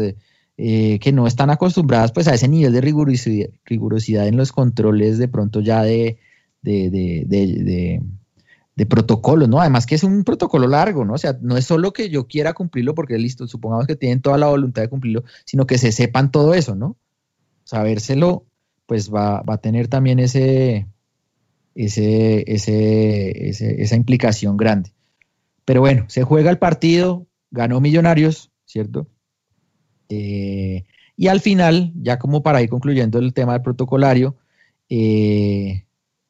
eh, 0.59 0.99
que 0.99 1.11
no 1.11 1.27
están 1.27 1.49
acostumbradas 1.49 2.11
pues 2.11 2.27
a 2.27 2.33
ese 2.33 2.47
nivel 2.47 2.73
de 2.73 2.81
rigurosidad, 2.81 3.49
rigurosidad 3.65 4.27
en 4.27 4.37
los 4.37 4.51
controles 4.51 5.17
de 5.17 5.27
pronto 5.27 5.59
ya 5.59 5.83
de, 5.83 6.17
de, 6.63 6.89
de, 8.75 8.85
protocolos, 8.87 9.49
¿no? 9.49 9.59
Además 9.59 9.85
que 9.85 9.95
es 9.95 10.03
un 10.03 10.23
protocolo 10.23 10.67
largo, 10.67 11.03
¿no? 11.05 11.13
O 11.13 11.17
sea, 11.17 11.37
no 11.41 11.57
es 11.57 11.65
solo 11.65 11.93
que 11.93 12.09
yo 12.09 12.27
quiera 12.27 12.53
cumplirlo 12.53 12.95
porque 12.95 13.17
listo, 13.17 13.47
supongamos 13.47 13.85
que 13.85 13.95
tienen 13.95 14.21
toda 14.21 14.37
la 14.37 14.47
voluntad 14.47 14.81
de 14.81 14.89
cumplirlo, 14.89 15.23
sino 15.45 15.67
que 15.67 15.77
se 15.77 15.91
sepan 15.91 16.31
todo 16.31 16.53
eso, 16.53 16.75
¿no? 16.75 16.95
Sabérselo, 17.63 18.45
pues 18.85 19.13
va, 19.13 19.41
va 19.41 19.55
a 19.55 19.61
tener 19.61 19.89
también 19.89 20.19
ese, 20.19 20.87
ese, 21.85 22.43
esa 22.47 23.95
implicación 23.95 24.57
grande. 24.57 24.91
Pero 25.65 25.81
bueno, 25.81 26.05
se 26.07 26.23
juega 26.23 26.49
el 26.49 26.57
partido, 26.57 27.27
ganó 27.51 27.79
Millonarios, 27.79 28.51
¿cierto? 28.65 29.07
Eh, 30.09 30.85
y 31.15 31.27
al 31.27 31.41
final, 31.41 31.91
ya 31.95 32.19
como 32.19 32.43
para 32.43 32.61
ir 32.61 32.69
concluyendo 32.69 33.19
el 33.19 33.33
tema 33.33 33.53
del 33.53 33.61
protocolario, 33.61 34.35
eh, 34.89 35.85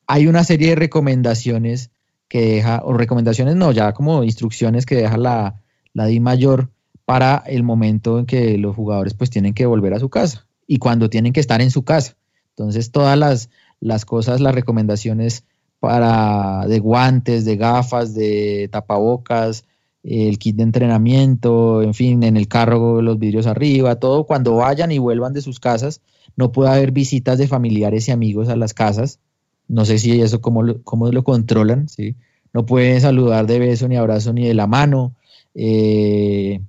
hay 0.08 0.28
una 0.28 0.44
serie 0.44 0.70
de 0.70 0.76
recomendaciones 0.76 1.92
que 2.28 2.42
deja, 2.42 2.82
o 2.84 2.94
recomendaciones 2.94 3.56
no, 3.56 3.72
ya 3.72 3.94
como 3.94 4.24
instrucciones 4.24 4.86
que 4.86 4.96
deja 4.96 5.18
la, 5.18 5.62
la 5.94 6.06
DI 6.06 6.20
mayor 6.20 6.72
para 7.06 7.44
el 7.46 7.64
momento 7.64 8.20
en 8.20 8.26
que 8.26 8.58
los 8.58 8.76
jugadores 8.76 9.14
pues 9.14 9.30
tienen 9.30 9.54
que 9.54 9.66
volver 9.66 9.94
a 9.94 10.00
su 10.00 10.10
casa 10.10 10.48
y 10.66 10.80
cuando 10.80 11.10
tienen 11.10 11.32
que 11.32 11.40
estar 11.40 11.62
en 11.62 11.72
su 11.72 11.84
casa. 11.84 12.18
Entonces 12.50 12.92
todas 12.92 13.18
las, 13.18 13.50
las 13.80 14.06
cosas, 14.06 14.42
las 14.42 14.56
recomendaciones 14.56 15.44
para 15.80 16.66
de 16.68 16.80
guantes, 16.80 17.46
de 17.46 17.56
gafas, 17.56 18.14
de 18.14 18.70
tapabocas, 18.72 19.66
el 20.04 20.40
kit 20.40 20.56
de 20.56 20.64
entrenamiento, 20.64 21.82
en 21.82 21.94
fin, 21.94 22.24
en 22.24 22.38
el 22.38 22.48
carro 22.48 23.02
los 23.02 23.20
vidrios 23.20 23.46
arriba, 23.46 24.00
todo 24.00 24.26
cuando 24.26 24.56
vayan 24.56 24.92
y 24.92 25.00
vuelvan 25.00 25.34
de 25.34 25.42
sus 25.42 25.60
casas, 25.60 26.02
no 26.36 26.52
puede 26.52 26.72
haber 26.72 26.92
visitas 26.92 27.38
de 27.38 27.48
familiares 27.48 28.08
y 28.08 28.12
amigos 28.12 28.50
a 28.50 28.56
las 28.56 28.74
casas. 28.74 29.20
No 29.68 29.84
sé 29.86 30.00
si 30.00 30.22
eso 30.22 30.40
cómo 30.40 30.64
lo, 30.64 30.82
cómo 30.84 31.12
lo 31.12 31.24
controlan, 31.24 31.90
¿sí? 31.90 32.16
No 32.54 32.66
pueden 32.66 33.02
saludar 33.02 33.48
de 33.48 33.60
beso, 33.60 33.88
ni 33.88 33.98
abrazo, 33.98 34.32
ni 34.34 34.48
de 34.48 34.54
la 34.54 34.66
mano. 34.66 35.14
Eh, 35.54 36.62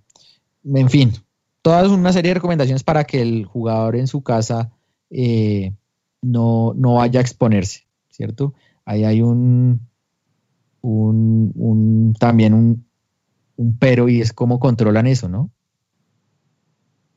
en 0.64 0.90
fin, 0.90 1.12
todas 1.62 1.88
una 1.88 2.12
serie 2.12 2.30
de 2.30 2.34
recomendaciones 2.34 2.82
para 2.82 3.04
que 3.04 3.22
el 3.22 3.44
jugador 3.44 3.94
en 3.96 4.08
su 4.08 4.22
casa 4.22 4.72
eh, 5.10 5.72
no, 6.22 6.74
no 6.76 6.94
vaya 6.94 7.20
a 7.20 7.22
exponerse, 7.22 7.86
¿cierto? 8.10 8.54
Ahí 8.84 9.04
hay 9.04 9.22
un, 9.22 9.88
un, 10.80 11.52
un 11.54 12.14
también 12.18 12.54
un, 12.54 12.86
un 13.56 13.78
pero 13.78 14.08
y 14.08 14.20
es 14.20 14.32
cómo 14.32 14.58
controlan 14.58 15.06
eso, 15.06 15.28
¿no? 15.28 15.50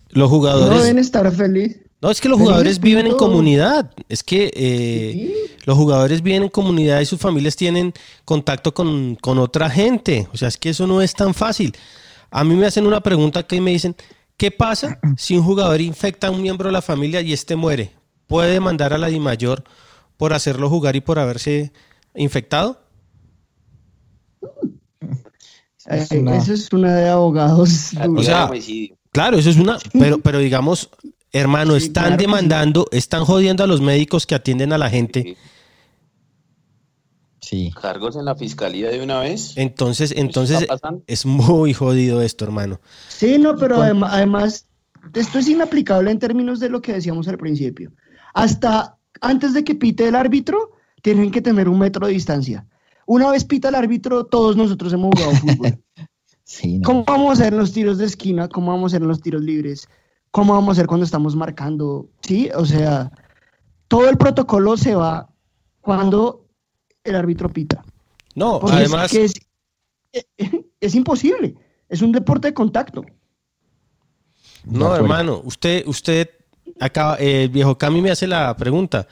Los 0.10 0.30
jugadores... 0.30 0.78
No 0.78 0.84
deben 0.84 1.00
estar 1.00 1.32
felices. 1.32 1.92
No, 2.02 2.10
es 2.10 2.20
que 2.20 2.30
los 2.30 2.40
jugadores 2.40 2.80
viven 2.80 3.06
en 3.06 3.16
comunidad. 3.16 3.92
Es 4.10 4.24
que 4.24 4.52
eh, 4.56 5.34
los 5.66 5.78
jugadores 5.78 6.24
viven 6.24 6.44
en 6.44 6.50
comunidad 6.50 7.00
y 7.00 7.06
sus 7.06 7.20
familias 7.20 7.56
tienen 7.56 7.94
contacto 8.26 8.74
con, 8.74 9.18
otra 9.24 9.70
gente. 9.70 10.28
O 10.34 10.38
sea, 10.38 10.48
es 10.48 10.58
que 10.58 10.72
eso 10.72 10.88
no 10.88 11.04
es 11.04 11.14
tan 11.14 11.36
fácil. 11.36 11.74
A 12.32 12.44
mí 12.44 12.56
me 12.56 12.66
hacen 12.66 12.88
una 12.88 13.02
pregunta 13.02 13.44
que 13.44 13.62
me 13.62 13.70
dicen, 13.70 13.96
¿qué 14.36 14.50
pasa 14.50 15.00
si 15.16 15.38
un 15.38 15.44
jugador 15.44 15.80
infecta 15.80 16.28
a 16.28 16.32
un 16.32 16.42
miembro 16.42 16.70
de 16.70 16.74
la 16.74 16.82
familia 16.82 17.22
y 17.22 17.34
este 17.34 17.56
muere? 17.56 17.92
¿Puede 18.32 18.54
demandar 18.54 18.94
a 18.94 18.98
la 18.98 19.08
DIMAYOR 19.08 19.66
por 20.16 20.32
hacerlo 20.34 20.70
jugar 20.70 20.96
y 20.96 21.02
por 21.02 21.20
haberse 21.20 21.74
infectado? 22.16 22.80
Eso 25.86 26.54
es 26.54 26.72
una 26.72 26.96
de 26.96 27.10
abogados. 27.10 27.92
claro, 29.12 29.38
eso 29.38 29.50
es 29.50 29.58
una, 29.58 29.78
pero, 30.00 30.20
pero 30.20 30.40
digamos, 30.40 30.90
hermano, 31.34 31.76
están 31.76 32.16
demandando, 32.16 32.88
están 32.92 33.26
jodiendo 33.26 33.66
a 33.66 33.68
los 33.68 33.82
médicos 33.82 34.26
que 34.26 34.36
atienden 34.36 34.72
a 34.72 34.78
la 34.78 34.90
gente. 34.90 35.36
Sí. 37.42 37.74
Cargos 37.82 38.16
en 38.16 38.24
la 38.24 38.36
fiscalía 38.36 38.90
de 38.92 39.04
una 39.04 39.20
vez. 39.20 39.58
Entonces, 39.58 40.14
entonces 40.16 40.66
es 41.06 41.26
muy 41.26 41.74
jodido 41.74 42.22
esto, 42.22 42.46
hermano. 42.46 42.80
Sí, 43.10 43.38
no, 43.38 43.58
pero 43.58 43.80
adem- 43.80 44.08
además, 44.10 44.68
esto 45.14 45.40
es 45.40 45.50
inaplicable 45.50 46.12
en 46.12 46.20
términos 46.20 46.62
de 46.62 46.70
lo 46.70 46.82
que 46.82 46.94
decíamos 46.94 47.28
al 47.28 47.38
principio. 47.38 47.92
Hasta 48.34 48.98
antes 49.22 49.54
de 49.54 49.64
que 49.64 49.76
pite 49.76 50.08
el 50.08 50.16
árbitro, 50.16 50.72
tienen 51.02 51.32
que 51.32 51.42
tener 51.42 51.70
un 51.70 51.80
metro 51.80 52.08
de 52.08 52.14
distancia. 52.14 52.66
Una 53.06 53.30
vez 53.32 53.46
pita 53.46 53.70
el 53.70 53.76
árbitro, 53.76 54.26
todos 54.26 54.56
nosotros 54.56 54.94
hemos 54.94 55.12
jugado 55.16 55.36
fútbol. 55.38 55.80
Sí, 56.44 56.80
no. 56.80 56.86
¿Cómo 56.86 57.06
vamos 57.06 57.30
a 57.30 57.34
hacer 57.34 57.54
en 57.54 57.60
los 57.60 57.72
tiros 57.72 57.98
de 57.98 58.06
esquina? 58.06 58.50
¿Cómo 58.50 58.74
vamos 58.74 58.92
a 58.92 58.98
hacer 58.98 59.04
en 59.04 59.08
los 59.08 59.22
tiros 59.22 59.42
libres? 59.42 59.88
¿Cómo 60.32 60.54
vamos 60.54 60.68
a 60.68 60.72
hacer 60.74 60.88
cuando 60.88 61.06
estamos 61.06 61.34
marcando? 61.34 62.10
Sí, 62.20 62.50
o 62.54 62.66
sea, 62.66 63.10
todo 63.88 64.10
el 64.10 64.18
protocolo 64.18 64.76
se 64.76 64.94
va 64.94 65.30
cuando 65.80 66.50
el 67.06 67.16
árbitro 67.16 67.48
pita. 67.48 67.86
No, 68.36 68.60
Porque 68.60 68.84
es 68.84 68.92
además, 68.92 69.12
que 69.12 69.24
es, 69.24 69.34
es 70.82 70.96
imposible. 70.96 71.56
Es 71.88 72.02
un 72.02 72.12
deporte 72.12 72.50
de 72.50 72.54
contacto. 72.54 73.06
no, 74.66 74.94
hermano, 74.94 75.42
usted, 75.46 75.88
usted 75.88 76.30
acaba, 76.82 77.18
eh, 77.20 77.44
el 77.44 77.50
viejo 77.50 77.78
Cami 77.78 78.02
me 78.02 78.12
hace 78.12 78.28
la 78.28 78.56
pregunta. 78.58 79.08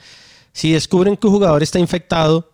Si 0.52 0.72
descubren 0.72 1.16
que 1.16 1.26
un 1.26 1.32
jugador 1.34 1.62
está 1.62 1.78
infectado 1.78 2.50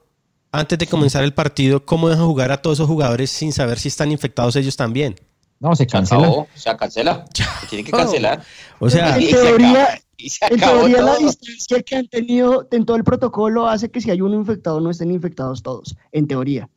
antes 0.52 0.78
de 0.78 0.86
comenzar 0.86 1.24
el 1.24 1.34
partido, 1.34 1.84
¿cómo 1.84 2.08
dejan 2.08 2.26
jugar 2.26 2.52
a 2.52 2.62
todos 2.62 2.76
esos 2.78 2.86
jugadores 2.88 3.30
sin 3.30 3.52
saber 3.52 3.78
si 3.78 3.88
están 3.88 4.12
infectados 4.12 4.54
ellos 4.56 4.76
también? 4.76 5.16
No, 5.58 5.74
se 5.74 5.84
Se 5.84 5.86
cancela. 5.86 6.20
acabó, 6.20 6.40
o 6.42 6.48
sea, 6.58 6.76
cancela. 6.76 7.24
Se 7.32 7.66
tiene 7.68 7.84
que 7.84 7.90
cancelar. 7.90 8.42
O 8.78 8.90
sea, 8.90 9.16
En 9.16 9.22
se 9.22 9.32
teoría, 9.32 9.88
se 10.18 10.54
En 10.54 10.60
teoría, 10.60 11.00
la 11.00 11.16
distancia 11.16 11.82
que 11.82 11.96
han 11.96 12.06
tenido 12.08 12.68
en 12.70 12.84
todo 12.84 12.96
el 12.98 13.04
protocolo 13.04 13.66
hace 13.66 13.90
que 13.90 14.02
si 14.02 14.10
hay 14.10 14.20
uno 14.20 14.34
infectado 14.36 14.80
no 14.80 14.90
estén 14.90 15.10
infectados 15.10 15.62
todos, 15.62 15.96
en 16.12 16.26
teoría. 16.28 16.68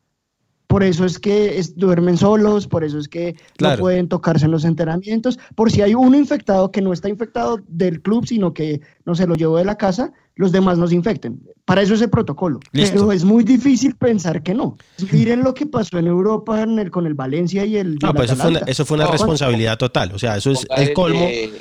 Por 0.70 0.84
eso 0.84 1.04
es 1.04 1.18
que 1.18 1.58
es- 1.58 1.76
duermen 1.76 2.16
solos, 2.16 2.68
por 2.68 2.84
eso 2.84 3.00
es 3.00 3.08
que 3.08 3.36
Claro. 3.58 3.78
no 3.78 3.82
pueden 3.82 4.08
tocarse 4.08 4.46
en 4.46 4.52
los 4.52 4.66
entrenamientos. 4.66 5.40
Por 5.56 5.72
si 5.72 5.82
hay 5.82 5.96
uno 5.96 6.16
infectado 6.16 6.72
que 6.72 6.80
no 6.80 6.94
está 6.94 7.10
infectado 7.10 7.60
del 7.68 8.04
club, 8.04 8.28
sino 8.28 8.54
que 8.54 8.80
no 9.04 9.16
se 9.16 9.26
lo 9.26 9.34
llevó 9.34 9.58
de 9.58 9.66
la 9.66 9.80
casa, 9.80 10.14
los 10.36 10.52
demás 10.52 10.78
no 10.78 10.88
se 10.88 10.94
infecten. 10.94 11.42
Para 11.66 11.82
eso 11.82 11.96
es 11.96 12.02
el 12.04 12.12
protocolo. 12.12 12.60
Listo. 12.72 12.94
Pero 13.00 13.12
es 13.12 13.24
muy 13.24 13.44
difícil 13.44 13.96
pensar 13.96 14.44
que 14.44 14.54
no. 14.54 14.78
Miren 15.12 15.44
lo 15.44 15.56
que 15.56 15.66
pasó 15.66 15.98
en 15.98 16.06
Europa 16.06 16.62
en 16.62 16.78
el- 16.78 16.92
con 16.92 17.08
el 17.08 17.16
Valencia 17.16 17.66
y 17.66 17.76
el. 17.76 17.96
no, 17.96 18.14
pues 18.14 18.26
eso 18.30 18.36
fue, 18.36 18.50
una, 18.50 18.58
Atalanta. 18.60 18.72
eso 18.72 18.86
fue 18.86 18.96
una 18.98 19.06
No. 19.06 19.12
responsabilidad 19.14 19.76
total. 19.80 20.12
O 20.14 20.20
sea, 20.20 20.38
eso 20.38 20.52
es 20.52 20.68
el 20.78 20.94
colmo. 20.94 21.22
de- 21.22 21.52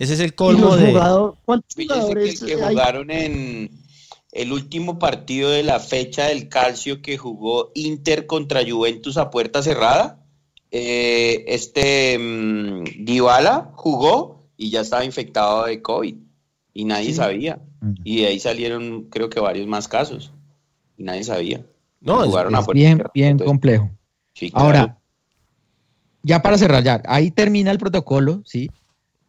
Ese 0.00 0.14
es 0.14 0.20
el 0.20 0.34
colmo 0.34 0.76
de. 0.76 0.90
jugador- 0.90 1.36
¿Cuántos 1.44 1.74
que, 1.76 1.86
jugadores 1.86 2.40
que 2.40 2.54
hay? 2.54 2.74
jugaron 2.74 3.10
en 3.12 3.70
el 4.32 4.52
último 4.52 4.98
partido 4.98 5.50
de 5.50 5.62
la 5.62 5.80
fecha 5.80 6.26
del 6.26 6.48
Calcio 6.48 7.00
que 7.02 7.16
jugó 7.18 7.72
Inter 7.74 8.26
contra 8.26 8.60
Juventus 8.68 9.16
a 9.16 9.30
puerta 9.30 9.62
cerrada. 9.62 10.14
eh, 10.70 11.44
este 11.48 12.18
Dybala 12.98 13.72
jugó 13.74 14.44
y 14.56 14.68
ya 14.70 14.82
estaba 14.82 15.04
infectado 15.04 15.64
de 15.64 15.80
COVID 15.80 16.14
y 16.74 16.84
nadie 16.84 17.06
Sí. 17.06 17.14
sabía. 17.14 17.60
Y 18.04 18.20
de 18.20 18.26
ahí 18.26 18.38
salieron, 18.40 19.04
creo 19.04 19.30
que 19.30 19.40
varios 19.40 19.66
más 19.66 19.88
casos 19.88 20.30
y 20.98 21.04
nadie 21.04 21.24
sabía. 21.24 21.64
No, 22.00 22.20
es- 22.22 22.26
jugaron 22.28 22.54
a 22.54 22.58
puerta 22.62 22.72
bien, 22.78 22.96
cerrada, 22.98 23.10
bien 23.14 23.28
entonces, 23.30 23.48
complejo. 23.48 23.90
sí, 24.34 24.50
claro. 24.50 24.66
Ahora, 24.66 24.98
ya 26.22 26.42
para 26.42 26.58
cerrar, 26.58 26.82
ya, 26.84 27.02
ahí 27.06 27.30
termina 27.30 27.70
el 27.70 27.78
protocolo, 27.78 28.42
¿sí? 28.44 28.70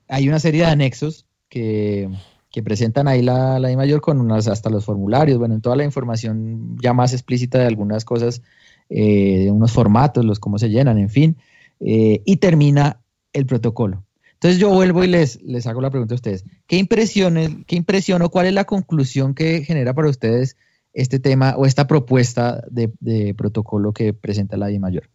Hay 0.07 0.27
una 0.27 0.39
serie 0.39 0.61
de 0.61 0.67
anexos 0.67 1.25
que, 1.47 2.09
que 2.51 2.63
presentan 2.63 3.07
ahí 3.07 3.21
la, 3.21 3.59
la 3.59 3.71
I 3.71 3.75
mayor 3.75 4.01
con 4.01 4.19
unas, 4.19 4.47
hasta 4.47 4.69
los 4.69 4.85
formularios, 4.85 5.37
bueno, 5.37 5.53
en 5.53 5.61
toda 5.61 5.75
la 5.75 5.83
información 5.83 6.77
ya 6.81 6.93
más 6.93 7.13
explícita 7.13 7.59
de 7.59 7.67
algunas 7.67 8.05
cosas, 8.05 8.41
eh, 8.89 9.43
de 9.45 9.51
unos 9.51 9.71
formatos, 9.71 10.25
los 10.25 10.39
cómo 10.39 10.57
se 10.57 10.69
llenan, 10.69 10.97
en 10.97 11.09
fin, 11.09 11.37
eh, 11.79 12.21
y 12.25 12.37
termina 12.37 13.01
el 13.33 13.45
protocolo. 13.45 14.03
Entonces 14.33 14.59
yo 14.59 14.69
vuelvo 14.69 15.03
y 15.03 15.07
les, 15.07 15.39
hago 15.67 15.81
la 15.81 15.91
pregunta 15.91 16.13
a 16.13 16.15
ustedes. 16.15 16.45
¿Qué 16.65 16.77
impresiones, 16.77 17.51
qué 17.67 17.75
impresión 17.75 18.21
o 18.21 18.29
cuál 18.29 18.47
es 18.47 18.53
la 18.53 18.63
conclusión 18.63 19.35
que 19.35 19.63
genera 19.63 19.93
para 19.93 20.09
ustedes 20.09 20.55
este 20.93 21.19
tema 21.19 21.55
o 21.55 21.65
esta 21.65 21.85
propuesta 21.87 22.63
de, 22.71 22.91
de 22.99 23.35
protocolo 23.35 23.93
que 23.93 24.13
presenta 24.13 24.57
la 24.57 24.71
I 24.71 24.79
mayor? 24.79 25.09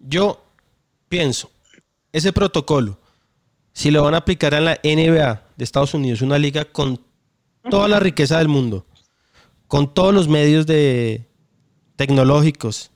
Yo 0.00 0.42
pienso, 1.08 1.50
ese 2.12 2.32
protocolo, 2.32 2.98
si 3.72 3.90
lo 3.90 4.02
van 4.02 4.14
a 4.14 4.18
aplicar 4.18 4.54
en 4.54 4.64
la 4.64 4.78
NBA 4.82 5.47
de 5.58 5.64
Estados 5.64 5.92
Unidos, 5.92 6.22
una 6.22 6.38
liga 6.38 6.64
con 6.64 7.04
toda 7.68 7.88
la 7.88 8.00
riqueza 8.00 8.38
del 8.38 8.48
mundo, 8.48 8.86
con 9.66 9.92
todos 9.92 10.14
los 10.14 10.28
medios 10.28 10.66
de 10.66 11.28
tecnológicos, 11.96 12.90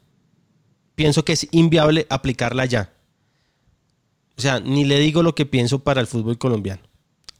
pienso 0.94 1.24
que 1.24 1.32
es 1.32 1.48
inviable 1.50 2.06
aplicarla 2.08 2.64
ya. 2.64 2.94
O 4.38 4.40
sea, 4.40 4.60
ni 4.60 4.84
le 4.84 4.98
digo 4.98 5.22
lo 5.22 5.34
que 5.34 5.44
pienso 5.44 5.80
para 5.80 6.00
el 6.00 6.06
fútbol 6.06 6.38
colombiano. 6.38 6.82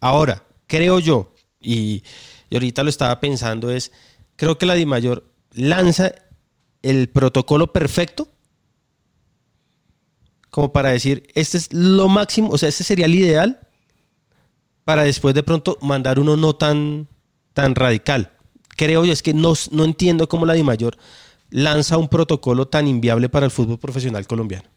Ahora, 0.00 0.44
creo 0.66 0.98
yo, 0.98 1.32
y, 1.60 2.02
y 2.50 2.56
ahorita 2.56 2.82
lo 2.82 2.90
estaba 2.90 3.18
pensando, 3.20 3.70
es, 3.70 3.92
creo 4.36 4.58
que 4.58 4.66
la 4.66 4.74
DIMAYOR 4.74 5.24
lanza 5.52 6.12
el 6.82 7.08
protocolo 7.08 7.72
perfecto 7.72 8.28
como 10.52 10.70
para 10.70 10.90
decir, 10.90 11.26
este 11.34 11.56
es 11.56 11.72
lo 11.72 12.08
máximo, 12.08 12.50
o 12.50 12.58
sea, 12.58 12.68
este 12.68 12.84
sería 12.84 13.06
el 13.06 13.14
ideal 13.14 13.58
para 14.84 15.04
después 15.04 15.34
de 15.34 15.42
pronto 15.42 15.78
mandar 15.80 16.18
uno 16.18 16.36
no 16.36 16.54
tan, 16.54 17.08
tan 17.52 17.74
radical. 17.74 18.32
Creo 18.76 19.04
yo, 19.04 19.12
es 19.12 19.22
que 19.22 19.34
no, 19.34 19.54
no 19.70 19.84
entiendo 19.84 20.28
cómo 20.28 20.46
la 20.46 20.54
DIMAYOR 20.54 20.96
lanza 21.50 21.98
un 21.98 22.08
protocolo 22.08 22.66
tan 22.66 22.88
inviable 22.88 23.28
para 23.28 23.46
el 23.46 23.52
fútbol 23.52 23.78
profesional 23.78 24.26
colombiano. 24.26 24.68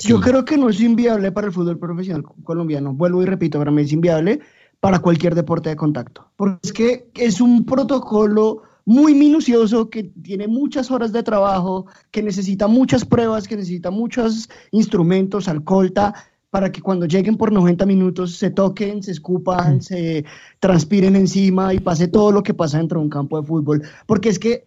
Yo 0.00 0.20
creo 0.20 0.44
que 0.44 0.56
no 0.56 0.68
es 0.68 0.80
inviable 0.80 1.32
para 1.32 1.48
el 1.48 1.52
fútbol 1.52 1.76
profesional 1.78 2.22
colombiano. 2.44 2.94
Vuelvo 2.94 3.20
y 3.22 3.26
repito, 3.26 3.58
para 3.58 3.72
mí 3.72 3.82
es 3.82 3.92
inviable 3.92 4.40
para 4.78 5.00
cualquier 5.00 5.34
deporte 5.34 5.70
de 5.70 5.76
contacto. 5.76 6.30
Porque 6.36 6.58
es 6.62 6.72
que 6.72 7.08
es 7.14 7.40
un 7.40 7.64
protocolo 7.64 8.62
muy 8.84 9.12
minucioso 9.12 9.90
que 9.90 10.04
tiene 10.04 10.46
muchas 10.46 10.90
horas 10.92 11.12
de 11.12 11.24
trabajo, 11.24 11.86
que 12.12 12.22
necesita 12.22 12.68
muchas 12.68 13.04
pruebas, 13.04 13.48
que 13.48 13.56
necesita 13.56 13.90
muchos 13.90 14.48
instrumentos, 14.70 15.48
alcoholta, 15.48 16.14
para 16.50 16.72
que 16.72 16.80
cuando 16.80 17.06
lleguen 17.06 17.36
por 17.36 17.52
90 17.52 17.84
minutos 17.86 18.36
se 18.36 18.50
toquen, 18.50 19.02
se 19.02 19.12
escupan, 19.12 19.82
se 19.82 20.24
transpiren 20.60 21.16
encima 21.16 21.74
y 21.74 21.80
pase 21.80 22.08
todo 22.08 22.32
lo 22.32 22.42
que 22.42 22.54
pasa 22.54 22.78
dentro 22.78 23.00
de 23.00 23.04
un 23.04 23.10
campo 23.10 23.40
de 23.40 23.46
fútbol. 23.46 23.82
Porque 24.06 24.30
es 24.30 24.38
que 24.38 24.66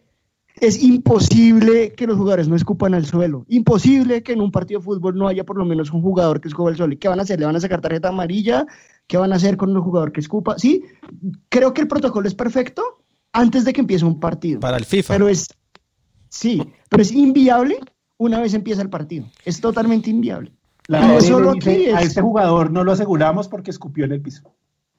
es 0.60 0.84
imposible 0.84 1.94
que 1.94 2.06
los 2.06 2.18
jugadores 2.18 2.48
no 2.48 2.56
escupan 2.56 2.94
al 2.94 3.06
suelo. 3.06 3.45
Imposible 3.48 4.22
que 4.22 4.34
en 4.34 4.41
un 4.41 4.52
partido 4.52 4.80
de 4.80 4.86
fútbol 4.86 5.16
no 5.16 5.28
haya 5.28 5.44
por 5.44 5.58
lo 5.58 5.66
menos 5.66 5.91
un 5.91 6.02
jugador 6.02 6.40
que 6.40 6.49
escupa 6.49 6.70
al 6.70 6.78
suelo. 6.78 6.94
¿Y 6.94 6.98
qué 6.98 7.08
van 7.08 7.20
a 7.20 7.24
hacer? 7.24 7.40
¿Le 7.40 7.45
van 7.45 7.56
a 7.56 7.60
sacar 7.60 7.82
tarjeta 7.82 8.10
amarilla? 8.10 8.66
¿Qué 9.08 9.18
van 9.18 9.34
a 9.34 9.38
hacer 9.38 9.58
con 9.58 9.76
un 9.76 9.82
jugador 9.82 10.12
que 10.12 10.20
escupa? 10.20 10.60
Sí, 10.60 10.84
creo 11.49 11.74
que 11.74 11.82
el 11.82 11.88
protocolo 11.88 12.28
es 12.28 12.36
perfecto 12.36 13.03
antes 13.34 13.66
de 13.66 13.74
que 13.74 13.82
empiece 13.82 14.06
un 14.06 14.20
partido. 14.20 14.60
Para 14.60 14.78
el 14.78 14.86
FIFA. 14.86 15.14
Pero 15.14 15.30
es, 15.30 15.48
sí, 16.30 16.62
pero 16.90 17.02
es 17.02 17.12
inviable 17.12 17.80
una 18.18 18.40
vez 18.40 18.53
empieza 18.53 18.84
el 18.84 18.90
partido. 18.90 19.26
Es 19.45 19.60
totalmente 19.62 20.12
inviable. 20.12 20.52
La 20.88 20.99
a 21.10 21.18
es- 21.18 21.30
este 22.06 22.22
jugador 22.22 22.72
no 22.72 22.84
lo 22.84 22.91
aseguramos 22.91 23.48
porque 23.48 23.72
escupió 23.72 24.06
en 24.06 24.14
el 24.14 24.22
piso. 24.22 24.44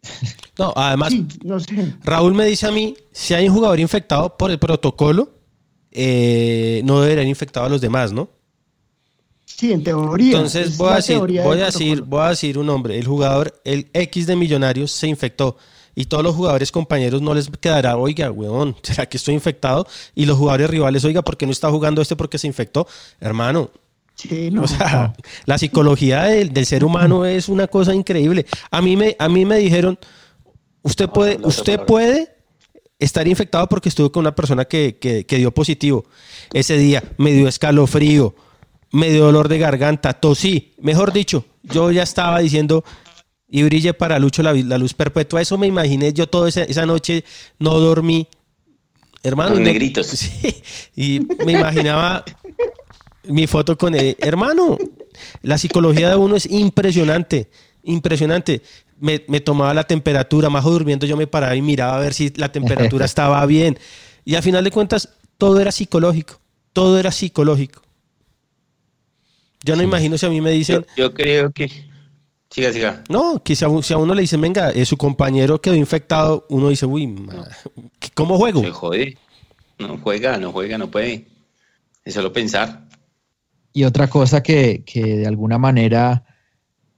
No, 0.58 0.70
además, 0.76 1.08
Sí, 1.10 1.26
no 1.44 1.58
sé. 1.58 1.94
Raúl 2.04 2.34
me 2.34 2.44
dice 2.44 2.66
a 2.66 2.70
mí, 2.70 2.94
si 3.10 3.32
hay 3.32 3.48
un 3.48 3.54
jugador 3.54 3.80
infectado 3.80 4.36
por 4.36 4.50
el 4.50 4.58
protocolo, 4.58 5.30
eh, 5.90 6.82
no 6.84 7.00
deberían 7.00 7.26
infectar 7.26 7.64
a 7.64 7.68
los 7.70 7.80
demás, 7.80 8.12
¿no? 8.12 8.28
Sí, 9.46 9.72
en 9.72 9.82
teoría. 9.82 10.32
Entonces 10.36 10.68
es 10.72 10.78
voy 10.78 10.92
a 10.92 10.96
decir, 10.96 11.16
teoría 11.16 11.42
voy 11.44 11.56
del 11.56 11.62
a 11.62 11.66
decir, 11.66 11.96
protocolo. 11.96 12.16
voy 12.18 12.26
a 12.26 12.28
decir 12.30 12.58
un 12.58 12.66
nombre. 12.66 12.98
El 12.98 13.06
jugador, 13.06 13.60
el 13.64 13.88
X 13.94 14.26
de 14.26 14.36
Millonarios, 14.36 14.90
se 14.92 15.06
infectó. 15.06 15.56
Y 15.94 16.06
todos 16.06 16.22
los 16.24 16.34
jugadores 16.34 16.70
compañeros 16.72 17.20
no 17.22 17.32
les 17.34 17.48
quedará, 17.50 17.96
oiga, 17.96 18.30
weón, 18.30 18.76
¿será 18.82 19.06
que 19.06 19.16
estoy 19.16 19.34
infectado? 19.34 19.86
Y 20.14 20.26
los 20.26 20.36
jugadores 20.36 20.68
rivales, 20.70 21.04
oiga, 21.04 21.22
¿por 21.22 21.36
qué 21.38 21.46
no 21.46 21.52
está 21.52 21.70
jugando 21.70 22.02
este 22.02 22.16
porque 22.16 22.38
se 22.38 22.46
infectó? 22.46 22.86
Hermano, 23.20 23.70
Sí, 24.28 24.50
no. 24.50 24.62
o 24.62 24.68
sea, 24.68 25.12
la 25.46 25.58
psicología 25.58 26.22
del, 26.24 26.52
del 26.52 26.66
ser 26.66 26.84
humano 26.84 27.24
es 27.26 27.48
una 27.48 27.66
cosa 27.66 27.94
increíble. 27.94 28.46
A 28.70 28.80
mí 28.82 28.96
me, 28.96 29.16
a 29.18 29.28
mí 29.28 29.44
me 29.44 29.56
dijeron, 29.58 29.98
usted 30.82 31.08
puede, 31.08 31.38
usted 31.42 31.80
puede 31.80 32.28
estar 32.98 33.26
infectado 33.26 33.68
porque 33.68 33.88
estuvo 33.88 34.12
con 34.12 34.20
una 34.20 34.34
persona 34.34 34.64
que, 34.64 34.96
que- 35.00 35.26
que 35.26 35.36
dio 35.38 35.52
positivo. 35.52 36.04
Ese 36.52 36.76
día 36.78 37.02
me 37.18 37.32
dio 37.32 37.48
escalofrío, 37.48 38.34
me 38.92 39.10
dio 39.10 39.24
dolor 39.24 39.48
de 39.48 39.58
garganta, 39.58 40.12
tosí. 40.12 40.74
Mejor 40.80 41.12
dicho, 41.12 41.44
yo 41.64 41.90
ya 41.90 42.02
estaba 42.04 42.38
diciendo 42.38 42.84
y 43.48 43.64
brille 43.64 43.92
para 43.92 44.18
Lucho 44.18 44.42
la, 44.42 44.52
luz 44.54 44.94
perpetua. 44.94 45.40
Eso 45.42 45.58
me 45.58 45.66
imaginé 45.66 46.12
yo 46.12 46.28
toda 46.28 46.48
esa, 46.48 46.62
esa 46.62 46.86
noche, 46.86 47.24
no 47.58 47.78
dormí. 47.80 48.28
Hermano, 49.24 49.50
Los 49.50 49.58
no- 49.60 49.64
negritos. 49.66 50.06
Sí, 50.16 50.62
y 50.96 51.20
me 51.44 51.52
imaginaba 51.52 52.24
mi 53.24 53.46
foto 53.46 53.76
con 53.78 53.94
él. 53.94 54.16
Hermano, 54.20 54.78
la 55.42 55.58
psicología 55.58 56.10
de 56.10 56.16
uno 56.16 56.36
es 56.36 56.46
impresionante, 56.46 57.48
impresionante. 57.84 58.62
me, 59.00 59.24
me 59.28 59.40
tomaba 59.40 59.74
la 59.74 59.84
temperatura, 59.84 60.48
más 60.50 60.64
durmiendo 60.64 61.06
yo 61.06 61.16
me 61.16 61.26
paraba 61.26 61.54
y 61.56 61.62
miraba 61.62 61.96
a 61.96 62.00
ver 62.00 62.14
si 62.14 62.30
la 62.36 62.50
temperatura 62.52 63.04
estaba 63.12 63.44
bien. 63.46 63.78
Y 64.24 64.34
a 64.36 64.42
final 64.42 64.62
de 64.64 64.70
cuentas, 64.70 65.08
todo 65.38 65.60
era 65.60 65.72
psicológico, 65.72 66.40
todo 66.72 66.98
era 66.98 67.10
psicológico. 67.10 67.82
Yo 69.64 69.76
no 69.76 69.82
imagino 69.82 70.18
si 70.18 70.26
a 70.26 70.30
mí 70.30 70.40
me 70.40 70.50
dicen, 70.50 70.84
Yo, 70.96 71.04
yo 71.08 71.14
creo 71.14 71.50
que. 71.52 71.70
Siga, 72.50 72.70
siga. 72.72 73.04
no, 73.08 73.42
que 73.42 73.56
si 73.56 73.64
a, 73.64 73.68
un- 73.68 73.82
si 73.82 73.94
a 73.94 73.96
uno 73.96 74.14
le 74.14 74.20
dicen, 74.22 74.40
venga, 74.40 74.70
eh, 74.72 74.84
su 74.84 74.96
compañero 74.98 75.60
quedó 75.60 75.74
infectado, 75.74 76.44
uno 76.50 76.68
dice, 76.68 76.84
uy, 76.84 77.06
ma, 77.06 77.48
¿cómo 78.14 78.36
juego? 78.36 78.60
Se 78.60 78.70
jode. 78.70 79.16
No 79.78 79.96
juega, 79.98 80.36
no 80.36 80.52
juega, 80.52 80.76
no 80.76 80.90
puede. 80.90 81.26
Es 82.04 82.12
solo 82.14 82.32
pensar. 82.32 82.84
Y 83.72 83.84
otra 83.84 84.08
cosa 84.08 84.42
que, 84.42 84.82
que 84.84 85.16
de 85.18 85.26
alguna 85.26 85.58
manera 85.58 86.24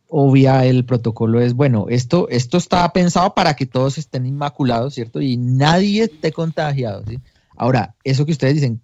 obvia 0.08 0.64
el 0.64 0.84
protocolo 0.84 1.40
es, 1.40 1.54
bueno, 1.54 1.86
esto, 1.88 2.28
esto 2.28 2.56
está 2.58 2.92
pensado 2.92 3.34
para 3.34 3.54
que 3.54 3.66
todos 3.66 3.98
estén 3.98 4.26
inmaculados, 4.26 4.94
¿cierto? 4.94 5.20
Y 5.20 5.36
nadie 5.36 6.04
esté 6.04 6.32
contagiado, 6.32 7.04
¿sí? 7.06 7.18
Ahora, 7.56 7.94
eso 8.04 8.24
que 8.26 8.32
ustedes 8.32 8.54
dicen, 8.54 8.80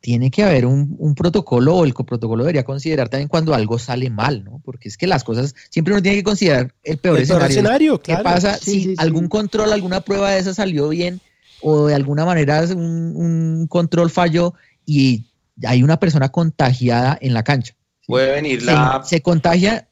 tiene 0.00 0.30
que 0.30 0.42
haber 0.42 0.66
un, 0.66 0.96
un 0.98 1.14
protocolo 1.14 1.76
o 1.76 1.84
el 1.84 1.94
protocolo 1.94 2.44
debería 2.44 2.64
considerar 2.64 3.08
también 3.08 3.28
cuando 3.28 3.54
algo 3.54 3.78
sale 3.78 4.10
mal, 4.10 4.44
¿no? 4.44 4.60
Porque 4.64 4.88
es 4.88 4.96
que 4.98 5.06
las 5.06 5.24
cosas, 5.24 5.54
siempre 5.70 5.94
uno 5.94 6.02
tiene 6.02 6.18
que 6.18 6.24
considerar 6.24 6.74
el 6.82 6.98
peor 6.98 7.16
El 7.16 7.22
escenario. 7.22 7.48
escenario, 7.48 7.98
¿Qué 8.02 8.12
claro. 8.12 8.22
pasa 8.24 8.54
Sí, 8.58 8.70
si 8.70 8.80
sí, 8.82 8.88
sí. 8.90 8.94
algún 8.98 9.28
control, 9.28 9.72
alguna 9.72 10.02
prueba 10.02 10.30
de 10.32 10.40
esa 10.40 10.52
salió 10.52 10.88
bien 10.90 11.20
o 11.62 11.86
de 11.86 11.94
alguna 11.94 12.26
manera 12.26 12.62
un, 12.76 13.14
un 13.16 13.66
control 13.66 14.10
falló 14.10 14.52
y 14.84 15.24
hay 15.66 15.82
una 15.82 15.98
persona 16.00 16.30
contagiada 16.30 17.16
en 17.20 17.34
la 17.34 17.42
cancha? 17.44 17.74
Puede 18.06 18.32
venir 18.32 18.60
se, 18.60 18.66
la. 18.66 19.02
se 19.04 19.22
contagia 19.22 19.88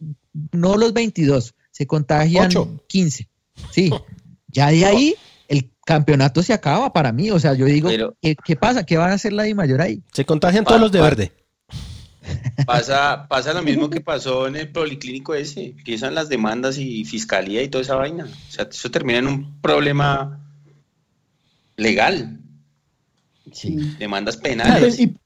no 0.52 0.76
los 0.76 0.92
22, 0.92 1.54
se 1.70 1.86
contagian 1.86 2.46
Ocho. 2.46 2.82
15. 2.86 3.28
Sí, 3.70 3.90
ya 4.48 4.68
de 4.70 4.84
ahí 4.86 5.14
el 5.48 5.70
campeonato 5.84 6.42
se 6.42 6.52
acaba 6.52 6.92
para 6.92 7.12
mí. 7.12 7.30
O 7.30 7.38
sea, 7.38 7.54
yo 7.54 7.66
digo, 7.66 7.88
Pero- 7.88 8.16
¿qué, 8.20 8.36
qué 8.36 8.56
pasa? 8.56 8.84
¿Qué 8.84 8.96
van 8.96 9.10
a 9.10 9.14
hacer 9.14 9.32
la 9.32 9.42
Di 9.44 9.54
Mayor 9.54 9.80
ahí? 9.82 10.02
Se 10.12 10.24
contagian 10.24 10.64
todos 10.64 10.80
los 10.80 10.92
de 10.92 10.98
pa- 10.98 11.04
verde. 11.04 11.32
Pasa, 12.66 13.26
pasa 13.28 13.52
lo 13.52 13.62
mismo 13.62 13.90
que 13.90 14.00
pasó 14.00 14.46
en 14.46 14.54
el 14.54 14.70
policlínico 14.70 15.34
ese. 15.34 15.70
Empiezan 15.76 16.14
las 16.14 16.28
demandas 16.28 16.78
y 16.78 17.04
fiscalía 17.04 17.62
y 17.64 17.68
toda 17.68 17.82
esa 17.82 17.96
vaina. 17.96 18.26
O 18.26 18.52
sea, 18.52 18.68
eso 18.70 18.90
termina 18.92 19.18
en 19.18 19.26
un 19.26 19.60
problema 19.60 20.38
legal. 21.76 22.38
Sí. 23.52 23.76
Demandas 23.98 24.36
penales. 24.36 25.00
y- 25.00 25.16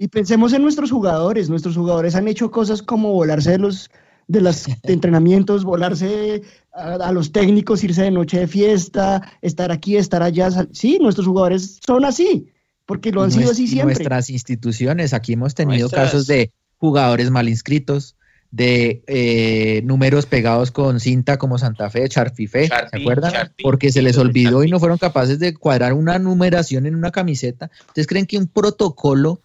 y 0.00 0.08
pensemos 0.08 0.52
en 0.54 0.62
nuestros 0.62 0.90
jugadores. 0.90 1.50
Nuestros 1.50 1.76
jugadores 1.76 2.14
han 2.16 2.26
hecho 2.26 2.50
cosas 2.50 2.82
como 2.82 3.12
volarse 3.12 3.50
de 3.52 3.58
los 3.58 3.90
de 4.26 4.40
los 4.40 4.64
entrenamientos, 4.84 5.64
volarse 5.64 6.42
a, 6.72 6.94
a 6.94 7.12
los 7.12 7.32
técnicos, 7.32 7.82
irse 7.84 8.02
de 8.04 8.10
noche 8.12 8.38
de 8.38 8.46
fiesta, 8.46 9.20
estar 9.42 9.70
aquí, 9.72 9.96
estar 9.96 10.22
allá. 10.22 10.50
sal- 10.52 10.68
Sí, 10.72 10.98
nuestros 11.00 11.26
jugadores 11.26 11.80
son 11.84 12.04
así, 12.04 12.46
porque 12.86 13.10
lo 13.12 13.22
han 13.22 13.32
sido 13.32 13.50
así 13.50 13.66
siempre. 13.66 13.94
Nuestras 13.96 14.30
instituciones, 14.30 15.12
aquí 15.14 15.32
hemos 15.32 15.54
tenido 15.54 15.80
Nuestras- 15.88 16.12
casos 16.12 16.26
de 16.28 16.52
jugadores 16.78 17.28
mal 17.30 17.48
inscritos, 17.48 18.14
de 18.52 19.02
eh, 19.08 19.82
números 19.84 20.26
pegados 20.26 20.70
con 20.70 20.98
cinta 21.00 21.36
como 21.36 21.58
Santa 21.58 21.90
Fe, 21.90 22.08
Charfife, 22.08 22.68
¿se 22.68 22.74
acuerdan? 23.00 23.32
Porque 23.62 23.90
se 23.92 24.00
les 24.00 24.16
olvidó 24.16 24.62
y 24.64 24.70
no 24.70 24.78
fueron 24.78 24.98
capaces 24.98 25.38
de 25.40 25.54
cuadrar 25.54 25.92
una 25.92 26.18
numeración 26.20 26.86
en 26.86 26.94
una 26.94 27.10
camiseta. 27.10 27.68
¿Ustedes 27.88 28.06
creen 28.06 28.26
que 28.26 28.38
un 28.38 28.46
protocolo, 28.46 29.40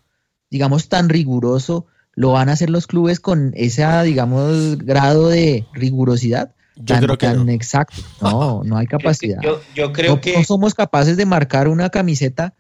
digamos, 0.56 0.88
tan 0.88 1.10
riguroso 1.10 1.86
lo 2.14 2.32
van 2.32 2.48
a 2.48 2.54
hacer 2.54 2.70
los 2.70 2.88
clubes 2.88 3.20
con 3.20 3.52
esa, 3.58 4.04
digamos, 4.04 4.78
grado 4.78 5.28
de 5.28 5.66
rigurosidad? 5.74 6.52
Yo 6.78 6.96
tan, 6.96 7.04
creo 7.04 7.18
que 7.18 7.26
tan 7.26 7.46
no. 7.46 7.52
exacto. 7.52 8.02
No, 8.22 8.64
no 8.64 8.78
hay 8.78 8.88
capacidad. 8.98 9.42
Yo, 9.42 9.60
yo 9.76 9.92
creo 9.92 10.16
no, 10.16 10.22
que. 10.22 10.38
no 10.38 10.46
somos 10.46 10.74
capaces 10.74 11.18
de 11.18 11.26
marcar 11.26 11.68
una 11.68 11.90
camiseta. 11.90 12.54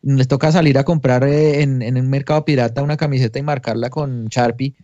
Les 0.00 0.28
toca 0.28 0.50
salir 0.50 0.78
a 0.78 0.84
comprar 0.84 1.24
eh, 1.24 1.60
en, 1.60 1.82
en 1.82 1.98
un 1.98 2.08
mercado 2.08 2.42
pirata 2.46 2.82
una 2.82 2.96
camiseta 2.96 3.38
y 3.38 3.42
marcarla 3.42 3.90
con 3.90 4.28
Sharpie 4.28 4.74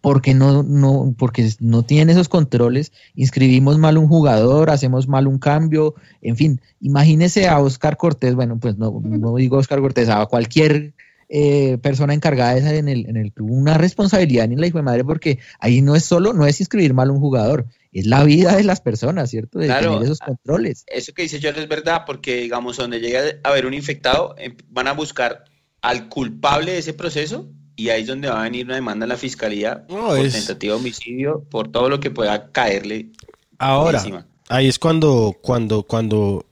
porque 0.00 0.34
no, 0.34 0.62
no, 0.64 1.14
porque 1.16 1.48
no 1.60 1.82
tienen 1.84 2.10
esos 2.10 2.28
controles, 2.28 2.92
inscribimos 3.14 3.78
mal 3.78 3.96
un 3.96 4.06
jugador, 4.06 4.68
hacemos 4.68 5.08
mal 5.08 5.26
un 5.26 5.38
cambio, 5.38 5.94
en 6.20 6.36
fin, 6.36 6.60
imagínese 6.78 7.48
a 7.48 7.58
Oscar 7.58 7.96
Cortés, 7.96 8.34
bueno, 8.34 8.58
pues 8.58 8.76
no, 8.76 9.00
no 9.02 9.36
digo 9.36 9.56
Oscar 9.56 9.80
Cortés, 9.80 10.10
a 10.10 10.26
cualquier 10.26 10.92
eh, 11.28 11.78
persona 11.78 12.14
encargada 12.14 12.54
de 12.54 12.60
esa 12.60 12.74
en 12.74 12.88
el, 12.88 13.06
en 13.08 13.16
el 13.16 13.32
club, 13.32 13.50
una 13.50 13.78
responsabilidad 13.78 14.44
en 14.50 14.60
la 14.60 14.66
hijo 14.66 14.78
de 14.78 14.82
madre, 14.84 15.04
porque 15.04 15.38
ahí 15.60 15.82
no 15.82 15.94
es 15.96 16.04
solo, 16.04 16.32
no 16.32 16.46
es 16.46 16.60
inscribir 16.60 16.94
mal 16.94 17.10
un 17.10 17.20
jugador, 17.20 17.66
es 17.92 18.06
la 18.06 18.24
vida 18.24 18.56
de 18.56 18.64
las 18.64 18.80
personas, 18.80 19.30
¿cierto? 19.30 19.58
De 19.58 19.66
Claro. 19.66 19.90
tener 19.92 20.04
esos 20.04 20.18
controles. 20.18 20.84
Eso 20.86 21.12
que 21.14 21.22
dice 21.22 21.40
George 21.40 21.60
es 21.62 21.68
verdad, 21.68 22.02
porque 22.06 22.36
digamos, 22.42 22.76
donde 22.76 23.00
llega 23.00 23.20
a 23.42 23.48
haber 23.48 23.66
un 23.66 23.74
infectado, 23.74 24.34
em- 24.38 24.56
van 24.68 24.88
a 24.88 24.92
buscar 24.92 25.44
al 25.80 26.08
culpable 26.08 26.72
de 26.72 26.78
ese 26.78 26.94
proceso 26.94 27.48
y 27.76 27.88
ahí 27.90 28.02
es 28.02 28.08
donde 28.08 28.28
va 28.28 28.40
a 28.40 28.44
venir 28.44 28.64
una 28.66 28.74
demanda 28.76 29.04
a 29.04 29.08
la 29.08 29.16
fiscalía 29.16 29.84
No, 29.88 30.08
por 30.08 30.18
es- 30.26 30.32
tentativa 30.32 30.74
de 30.74 30.80
homicidio, 30.80 31.44
por 31.50 31.70
todo 31.70 31.88
lo 31.88 32.00
que 32.00 32.10
pueda 32.10 32.50
caerle 32.52 33.10
Ahora, 33.58 33.98
encima. 33.98 34.26
ahí 34.48 34.66
es 34.68 34.78
cuando, 34.78 35.36
cuando, 35.40 35.82
cuando, 35.84 36.46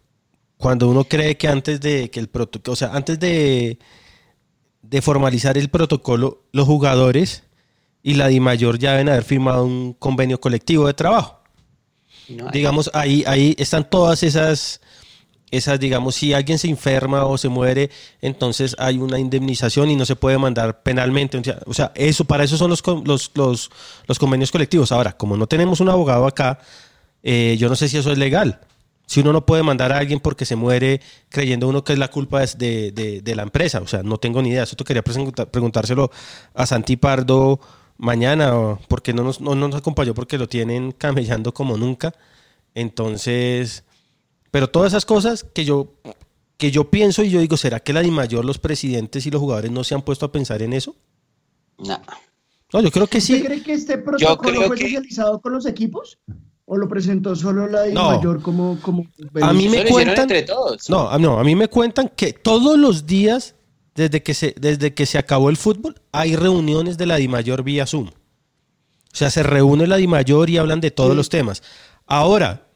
cuando 0.57 0.89
uno 0.89 1.05
cree 1.05 1.37
que 1.37 1.49
antes 1.49 1.81
de 1.81 2.09
que 2.11 2.21
el 2.21 2.29
protocolo, 2.29 2.73
o 2.75 2.77
sea, 2.77 2.93
antes 2.95 3.19
de, 3.19 3.79
de 4.93 5.01
formalizar 5.01 5.57
el 5.57 5.71
protocolo, 5.71 6.43
los 6.53 6.67
jugadores 6.67 7.45
y 8.03 8.13
la 8.13 8.29
DIMAYOR 8.29 8.79
ya 8.79 8.93
deben 8.93 9.09
haber 9.09 9.25
firmado 9.25 9.65
un 9.65 9.95
convenio 9.95 10.39
colectivo 10.39 10.87
de 10.87 10.93
trabajo. 10.93 11.41
No, 12.29 12.51
Digamos, 12.51 12.91
ahí, 12.93 13.25
ahí 13.27 13.57
están 13.59 13.89
todas 13.89 14.23
esas, 14.23 14.83
esas, 15.51 15.81
digamos, 15.81 16.17
si 16.17 16.35
alguien 16.35 16.59
se 16.59 16.69
enferma 16.69 17.25
o 17.25 17.39
se 17.39 17.49
muere, 17.49 17.89
entonces 18.21 18.77
hay 18.79 18.99
una 18.99 19.19
indemnización 19.19 19.91
y 19.91 19.97
no 19.97 20.05
se 20.05 20.15
puede 20.15 20.37
mandar 20.37 20.83
penalmente. 20.83 21.41
O 21.65 21.73
sea, 21.73 21.93
eso, 21.95 22.27
para 22.27 22.45
eso 22.45 22.59
son 22.59 22.69
los, 22.69 22.83
los, 23.07 23.31
los, 23.35 23.71
los 24.07 24.19
convenios 24.19 24.53
colectivos. 24.53 24.93
Ahora, 24.93 25.13
como 25.17 25.39
no 25.39 25.47
tenemos 25.47 25.81
un 25.81 25.89
abogado 25.89 26.27
acá, 26.27 26.59
eh, 27.23 27.57
yo 27.59 27.71
no 27.71 27.77
sé 27.77 27.89
si 27.89 27.97
eso 27.97 28.13
es 28.13 28.19
legal. 28.19 28.61
Si 29.07 29.21
uno 29.21 29.33
no 29.33 29.45
puede 29.45 29.63
mandar 29.63 29.93
a 29.93 29.99
alguien 29.99 30.21
porque 30.21 30.45
se 30.47 30.57
muere 30.57 31.01
creyendo 31.29 31.69
uno 31.69 31.85
que 31.85 31.93
es 31.93 31.99
la 31.99 32.09
culpa 32.09 32.43
es 32.43 32.57
de, 32.57 32.93
de- 32.93 33.21
de 33.21 33.35
la 33.37 33.43
empresa. 33.43 33.81
O 33.81 33.87
sea, 33.87 34.03
no 34.03 34.17
tengo 34.19 34.41
ni 34.41 34.51
idea. 34.51 34.63
Eso 34.63 34.77
te 34.77 34.85
quería 34.85 35.03
preguntárselo 35.03 36.11
a 36.55 36.65
Santi 36.67 36.97
Pardo 36.97 37.61
mañana, 37.99 38.79
porque 38.89 39.13
no 39.13 39.23
nos, 39.23 39.41
no 39.41 39.55
nos 39.55 39.75
acompañó 39.75 40.15
porque 40.15 40.39
lo 40.39 40.49
tienen 40.49 40.93
camellando 40.93 41.53
como 41.53 41.77
nunca. 41.77 42.15
Entonces, 42.75 43.85
pero 44.51 44.69
todas 44.71 44.93
esas 44.93 45.05
cosas 45.05 45.45
que 45.45 45.65
yo, 45.65 45.93
que 46.57 46.71
yo 46.71 46.91
pienso 46.91 47.23
y 47.23 47.31
yo 47.31 47.41
digo, 47.41 47.57
¿será 47.57 47.81
que 47.81 47.93
la 47.93 48.01
DIMAYOR, 48.03 48.45
los 48.45 48.59
presidentes 48.59 49.27
y 49.27 49.31
los 49.31 49.41
jugadores 49.41 49.71
no 49.71 49.85
se 49.85 49.95
han 49.95 50.03
puesto 50.03 50.27
a 50.27 50.33
pensar 50.33 50.63
en 50.63 50.73
eso? 50.73 50.97
no. 51.79 52.01
No, 52.75 52.81
yo 52.81 52.91
creo 52.91 53.07
que 53.07 53.19
¿Usted 53.19 53.35
sí. 53.37 53.43
cree 53.45 53.63
que 53.63 53.75
este 53.75 53.99
protocolo 53.99 54.63
fue 54.63 54.79
que- 54.79 54.85
socializado 54.85 55.43
con 55.43 55.53
los 55.53 55.67
equipos? 55.67 56.19
¿O 56.73 56.79
lo 56.79 56.89
presentó 56.89 57.37
solo 57.37 57.69
la 57.69 57.83
de 57.83 57.93
No. 57.93 58.17
mayor 58.17 58.41
como, 58.41 58.79
como 58.81 59.05
A 59.43 59.53
mí 59.53 59.69
me 59.69 59.85
cuentan, 59.85 60.21
entre 60.23 60.43
todos. 60.45 60.89
no, 60.89 61.11
a- 61.11 61.19
no, 61.19 61.39
a 61.39 61.45
mí 61.45 61.55
me 61.55 61.69
cuentan 61.69 62.11
que 62.17 62.33
todos 62.33 62.79
los 62.79 63.05
días, 63.05 63.55
desde 63.95 64.23
que 64.23 64.33
se, 64.33 64.55
desde 64.59 64.95
que 64.95 65.05
se 65.05 65.19
acabó 65.19 65.51
el 65.51 65.59
fútbol, 65.59 66.01
hay 66.13 66.35
reuniones 66.35 66.97
de 66.97 67.05
la 67.05 67.17
DIMAYOR 67.17 67.63
vía 67.63 67.85
Zoom. 67.87 68.07
O 68.09 69.15
sea, 69.15 69.31
se 69.31 69.43
reúne 69.43 69.87
la 69.87 69.97
DIMAYOR 69.97 70.49
y 70.49 70.57
hablan 70.57 70.81
de 70.81 70.91
todos 70.91 71.11
Sí. 71.11 71.17
los 71.17 71.29
temas. 71.29 71.63
Ahora, 72.07 72.67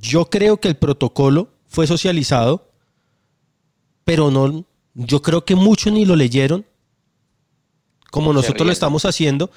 yo 0.00 0.26
creo 0.30 0.58
que 0.60 0.68
el 0.68 0.76
protocolo 0.76 1.48
fue 1.66 1.88
socializado, 1.88 2.70
pero 4.04 4.30
no, 4.30 4.64
yo 4.94 5.22
creo 5.22 5.44
que 5.44 5.56
muchos 5.56 5.92
ni 5.92 6.04
lo 6.04 6.14
leyeron, 6.14 6.64
como 8.12 8.32
nosotros 8.32 8.64
lo 8.64 8.72
estamos 8.72 9.04
haciendo, 9.04 9.50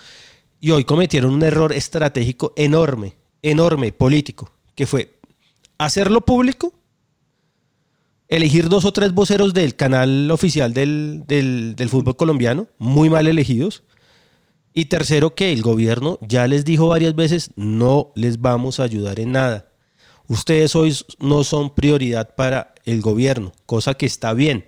y 0.60 0.72
hoy 0.72 0.84
cometieron 0.84 1.32
un 1.32 1.44
error 1.44 1.74
estratégico 1.74 2.54
enorme, 2.56 3.18
enorme, 3.44 3.92
político, 3.92 4.52
que 4.74 4.88
fue 4.88 5.20
hacerlo 5.78 6.22
público, 6.22 6.74
elegir 8.28 8.70
dos 8.70 8.86
o 8.86 8.94
tres 8.94 9.14
voceros 9.14 9.54
del 9.54 9.76
canal 9.76 10.32
oficial 10.32 10.74
del, 10.74 11.24
del- 11.28 11.76
del 11.76 11.90
fútbol 11.90 12.16
colombiano, 12.16 12.68
muy 12.80 13.10
mal 13.10 13.28
elegidos, 13.28 13.84
y 14.74 14.86
tercero, 14.86 15.36
que 15.36 15.52
el 15.54 15.62
gobierno 15.62 16.18
ya 16.22 16.48
les 16.48 16.66
dijo 16.66 16.88
varias 16.88 17.14
veces, 17.16 17.52
no 17.56 18.12
les 18.16 18.42
vamos 18.42 18.80
a 18.80 18.84
ayudar 18.84 19.20
en 19.20 19.34
nada. 19.34 19.70
Ustedes 20.28 20.76
hoy 20.76 20.96
no 21.20 21.44
son 21.44 21.76
prioridad 21.76 22.34
para 22.36 22.74
el 22.86 23.02
gobierno, 23.02 23.52
cosa 23.68 23.94
que 23.94 24.06
está 24.08 24.34
bien, 24.34 24.66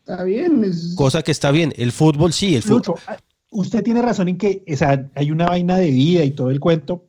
Está 0.00 0.24
bien. 0.24 0.64
es- 0.64 0.94
cosa 0.96 1.22
que 1.22 1.30
está 1.30 1.52
bien. 1.52 1.72
El 1.76 1.92
fútbol 1.92 2.32
sí, 2.32 2.56
el 2.56 2.62
fútbol. 2.62 2.76
Lucho, 2.78 2.94
ah, 3.06 3.16
usted 3.50 3.82
tiene 3.84 4.02
razón 4.02 4.28
en 4.28 4.36
que 4.36 4.64
o 4.70 4.76
sea, 4.76 5.08
hay 5.14 5.30
una 5.30 5.46
vaina 5.46 5.76
de 5.78 5.90
vida 5.90 6.24
y 6.24 6.32
todo 6.32 6.50
el 6.50 6.58
cuento, 6.58 7.06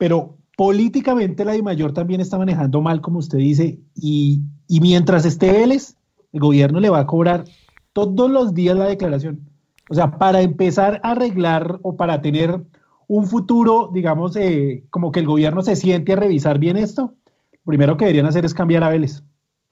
pero 0.00 0.38
políticamente 0.56 1.44
la 1.44 1.52
DIMAYOR 1.52 1.92
también 1.92 2.22
está 2.22 2.38
manejando 2.38 2.80
mal, 2.80 3.02
como 3.02 3.18
usted 3.18 3.36
dice, 3.36 3.80
y, 3.94 4.40
y 4.66 4.80
mientras 4.80 5.26
esté 5.26 5.52
Vélez, 5.52 5.94
el 6.32 6.40
gobierno 6.40 6.80
le 6.80 6.88
va 6.88 7.00
a 7.00 7.06
cobrar 7.06 7.44
todos 7.92 8.30
los 8.30 8.54
días 8.54 8.78
la 8.78 8.86
declaración. 8.86 9.46
O 9.90 9.94
sea, 9.94 10.12
para 10.12 10.40
empezar 10.40 11.02
a 11.02 11.10
arreglar 11.10 11.80
o 11.82 11.96
para 11.96 12.22
tener 12.22 12.62
un 13.08 13.26
futuro, 13.26 13.90
digamos, 13.92 14.34
eh, 14.36 14.84
como 14.88 15.12
que 15.12 15.20
el 15.20 15.26
gobierno 15.26 15.60
se 15.60 15.76
siente 15.76 16.14
a 16.14 16.16
revisar 16.16 16.58
bien 16.58 16.78
esto, 16.78 17.12
lo 17.52 17.66
primero 17.66 17.98
que 17.98 18.06
deberían 18.06 18.24
hacer 18.24 18.46
es 18.46 18.54
cambiar 18.54 18.84
a 18.84 18.88
Vélez. 18.88 19.22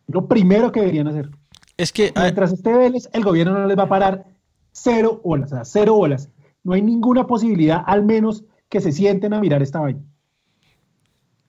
Lo 0.09 0.29
primero 0.29 0.73
que 0.73 0.81
deberían 0.81 1.09
hacer. 1.09 1.31
Es 1.79 1.91
que 1.91 2.13
ah, 2.15 2.25
Mientras 2.25 2.53
esté 2.53 2.77
Vélez, 2.77 3.09
el 3.15 3.25
gobierno 3.25 3.59
no 3.59 3.67
les 3.67 3.79
va 3.79 3.85
a 3.85 3.89
parar 3.89 4.27
cero 4.73 5.23
bolas, 5.25 5.53
o 5.53 5.55
sea, 5.55 5.65
cero 5.65 5.95
bolas. 5.95 6.29
No 6.65 6.75
hay 6.75 6.83
ninguna 6.83 7.27
posibilidad, 7.27 7.83
al 7.87 8.05
menos, 8.05 8.45
que 8.69 8.81
se 8.81 8.93
sienten 8.93 9.33
a 9.33 9.41
mirar 9.41 9.63
esta 9.63 9.81
vaina. 9.81 10.01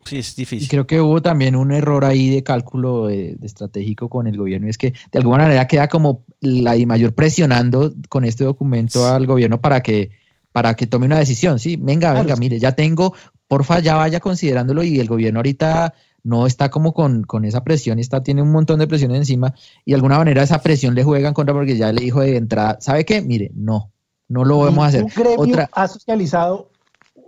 Sí, 0.09 0.17
es 0.19 0.37
Y 0.57 0.67
difícil. 0.67 0.67
creo 0.67 0.87
que 0.87 1.01
hubo 1.01 1.21
también 1.21 1.55
un 1.55 1.71
error 1.71 2.05
ahí 2.05 2.29
de 2.29 2.43
cálculo 2.43 3.07
de, 3.07 3.35
de 3.35 3.45
estratégico 3.47 4.09
con 4.09 4.27
el 4.27 4.37
gobierno. 4.37 4.67
y 4.67 4.69
Es 4.71 4.77
que 4.77 4.93
de 5.11 5.19
alguna 5.19 5.43
manera 5.43 5.67
queda 5.67 5.87
como 5.87 6.25
la 6.41 6.75
I 6.77 6.85
mayor 6.85 7.13
presionando 7.13 7.93
con 8.09 8.25
este 8.25 8.43
documento 8.43 9.07
al 9.07 9.25
gobierno 9.27 9.61
para 9.61 9.81
que, 9.81 10.11
para 10.51 10.75
que 10.75 10.87
tome 10.87 11.05
una 11.05 11.19
decisión. 11.19 11.59
Sí, 11.59 11.75
venga, 11.77 12.11
Claro, 12.11 12.19
venga, 12.19 12.35
sí. 12.35 12.39
mire, 12.39 12.59
ya 12.59 12.73
tengo, 12.73 13.13
porfa, 13.47 13.79
ya 13.79 13.95
vaya 13.95 14.19
considerándolo 14.19 14.83
y 14.83 14.99
el 14.99 15.07
gobierno 15.07 15.39
ahorita 15.39 15.93
no 16.23 16.45
está 16.47 16.69
como 16.69 16.93
con, 16.93 17.23
con 17.23 17.45
esa 17.45 17.63
presión, 17.63 17.97
está, 17.99 18.21
tiene 18.23 18.41
un 18.41 18.51
montón 18.51 18.79
de 18.79 18.87
presión 18.87 19.15
encima 19.15 19.53
y 19.85 19.91
de 19.91 19.95
alguna 19.95 20.17
manera 20.17 20.43
esa 20.43 20.61
presión 20.61 20.93
le 20.93 21.03
juega 21.03 21.29
en 21.29 21.33
contra 21.33 21.53
porque 21.53 21.77
ya 21.77 21.91
le 21.93 22.01
dijo 22.01 22.19
de 22.21 22.35
entrada, 22.35 22.77
¿sabe 22.81 23.05
qué? 23.05 23.21
Mire, 23.21 23.51
no, 23.55 23.91
no 24.27 24.43
lo 24.43 24.59
vamos 24.59 24.83
a 24.83 24.87
hacer. 24.87 25.03
Un 25.03 25.11
gremio 25.15 25.39
Otra, 25.39 25.69
ha 25.71 25.87
socializado 25.87 26.68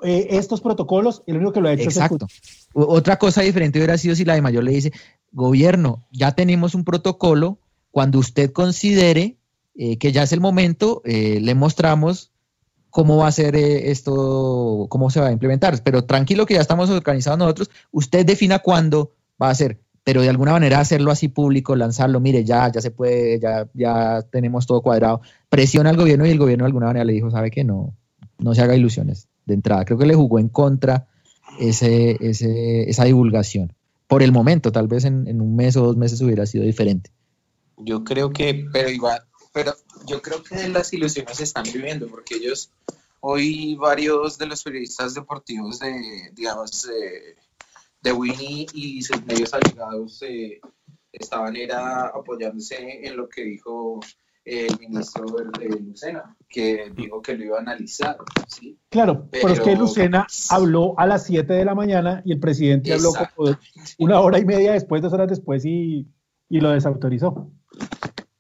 eh, 0.03 0.27
estos 0.31 0.61
protocolos 0.61 1.23
lo 1.27 1.35
único 1.35 1.53
que 1.53 1.61
lo 1.61 1.69
ha 1.69 1.73
hecho 1.73 1.83
Exacto. 1.83 2.27
es 2.29 2.41
el 2.75 2.83
Otra 2.87 3.17
cosa 3.17 3.41
diferente 3.41 3.79
hubiera 3.79 3.97
sido 3.97 4.15
si 4.15 4.25
la 4.25 4.35
de 4.35 4.41
mayor 4.41 4.63
le 4.63 4.71
dice, 4.71 4.91
gobierno, 5.31 6.03
ya 6.11 6.33
tenemos 6.33 6.75
un 6.75 6.83
protocolo, 6.83 7.59
cuando 7.91 8.19
usted 8.19 8.51
considere 8.51 9.37
eh, 9.75 9.97
que 9.97 10.11
ya 10.11 10.23
es 10.23 10.33
el 10.33 10.39
momento, 10.39 11.01
eh, 11.05 11.39
le 11.41 11.55
mostramos 11.55 12.31
cómo 12.89 13.17
va 13.17 13.27
a 13.27 13.31
ser 13.31 13.55
eh, 13.55 13.91
esto, 13.91 14.87
cómo 14.89 15.09
se 15.09 15.19
va 15.19 15.27
a 15.27 15.31
implementar. 15.31 15.81
Pero 15.83 16.03
tranquilo 16.03 16.45
que 16.45 16.55
ya 16.55 16.61
estamos 16.61 16.89
organizados 16.89 17.39
nosotros, 17.39 17.69
usted 17.91 18.25
defina 18.25 18.59
cuándo 18.59 19.13
va 19.41 19.49
a 19.49 19.55
ser, 19.55 19.79
pero 20.03 20.21
de 20.21 20.29
alguna 20.29 20.51
manera 20.51 20.79
hacerlo 20.79 21.11
así 21.11 21.27
público, 21.27 21.75
lanzarlo, 21.75 22.19
mire, 22.19 22.43
ya, 22.43 22.71
ya 22.71 22.81
se 22.81 22.91
puede, 22.91 23.39
ya, 23.39 23.67
ya 23.73 24.21
tenemos 24.31 24.65
todo 24.65 24.81
cuadrado. 24.81 25.21
Presiona 25.49 25.89
al 25.89 25.97
gobierno 25.97 26.25
y 26.25 26.31
el 26.31 26.39
gobierno 26.39 26.63
de 26.63 26.67
alguna 26.67 26.87
manera 26.87 27.05
le 27.05 27.13
dijo, 27.13 27.31
sabe 27.31 27.51
que 27.51 27.63
no, 27.63 27.95
no 28.39 28.53
se 28.53 28.61
haga 28.61 28.75
ilusiones 28.75 29.30
de 29.45 29.53
entrada. 29.53 29.85
Creo 29.85 29.97
que 29.97 30.05
le 30.05 30.15
jugó 30.15 30.39
en 30.39 30.49
contra 30.49 31.07
ese, 31.59 32.17
ese, 32.19 32.89
esa 32.89 33.05
divulgación. 33.05 33.73
Por 34.07 34.23
el 34.23 34.31
momento, 34.31 34.71
tal 34.71 34.87
vez 34.87 35.05
en, 35.05 35.27
en 35.27 35.41
un 35.41 35.55
mes 35.55 35.75
o 35.77 35.83
dos 35.83 35.97
meses 35.97 36.21
hubiera 36.21 36.45
sido 36.45 36.65
diferente. 36.65 37.11
Yo 37.77 38.03
creo 38.03 38.31
que, 38.31 38.67
pero 38.71 38.89
igual, 38.89 39.21
pero 39.53 39.73
yo 40.05 40.21
creo 40.21 40.43
que 40.43 40.67
las 40.69 40.93
ilusiones 40.93 41.37
se 41.37 41.43
están 41.43 41.63
viviendo, 41.63 42.07
porque 42.07 42.35
ellos, 42.35 42.71
hoy 43.19 43.75
varios 43.75 44.37
de 44.37 44.45
los 44.45 44.63
periodistas 44.63 45.13
deportivos 45.13 45.79
de, 45.79 46.31
digamos, 46.33 46.85
eh, 46.85 47.35
de 48.01 48.11
Winnie 48.11 48.67
y 48.73 49.01
sus 49.01 49.23
medios 49.25 49.53
allegados 49.53 50.21
eh, 50.23 50.59
estaban 51.11 51.55
era 51.55 52.07
apoyándose 52.07 53.05
en 53.05 53.17
lo 53.17 53.29
que 53.29 53.43
dijo 53.43 53.99
el 54.43 54.79
ministro 54.79 55.25
de 55.59 55.69
Lucena, 55.79 56.35
que 56.49 56.91
dijo 56.95 57.21
que 57.21 57.35
lo 57.37 57.43
iba 57.45 57.57
a 57.57 57.61
analizar, 57.61 58.17
¿sí? 58.47 58.77
Claro, 58.89 59.27
pero, 59.31 59.49
es 59.49 59.59
que 59.59 59.75
Lucena 59.75 60.25
habló 60.49 60.97
a 60.97 61.05
las 61.05 61.25
7 61.25 61.53
de 61.53 61.63
la 61.65 61.75
mañana 61.75 62.21
y 62.25 62.31
el 62.33 62.39
presidente 62.39 62.91
habló 62.93 63.11
como 63.35 63.55
una 63.99 64.19
hora 64.19 64.39
y 64.39 64.45
media 64.45 64.73
después, 64.73 65.01
dos 65.01 65.13
horas 65.13 65.29
después 65.29 65.63
y, 65.65 66.07
y 66.49 66.59
lo 66.59 66.71
desautorizó. 66.71 67.51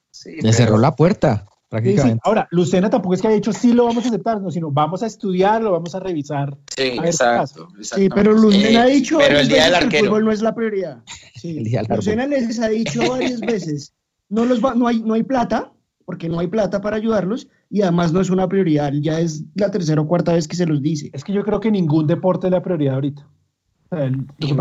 Sí, 0.09 0.31
Le 0.35 0.41
pero- 0.41 0.53
cerró 0.53 0.77
la 0.77 0.95
puerta, 0.95 1.37
Sí, 1.37 1.45
sí. 1.45 1.67
prácticamente. 1.69 2.19
Ahora, 2.25 2.47
Lucena 2.51 2.89
tampoco 2.89 3.13
es 3.13 3.21
que 3.21 3.27
haya 3.27 3.35
dicho 3.35 3.53
sí 3.53 3.71
lo 3.71 3.85
vamos 3.85 4.03
a 4.03 4.09
aceptar, 4.09 4.41
no, 4.41 4.51
sino 4.51 4.71
vamos 4.71 5.03
a 5.03 5.07
estudiarlo, 5.07 5.71
vamos 5.71 5.95
a 5.95 5.99
revisar. 5.99 6.57
Sí, 6.75 6.97
A 6.99 7.05
exacto. 7.05 7.69
Sí, 7.81 8.09
pero 8.09 8.33
Lucena 8.33 8.81
ha 8.81 8.85
dicho 8.87 9.17
pero 9.19 9.29
varias 9.35 9.41
el 9.43 9.47
día 9.49 9.63
del 9.63 9.71
veces 9.71 9.79
que 9.79 9.85
el 9.85 9.85
arquero. 9.85 10.05
fútbol 10.09 10.25
no 10.25 10.31
es 10.31 10.41
la 10.41 10.53
prioridad. 10.55 11.03
El 11.43 11.63
día 11.63 11.79
del 11.81 11.85
árbol. 11.85 11.95
Lucena 11.97 12.27
les 12.27 12.59
ha 12.59 12.69
dicho 12.69 13.09
varias 13.09 13.39
veces, 13.39 13.93
no, 14.29 14.45
los 14.45 14.63
va- 14.63 14.75
no, 14.75 14.87
hay, 14.87 15.01
no 15.01 15.13
hay 15.15 15.23
plata, 15.23 15.71
porque 16.05 16.27
no 16.29 16.39
hay 16.39 16.47
plata 16.47 16.81
para 16.81 16.97
ayudarlos, 16.97 17.47
y 17.69 17.81
además 17.81 18.11
no 18.13 18.21
es 18.21 18.29
una 18.29 18.47
prioridad, 18.47 18.91
ya 18.93 19.19
es 19.19 19.43
la 19.55 19.71
tercera 19.71 20.01
o 20.01 20.07
cuarta 20.07 20.33
vez 20.33 20.47
que 20.47 20.55
se 20.55 20.65
los 20.65 20.81
dice. 20.81 21.09
Es 21.13 21.23
que 21.23 21.33
yo 21.33 21.43
creo 21.43 21.59
que 21.59 21.71
ningún 21.71 22.07
deporte 22.07 22.47
es 22.47 22.51
la 22.51 22.61
prioridad 22.61 22.95
ahorita. 22.95 23.27
Y, 24.39 24.53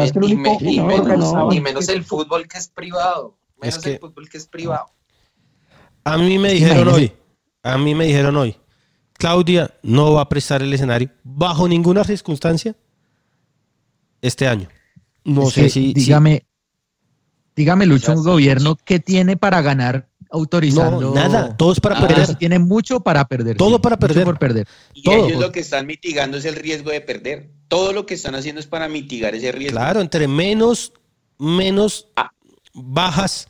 menos, 1.61 1.89
el 1.89 2.03
fútbol 2.05 2.49
que 2.49 2.59
es 2.59 2.69
privado. 2.69 3.39
Menos 3.61 3.77
Es 3.77 3.83
que- 3.83 3.93
el 3.95 3.99
fútbol 4.01 4.29
que 4.29 4.39
es 4.39 4.47
privado. 4.47 4.87
A 6.05 6.17
mí 6.19 6.39
me 6.39 6.53
dijeron 6.53 6.89
hoy, 6.89 7.13
a 7.63 7.79
mí 7.79 7.95
me 7.95 8.07
dijeron 8.07 8.37
hoy, 8.37 8.57
Claudia 9.13 9.75
no 9.83 10.15
va 10.15 10.23
a 10.23 10.29
prestar 10.29 10.63
el 10.63 10.73
escenario 10.73 11.11
bajo 11.23 11.69
ninguna 11.69 12.03
circunstancia 12.05 12.75
este 14.23 14.49
año. 14.49 14.69
No 15.25 15.43
Es 15.49 15.53
sé 15.55 15.63
que, 15.65 15.71
si, 15.71 15.89
si- 15.89 15.93
dígame, 15.95 16.47
dígame, 17.55 17.87
Lucho, 17.87 18.13
un 18.13 18.25
gobierno 18.25 18.77
que 18.77 18.99
tiene 18.99 19.37
para 19.37 19.61
ganar 19.61 20.09
autorizando. 20.31 21.01
no, 21.01 21.15
nada, 21.15 21.57
todo 21.57 21.73
es 21.73 21.81
para 21.81 21.97
Ah, 21.97 22.05
Pero 22.07 22.15
perder. 22.21 22.37
tiene 22.37 22.59
mucho 22.59 23.01
para 23.01 23.27
perder. 23.27 23.57
Todo 23.57 23.77
sí, 23.77 23.79
para 23.83 23.97
mucho 23.97 24.07
perder. 24.07 24.25
por 24.25 24.39
perder. 24.39 24.69
Y 24.95 25.03
Todo. 25.03 25.27
ellos 25.29 25.41
lo 25.41 25.53
que 25.53 25.61
están 25.61 25.87
mitigando 25.87 26.37
es 26.39 26.45
el 26.45 26.55
riesgo 26.57 26.91
de 26.91 27.01
perder. 27.01 27.51
Todo 27.69 27.93
lo 27.93 28.07
que 28.07 28.15
están 28.15 28.35
haciendo 28.35 28.61
es 28.61 28.67
para 28.67 28.89
mitigar 28.89 29.35
ese 29.35 29.53
riesgo. 29.53 29.77
Claro, 29.77 30.01
entre 30.01 30.27
menos, 30.29 30.93
menos 31.39 32.09
Ah. 32.17 32.31
bajas, 32.75 33.49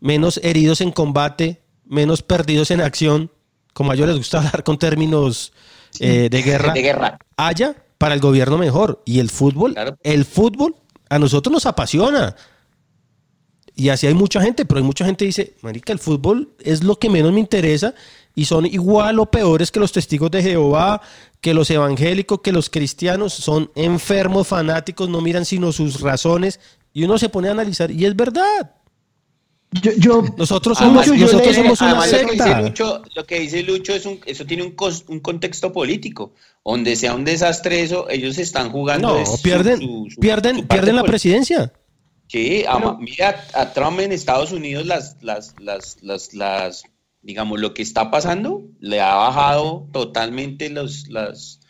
menos 0.00 0.40
heridos 0.42 0.80
en 0.80 0.90
combate, 0.92 1.62
menos 1.84 2.22
perdidos 2.22 2.70
en 2.70 2.80
acción, 2.80 3.30
como 3.72 3.90
a 3.90 3.94
ellos 3.94 4.08
les 4.08 4.16
gusta 4.16 4.38
hablar 4.40 4.64
con 4.64 4.78
términos 4.78 5.52
eh, 6.00 6.28
de 6.30 6.42
guerra, 6.42 6.72
De 6.72 6.82
guerra. 6.82 7.18
haya 7.36 7.76
para 7.98 8.14
el 8.14 8.20
gobierno 8.20 8.58
mejor. 8.58 9.02
Y 9.06 9.20
el 9.20 9.30
fútbol, 9.30 9.72
Claro. 9.74 9.96
el 10.02 10.24
fútbol 10.24 10.76
a 11.08 11.18
nosotros 11.18 11.52
nos 11.52 11.66
apasiona. 11.66 12.34
Y 13.78 13.90
así 13.90 14.06
hay 14.06 14.14
mucha 14.14 14.40
gente, 14.40 14.64
pero 14.64 14.78
hay 14.78 14.84
mucha 14.84 15.04
gente 15.04 15.18
que 15.24 15.26
dice, 15.26 15.54
marica, 15.60 15.92
el 15.92 15.98
fútbol 15.98 16.48
es 16.60 16.82
lo 16.82 16.98
que 16.98 17.10
menos 17.10 17.30
me 17.32 17.40
interesa 17.40 17.94
y 18.34 18.46
son 18.46 18.64
igual 18.66 19.18
o 19.20 19.30
peores 19.30 19.70
que 19.70 19.78
los 19.80 19.92
testigos 19.92 20.30
de 20.30 20.42
Jehová, 20.42 21.02
que 21.42 21.52
los 21.52 21.70
evangélicos, 21.70 22.40
que 22.40 22.52
los 22.52 22.70
cristianos, 22.70 23.34
son 23.34 23.70
enfermos, 23.74 24.48
fanáticos, 24.48 25.08
no 25.10 25.20
miran 25.20 25.44
sino 25.44 25.72
sus 25.72 26.00
razones 26.00 26.58
y 26.94 27.04
uno 27.04 27.18
se 27.18 27.28
pone 27.28 27.48
a 27.48 27.52
analizar 27.52 27.90
y 27.90 28.06
es 28.06 28.16
verdad. 28.16 28.72
Yo, 29.82 29.90
yo- 29.98 30.24
Nosotros 30.38 30.78
Además, 30.80 31.04
somos, 31.06 31.20
yo 31.20 31.26
nosotros 31.26 31.48
le- 31.56 31.62
somos 31.62 31.80
una 31.82 31.90
además, 31.90 32.12
lo 32.12 32.18
que 32.18 32.24
dice 32.32 32.44
secta. 32.44 32.62
Lucho, 32.62 33.02
lo 33.14 33.26
que 33.26 33.40
dice 33.40 33.62
Lucho 33.62 33.94
es 33.94 34.06
un, 34.06 34.20
eso 34.24 34.46
tiene 34.46 34.62
un, 34.62 34.74
cos- 34.74 35.04
un 35.08 35.20
contexto 35.20 35.72
político. 35.72 36.32
Donde 36.64 36.96
sea 36.96 37.14
un 37.14 37.24
desastre 37.24 37.82
eso, 37.82 38.08
ellos 38.08 38.38
están 38.38 38.70
jugando. 38.70 39.08
No, 39.08 39.18
es 39.18 39.28
su- 39.28 39.42
pierden, 39.42 39.78
su- 39.80 40.06
su- 40.14 40.20
pierden, 40.20 40.66
pierden 40.66 40.96
la 40.96 41.02
política. 41.02 41.10
presidencia. 41.10 41.72
Sí, 42.28 42.64
mira 42.98 43.44
a 43.54 43.72
Trump 43.72 44.00
en 44.00 44.12
Estados 44.12 44.52
Unidos 44.52 44.84
las, 44.86 45.16
las, 45.22 45.54
las, 45.60 46.02
las, 46.02 46.34
las, 46.34 46.82
digamos, 47.22 47.60
lo 47.60 47.72
que 47.72 47.82
está 47.82 48.10
pasando 48.10 48.64
le 48.80 49.00
ha 49.00 49.14
bajado 49.14 49.88
totalmente 49.92 50.68
los, 50.70 51.08
las, 51.08 51.60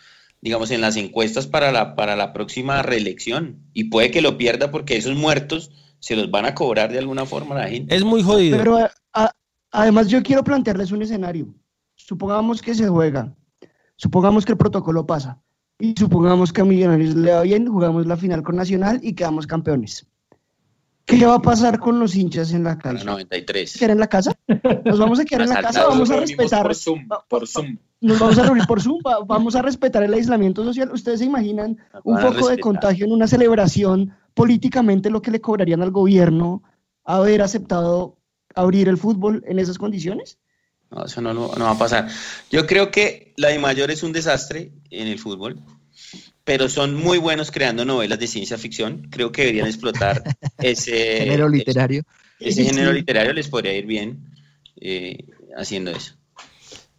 digamos, 0.40 0.70
en 0.70 0.80
las 0.80 0.96
encuestas 0.96 1.46
para 1.46 1.72
la, 1.72 1.94
para 1.94 2.16
la 2.16 2.32
próxima 2.32 2.82
reelección. 2.82 3.60
Y 3.74 3.84
puede 3.84 4.10
que 4.10 4.22
lo 4.22 4.38
pierda 4.38 4.70
porque 4.70 4.96
esos 4.96 5.14
muertos 5.16 5.70
se 5.98 6.16
los 6.16 6.30
van 6.30 6.46
a 6.46 6.54
cobrar 6.54 6.90
de 6.90 6.98
alguna 6.98 7.26
forma 7.26 7.54
a 7.54 7.58
la 7.64 7.68
gente. 7.68 7.94
Es 7.94 8.04
muy 8.04 8.22
jodido. 8.22 8.56
pero 8.56 8.76
a- 8.78 8.90
a- 9.12 9.32
además 9.72 10.08
yo 10.08 10.22
quiero 10.22 10.42
plantearles 10.42 10.90
un 10.90 11.02
escenario. 11.02 11.54
Supongamos 11.96 12.62
que 12.62 12.74
se 12.74 12.88
juega, 12.88 13.34
supongamos 13.96 14.44
que 14.44 14.52
el 14.52 14.58
protocolo 14.58 15.06
pasa 15.06 15.40
y 15.78 15.94
supongamos 15.98 16.52
que 16.52 16.60
a 16.60 16.64
Millonarios 16.64 17.14
le 17.14 17.32
va 17.32 17.42
bien, 17.42 17.66
jugamos 17.66 18.06
la 18.06 18.16
final 18.16 18.42
con 18.42 18.56
Nacional 18.56 19.00
y 19.02 19.14
quedamos 19.14 19.46
campeones. 19.46 20.06
¿Qué 21.06 21.24
va 21.24 21.36
a 21.36 21.42
pasar 21.42 21.78
con 21.78 21.98
los 22.00 22.14
hinchas 22.16 22.52
en 22.52 22.64
la 22.64 22.76
calle? 22.76 23.04
93. 23.04 23.76
¿Quedar 23.78 23.90
en 23.92 24.00
la 24.00 24.08
casa? 24.08 24.34
¿Nos 24.84 24.98
vamos 24.98 25.20
a 25.20 25.24
quedar 25.24 25.42
en 25.42 25.48
la 25.50 25.62
casa? 25.62 25.86
¿Vamos 25.86 26.10
a 26.10 26.16
respetar? 26.20 26.62
Por 26.64 26.74
Zoom, 26.74 27.08
por 27.28 27.46
Zoom. 27.46 27.78
Nos 28.00 28.18
vamos 28.18 28.38
a 28.38 28.42
reunir 28.42 28.66
por 28.66 28.82
Zoom, 28.82 28.98
va- 29.06 29.20
vamos 29.26 29.54
a 29.54 29.62
respetar 29.62 30.02
el 30.02 30.12
aislamiento 30.12 30.64
social. 30.64 30.90
¿Ustedes 30.92 31.20
se 31.20 31.24
imaginan 31.26 31.78
un 32.04 32.18
foco 32.18 32.48
de 32.48 32.58
contagio 32.58 33.06
en 33.06 33.12
una 33.12 33.26
celebración 33.28 34.12
políticamente 34.34 35.08
lo 35.08 35.22
que 35.22 35.30
le 35.30 35.40
cobrarían 35.40 35.80
al 35.82 35.92
gobierno 35.92 36.62
haber 37.04 37.40
aceptado 37.40 38.18
abrir 38.54 38.88
el 38.88 38.98
fútbol 38.98 39.44
en 39.46 39.58
esas 39.60 39.78
condiciones? 39.78 40.38
No, 40.90 41.04
eso 41.04 41.20
no, 41.20 41.32
no, 41.32 41.52
no 41.56 41.64
va 41.66 41.70
a 41.70 41.78
pasar. 41.78 42.08
Yo 42.50 42.66
creo 42.66 42.90
que 42.90 43.32
la 43.36 43.48
de 43.48 43.58
mayor 43.60 43.90
es 43.92 44.02
un 44.02 44.12
desastre 44.12 44.72
en 44.90 45.06
el 45.08 45.18
fútbol, 45.20 45.60
pero 46.46 46.68
son 46.70 46.94
muy 46.94 47.18
buenos 47.18 47.50
creando 47.50 47.84
novelas 47.84 48.18
de 48.18 48.26
ciencia 48.28 48.56
ficción. 48.56 49.08
Creo 49.10 49.32
que 49.32 49.42
deberían 49.42 49.66
explotar 49.66 50.22
ese 50.58 51.18
Género 51.18 51.48
literario. 51.50 52.04
Ese 52.40 52.64
género 52.64 52.92
literario 52.92 53.32
les 53.32 53.48
podría 53.48 53.72
ir 53.74 53.84
bien 53.86 54.30
eh, 54.80 55.24
haciendo 55.56 55.90
eso. 55.90 56.14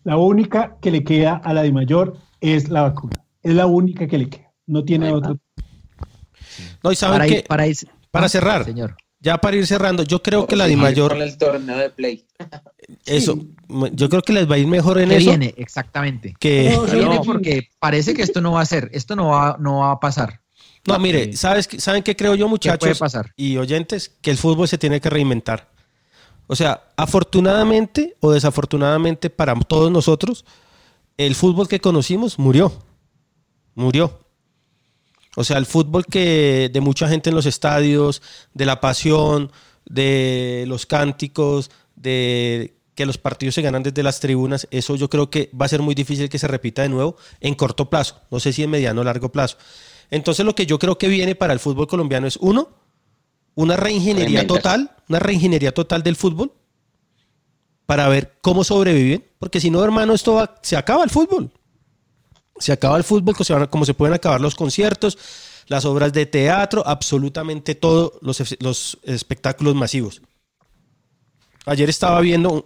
La 0.04 0.18
única 0.18 0.78
que 0.82 0.92
le 0.92 1.04
queda 1.04 1.36
a 1.44 1.54
la 1.54 1.64
de 1.64 1.72
mayor 1.72 2.18
es 2.42 2.70
la 2.70 2.82
vacuna. 2.84 3.24
Es 3.42 3.54
la 3.54 3.66
única 3.68 4.08
que 4.08 4.18
le 4.18 4.30
queda. 4.30 4.52
No 4.66 4.84
tiene 4.84 5.12
otro. 5.14 5.40
No, 6.84 6.92
y 6.92 6.96
saben 6.96 7.16
Para, 7.20 7.28
que 7.28 7.36
ir, 7.38 7.44
para, 7.46 7.68
ir- 7.68 7.88
para 8.12 8.30
cerrar. 8.30 8.66
Señor. 8.66 8.98
ya 9.20 9.38
para 9.38 9.56
ir 9.58 9.66
cerrando, 9.68 10.04
yo 10.04 10.22
creo 10.22 10.46
que 10.48 10.56
la 10.56 10.68
de 10.68 10.76
mayor, 10.76 11.12
Con 11.12 11.22
el 11.22 11.38
torneo 11.38 11.78
de 11.78 11.90
play. 11.90 12.26
Eso, 13.06 13.38
yo 13.94 14.10
creo 14.10 14.22
que 14.22 14.34
les 14.34 14.50
va 14.50 14.56
a 14.56 14.58
ir 14.58 14.68
mejor 14.68 14.98
en 15.00 15.10
¿Qué 15.10 15.18
eso. 15.18 15.30
viene? 15.30 15.54
Exactamente. 15.58 16.34
Que, 16.40 16.72
No, 16.74 16.84
¿Qué 16.86 16.92
sí, 16.92 16.96
viene? 16.98 17.16
no. 17.16 17.22
Porque 17.24 17.70
parece 17.80 18.14
que 18.14 18.22
esto 18.22 18.40
no 18.42 18.54
va 18.54 18.62
a 18.62 18.66
ser, 18.66 18.90
esto 18.94 19.16
no 19.16 19.28
va, 19.30 19.58
no 19.60 19.80
va 19.80 19.92
a 19.92 20.00
pasar. 20.00 20.42
no, 20.86 20.98
mire, 21.00 21.34
¿sabes, 21.36 21.68
qué- 21.68 21.82
¿saben 21.82 22.02
qué 22.04 22.16
creo 22.16 22.36
yo, 22.36 22.46
¿Qué 22.46 22.50
muchachos? 22.50 22.80
puede 22.80 22.96
pasar? 22.96 23.34
y 23.36 23.58
oyentes 23.58 24.10
que 24.22 24.32
el 24.32 24.38
fútbol 24.38 24.68
se 24.70 24.78
tiene 24.78 25.02
que 25.02 25.10
reinventar. 25.10 25.70
O 26.48 26.56
sea, 26.56 26.82
afortunadamente 26.96 28.16
o 28.22 28.32
desafortunadamente 28.32 29.30
para 29.30 29.54
todos 29.56 29.92
nosotros, 29.92 30.46
el 31.18 31.36
fútbol 31.36 31.68
que 31.68 31.82
conocimos 31.82 32.40
murió. 32.40 32.72
Murió. 33.76 34.20
O 35.36 35.44
sea, 35.44 35.58
el 35.58 35.66
fútbol 35.66 36.06
que 36.06 36.70
de 36.72 36.80
mucha 36.80 37.10
gente 37.10 37.30
en 37.32 37.36
los 37.36 37.46
estadios, 37.46 38.22
de 38.54 38.66
la 38.66 38.80
pasión, 38.80 39.52
de 39.86 40.64
los 40.68 40.86
cánticos, 40.86 41.70
de 41.96 42.77
que 42.98 43.06
los 43.06 43.18
partidos 43.18 43.54
se 43.56 43.62
ganan 43.62 43.84
desde 43.84 44.02
las 44.04 44.20
tribunas, 44.20 44.68
eso 44.72 44.96
yo 44.96 45.08
creo 45.10 45.30
que 45.30 45.50
va 45.60 45.68
a 45.68 45.70
ser 45.70 45.82
muy 45.82 45.94
difícil 45.96 46.28
que 46.30 46.40
se 46.40 46.48
repita 46.48 46.82
de 46.82 46.90
nuevo 46.90 47.16
en 47.40 47.54
corto 47.54 47.90
plazo. 47.90 48.20
No 48.32 48.40
sé 48.40 48.52
si 48.52 48.64
en 48.64 48.72
mediano 48.72 49.02
o 49.02 49.04
largo 49.04 49.32
plazo. 49.32 49.56
Entonces 50.10 50.44
lo 50.46 50.56
que 50.56 50.66
yo 50.66 50.80
creo 50.80 50.98
que 50.98 51.08
viene 51.08 51.36
para 51.36 51.54
el 51.54 51.60
fútbol 51.60 51.88
colombiano 51.88 52.26
es 52.28 52.38
uno, 52.38 52.70
una 53.56 53.76
reingeniería 53.78 54.40
total, 54.48 54.92
una 55.08 55.20
reingeniería 55.20 55.72
total 55.74 56.02
del 56.02 56.16
fútbol 56.16 56.52
para 57.86 58.10
ver 58.10 58.34
cómo 58.42 58.64
sobreviven, 58.64 59.24
porque 59.40 59.60
si 59.62 59.70
no, 59.70 59.84
hermano, 59.84 60.14
esto 60.14 60.34
va- 60.34 60.56
se 60.64 60.76
acaba 60.76 61.04
el 61.04 61.10
fútbol. 61.12 61.52
Se 62.60 62.72
acaba 62.72 62.98
el 62.98 63.04
fútbol, 63.04 63.36
como 63.36 63.46
se, 63.46 63.54
van 63.54 63.62
a- 63.64 63.70
como 63.70 63.86
se 63.86 63.94
pueden 63.94 64.16
acabar 64.16 64.42
los 64.42 64.56
conciertos, 64.56 65.18
las 65.68 65.86
obras 65.86 66.12
de 66.14 66.26
teatro, 66.26 66.82
absolutamente 66.86 67.76
todos 67.76 68.14
los, 68.22 68.56
los 68.60 68.98
espectáculos 69.04 69.76
masivos. 69.76 70.22
Ayer 71.66 71.90
estaba 71.90 72.22
viendo 72.22 72.64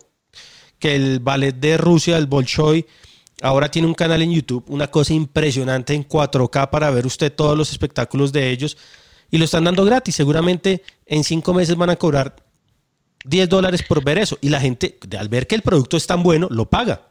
que 0.81 0.95
el 0.95 1.19
ballet 1.19 1.55
de 1.55 1.77
Rusia, 1.77 2.17
el 2.17 2.25
Bolshoi, 2.25 2.85
ahora 3.41 3.69
tiene 3.69 3.87
un 3.87 3.93
canal 3.93 4.21
en 4.21 4.33
YouTube, 4.33 4.65
una 4.67 4.87
cosa 4.87 5.13
impresionante 5.13 5.93
en 5.93 6.05
4K 6.05 6.69
para 6.69 6.89
ver 6.89 7.05
usted 7.05 7.31
todos 7.31 7.57
los 7.57 7.71
espectáculos 7.71 8.33
de 8.33 8.49
ellos 8.49 8.77
y 9.29 9.37
lo 9.37 9.45
están 9.45 9.63
dando 9.63 9.85
gratis. 9.85 10.15
Seguramente 10.15 10.83
en 11.05 11.23
cinco 11.23 11.53
meses 11.53 11.77
van 11.77 11.91
a 11.91 11.95
cobrar 11.95 12.35
10 13.23 13.47
dólares 13.47 13.83
por 13.83 14.03
ver 14.03 14.17
eso 14.17 14.37
y 14.41 14.49
la 14.49 14.59
gente, 14.59 14.97
al 15.17 15.29
ver 15.29 15.47
que 15.47 15.55
el 15.55 15.61
producto 15.61 15.95
es 15.95 16.05
tan 16.05 16.23
bueno, 16.23 16.47
lo 16.49 16.69
paga. 16.69 17.07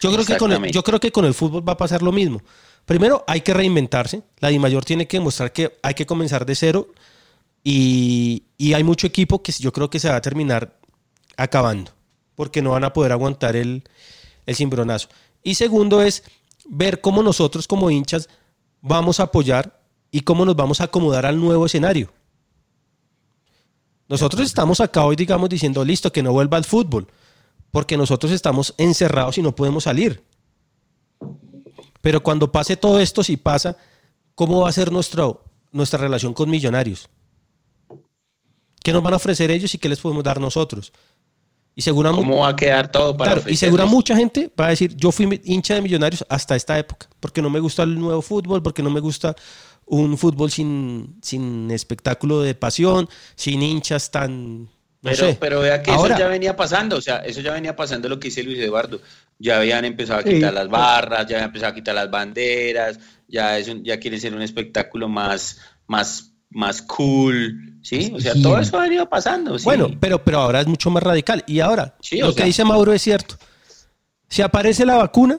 Yo 0.00 0.12
creo, 0.12 0.24
que 0.26 0.36
con 0.36 0.52
el, 0.52 0.70
yo 0.70 0.84
creo 0.84 1.00
que 1.00 1.10
con 1.10 1.24
el 1.24 1.32
fútbol 1.32 1.66
va 1.66 1.72
a 1.72 1.76
pasar 1.78 2.02
lo 2.02 2.12
mismo. 2.12 2.42
Primero, 2.84 3.24
hay 3.26 3.40
que 3.40 3.54
reinventarse. 3.54 4.22
La 4.40 4.48
DIMAYOR 4.48 4.84
tiene 4.84 5.08
que 5.08 5.16
demostrar 5.16 5.52
que 5.52 5.78
hay 5.82 5.94
que 5.94 6.04
comenzar 6.04 6.44
de 6.44 6.54
cero 6.54 6.88
y, 7.62 8.42
y 8.58 8.74
hay 8.74 8.84
mucho 8.84 9.06
equipo 9.06 9.42
que 9.42 9.52
yo 9.52 9.72
creo 9.72 9.88
que 9.88 9.98
se 9.98 10.10
va 10.10 10.16
a 10.16 10.20
terminar 10.20 10.76
acabando 11.36 11.92
porque 12.34 12.62
no 12.62 12.70
van 12.70 12.84
a 12.84 12.92
poder 12.92 13.12
aguantar 13.12 13.56
el, 13.56 13.84
el 14.46 14.56
cimbronazo. 14.56 15.08
Y 15.42 15.54
segundo 15.54 16.02
es 16.02 16.24
ver 16.66 17.00
cómo 17.00 17.22
nosotros 17.22 17.68
como 17.68 17.90
hinchas 17.90 18.28
vamos 18.80 19.20
a 19.20 19.24
apoyar 19.24 19.80
y 20.10 20.20
cómo 20.20 20.44
nos 20.44 20.56
vamos 20.56 20.80
a 20.80 20.84
acomodar 20.84 21.26
al 21.26 21.40
nuevo 21.40 21.66
escenario. 21.66 22.12
Nosotros 24.08 24.42
estamos 24.42 24.80
acá 24.80 25.04
hoy, 25.04 25.16
digamos, 25.16 25.48
diciendo, 25.48 25.84
listo, 25.84 26.12
que 26.12 26.22
no 26.22 26.32
vuelva 26.32 26.56
al 26.56 26.64
fútbol, 26.64 27.08
porque 27.70 27.96
nosotros 27.96 28.32
estamos 28.32 28.74
encerrados 28.76 29.38
y 29.38 29.42
no 29.42 29.54
podemos 29.54 29.84
salir. 29.84 30.22
Pero 32.00 32.22
cuando 32.22 32.52
pase 32.52 32.76
todo 32.76 33.00
esto, 33.00 33.24
si 33.24 33.38
pasa, 33.38 33.76
¿cómo 34.34 34.60
va 34.60 34.68
a 34.68 34.72
ser 34.72 34.92
nuestro, 34.92 35.42
nuestra 35.72 35.98
relación 35.98 36.34
con 36.34 36.50
millonarios? 36.50 37.08
¿Qué 38.82 38.92
nos 38.92 39.02
van 39.02 39.14
a 39.14 39.16
ofrecer 39.16 39.50
ellos 39.50 39.74
y 39.74 39.78
qué 39.78 39.88
les 39.88 40.00
podemos 40.00 40.22
dar 40.22 40.38
nosotros? 40.38 40.92
Y 41.76 41.82
seguramente, 41.82 42.24
¿Cómo 42.26 42.42
va 42.42 42.50
a 42.50 42.56
quedar 42.56 42.90
todo 42.90 43.16
para 43.16 43.32
Claro, 43.34 43.50
y 43.50 43.56
segura 43.56 43.84
mucha 43.84 44.14
gente 44.16 44.50
va 44.58 44.66
a 44.66 44.70
decir, 44.70 44.94
yo 44.96 45.10
fui 45.10 45.40
hincha 45.44 45.74
de 45.74 45.82
millonarios 45.82 46.24
hasta 46.28 46.54
esta 46.54 46.78
época, 46.78 47.08
porque 47.18 47.42
no 47.42 47.50
me 47.50 47.58
gusta 47.58 47.82
el 47.82 47.98
nuevo 47.98 48.22
fútbol, 48.22 48.62
porque 48.62 48.82
no 48.82 48.90
me 48.90 49.00
gusta 49.00 49.34
un 49.86 50.16
fútbol 50.16 50.50
sin, 50.52 51.18
sin 51.20 51.70
espectáculo 51.72 52.40
de 52.42 52.54
pasión, 52.54 53.08
sin 53.34 53.60
hinchas 53.62 54.10
tan... 54.10 54.62
No 54.62 55.10
Pero, 55.10 55.16
sé. 55.16 55.36
pero 55.38 55.60
vea 55.60 55.82
que 55.82 55.90
Ahora- 55.90 56.14
eso 56.14 56.22
ya 56.24 56.28
venía 56.28 56.56
pasando, 56.56 56.96
o 56.96 57.00
sea, 57.02 57.18
eso 57.18 57.42
ya 57.42 57.52
venía 57.52 57.76
pasando 57.76 58.08
lo 58.08 58.18
que 58.18 58.28
dice 58.28 58.42
Luis 58.42 58.58
Eduardo. 58.58 59.00
Ya 59.38 59.58
habían 59.58 59.84
empezado 59.84 60.20
a 60.20 60.22
Sí. 60.22 60.30
quitar 60.30 60.54
las 60.54 60.68
barras, 60.68 61.26
ya 61.26 61.36
habían 61.36 61.48
empezado 61.50 61.72
a 61.72 61.74
quitar 61.74 61.94
las 61.94 62.10
banderas, 62.10 62.98
ya 63.28 63.58
es 63.58 63.68
un- 63.68 63.84
ya 63.84 63.98
quiere 64.00 64.18
ser 64.18 64.32
un 64.34 64.40
espectáculo 64.40 65.06
más, 65.08 65.58
más, 65.88 66.32
más 66.54 66.80
cool, 66.82 67.78
¿sí? 67.82 68.12
O 68.14 68.20
sea, 68.20 68.32
Sí. 68.32 68.42
todo 68.42 68.58
eso 68.58 68.78
ha 68.78 68.82
venido 68.84 69.08
pasando, 69.08 69.58
sí. 69.58 69.64
Bueno, 69.64 69.88
pero, 70.00 70.22
pero 70.22 70.38
ahora 70.38 70.60
es 70.60 70.66
mucho 70.66 70.90
más 70.90 71.02
radical. 71.02 71.44
Y 71.46 71.60
ahora, 71.60 71.94
Sí, 72.00 72.18
lo 72.18 72.34
que 72.34 72.44
dice 72.44 72.64
Mauro 72.64 72.92
es 72.92 73.02
cierto. 73.02 73.34
Si 74.28 74.40
aparece 74.42 74.86
la 74.86 74.96
vacuna, 74.96 75.38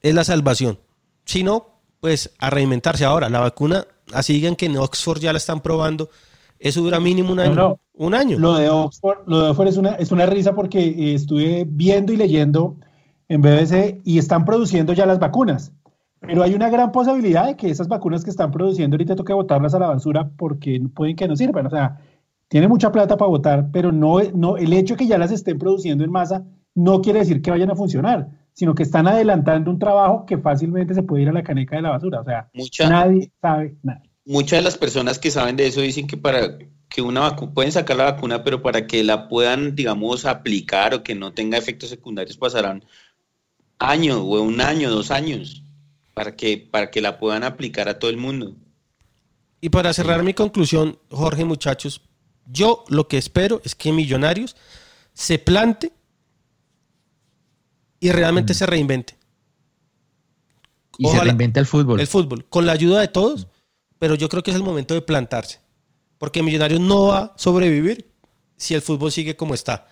es 0.00 0.14
la 0.14 0.24
salvación. 0.24 0.78
Si 1.24 1.42
no, 1.42 1.80
pues 2.00 2.30
a 2.38 2.50
reinventarse. 2.50 3.04
Ahora, 3.04 3.28
la 3.28 3.40
vacuna, 3.40 3.86
así 4.12 4.32
digan 4.34 4.56
que 4.56 4.66
en 4.66 4.76
Oxford 4.76 5.20
ya 5.20 5.32
la 5.32 5.38
están 5.38 5.60
probando, 5.60 6.10
eso 6.58 6.80
dura 6.80 7.00
mínimo 7.00 7.32
un 7.32 7.40
año. 7.40 7.54
No, 7.54 7.68
no. 7.68 7.80
Un 7.94 8.14
año. 8.14 8.38
Lo 8.38 8.54
de 8.54 8.68
Oxford, 8.70 9.18
lo 9.26 9.40
de 9.42 9.48
Oxford 9.50 9.68
es 9.68 9.76
una, 9.76 9.90
es 9.96 10.10
una 10.12 10.26
risa 10.26 10.54
porque 10.54 10.80
eh, 10.80 11.14
estuve 11.14 11.64
viendo 11.68 12.12
y 12.12 12.16
leyendo 12.16 12.76
en 13.28 13.42
BBC 13.42 14.00
y 14.04 14.18
están 14.18 14.44
produciendo 14.44 14.92
ya 14.92 15.06
las 15.06 15.18
vacunas. 15.18 15.72
Pero 16.22 16.42
hay 16.42 16.54
una 16.54 16.70
gran 16.70 16.92
posibilidad 16.92 17.46
de 17.46 17.56
que 17.56 17.68
esas 17.70 17.88
vacunas 17.88 18.24
que 18.24 18.30
están 18.30 18.50
produciendo 18.50 18.94
ahorita 18.94 19.16
toque 19.16 19.32
botarlas 19.32 19.74
a 19.74 19.78
la 19.78 19.88
basura 19.88 20.30
porque 20.36 20.80
pueden 20.94 21.16
que 21.16 21.26
no 21.28 21.36
sirvan. 21.36 21.66
O 21.66 21.70
sea, 21.70 21.98
tiene 22.48 22.68
mucha 22.68 22.92
plata 22.92 23.16
para 23.16 23.28
votar, 23.28 23.68
pero 23.72 23.92
no, 23.92 24.20
no, 24.34 24.56
el 24.56 24.72
hecho 24.72 24.94
de 24.94 24.98
que 24.98 25.06
ya 25.06 25.18
las 25.18 25.32
estén 25.32 25.58
produciendo 25.58 26.04
en 26.04 26.10
masa 26.10 26.44
no 26.74 27.02
quiere 27.02 27.18
decir 27.20 27.42
que 27.42 27.50
vayan 27.50 27.70
a 27.70 27.74
funcionar, 27.76 28.28
sino 28.52 28.74
que 28.74 28.82
están 28.84 29.08
adelantando 29.08 29.70
un 29.70 29.78
trabajo 29.78 30.24
que 30.24 30.38
fácilmente 30.38 30.94
se 30.94 31.02
puede 31.02 31.22
ir 31.22 31.28
a 31.28 31.32
la 31.32 31.42
caneca 31.42 31.76
de 31.76 31.82
la 31.82 31.90
basura. 31.90 32.20
O 32.20 32.24
sea, 32.24 32.48
Mucha- 32.54 32.88
nadie 32.88 33.30
sabe 33.40 33.76
nada. 33.82 34.02
muchas 34.24 34.58
de 34.60 34.62
las 34.64 34.78
personas 34.78 35.18
que 35.18 35.30
saben 35.30 35.56
de 35.56 35.66
eso 35.66 35.80
dicen 35.80 36.06
que 36.06 36.16
para 36.16 36.56
que 36.88 37.02
una 37.02 37.20
vacuna, 37.20 37.52
pueden 37.52 37.72
sacar 37.72 37.96
la 37.96 38.04
vacuna, 38.04 38.44
pero 38.44 38.62
para 38.62 38.86
que 38.86 39.02
la 39.02 39.28
puedan, 39.28 39.74
digamos, 39.74 40.24
aplicar 40.26 40.94
o 40.94 41.02
que 41.02 41.14
no 41.14 41.32
tenga 41.32 41.58
efectos 41.58 41.88
secundarios 41.88 42.36
pasarán 42.36 42.84
años 43.78 44.18
o 44.18 44.42
un 44.42 44.60
año, 44.60 44.90
dos 44.90 45.10
años, 45.10 45.61
para 46.14 46.36
que, 46.36 46.58
para 46.58 46.90
que 46.90 47.00
la 47.00 47.18
puedan 47.18 47.44
aplicar 47.44 47.88
a 47.88 47.98
todo 47.98 48.10
el 48.10 48.16
mundo. 48.16 48.54
Y 49.60 49.68
para 49.68 49.92
cerrar 49.92 50.22
mi 50.22 50.34
conclusión, 50.34 50.98
Jorge, 51.10 51.44
muchachos, 51.44 52.02
yo 52.46 52.84
lo 52.88 53.06
que 53.08 53.18
espero 53.18 53.60
es 53.64 53.74
que 53.74 53.92
Millonarios 53.92 54.56
se 55.14 55.38
plante 55.38 55.92
y 58.00 58.10
realmente 58.10 58.54
se 58.54 58.66
reinvente. 58.66 59.16
Y 60.98 61.08
se 61.08 61.20
reinventa 61.20 61.60
el 61.60 61.66
fútbol. 61.66 62.00
El 62.00 62.06
fútbol, 62.06 62.44
con 62.48 62.66
la 62.66 62.72
ayuda 62.72 63.00
de 63.00 63.08
todos, 63.08 63.46
pero 63.98 64.16
yo 64.16 64.28
creo 64.28 64.42
que 64.42 64.50
es 64.50 64.56
el 64.56 64.64
momento 64.64 64.94
de 64.94 65.02
plantarse. 65.02 65.60
Porque 66.18 66.42
Millonarios 66.42 66.80
no 66.80 67.06
va 67.06 67.18
a 67.18 67.32
sobrevivir 67.36 68.12
si 68.56 68.74
el 68.74 68.82
fútbol 68.82 69.12
sigue 69.12 69.36
como 69.36 69.54
está. 69.54 69.86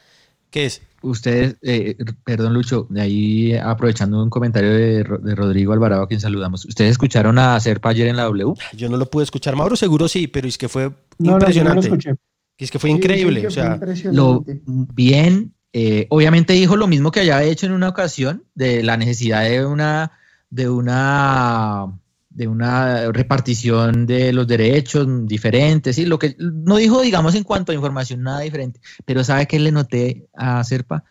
¿Qué 0.50 0.66
es? 0.66 0.82
Ustedes, 1.02 1.56
eh, 1.62 1.96
perdón 2.24 2.52
Lucho, 2.54 2.86
de 2.90 3.00
ahí 3.00 3.54
aprovechando 3.56 4.22
un 4.22 4.28
comentario 4.30 4.70
de, 4.72 5.02
Ro- 5.02 5.18
de 5.18 5.34
Rodrigo 5.34 5.72
Alvarado, 5.72 6.02
a 6.02 6.08
quien 6.08 6.20
saludamos. 6.20 6.64
¿Ustedes 6.66 6.92
escucharon 6.92 7.38
a 7.38 7.58
Serpa 7.60 7.88
ayer 7.90 8.08
en 8.08 8.16
la 8.16 8.24
W? 8.24 8.52
Yo 8.76 8.88
no 8.88 8.96
lo 8.96 9.06
pude 9.06 9.24
escuchar. 9.24 9.56
Mauro 9.56 9.76
seguro 9.76 10.08
sí, 10.08 10.26
pero 10.26 10.46
es 10.46 10.58
que 10.58 10.68
fue 10.68 10.90
No, 11.18 11.38
no, 11.38 11.50
yo 11.50 11.64
no 11.64 11.74
lo 11.74 11.80
impresionante. 11.80 11.86
escuché. 11.86 12.14
es 12.58 12.70
que 12.70 12.78
fue 12.78 12.90
Sí, 12.90 12.96
increíble. 12.96 13.40
sí, 13.40 13.46
o 13.46 13.50
sea, 13.50 13.70
Lo 13.70 13.74
impresionante. 13.74 14.62
bien, 14.66 15.54
eh, 15.72 16.06
obviamente 16.10 16.52
dijo 16.52 16.76
lo 16.76 16.86
mismo 16.86 17.10
que 17.10 17.20
había 17.20 17.42
hecho 17.44 17.66
en 17.66 17.72
una 17.72 17.88
ocasión, 17.88 18.44
de 18.54 18.82
la 18.82 18.96
necesidad 18.96 19.42
de 19.44 19.64
una, 19.64 20.12
de 20.50 20.68
una, 20.68 21.98
de 22.30 22.46
una 22.46 23.10
repartición 23.10 24.06
de 24.06 24.32
los 24.32 24.46
derechos 24.46 25.06
diferentes, 25.26 25.98
y 25.98 26.06
lo 26.06 26.18
que 26.18 26.36
no 26.38 26.76
dijo, 26.76 27.02
digamos, 27.02 27.34
en 27.34 27.44
cuanto 27.44 27.72
a 27.72 27.74
información, 27.74 28.22
nada 28.22 28.40
diferente, 28.40 28.80
pero 29.04 29.24
¿sabe 29.24 29.46
qué 29.46 29.58
le 29.58 29.72
noté 29.72 30.28
a 30.34 30.62
Serpa? 30.64 31.02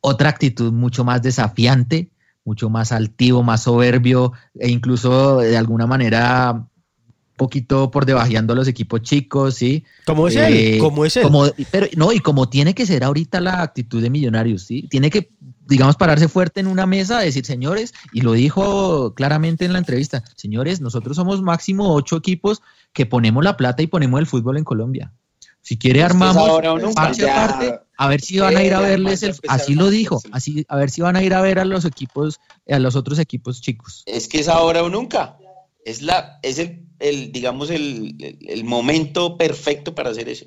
Otra 0.00 0.30
actitud 0.30 0.72
mucho 0.72 1.04
más 1.04 1.20
desafiante, 1.20 2.10
mucho 2.44 2.70
más 2.70 2.92
altivo, 2.92 3.42
más 3.42 3.64
soberbio, 3.64 4.32
e 4.58 4.70
incluso 4.70 5.38
de 5.40 5.56
alguna 5.56 5.86
manera 5.86 6.52
un 6.52 7.36
poquito 7.36 7.90
por 7.90 8.06
debajeando 8.06 8.54
a 8.54 8.56
los 8.56 8.66
equipos 8.66 9.02
chicos, 9.02 9.56
¿sí? 9.56 9.84
¿cómo 10.06 10.26
es 10.26 10.36
Eh, 10.36 10.76
él? 10.76 10.78
¿Cómo 10.80 11.04
es 11.04 11.18
él? 11.18 11.24
Como, 11.24 11.44
pero, 11.70 11.86
no, 11.96 12.12
y 12.12 12.20
como 12.20 12.48
tiene 12.48 12.74
que 12.74 12.86
ser 12.86 13.04
ahorita 13.04 13.40
la 13.42 13.60
actitud 13.60 14.00
de 14.00 14.08
Millonarios, 14.08 14.62
¿sí? 14.62 14.88
Tiene 14.88 15.10
que, 15.10 15.32
digamos, 15.66 15.96
pararse 15.96 16.28
fuerte 16.28 16.60
en 16.60 16.66
una 16.66 16.86
mesa, 16.86 17.18
decir, 17.20 17.44
señores, 17.44 17.92
y 18.12 18.20
lo 18.22 18.32
dijo 18.32 19.14
claramente 19.14 19.64
en 19.64 19.72
la 19.72 19.78
entrevista, 19.78 20.22
señores, 20.36 20.80
nosotros 20.80 21.16
somos 21.16 21.42
máximo 21.42 21.92
ocho 21.94 22.16
equipos 22.16 22.62
que 22.92 23.06
ponemos 23.06 23.44
la 23.44 23.56
plata 23.56 23.82
y 23.82 23.86
ponemos 23.86 24.20
el 24.20 24.26
fútbol 24.26 24.56
en 24.58 24.64
Colombia. 24.64 25.12
Si 25.60 25.76
quiere 25.76 26.00
Esto 26.00 26.06
es 26.06 26.12
armamos 26.12 27.16
ya. 27.18 27.44
aparte, 27.44 27.80
a 27.98 28.08
ver 28.08 28.20
si 28.20 28.38
van 28.38 28.56
a 28.56 28.62
ir 28.62 28.72
a 28.72 28.80
verles 28.80 29.22
el, 29.24 29.34
así 29.48 29.74
lo 29.74 29.90
dijo, 29.90 30.22
así, 30.30 30.64
a 30.68 30.76
ver 30.76 30.90
si 30.90 31.00
van 31.02 31.16
a 31.16 31.22
ir 31.24 31.34
a 31.34 31.40
ver 31.40 31.58
a 31.58 31.64
los 31.64 31.84
equipos, 31.84 32.38
a 32.70 32.78
los 32.78 32.94
otros 32.94 33.18
equipos 33.18 33.60
chicos. 33.60 34.04
Es 34.06 34.28
que 34.28 34.38
es 34.38 34.48
ahora 34.48 34.84
o 34.84 34.88
nunca. 34.88 35.36
Es 35.84 36.02
la, 36.02 36.38
es 36.42 36.58
el, 36.58 36.84
el 37.00 37.32
digamos, 37.32 37.70
el, 37.70 38.14
el- 38.20 38.38
el 38.48 38.64
momento 38.64 39.36
perfecto 39.36 39.94
para 39.94 40.10
hacer 40.10 40.28
eso. 40.28 40.46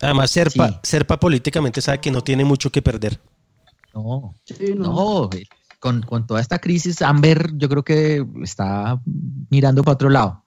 Además, 0.00 0.30
Serpa, 0.30 0.80
Serpa 0.82 1.18
políticamente 1.18 1.80
sabe 1.80 2.00
que 2.00 2.10
no 2.10 2.22
tiene 2.22 2.44
mucho 2.44 2.70
que 2.70 2.82
perder. 2.82 3.18
No, 3.94 4.34
no, 4.76 5.30
con, 5.78 6.02
con, 6.02 6.26
toda 6.26 6.40
esta 6.40 6.58
crisis, 6.58 7.02
Amber 7.02 7.50
yo 7.56 7.68
creo 7.68 7.82
que 7.82 8.24
está 8.42 9.00
mirando 9.50 9.82
para 9.82 9.94
otro 9.94 10.08
lado, 10.08 10.44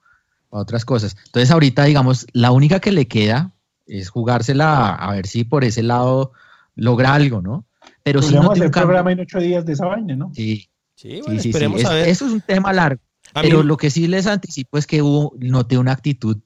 para 0.48 0.62
otras 0.62 0.84
cosas. 0.84 1.16
Entonces 1.26 1.50
ahorita, 1.50 1.84
digamos, 1.84 2.26
la 2.32 2.50
única 2.50 2.80
que 2.80 2.92
le 2.92 3.06
queda 3.06 3.52
es 3.86 4.08
jugársela 4.08 4.94
a, 4.94 5.12
ver 5.12 5.26
si 5.26 5.44
por 5.44 5.64
ese 5.64 5.82
lado 5.82 6.32
logra 6.74 7.14
algo, 7.14 7.40
¿no? 7.40 7.66
Pero 8.02 8.22
si 8.22 8.34
no 8.34 8.50
hacer 8.50 8.70
programa 8.70 9.12
en 9.12 9.20
ocho 9.20 9.38
días 9.38 9.64
de 9.64 9.74
esa 9.74 9.86
vaina, 9.86 10.16
¿no? 10.16 10.32
Sí, 10.34 10.68
sí, 10.94 11.20
sí, 11.38 11.50
esperemos 11.50 11.84
a 11.84 11.94
ver. 11.94 12.08
eso 12.08 12.26
es 12.26 12.32
un 12.32 12.40
tema 12.40 12.72
largo. 12.72 13.02
pero 13.34 13.62
lo 13.62 13.76
que 13.76 13.90
sí 13.90 14.06
les 14.08 14.26
anticipo 14.26 14.78
es 14.78 14.86
que 14.86 15.02
hubo, 15.02 15.34
noté 15.38 15.78
una 15.78 15.92
actitud 15.92 16.38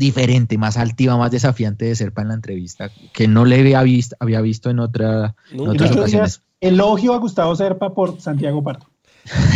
diferente, 0.00 0.58
más 0.58 0.78
altiva, 0.78 1.16
más 1.16 1.30
desafiante 1.30 1.84
de 1.84 1.94
Serpa 1.94 2.22
en 2.22 2.28
la 2.28 2.34
entrevista, 2.34 2.90
que 3.12 3.28
no 3.28 3.44
le 3.44 3.60
había 3.60 3.82
visto, 3.82 4.16
había 4.18 4.40
visto 4.40 4.70
en, 4.70 4.80
otra, 4.80 5.36
otras 5.56 5.92
ocasiones. 5.92 6.42
Elogio 6.60 7.14
a 7.14 7.18
Gustavo 7.18 7.54
Serpa 7.54 7.94
por 7.94 8.20
Santiago 8.20 8.64
Pardo. 8.64 8.86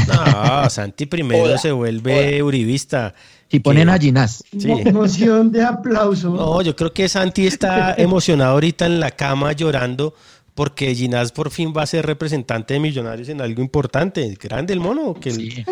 No, 0.06 0.70
Santi 0.70 1.06
primero 1.06 1.58
se 1.58 1.72
vuelve 1.72 2.42
uribista. 2.42 3.14
Si 3.50 3.60
ponen 3.60 3.88
a 3.88 3.98
Ginás. 3.98 4.44
Sí. 4.58 4.70
Emoción 4.70 5.50
de 5.50 5.62
aplauso. 5.62 6.30
No, 6.30 6.60
yo 6.60 6.76
creo 6.76 6.92
que 6.92 7.08
Santi 7.08 7.46
está 7.46 7.94
emocionado 7.98 8.52
ahorita 8.52 8.86
en 8.86 9.00
la 9.00 9.12
cama 9.12 9.52
llorando 9.52 10.14
porque 10.54 10.94
Ginás 10.94 11.32
por 11.32 11.50
fin 11.50 11.72
va 11.76 11.82
a 11.82 11.86
ser 11.86 12.04
representante 12.04 12.74
de 12.74 12.80
Millonarios 12.80 13.28
en 13.28 13.40
algo 13.40 13.62
importante. 13.62 14.36
Grande 14.40 14.72
el 14.72 14.80
mono. 14.80 15.14
Que 15.14 15.30
sí. 15.30 15.64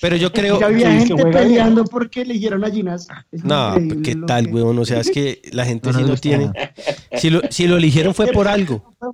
Pero 0.00 0.16
yo 0.16 0.32
creo 0.32 0.58
que 0.58 0.64
había 0.64 0.92
gente 0.92 1.24
peleando 1.26 1.84
porque 1.84 2.22
eligieron 2.22 2.64
a 2.64 2.70
Ginás. 2.70 3.08
no, 3.30 3.74
¿qué 4.02 4.16
tal, 4.26 4.52
weón? 4.52 4.78
O 4.78 4.84
sea, 4.84 5.00
es 5.00 5.10
que 5.14 5.42
la 5.52 5.64
gente 5.64 5.92
sí 5.92 6.02
lo 6.02 6.16
tiene. 6.16 6.50
Si 7.18 7.30
lo, 7.30 7.42
si 7.50 7.66
lo 7.66 7.76
eligieron 7.76 8.14
fue 8.14 8.28
por 8.28 8.48
algo. 8.48 8.94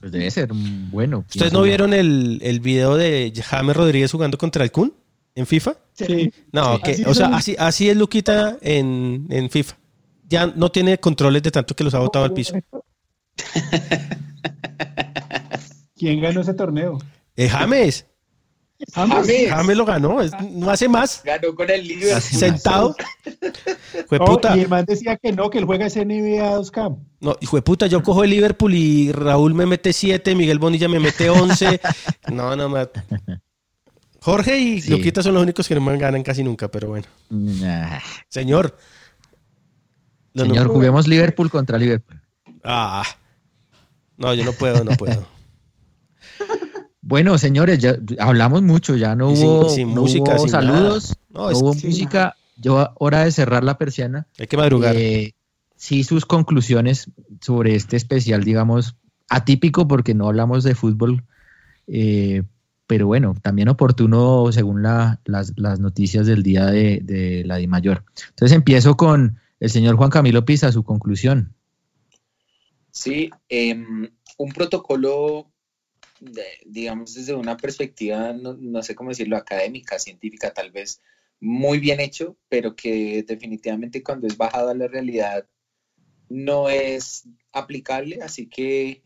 Pues 0.00 0.10
debe 0.10 0.28
ser 0.32 0.50
bueno. 0.52 1.24
¿Ustedes 1.28 1.52
no 1.52 1.62
vieron 1.62 1.94
el, 1.94 2.40
el 2.42 2.58
video 2.58 2.96
de 2.96 3.32
James 3.32 3.76
Rodríguez 3.76 4.10
jugando 4.10 4.36
contra 4.38 4.64
el 4.64 4.72
Kun 4.72 4.92
en 5.36 5.46
FIFA? 5.46 5.76
Sí. 5.92 6.32
No, 6.50 6.80
o 7.06 7.14
sea, 7.14 7.28
así, 7.28 7.54
así 7.56 7.88
es 7.88 7.96
Luquita 7.96 8.58
en, 8.60 9.28
en 9.30 9.48
FIFA. 9.48 9.76
Ya 10.28 10.46
no 10.48 10.72
tiene 10.72 10.98
controles 10.98 11.44
de 11.44 11.52
tanto 11.52 11.76
que 11.76 11.84
los 11.84 11.94
ha 11.94 12.00
botado 12.00 12.24
al 12.24 12.32
piso. 12.32 12.56
¿Quién 15.94 16.20
ganó 16.20 16.40
ese 16.40 16.54
torneo? 16.54 16.98
Eh, 17.36 17.48
James. 17.48 18.04
James. 18.92 19.76
lo 19.76 19.84
ganó, 19.84 20.18
no 20.50 20.70
hace 20.70 20.88
más. 20.88 21.22
Ganó 21.24 21.54
con 21.54 21.70
el 21.70 21.86
Liverpool. 21.86 22.20
Sentado. 22.20 22.94
Fue 24.06 24.18
puta. 24.18 24.56
y 24.56 24.60
el 24.60 24.68
man 24.68 24.84
decía 24.86 25.16
que 25.16 25.32
no, 25.32 25.48
que 25.50 25.58
él 25.58 25.64
juega 25.64 25.86
ese 25.86 26.04
NBA 26.04 26.58
2K. 26.58 26.98
No, 27.20 27.36
hijo 27.40 27.56
de 27.56 27.62
puta, 27.62 27.86
yo 27.86 28.02
cojo 28.02 28.24
el 28.24 28.30
Liverpool 28.30 28.74
y 28.74 29.12
Raúl 29.12 29.54
me 29.54 29.66
mete 29.66 29.92
7, 29.92 30.34
Miguel 30.34 30.58
Bonilla 30.58 30.88
me 30.88 31.00
mete 31.00 31.30
11. 31.30 31.80
no, 32.32 32.54
no, 32.54 32.68
más. 32.68 32.88
Jorge 34.20 34.58
y 34.58 34.82
Luquita 34.82 35.22
son 35.22 35.34
los 35.34 35.42
únicos 35.42 35.68
que 35.68 35.74
no 35.74 35.80
me 35.80 35.96
ganan 35.96 36.22
casi 36.22 36.42
nunca, 36.42 36.68
pero 36.68 36.88
bueno. 36.88 37.06
Señor. 38.28 38.76
Señor, 40.34 40.68
juguemos 40.68 41.06
Liverpool 41.06 41.50
contra 41.50 41.78
Liverpool. 41.78 42.20
Ah. 42.62 43.04
No, 44.16 44.34
yo 44.34 44.44
no 44.44 44.52
puedo, 44.52 44.84
no 44.84 44.92
puedo. 44.96 45.26
Bueno, 47.08 47.38
señores, 47.38 47.78
ya 47.78 47.96
hablamos 48.18 48.62
mucho, 48.62 48.96
ya 48.96 49.14
no 49.14 49.28
hubo, 49.28 49.68
música, 49.86 50.36
saludos, 50.40 51.16
no, 51.30 51.50
hubo 51.50 51.72
música. 51.72 52.34
Yo, 52.56 52.90
hora 52.96 53.24
de 53.24 53.30
cerrar 53.30 53.62
la 53.62 53.78
persiana. 53.78 54.26
Hay 54.40 54.48
que 54.48 54.56
madrugar. 54.56 54.96
Eh, 54.96 55.36
sí, 55.76 56.02
sus 56.02 56.26
conclusiones 56.26 57.08
sobre 57.40 57.76
este 57.76 57.96
especial, 57.96 58.42
digamos, 58.42 58.96
atípico 59.28 59.86
porque 59.86 60.14
no 60.14 60.26
hablamos 60.26 60.64
de 60.64 60.74
fútbol, 60.74 61.22
eh, 61.86 62.42
pero 62.88 63.06
bueno, 63.06 63.36
también 63.40 63.68
oportuno 63.68 64.50
según 64.50 64.82
las, 64.82 65.20
noticias 65.78 66.26
del 66.26 66.42
día 66.42 66.66
de, 66.66 67.44
la 67.46 67.58
Di 67.58 67.68
Mayor. 67.68 68.02
Entonces 68.30 68.56
empiezo 68.56 68.96
con 68.96 69.38
el 69.60 69.70
señor 69.70 69.94
Juan 69.94 70.10
Camilo 70.10 70.44
Pisa, 70.44 70.72
su 70.72 70.82
conclusión. 70.82 71.54
Sí, 72.90 73.30
em, 73.48 74.10
un 74.38 74.48
protocolo 74.52 75.46
digamos, 76.64 77.14
desde 77.14 77.34
una 77.34 77.56
perspectiva, 77.56 78.32
no, 78.32 78.82
sé 78.82 78.94
cómo 78.94 79.10
decirlo, 79.10 79.36
académica, 79.36 79.98
científica, 79.98 80.52
tal 80.52 80.70
vez 80.70 81.02
muy 81.40 81.78
bien 81.78 82.00
hecho, 82.00 82.36
pero 82.48 82.74
que 82.74 83.22
definitivamente 83.26 84.02
cuando 84.02 84.26
es 84.26 84.36
bajado 84.36 84.70
a 84.70 84.74
la 84.74 84.88
realidad 84.88 85.46
no 86.28 86.68
es 86.70 87.28
aplicable. 87.52 88.20
Así 88.22 88.48
que 88.48 89.02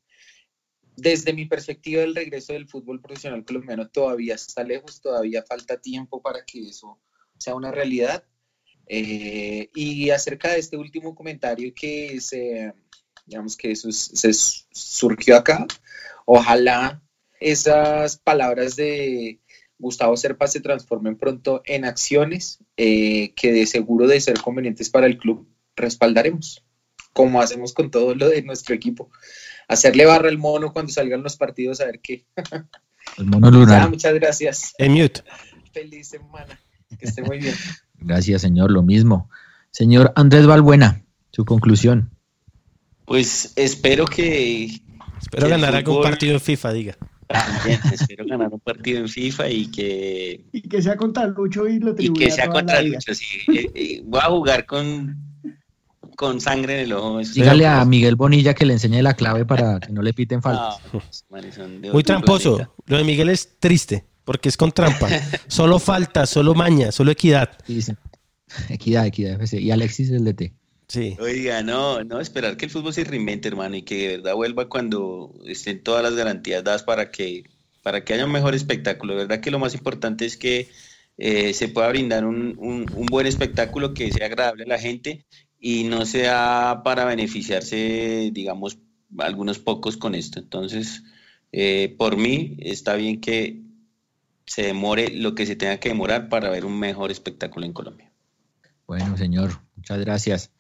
desde 0.97 1.33
mi 1.33 1.47
perspectiva, 1.47 2.03
el 2.03 2.15
regreso 2.15 2.53
del 2.53 2.69
fútbol 2.69 3.01
profesional 3.01 3.45
colombiano 3.45 3.89
todavía 3.89 4.35
está 4.35 4.63
lejos, 4.63 5.01
todavía 5.01 5.43
falta 5.43 5.81
tiempo 5.81 6.23
para 6.23 6.45
que 6.45 6.69
eso 6.69 7.01
sea 7.39 7.55
una 7.55 7.73
realidad. 7.73 8.25
Eh, 8.87 9.71
y 9.75 10.11
acerca 10.11 10.51
de 10.51 10.59
este 10.59 10.77
último 10.77 11.15
comentario 11.15 11.73
que 11.75 12.21
se, 12.21 12.75
digamos 13.31 13.57
que 13.57 13.71
eso 13.71 13.91
se 13.93 14.33
surgió 14.33 15.37
acá, 15.37 15.67
Ojalá 16.33 17.03
esas 17.41 18.19
palabras 18.19 18.77
de 18.77 19.41
Gustavo 19.79 20.17
Serpa 20.17 20.47
se 20.47 20.61
transformen 20.61 21.17
pronto 21.17 21.61
en 21.65 21.85
acciones 21.85 22.59
eh, 22.77 23.33
que 23.35 23.53
de 23.53 23.67
seguro 23.67 24.07
de 24.07 24.21
ser 24.21 24.41
convenientes 24.41 24.91
para 24.91 25.07
el 25.07 25.19
club 25.19 25.49
respaldaremos, 25.75 26.65
como 27.13 27.41
hacemos 27.43 27.73
con 27.73 27.91
todo 27.91 28.15
lo 28.15 28.29
de 28.29 28.43
nuestro 28.43 28.77
equipo. 28.77 29.11
Hacerle 29.67 30.07
barra 30.07 30.29
al 30.29 30.39
mono 30.39 30.73
cuando 30.73 30.93
salgan 30.93 31.25
los 31.25 31.37
partidos, 31.37 31.81
a 31.81 31.87
ver 31.87 31.99
qué. 32.01 32.27
El 33.19 33.27
mono 33.27 33.51
lunar. 33.51 33.91
muchas 33.91 34.15
gracias. 34.15 34.75
En 34.79 34.93
mute. 34.93 35.25
Feliz 35.73 36.11
semana. 36.11 36.61
Que 36.97 37.07
esté 37.07 37.23
muy 37.23 37.39
bien. 37.39 37.57
Gracias, 37.95 38.43
señor. 38.43 38.71
Lo 38.71 38.83
mismo. 38.83 39.31
Señor 39.73 40.13
Andrés 40.15 40.47
Valbuena, 40.47 41.05
su 41.33 41.45
conclusión. 41.45 42.11
Pues 43.11 43.53
espero 43.57 44.05
que, 44.05 44.67
Espero 45.21 45.49
ganar 45.49 45.75
algún 45.75 46.01
partido 46.01 46.33
en 46.33 46.41
FIFA, 46.41 46.73
diga. 46.73 46.97
espero 47.93 48.25
ganar 48.25 48.53
un 48.53 48.61
partido 48.61 49.01
en 49.01 49.09
FIFA 49.09 49.49
y 49.49 49.67
que. 49.67 50.45
Y 50.53 50.63
que 50.63 50.81
sea 50.81 50.97
contra 50.97 51.27
Lucho 51.27 51.67
y 51.67 51.81
lo 51.81 51.93
Y 51.99 52.13
que 52.13 52.31
sea 52.31 52.49
contra 52.49 52.81
Lucho, 52.81 53.13
sí. 53.13 53.25
Eh, 53.53 53.69
eh, 53.75 54.03
voy 54.05 54.21
a 54.23 54.27
jugar 54.27 54.65
con, 54.65 55.19
con 56.15 56.41
sangre 56.41 56.75
en 56.75 56.85
el 56.85 56.93
ojo. 56.93 57.19
Dígale 57.19 57.67
a 57.67 57.85
Miguel 57.85 58.15
Bonilla 58.15 58.55
que 58.55 58.65
le 58.65 58.75
enseñe 58.75 59.03
la 59.03 59.15
clave 59.15 59.45
para 59.45 59.81
que 59.81 59.91
no 59.93 60.03
le 60.03 60.15
piten 60.15 60.41
falta. 60.41 60.77
Muy 61.93 62.05
tramposo. 62.05 62.77
Lo 62.87 62.97
de 62.97 63.03
Miguel 63.03 63.31
es 63.31 63.59
triste, 63.59 64.05
porque 64.23 64.49
es 64.49 64.57
con 64.57 64.71
trampa. 64.71 65.09
solo 65.49 65.81
falta, 65.81 66.27
solo 66.27 66.55
maña, 66.55 66.93
solo 66.93 67.11
equidad. 67.11 67.59
Sí, 67.67 67.83
sí. 67.83 67.93
Equidad, 68.69 69.05
equidad. 69.05 69.41
Y 69.51 69.73
Alexis 69.73 70.13
el 70.13 70.25
DT. 70.25 70.60
Oiga, 71.21 71.63
no, 71.63 72.03
no, 72.05 72.21
esperar 72.21 72.57
que 72.57 72.65
el 72.65 72.71
fútbol 72.71 72.93
se 72.93 73.05
reinvente, 73.05 73.49
hermano, 73.49 73.77
y 73.77 73.83
que 73.83 74.09
de 74.09 74.17
verdad 74.17 74.35
vuelva 74.35 74.69
cuando 74.69 75.35
estén 75.47 75.83
todas 75.83 76.03
las 76.03 76.15
garantías 76.15 76.65
dadas 76.65 76.83
para 76.83 77.11
que, 77.11 77.45
para 77.83 78.05
que 78.05 78.15
haya 78.15 78.25
un 78.25 78.33
mejor 78.33 78.55
espectáculo. 78.55 79.15
De 79.15 79.21
verdad 79.21 79.41
que 79.41 79.51
lo 79.51 79.59
más 79.59 79.75
importante 79.75 80.27
es 80.27 80.37
que 80.37 80.69
eh, 81.17 81.53
se 81.55 81.69
pueda 81.69 81.89
brindar 81.89 82.25
un, 82.25 82.57
un, 82.59 83.07
buen 83.07 83.27
espectáculo 83.27 83.95
que 83.95 84.11
sea 84.11 84.27
agradable 84.27 84.65
a 84.65 84.69
la 84.69 84.79
gente 84.79 85.27
y 85.61 85.85
no 85.85 86.07
sea 86.07 86.81
para 86.85 87.05
beneficiarse, 87.05 88.31
digamos, 88.33 88.79
algunos 89.19 89.59
pocos 89.59 89.97
con 89.97 90.15
esto. 90.15 90.41
Entonces, 90.41 91.03
eh, 91.53 91.95
por 91.99 92.17
mí, 92.17 92.57
está 92.61 92.95
bien 92.95 93.21
que 93.21 93.63
se 94.47 94.63
demore 94.63 95.11
lo 95.11 95.35
que 95.35 95.47
se 95.47 95.57
tenga 95.57 95.79
que 95.79 95.91
demorar 95.91 96.29
para 96.29 96.51
ver 96.51 96.65
un 96.65 96.79
mejor 96.79 97.11
espectáculo 97.11 97.67
en 97.67 97.73
Colombia. 97.73 98.11
Bueno, 98.87 99.17
señor, 99.17 99.53
muchas 99.77 100.01
gracias. 100.01 100.51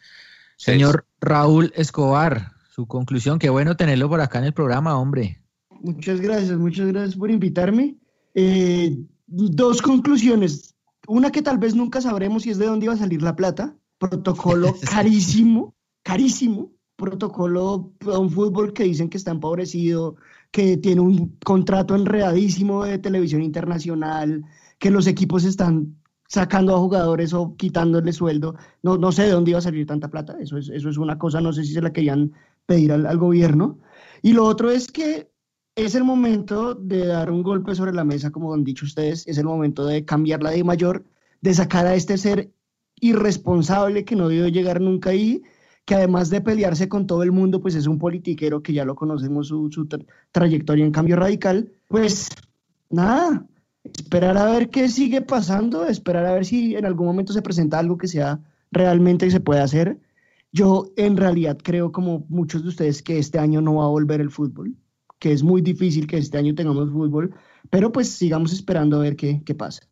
Señor 0.61 1.07
Raúl 1.23 1.73
Escobar, 1.75 2.53
su 2.71 2.87
conclusión, 2.87 3.39
qué 3.39 3.49
bueno 3.49 3.79
tenerlo 3.79 4.11
por 4.11 4.21
acá 4.21 4.41
en 4.41 4.45
el 4.45 4.53
programa, 4.53 4.99
hombre. 4.99 5.43
Muchas 5.81 6.21
gracias, 6.21 6.59
muchas 6.59 6.87
gracias 6.89 7.17
por 7.17 7.31
invitarme. 7.31 7.97
Eh, 8.35 8.95
dos 9.27 9.81
conclusiones. 9.81 10.75
Una 11.09 11.33
que 11.33 11.41
tal 11.41 11.57
vez 11.57 11.75
nunca 11.75 12.03
sabremos 12.03 12.43
si 12.43 12.51
es 12.51 12.59
de 12.59 12.67
dónde 12.67 12.85
iba 12.85 12.93
a 12.93 12.99
salir 12.99 13.23
la 13.23 13.37
plata. 13.37 13.75
Protocolo 13.97 14.77
carísimo, 14.91 15.75
carísimo. 16.03 16.73
Protocolo 16.95 17.95
a 18.13 18.19
un 18.19 18.29
fútbol 18.29 18.75
que 18.75 18.85
dicen 18.85 19.09
que 19.09 19.17
está 19.17 19.31
empobrecido, 19.31 20.17
que 20.51 20.77
tiene 20.77 21.01
un 21.01 21.39
contrato 21.43 21.95
enredadísimo 21.95 22.85
de 22.85 22.99
televisión 22.99 23.41
internacional, 23.43 24.45
que 24.79 24.91
los 24.91 25.07
equipos 25.07 25.45
están 25.45 26.00
sacando 26.31 26.77
a 26.77 26.79
jugadores 26.79 27.35
o 27.35 27.57
quitándole 27.57 28.13
sueldo. 28.13 28.55
No, 28.83 28.97
no 28.97 29.11
sé 29.11 29.25
de 29.25 29.33
dónde 29.33 29.51
iba 29.51 29.59
a 29.59 29.63
salir 29.63 29.85
tanta 29.85 30.09
plata. 30.09 30.37
Eso 30.41 30.59
es, 30.59 30.69
eso 30.69 30.89
es 30.89 30.97
una 30.97 31.19
cosa, 31.19 31.41
no 31.41 31.53
sé 31.53 31.65
si 31.65 31.73
se 31.75 31.83
la 31.83 31.93
querían 31.93 32.33
pedir 32.67 32.93
al, 32.93 33.19
gobierno. 33.19 33.81
Y 34.23 34.33
lo 34.33 34.45
otro 34.45 34.71
es 34.71 34.87
que 34.87 35.29
es 35.75 35.97
el 35.97 36.05
momento 36.05 36.75
de 36.75 37.07
dar 37.07 37.33
un 37.33 37.43
golpe 37.43 37.75
sobre 37.75 37.93
la 37.93 38.05
mesa, 38.05 38.31
como 38.31 38.55
han 38.55 38.63
dicho 38.63 38.85
ustedes, 38.87 39.27
es 39.27 39.39
el 39.39 39.45
momento 39.45 39.85
de 39.85 40.05
cambiar 40.05 40.41
la 40.41 40.51
de 40.51 40.63
mayor, 40.63 41.05
de 41.41 41.53
sacar 41.53 41.87
a 41.87 41.97
este 41.97 42.17
ser 42.17 42.53
irresponsable 43.01 44.05
que 44.05 44.15
no 44.15 44.29
debió 44.29 44.47
llegar 44.47 44.81
nunca 44.81 45.11
ahí, 45.11 45.43
que 45.85 45.97
además 45.97 46.31
de 46.31 46.43
pelearse 46.43 46.89
con 46.89 47.09
todo 47.09 47.25
el 47.25 47.33
mundo, 47.33 47.61
pues 47.61 47.75
es 47.75 47.89
un 47.89 47.99
politiquero 47.99 48.63
que 48.63 48.73
ya 48.73 48.85
lo 48.85 48.95
conocemos 48.95 49.49
su, 49.49 49.69
su 49.73 49.89
trayectoria 50.31 50.85
en 50.85 50.93
cambio 50.93 51.17
radical, 51.17 51.73
pues 51.89 52.29
nada, 52.89 53.49
esperar 53.85 54.37
a 54.37 54.47
ver 54.47 54.71
qué 54.71 54.89
sigue 54.89 55.23
pasando, 55.23 55.87
esperar 55.87 56.27
a 56.27 56.33
ver 56.33 56.45
si 56.45 56.77
en 56.77 56.85
algún 56.85 57.07
momento 57.07 57.33
se 57.33 57.43
presenta 57.43 57.79
algo 57.79 57.99
que 57.99 58.09
sea 58.09 58.41
realmente 58.71 59.27
que 59.27 59.33
se 59.33 59.41
pueda 59.41 59.65
hacer. 59.65 59.99
Yo 60.53 60.93
en 60.97 61.17
realidad 61.17 61.59
creo, 61.63 61.93
como 61.93 62.25
muchos 62.29 62.63
de 62.63 62.69
ustedes, 62.71 63.03
que 63.03 63.19
este 63.19 63.39
año 63.39 63.61
no 63.61 63.77
va 63.77 63.85
a 63.85 63.89
volver 63.89 64.21
el 64.21 64.31
fútbol, 64.31 64.75
que 65.19 65.33
es 65.33 65.43
muy 65.43 65.63
difícil 65.63 66.07
que 66.07 66.19
este 66.19 66.39
año 66.39 66.55
tengamos 66.55 66.91
fútbol, 66.91 67.35
pero 67.71 67.93
pues 67.93 68.09
sigamos 68.09 68.53
esperando 68.53 68.97
a 68.97 69.01
ver 69.01 69.17
qué, 69.17 69.43
qué 69.45 69.55
pasa. 69.55 69.83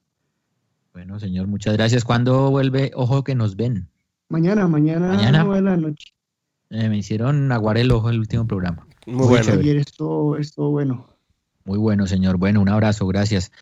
Bueno, 0.92 1.20
señor, 1.20 1.46
muchas 1.46 1.74
gracias. 1.74 2.04
¿Cuándo 2.04 2.50
vuelve 2.50 2.90
Ojo 2.94 3.22
que 3.22 3.36
nos 3.36 3.54
ven? 3.54 3.88
Mañana, 4.28 4.66
mañana, 4.66 5.08
mañana. 5.08 5.44
de 5.44 5.62
la 5.62 5.76
noche. 5.76 6.12
Eh, 6.70 6.88
me 6.88 6.98
hicieron 6.98 7.50
aguar 7.52 7.78
el 7.78 7.90
ojo 7.92 8.10
el 8.10 8.18
último 8.18 8.46
programa. 8.46 8.86
Muy, 9.06 9.26
bueno. 9.26 9.52
Ayer 9.52 9.76
estuvo, 9.76 10.36
estuvo 10.36 10.70
bueno. 10.70 11.06
Muy 11.68 11.78
bueno, 11.78 12.06
señor. 12.06 12.38
Bueno, 12.38 12.62
un 12.62 12.70
abrazo, 12.70 13.06
gracias. 13.06 13.52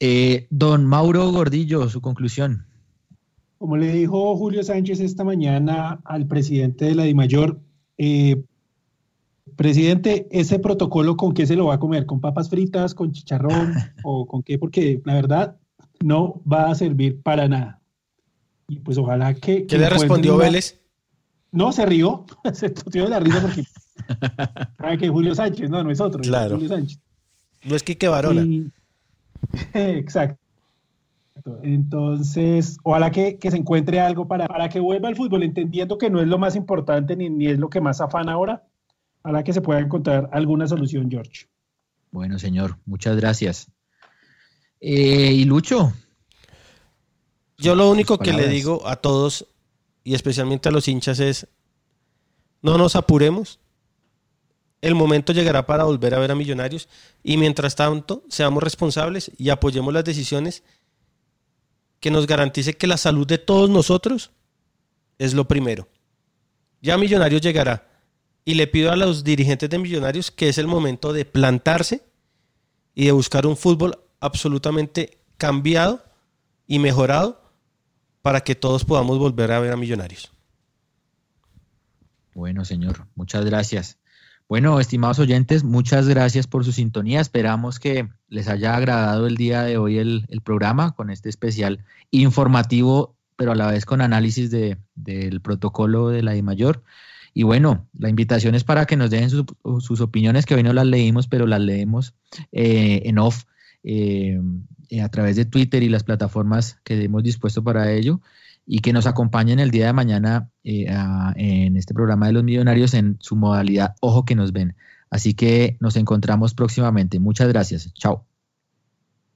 Eh, 0.00 0.48
don 0.50 0.84
Mauro 0.84 1.30
Gordillo, 1.30 1.88
su 1.88 2.00
conclusión. 2.00 2.66
Como 3.58 3.76
le 3.76 3.92
dijo 3.92 4.36
Julio 4.36 4.64
Sánchez 4.64 4.98
esta 4.98 5.22
mañana 5.22 6.00
al 6.04 6.26
presidente 6.26 6.86
de 6.86 6.96
la 6.96 7.04
DIMAYOR, 7.04 7.60
eh, 7.98 8.42
presidente, 9.54 10.26
ese 10.32 10.58
protocolo 10.58 11.16
con 11.16 11.34
qué 11.34 11.46
se 11.46 11.54
lo 11.54 11.66
va 11.66 11.74
a 11.74 11.78
comer, 11.78 12.04
con 12.04 12.20
papas 12.20 12.50
fritas, 12.50 12.94
con 12.96 13.12
chicharrón 13.12 13.74
o 14.02 14.26
con 14.26 14.42
qué, 14.42 14.58
porque 14.58 15.00
la 15.04 15.14
verdad 15.14 15.56
no 16.02 16.42
va 16.52 16.68
a 16.72 16.74
servir 16.74 17.22
para 17.22 17.46
nada. 17.46 17.80
Y 18.66 18.80
pues 18.80 18.98
ojalá 18.98 19.34
que... 19.34 19.66
¿Qué 19.66 19.78
le 19.78 19.88
respondió 19.88 20.36
Vélez? 20.36 20.80
No, 21.52 21.70
se 21.70 21.86
rió, 21.86 22.26
se 22.52 22.74
dio 22.90 23.04
de 23.04 23.10
la 23.10 23.20
risa 23.20 23.40
porque... 23.40 23.62
sabe 24.78 24.98
que 24.98 25.08
Julio 25.08 25.32
Sánchez, 25.32 25.70
no, 25.70 25.84
no 25.84 25.92
es 25.92 26.00
otro, 26.00 26.20
claro. 26.20 26.56
Julio 26.56 26.70
Sánchez. 26.70 27.05
No 27.66 27.76
es 27.76 27.82
Quique 27.82 28.08
Barona. 28.08 28.44
Exacto. 29.74 30.40
Entonces, 31.62 32.78
ojalá 32.82 33.10
que, 33.10 33.38
que 33.38 33.50
se 33.50 33.56
encuentre 33.56 34.00
algo 34.00 34.26
para, 34.26 34.46
para, 34.46 34.68
que 34.68 34.80
vuelva 34.80 35.08
al 35.08 35.16
fútbol, 35.16 35.42
entendiendo 35.42 35.98
que 35.98 36.10
no 36.10 36.20
es 36.20 36.26
lo 36.26 36.38
más 36.38 36.56
importante 36.56 37.14
ni, 37.14 37.28
ni 37.28 37.48
es 37.48 37.58
lo 37.58 37.68
que 37.68 37.80
más 37.80 38.00
afana 38.00 38.32
ahora. 38.32 38.64
Ojalá 39.22 39.44
que 39.44 39.52
se 39.52 39.60
pueda 39.60 39.80
encontrar 39.80 40.30
alguna 40.32 40.66
solución, 40.66 41.10
George. 41.10 41.46
Bueno, 42.10 42.38
señor, 42.38 42.78
muchas 42.86 43.16
gracias. 43.16 43.70
Eh, 44.80 45.32
¿Y 45.32 45.44
Lucho? 45.44 45.92
Yo 47.58 47.74
lo 47.74 47.90
único 47.90 48.18
que 48.18 48.32
le 48.32 48.48
digo 48.48 48.86
a 48.86 48.96
todos, 48.96 49.46
y 50.04 50.14
especialmente 50.14 50.68
a 50.68 50.72
los 50.72 50.88
hinchas, 50.88 51.20
es, 51.20 51.48
no 52.62 52.78
nos 52.78 52.96
apuremos. 52.96 53.60
El 54.86 54.94
momento 54.94 55.32
llegará 55.32 55.66
para 55.66 55.82
volver 55.82 56.14
a 56.14 56.20
ver 56.20 56.30
a 56.30 56.36
Millonarios 56.36 56.88
y 57.24 57.38
mientras 57.38 57.74
tanto 57.74 58.22
seamos 58.28 58.62
responsables 58.62 59.32
y 59.36 59.48
apoyemos 59.48 59.92
las 59.92 60.04
decisiones 60.04 60.62
que 61.98 62.12
nos 62.12 62.28
garantice 62.28 62.74
que 62.74 62.86
la 62.86 62.96
salud 62.96 63.26
de 63.26 63.38
todos 63.38 63.68
nosotros 63.68 64.30
es 65.18 65.34
lo 65.34 65.48
primero. 65.48 65.88
Ya 66.82 66.98
Millonarios 66.98 67.40
llegará 67.40 67.88
y 68.44 68.54
le 68.54 68.68
pido 68.68 68.92
a 68.92 68.96
los 68.96 69.24
dirigentes 69.24 69.68
de 69.68 69.80
Millonarios 69.80 70.30
que 70.30 70.48
es 70.48 70.56
el 70.56 70.68
momento 70.68 71.12
de 71.12 71.24
plantarse 71.24 72.04
y 72.94 73.06
de 73.06 73.10
buscar 73.10 73.44
un 73.44 73.56
fútbol 73.56 73.98
absolutamente 74.20 75.18
cambiado 75.36 76.04
y 76.68 76.78
mejorado 76.78 77.42
para 78.22 78.42
que 78.42 78.54
todos 78.54 78.84
podamos 78.84 79.18
volver 79.18 79.50
a 79.50 79.58
ver 79.58 79.72
a 79.72 79.76
Millonarios. 79.76 80.30
Bueno, 82.34 82.64
señor, 82.64 83.08
muchas 83.16 83.44
gracias. 83.44 83.98
Bueno, 84.48 84.78
estimados 84.78 85.18
oyentes, 85.18 85.64
muchas 85.64 86.06
gracias 86.06 86.46
por 86.46 86.64
su 86.64 86.70
sintonía. 86.70 87.20
Esperamos 87.20 87.80
que 87.80 88.08
les 88.28 88.46
haya 88.46 88.76
agradado 88.76 89.26
el 89.26 89.36
día 89.36 89.62
de 89.64 89.76
hoy 89.76 89.98
el, 89.98 90.24
programa 90.44 90.94
con 90.94 91.10
este 91.10 91.28
especial 91.28 91.84
informativo, 92.12 93.16
pero 93.34 93.52
a 93.52 93.54
la 93.56 93.66
vez 93.66 93.84
con 93.84 94.00
análisis 94.00 94.52
de, 94.52 94.78
del 94.94 95.40
protocolo 95.40 96.10
de 96.10 96.22
la 96.22 96.36
I 96.36 96.42
mayor. 96.42 96.84
Y 97.34 97.42
bueno, 97.42 97.88
la 97.98 98.08
invitación 98.08 98.54
es 98.54 98.62
para 98.62 98.86
que 98.86 98.96
nos 98.96 99.10
dejen 99.10 99.30
sus 99.30 100.00
opiniones, 100.00 100.46
que 100.46 100.54
hoy 100.54 100.62
no 100.62 100.72
las 100.72 100.86
leímos, 100.86 101.26
pero 101.26 101.48
las 101.48 101.60
leemos 101.60 102.14
eh, 102.52 103.02
en 103.04 103.18
off 103.18 103.46
eh, 103.82 104.40
a 105.02 105.08
través 105.08 105.34
de 105.34 105.44
Twitter 105.44 105.82
y 105.82 105.88
las 105.88 106.04
plataformas 106.04 106.78
que 106.84 107.02
hemos 107.02 107.24
dispuesto 107.24 107.64
para 107.64 107.90
ello 107.90 108.20
y 108.66 108.80
que 108.80 108.92
nos 108.92 109.06
acompañen 109.06 109.60
el 109.60 109.70
día 109.70 109.86
de 109.86 109.92
mañana 109.92 110.50
eh, 110.64 110.86
en 111.36 111.76
este 111.76 111.94
programa 111.94 112.26
de 112.26 112.32
los 112.32 112.44
millonarios 112.44 112.94
en 112.94 113.16
su 113.20 113.36
modalidad 113.36 113.94
Ojo 114.00 114.24
que 114.24 114.34
nos 114.34 114.52
ven. 114.52 114.76
Así 115.08 115.34
que 115.34 115.76
nos 115.80 115.96
encontramos 115.96 116.54
próximamente. 116.54 117.20
Muchas 117.20 117.48
gracias. 117.48 117.94
Chao. 117.94 118.26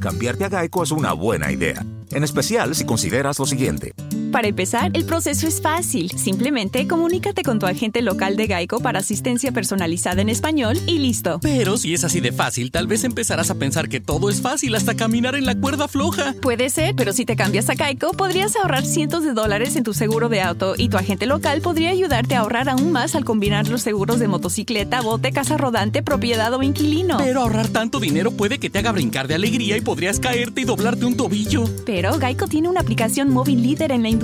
Cambiarte 0.00 0.44
a 0.44 0.50
Geico 0.50 0.82
es 0.82 0.90
una 0.90 1.12
buena 1.12 1.52
idea, 1.52 1.84
en 2.10 2.24
especial 2.24 2.74
si 2.74 2.86
consideras 2.86 3.38
lo 3.38 3.46
siguiente. 3.46 3.92
Para 4.34 4.48
empezar, 4.48 4.90
el 4.94 5.04
proceso 5.04 5.46
es 5.46 5.62
fácil. 5.62 6.10
Simplemente 6.10 6.88
comunícate 6.88 7.44
con 7.44 7.60
tu 7.60 7.66
agente 7.66 8.02
local 8.02 8.36
de 8.36 8.48
Geico 8.48 8.80
para 8.80 8.98
asistencia 8.98 9.52
personalizada 9.52 10.22
en 10.22 10.28
español 10.28 10.76
y 10.88 10.98
listo. 10.98 11.38
Pero 11.40 11.76
si 11.76 11.94
es 11.94 12.02
así 12.02 12.18
de 12.18 12.32
fácil, 12.32 12.72
tal 12.72 12.88
vez 12.88 13.04
empezarás 13.04 13.52
a 13.52 13.54
pensar 13.54 13.88
que 13.88 14.00
todo 14.00 14.28
es 14.28 14.42
fácil 14.42 14.74
hasta 14.74 14.96
caminar 14.96 15.36
en 15.36 15.46
la 15.46 15.54
cuerda 15.54 15.86
floja. 15.86 16.34
Puede 16.42 16.68
ser, 16.70 16.96
pero 16.96 17.12
si 17.12 17.24
te 17.24 17.36
cambias 17.36 17.70
a 17.70 17.76
Geico, 17.76 18.10
podrías 18.10 18.56
ahorrar 18.56 18.84
cientos 18.84 19.22
de 19.22 19.34
dólares 19.34 19.76
en 19.76 19.84
tu 19.84 19.94
seguro 19.94 20.28
de 20.28 20.40
auto 20.40 20.74
y 20.76 20.88
tu 20.88 20.96
agente 20.96 21.26
local 21.26 21.60
podría 21.60 21.90
ayudarte 21.90 22.34
a 22.34 22.40
ahorrar 22.40 22.68
aún 22.68 22.90
más 22.90 23.14
al 23.14 23.24
combinar 23.24 23.68
los 23.68 23.82
seguros 23.82 24.18
de 24.18 24.26
motocicleta, 24.26 25.00
bote, 25.00 25.30
casa 25.30 25.56
rodante, 25.56 26.02
propiedad 26.02 26.52
o 26.54 26.60
inquilino. 26.64 27.18
Pero 27.18 27.42
ahorrar 27.42 27.68
tanto 27.68 28.00
dinero 28.00 28.32
puede 28.32 28.58
que 28.58 28.68
te 28.68 28.80
haga 28.80 28.90
brincar 28.90 29.28
de 29.28 29.36
alegría 29.36 29.76
y 29.76 29.80
podrías 29.80 30.18
caerte 30.18 30.62
y 30.62 30.64
doblarte 30.64 31.04
un 31.04 31.16
tobillo. 31.16 31.66
Pero 31.86 32.18
Geico 32.18 32.48
tiene 32.48 32.68
una 32.68 32.80
aplicación 32.80 33.30
móvil 33.30 33.62
líder 33.62 33.92
en 33.92 34.02
la 34.02 34.08
industria 34.08 34.23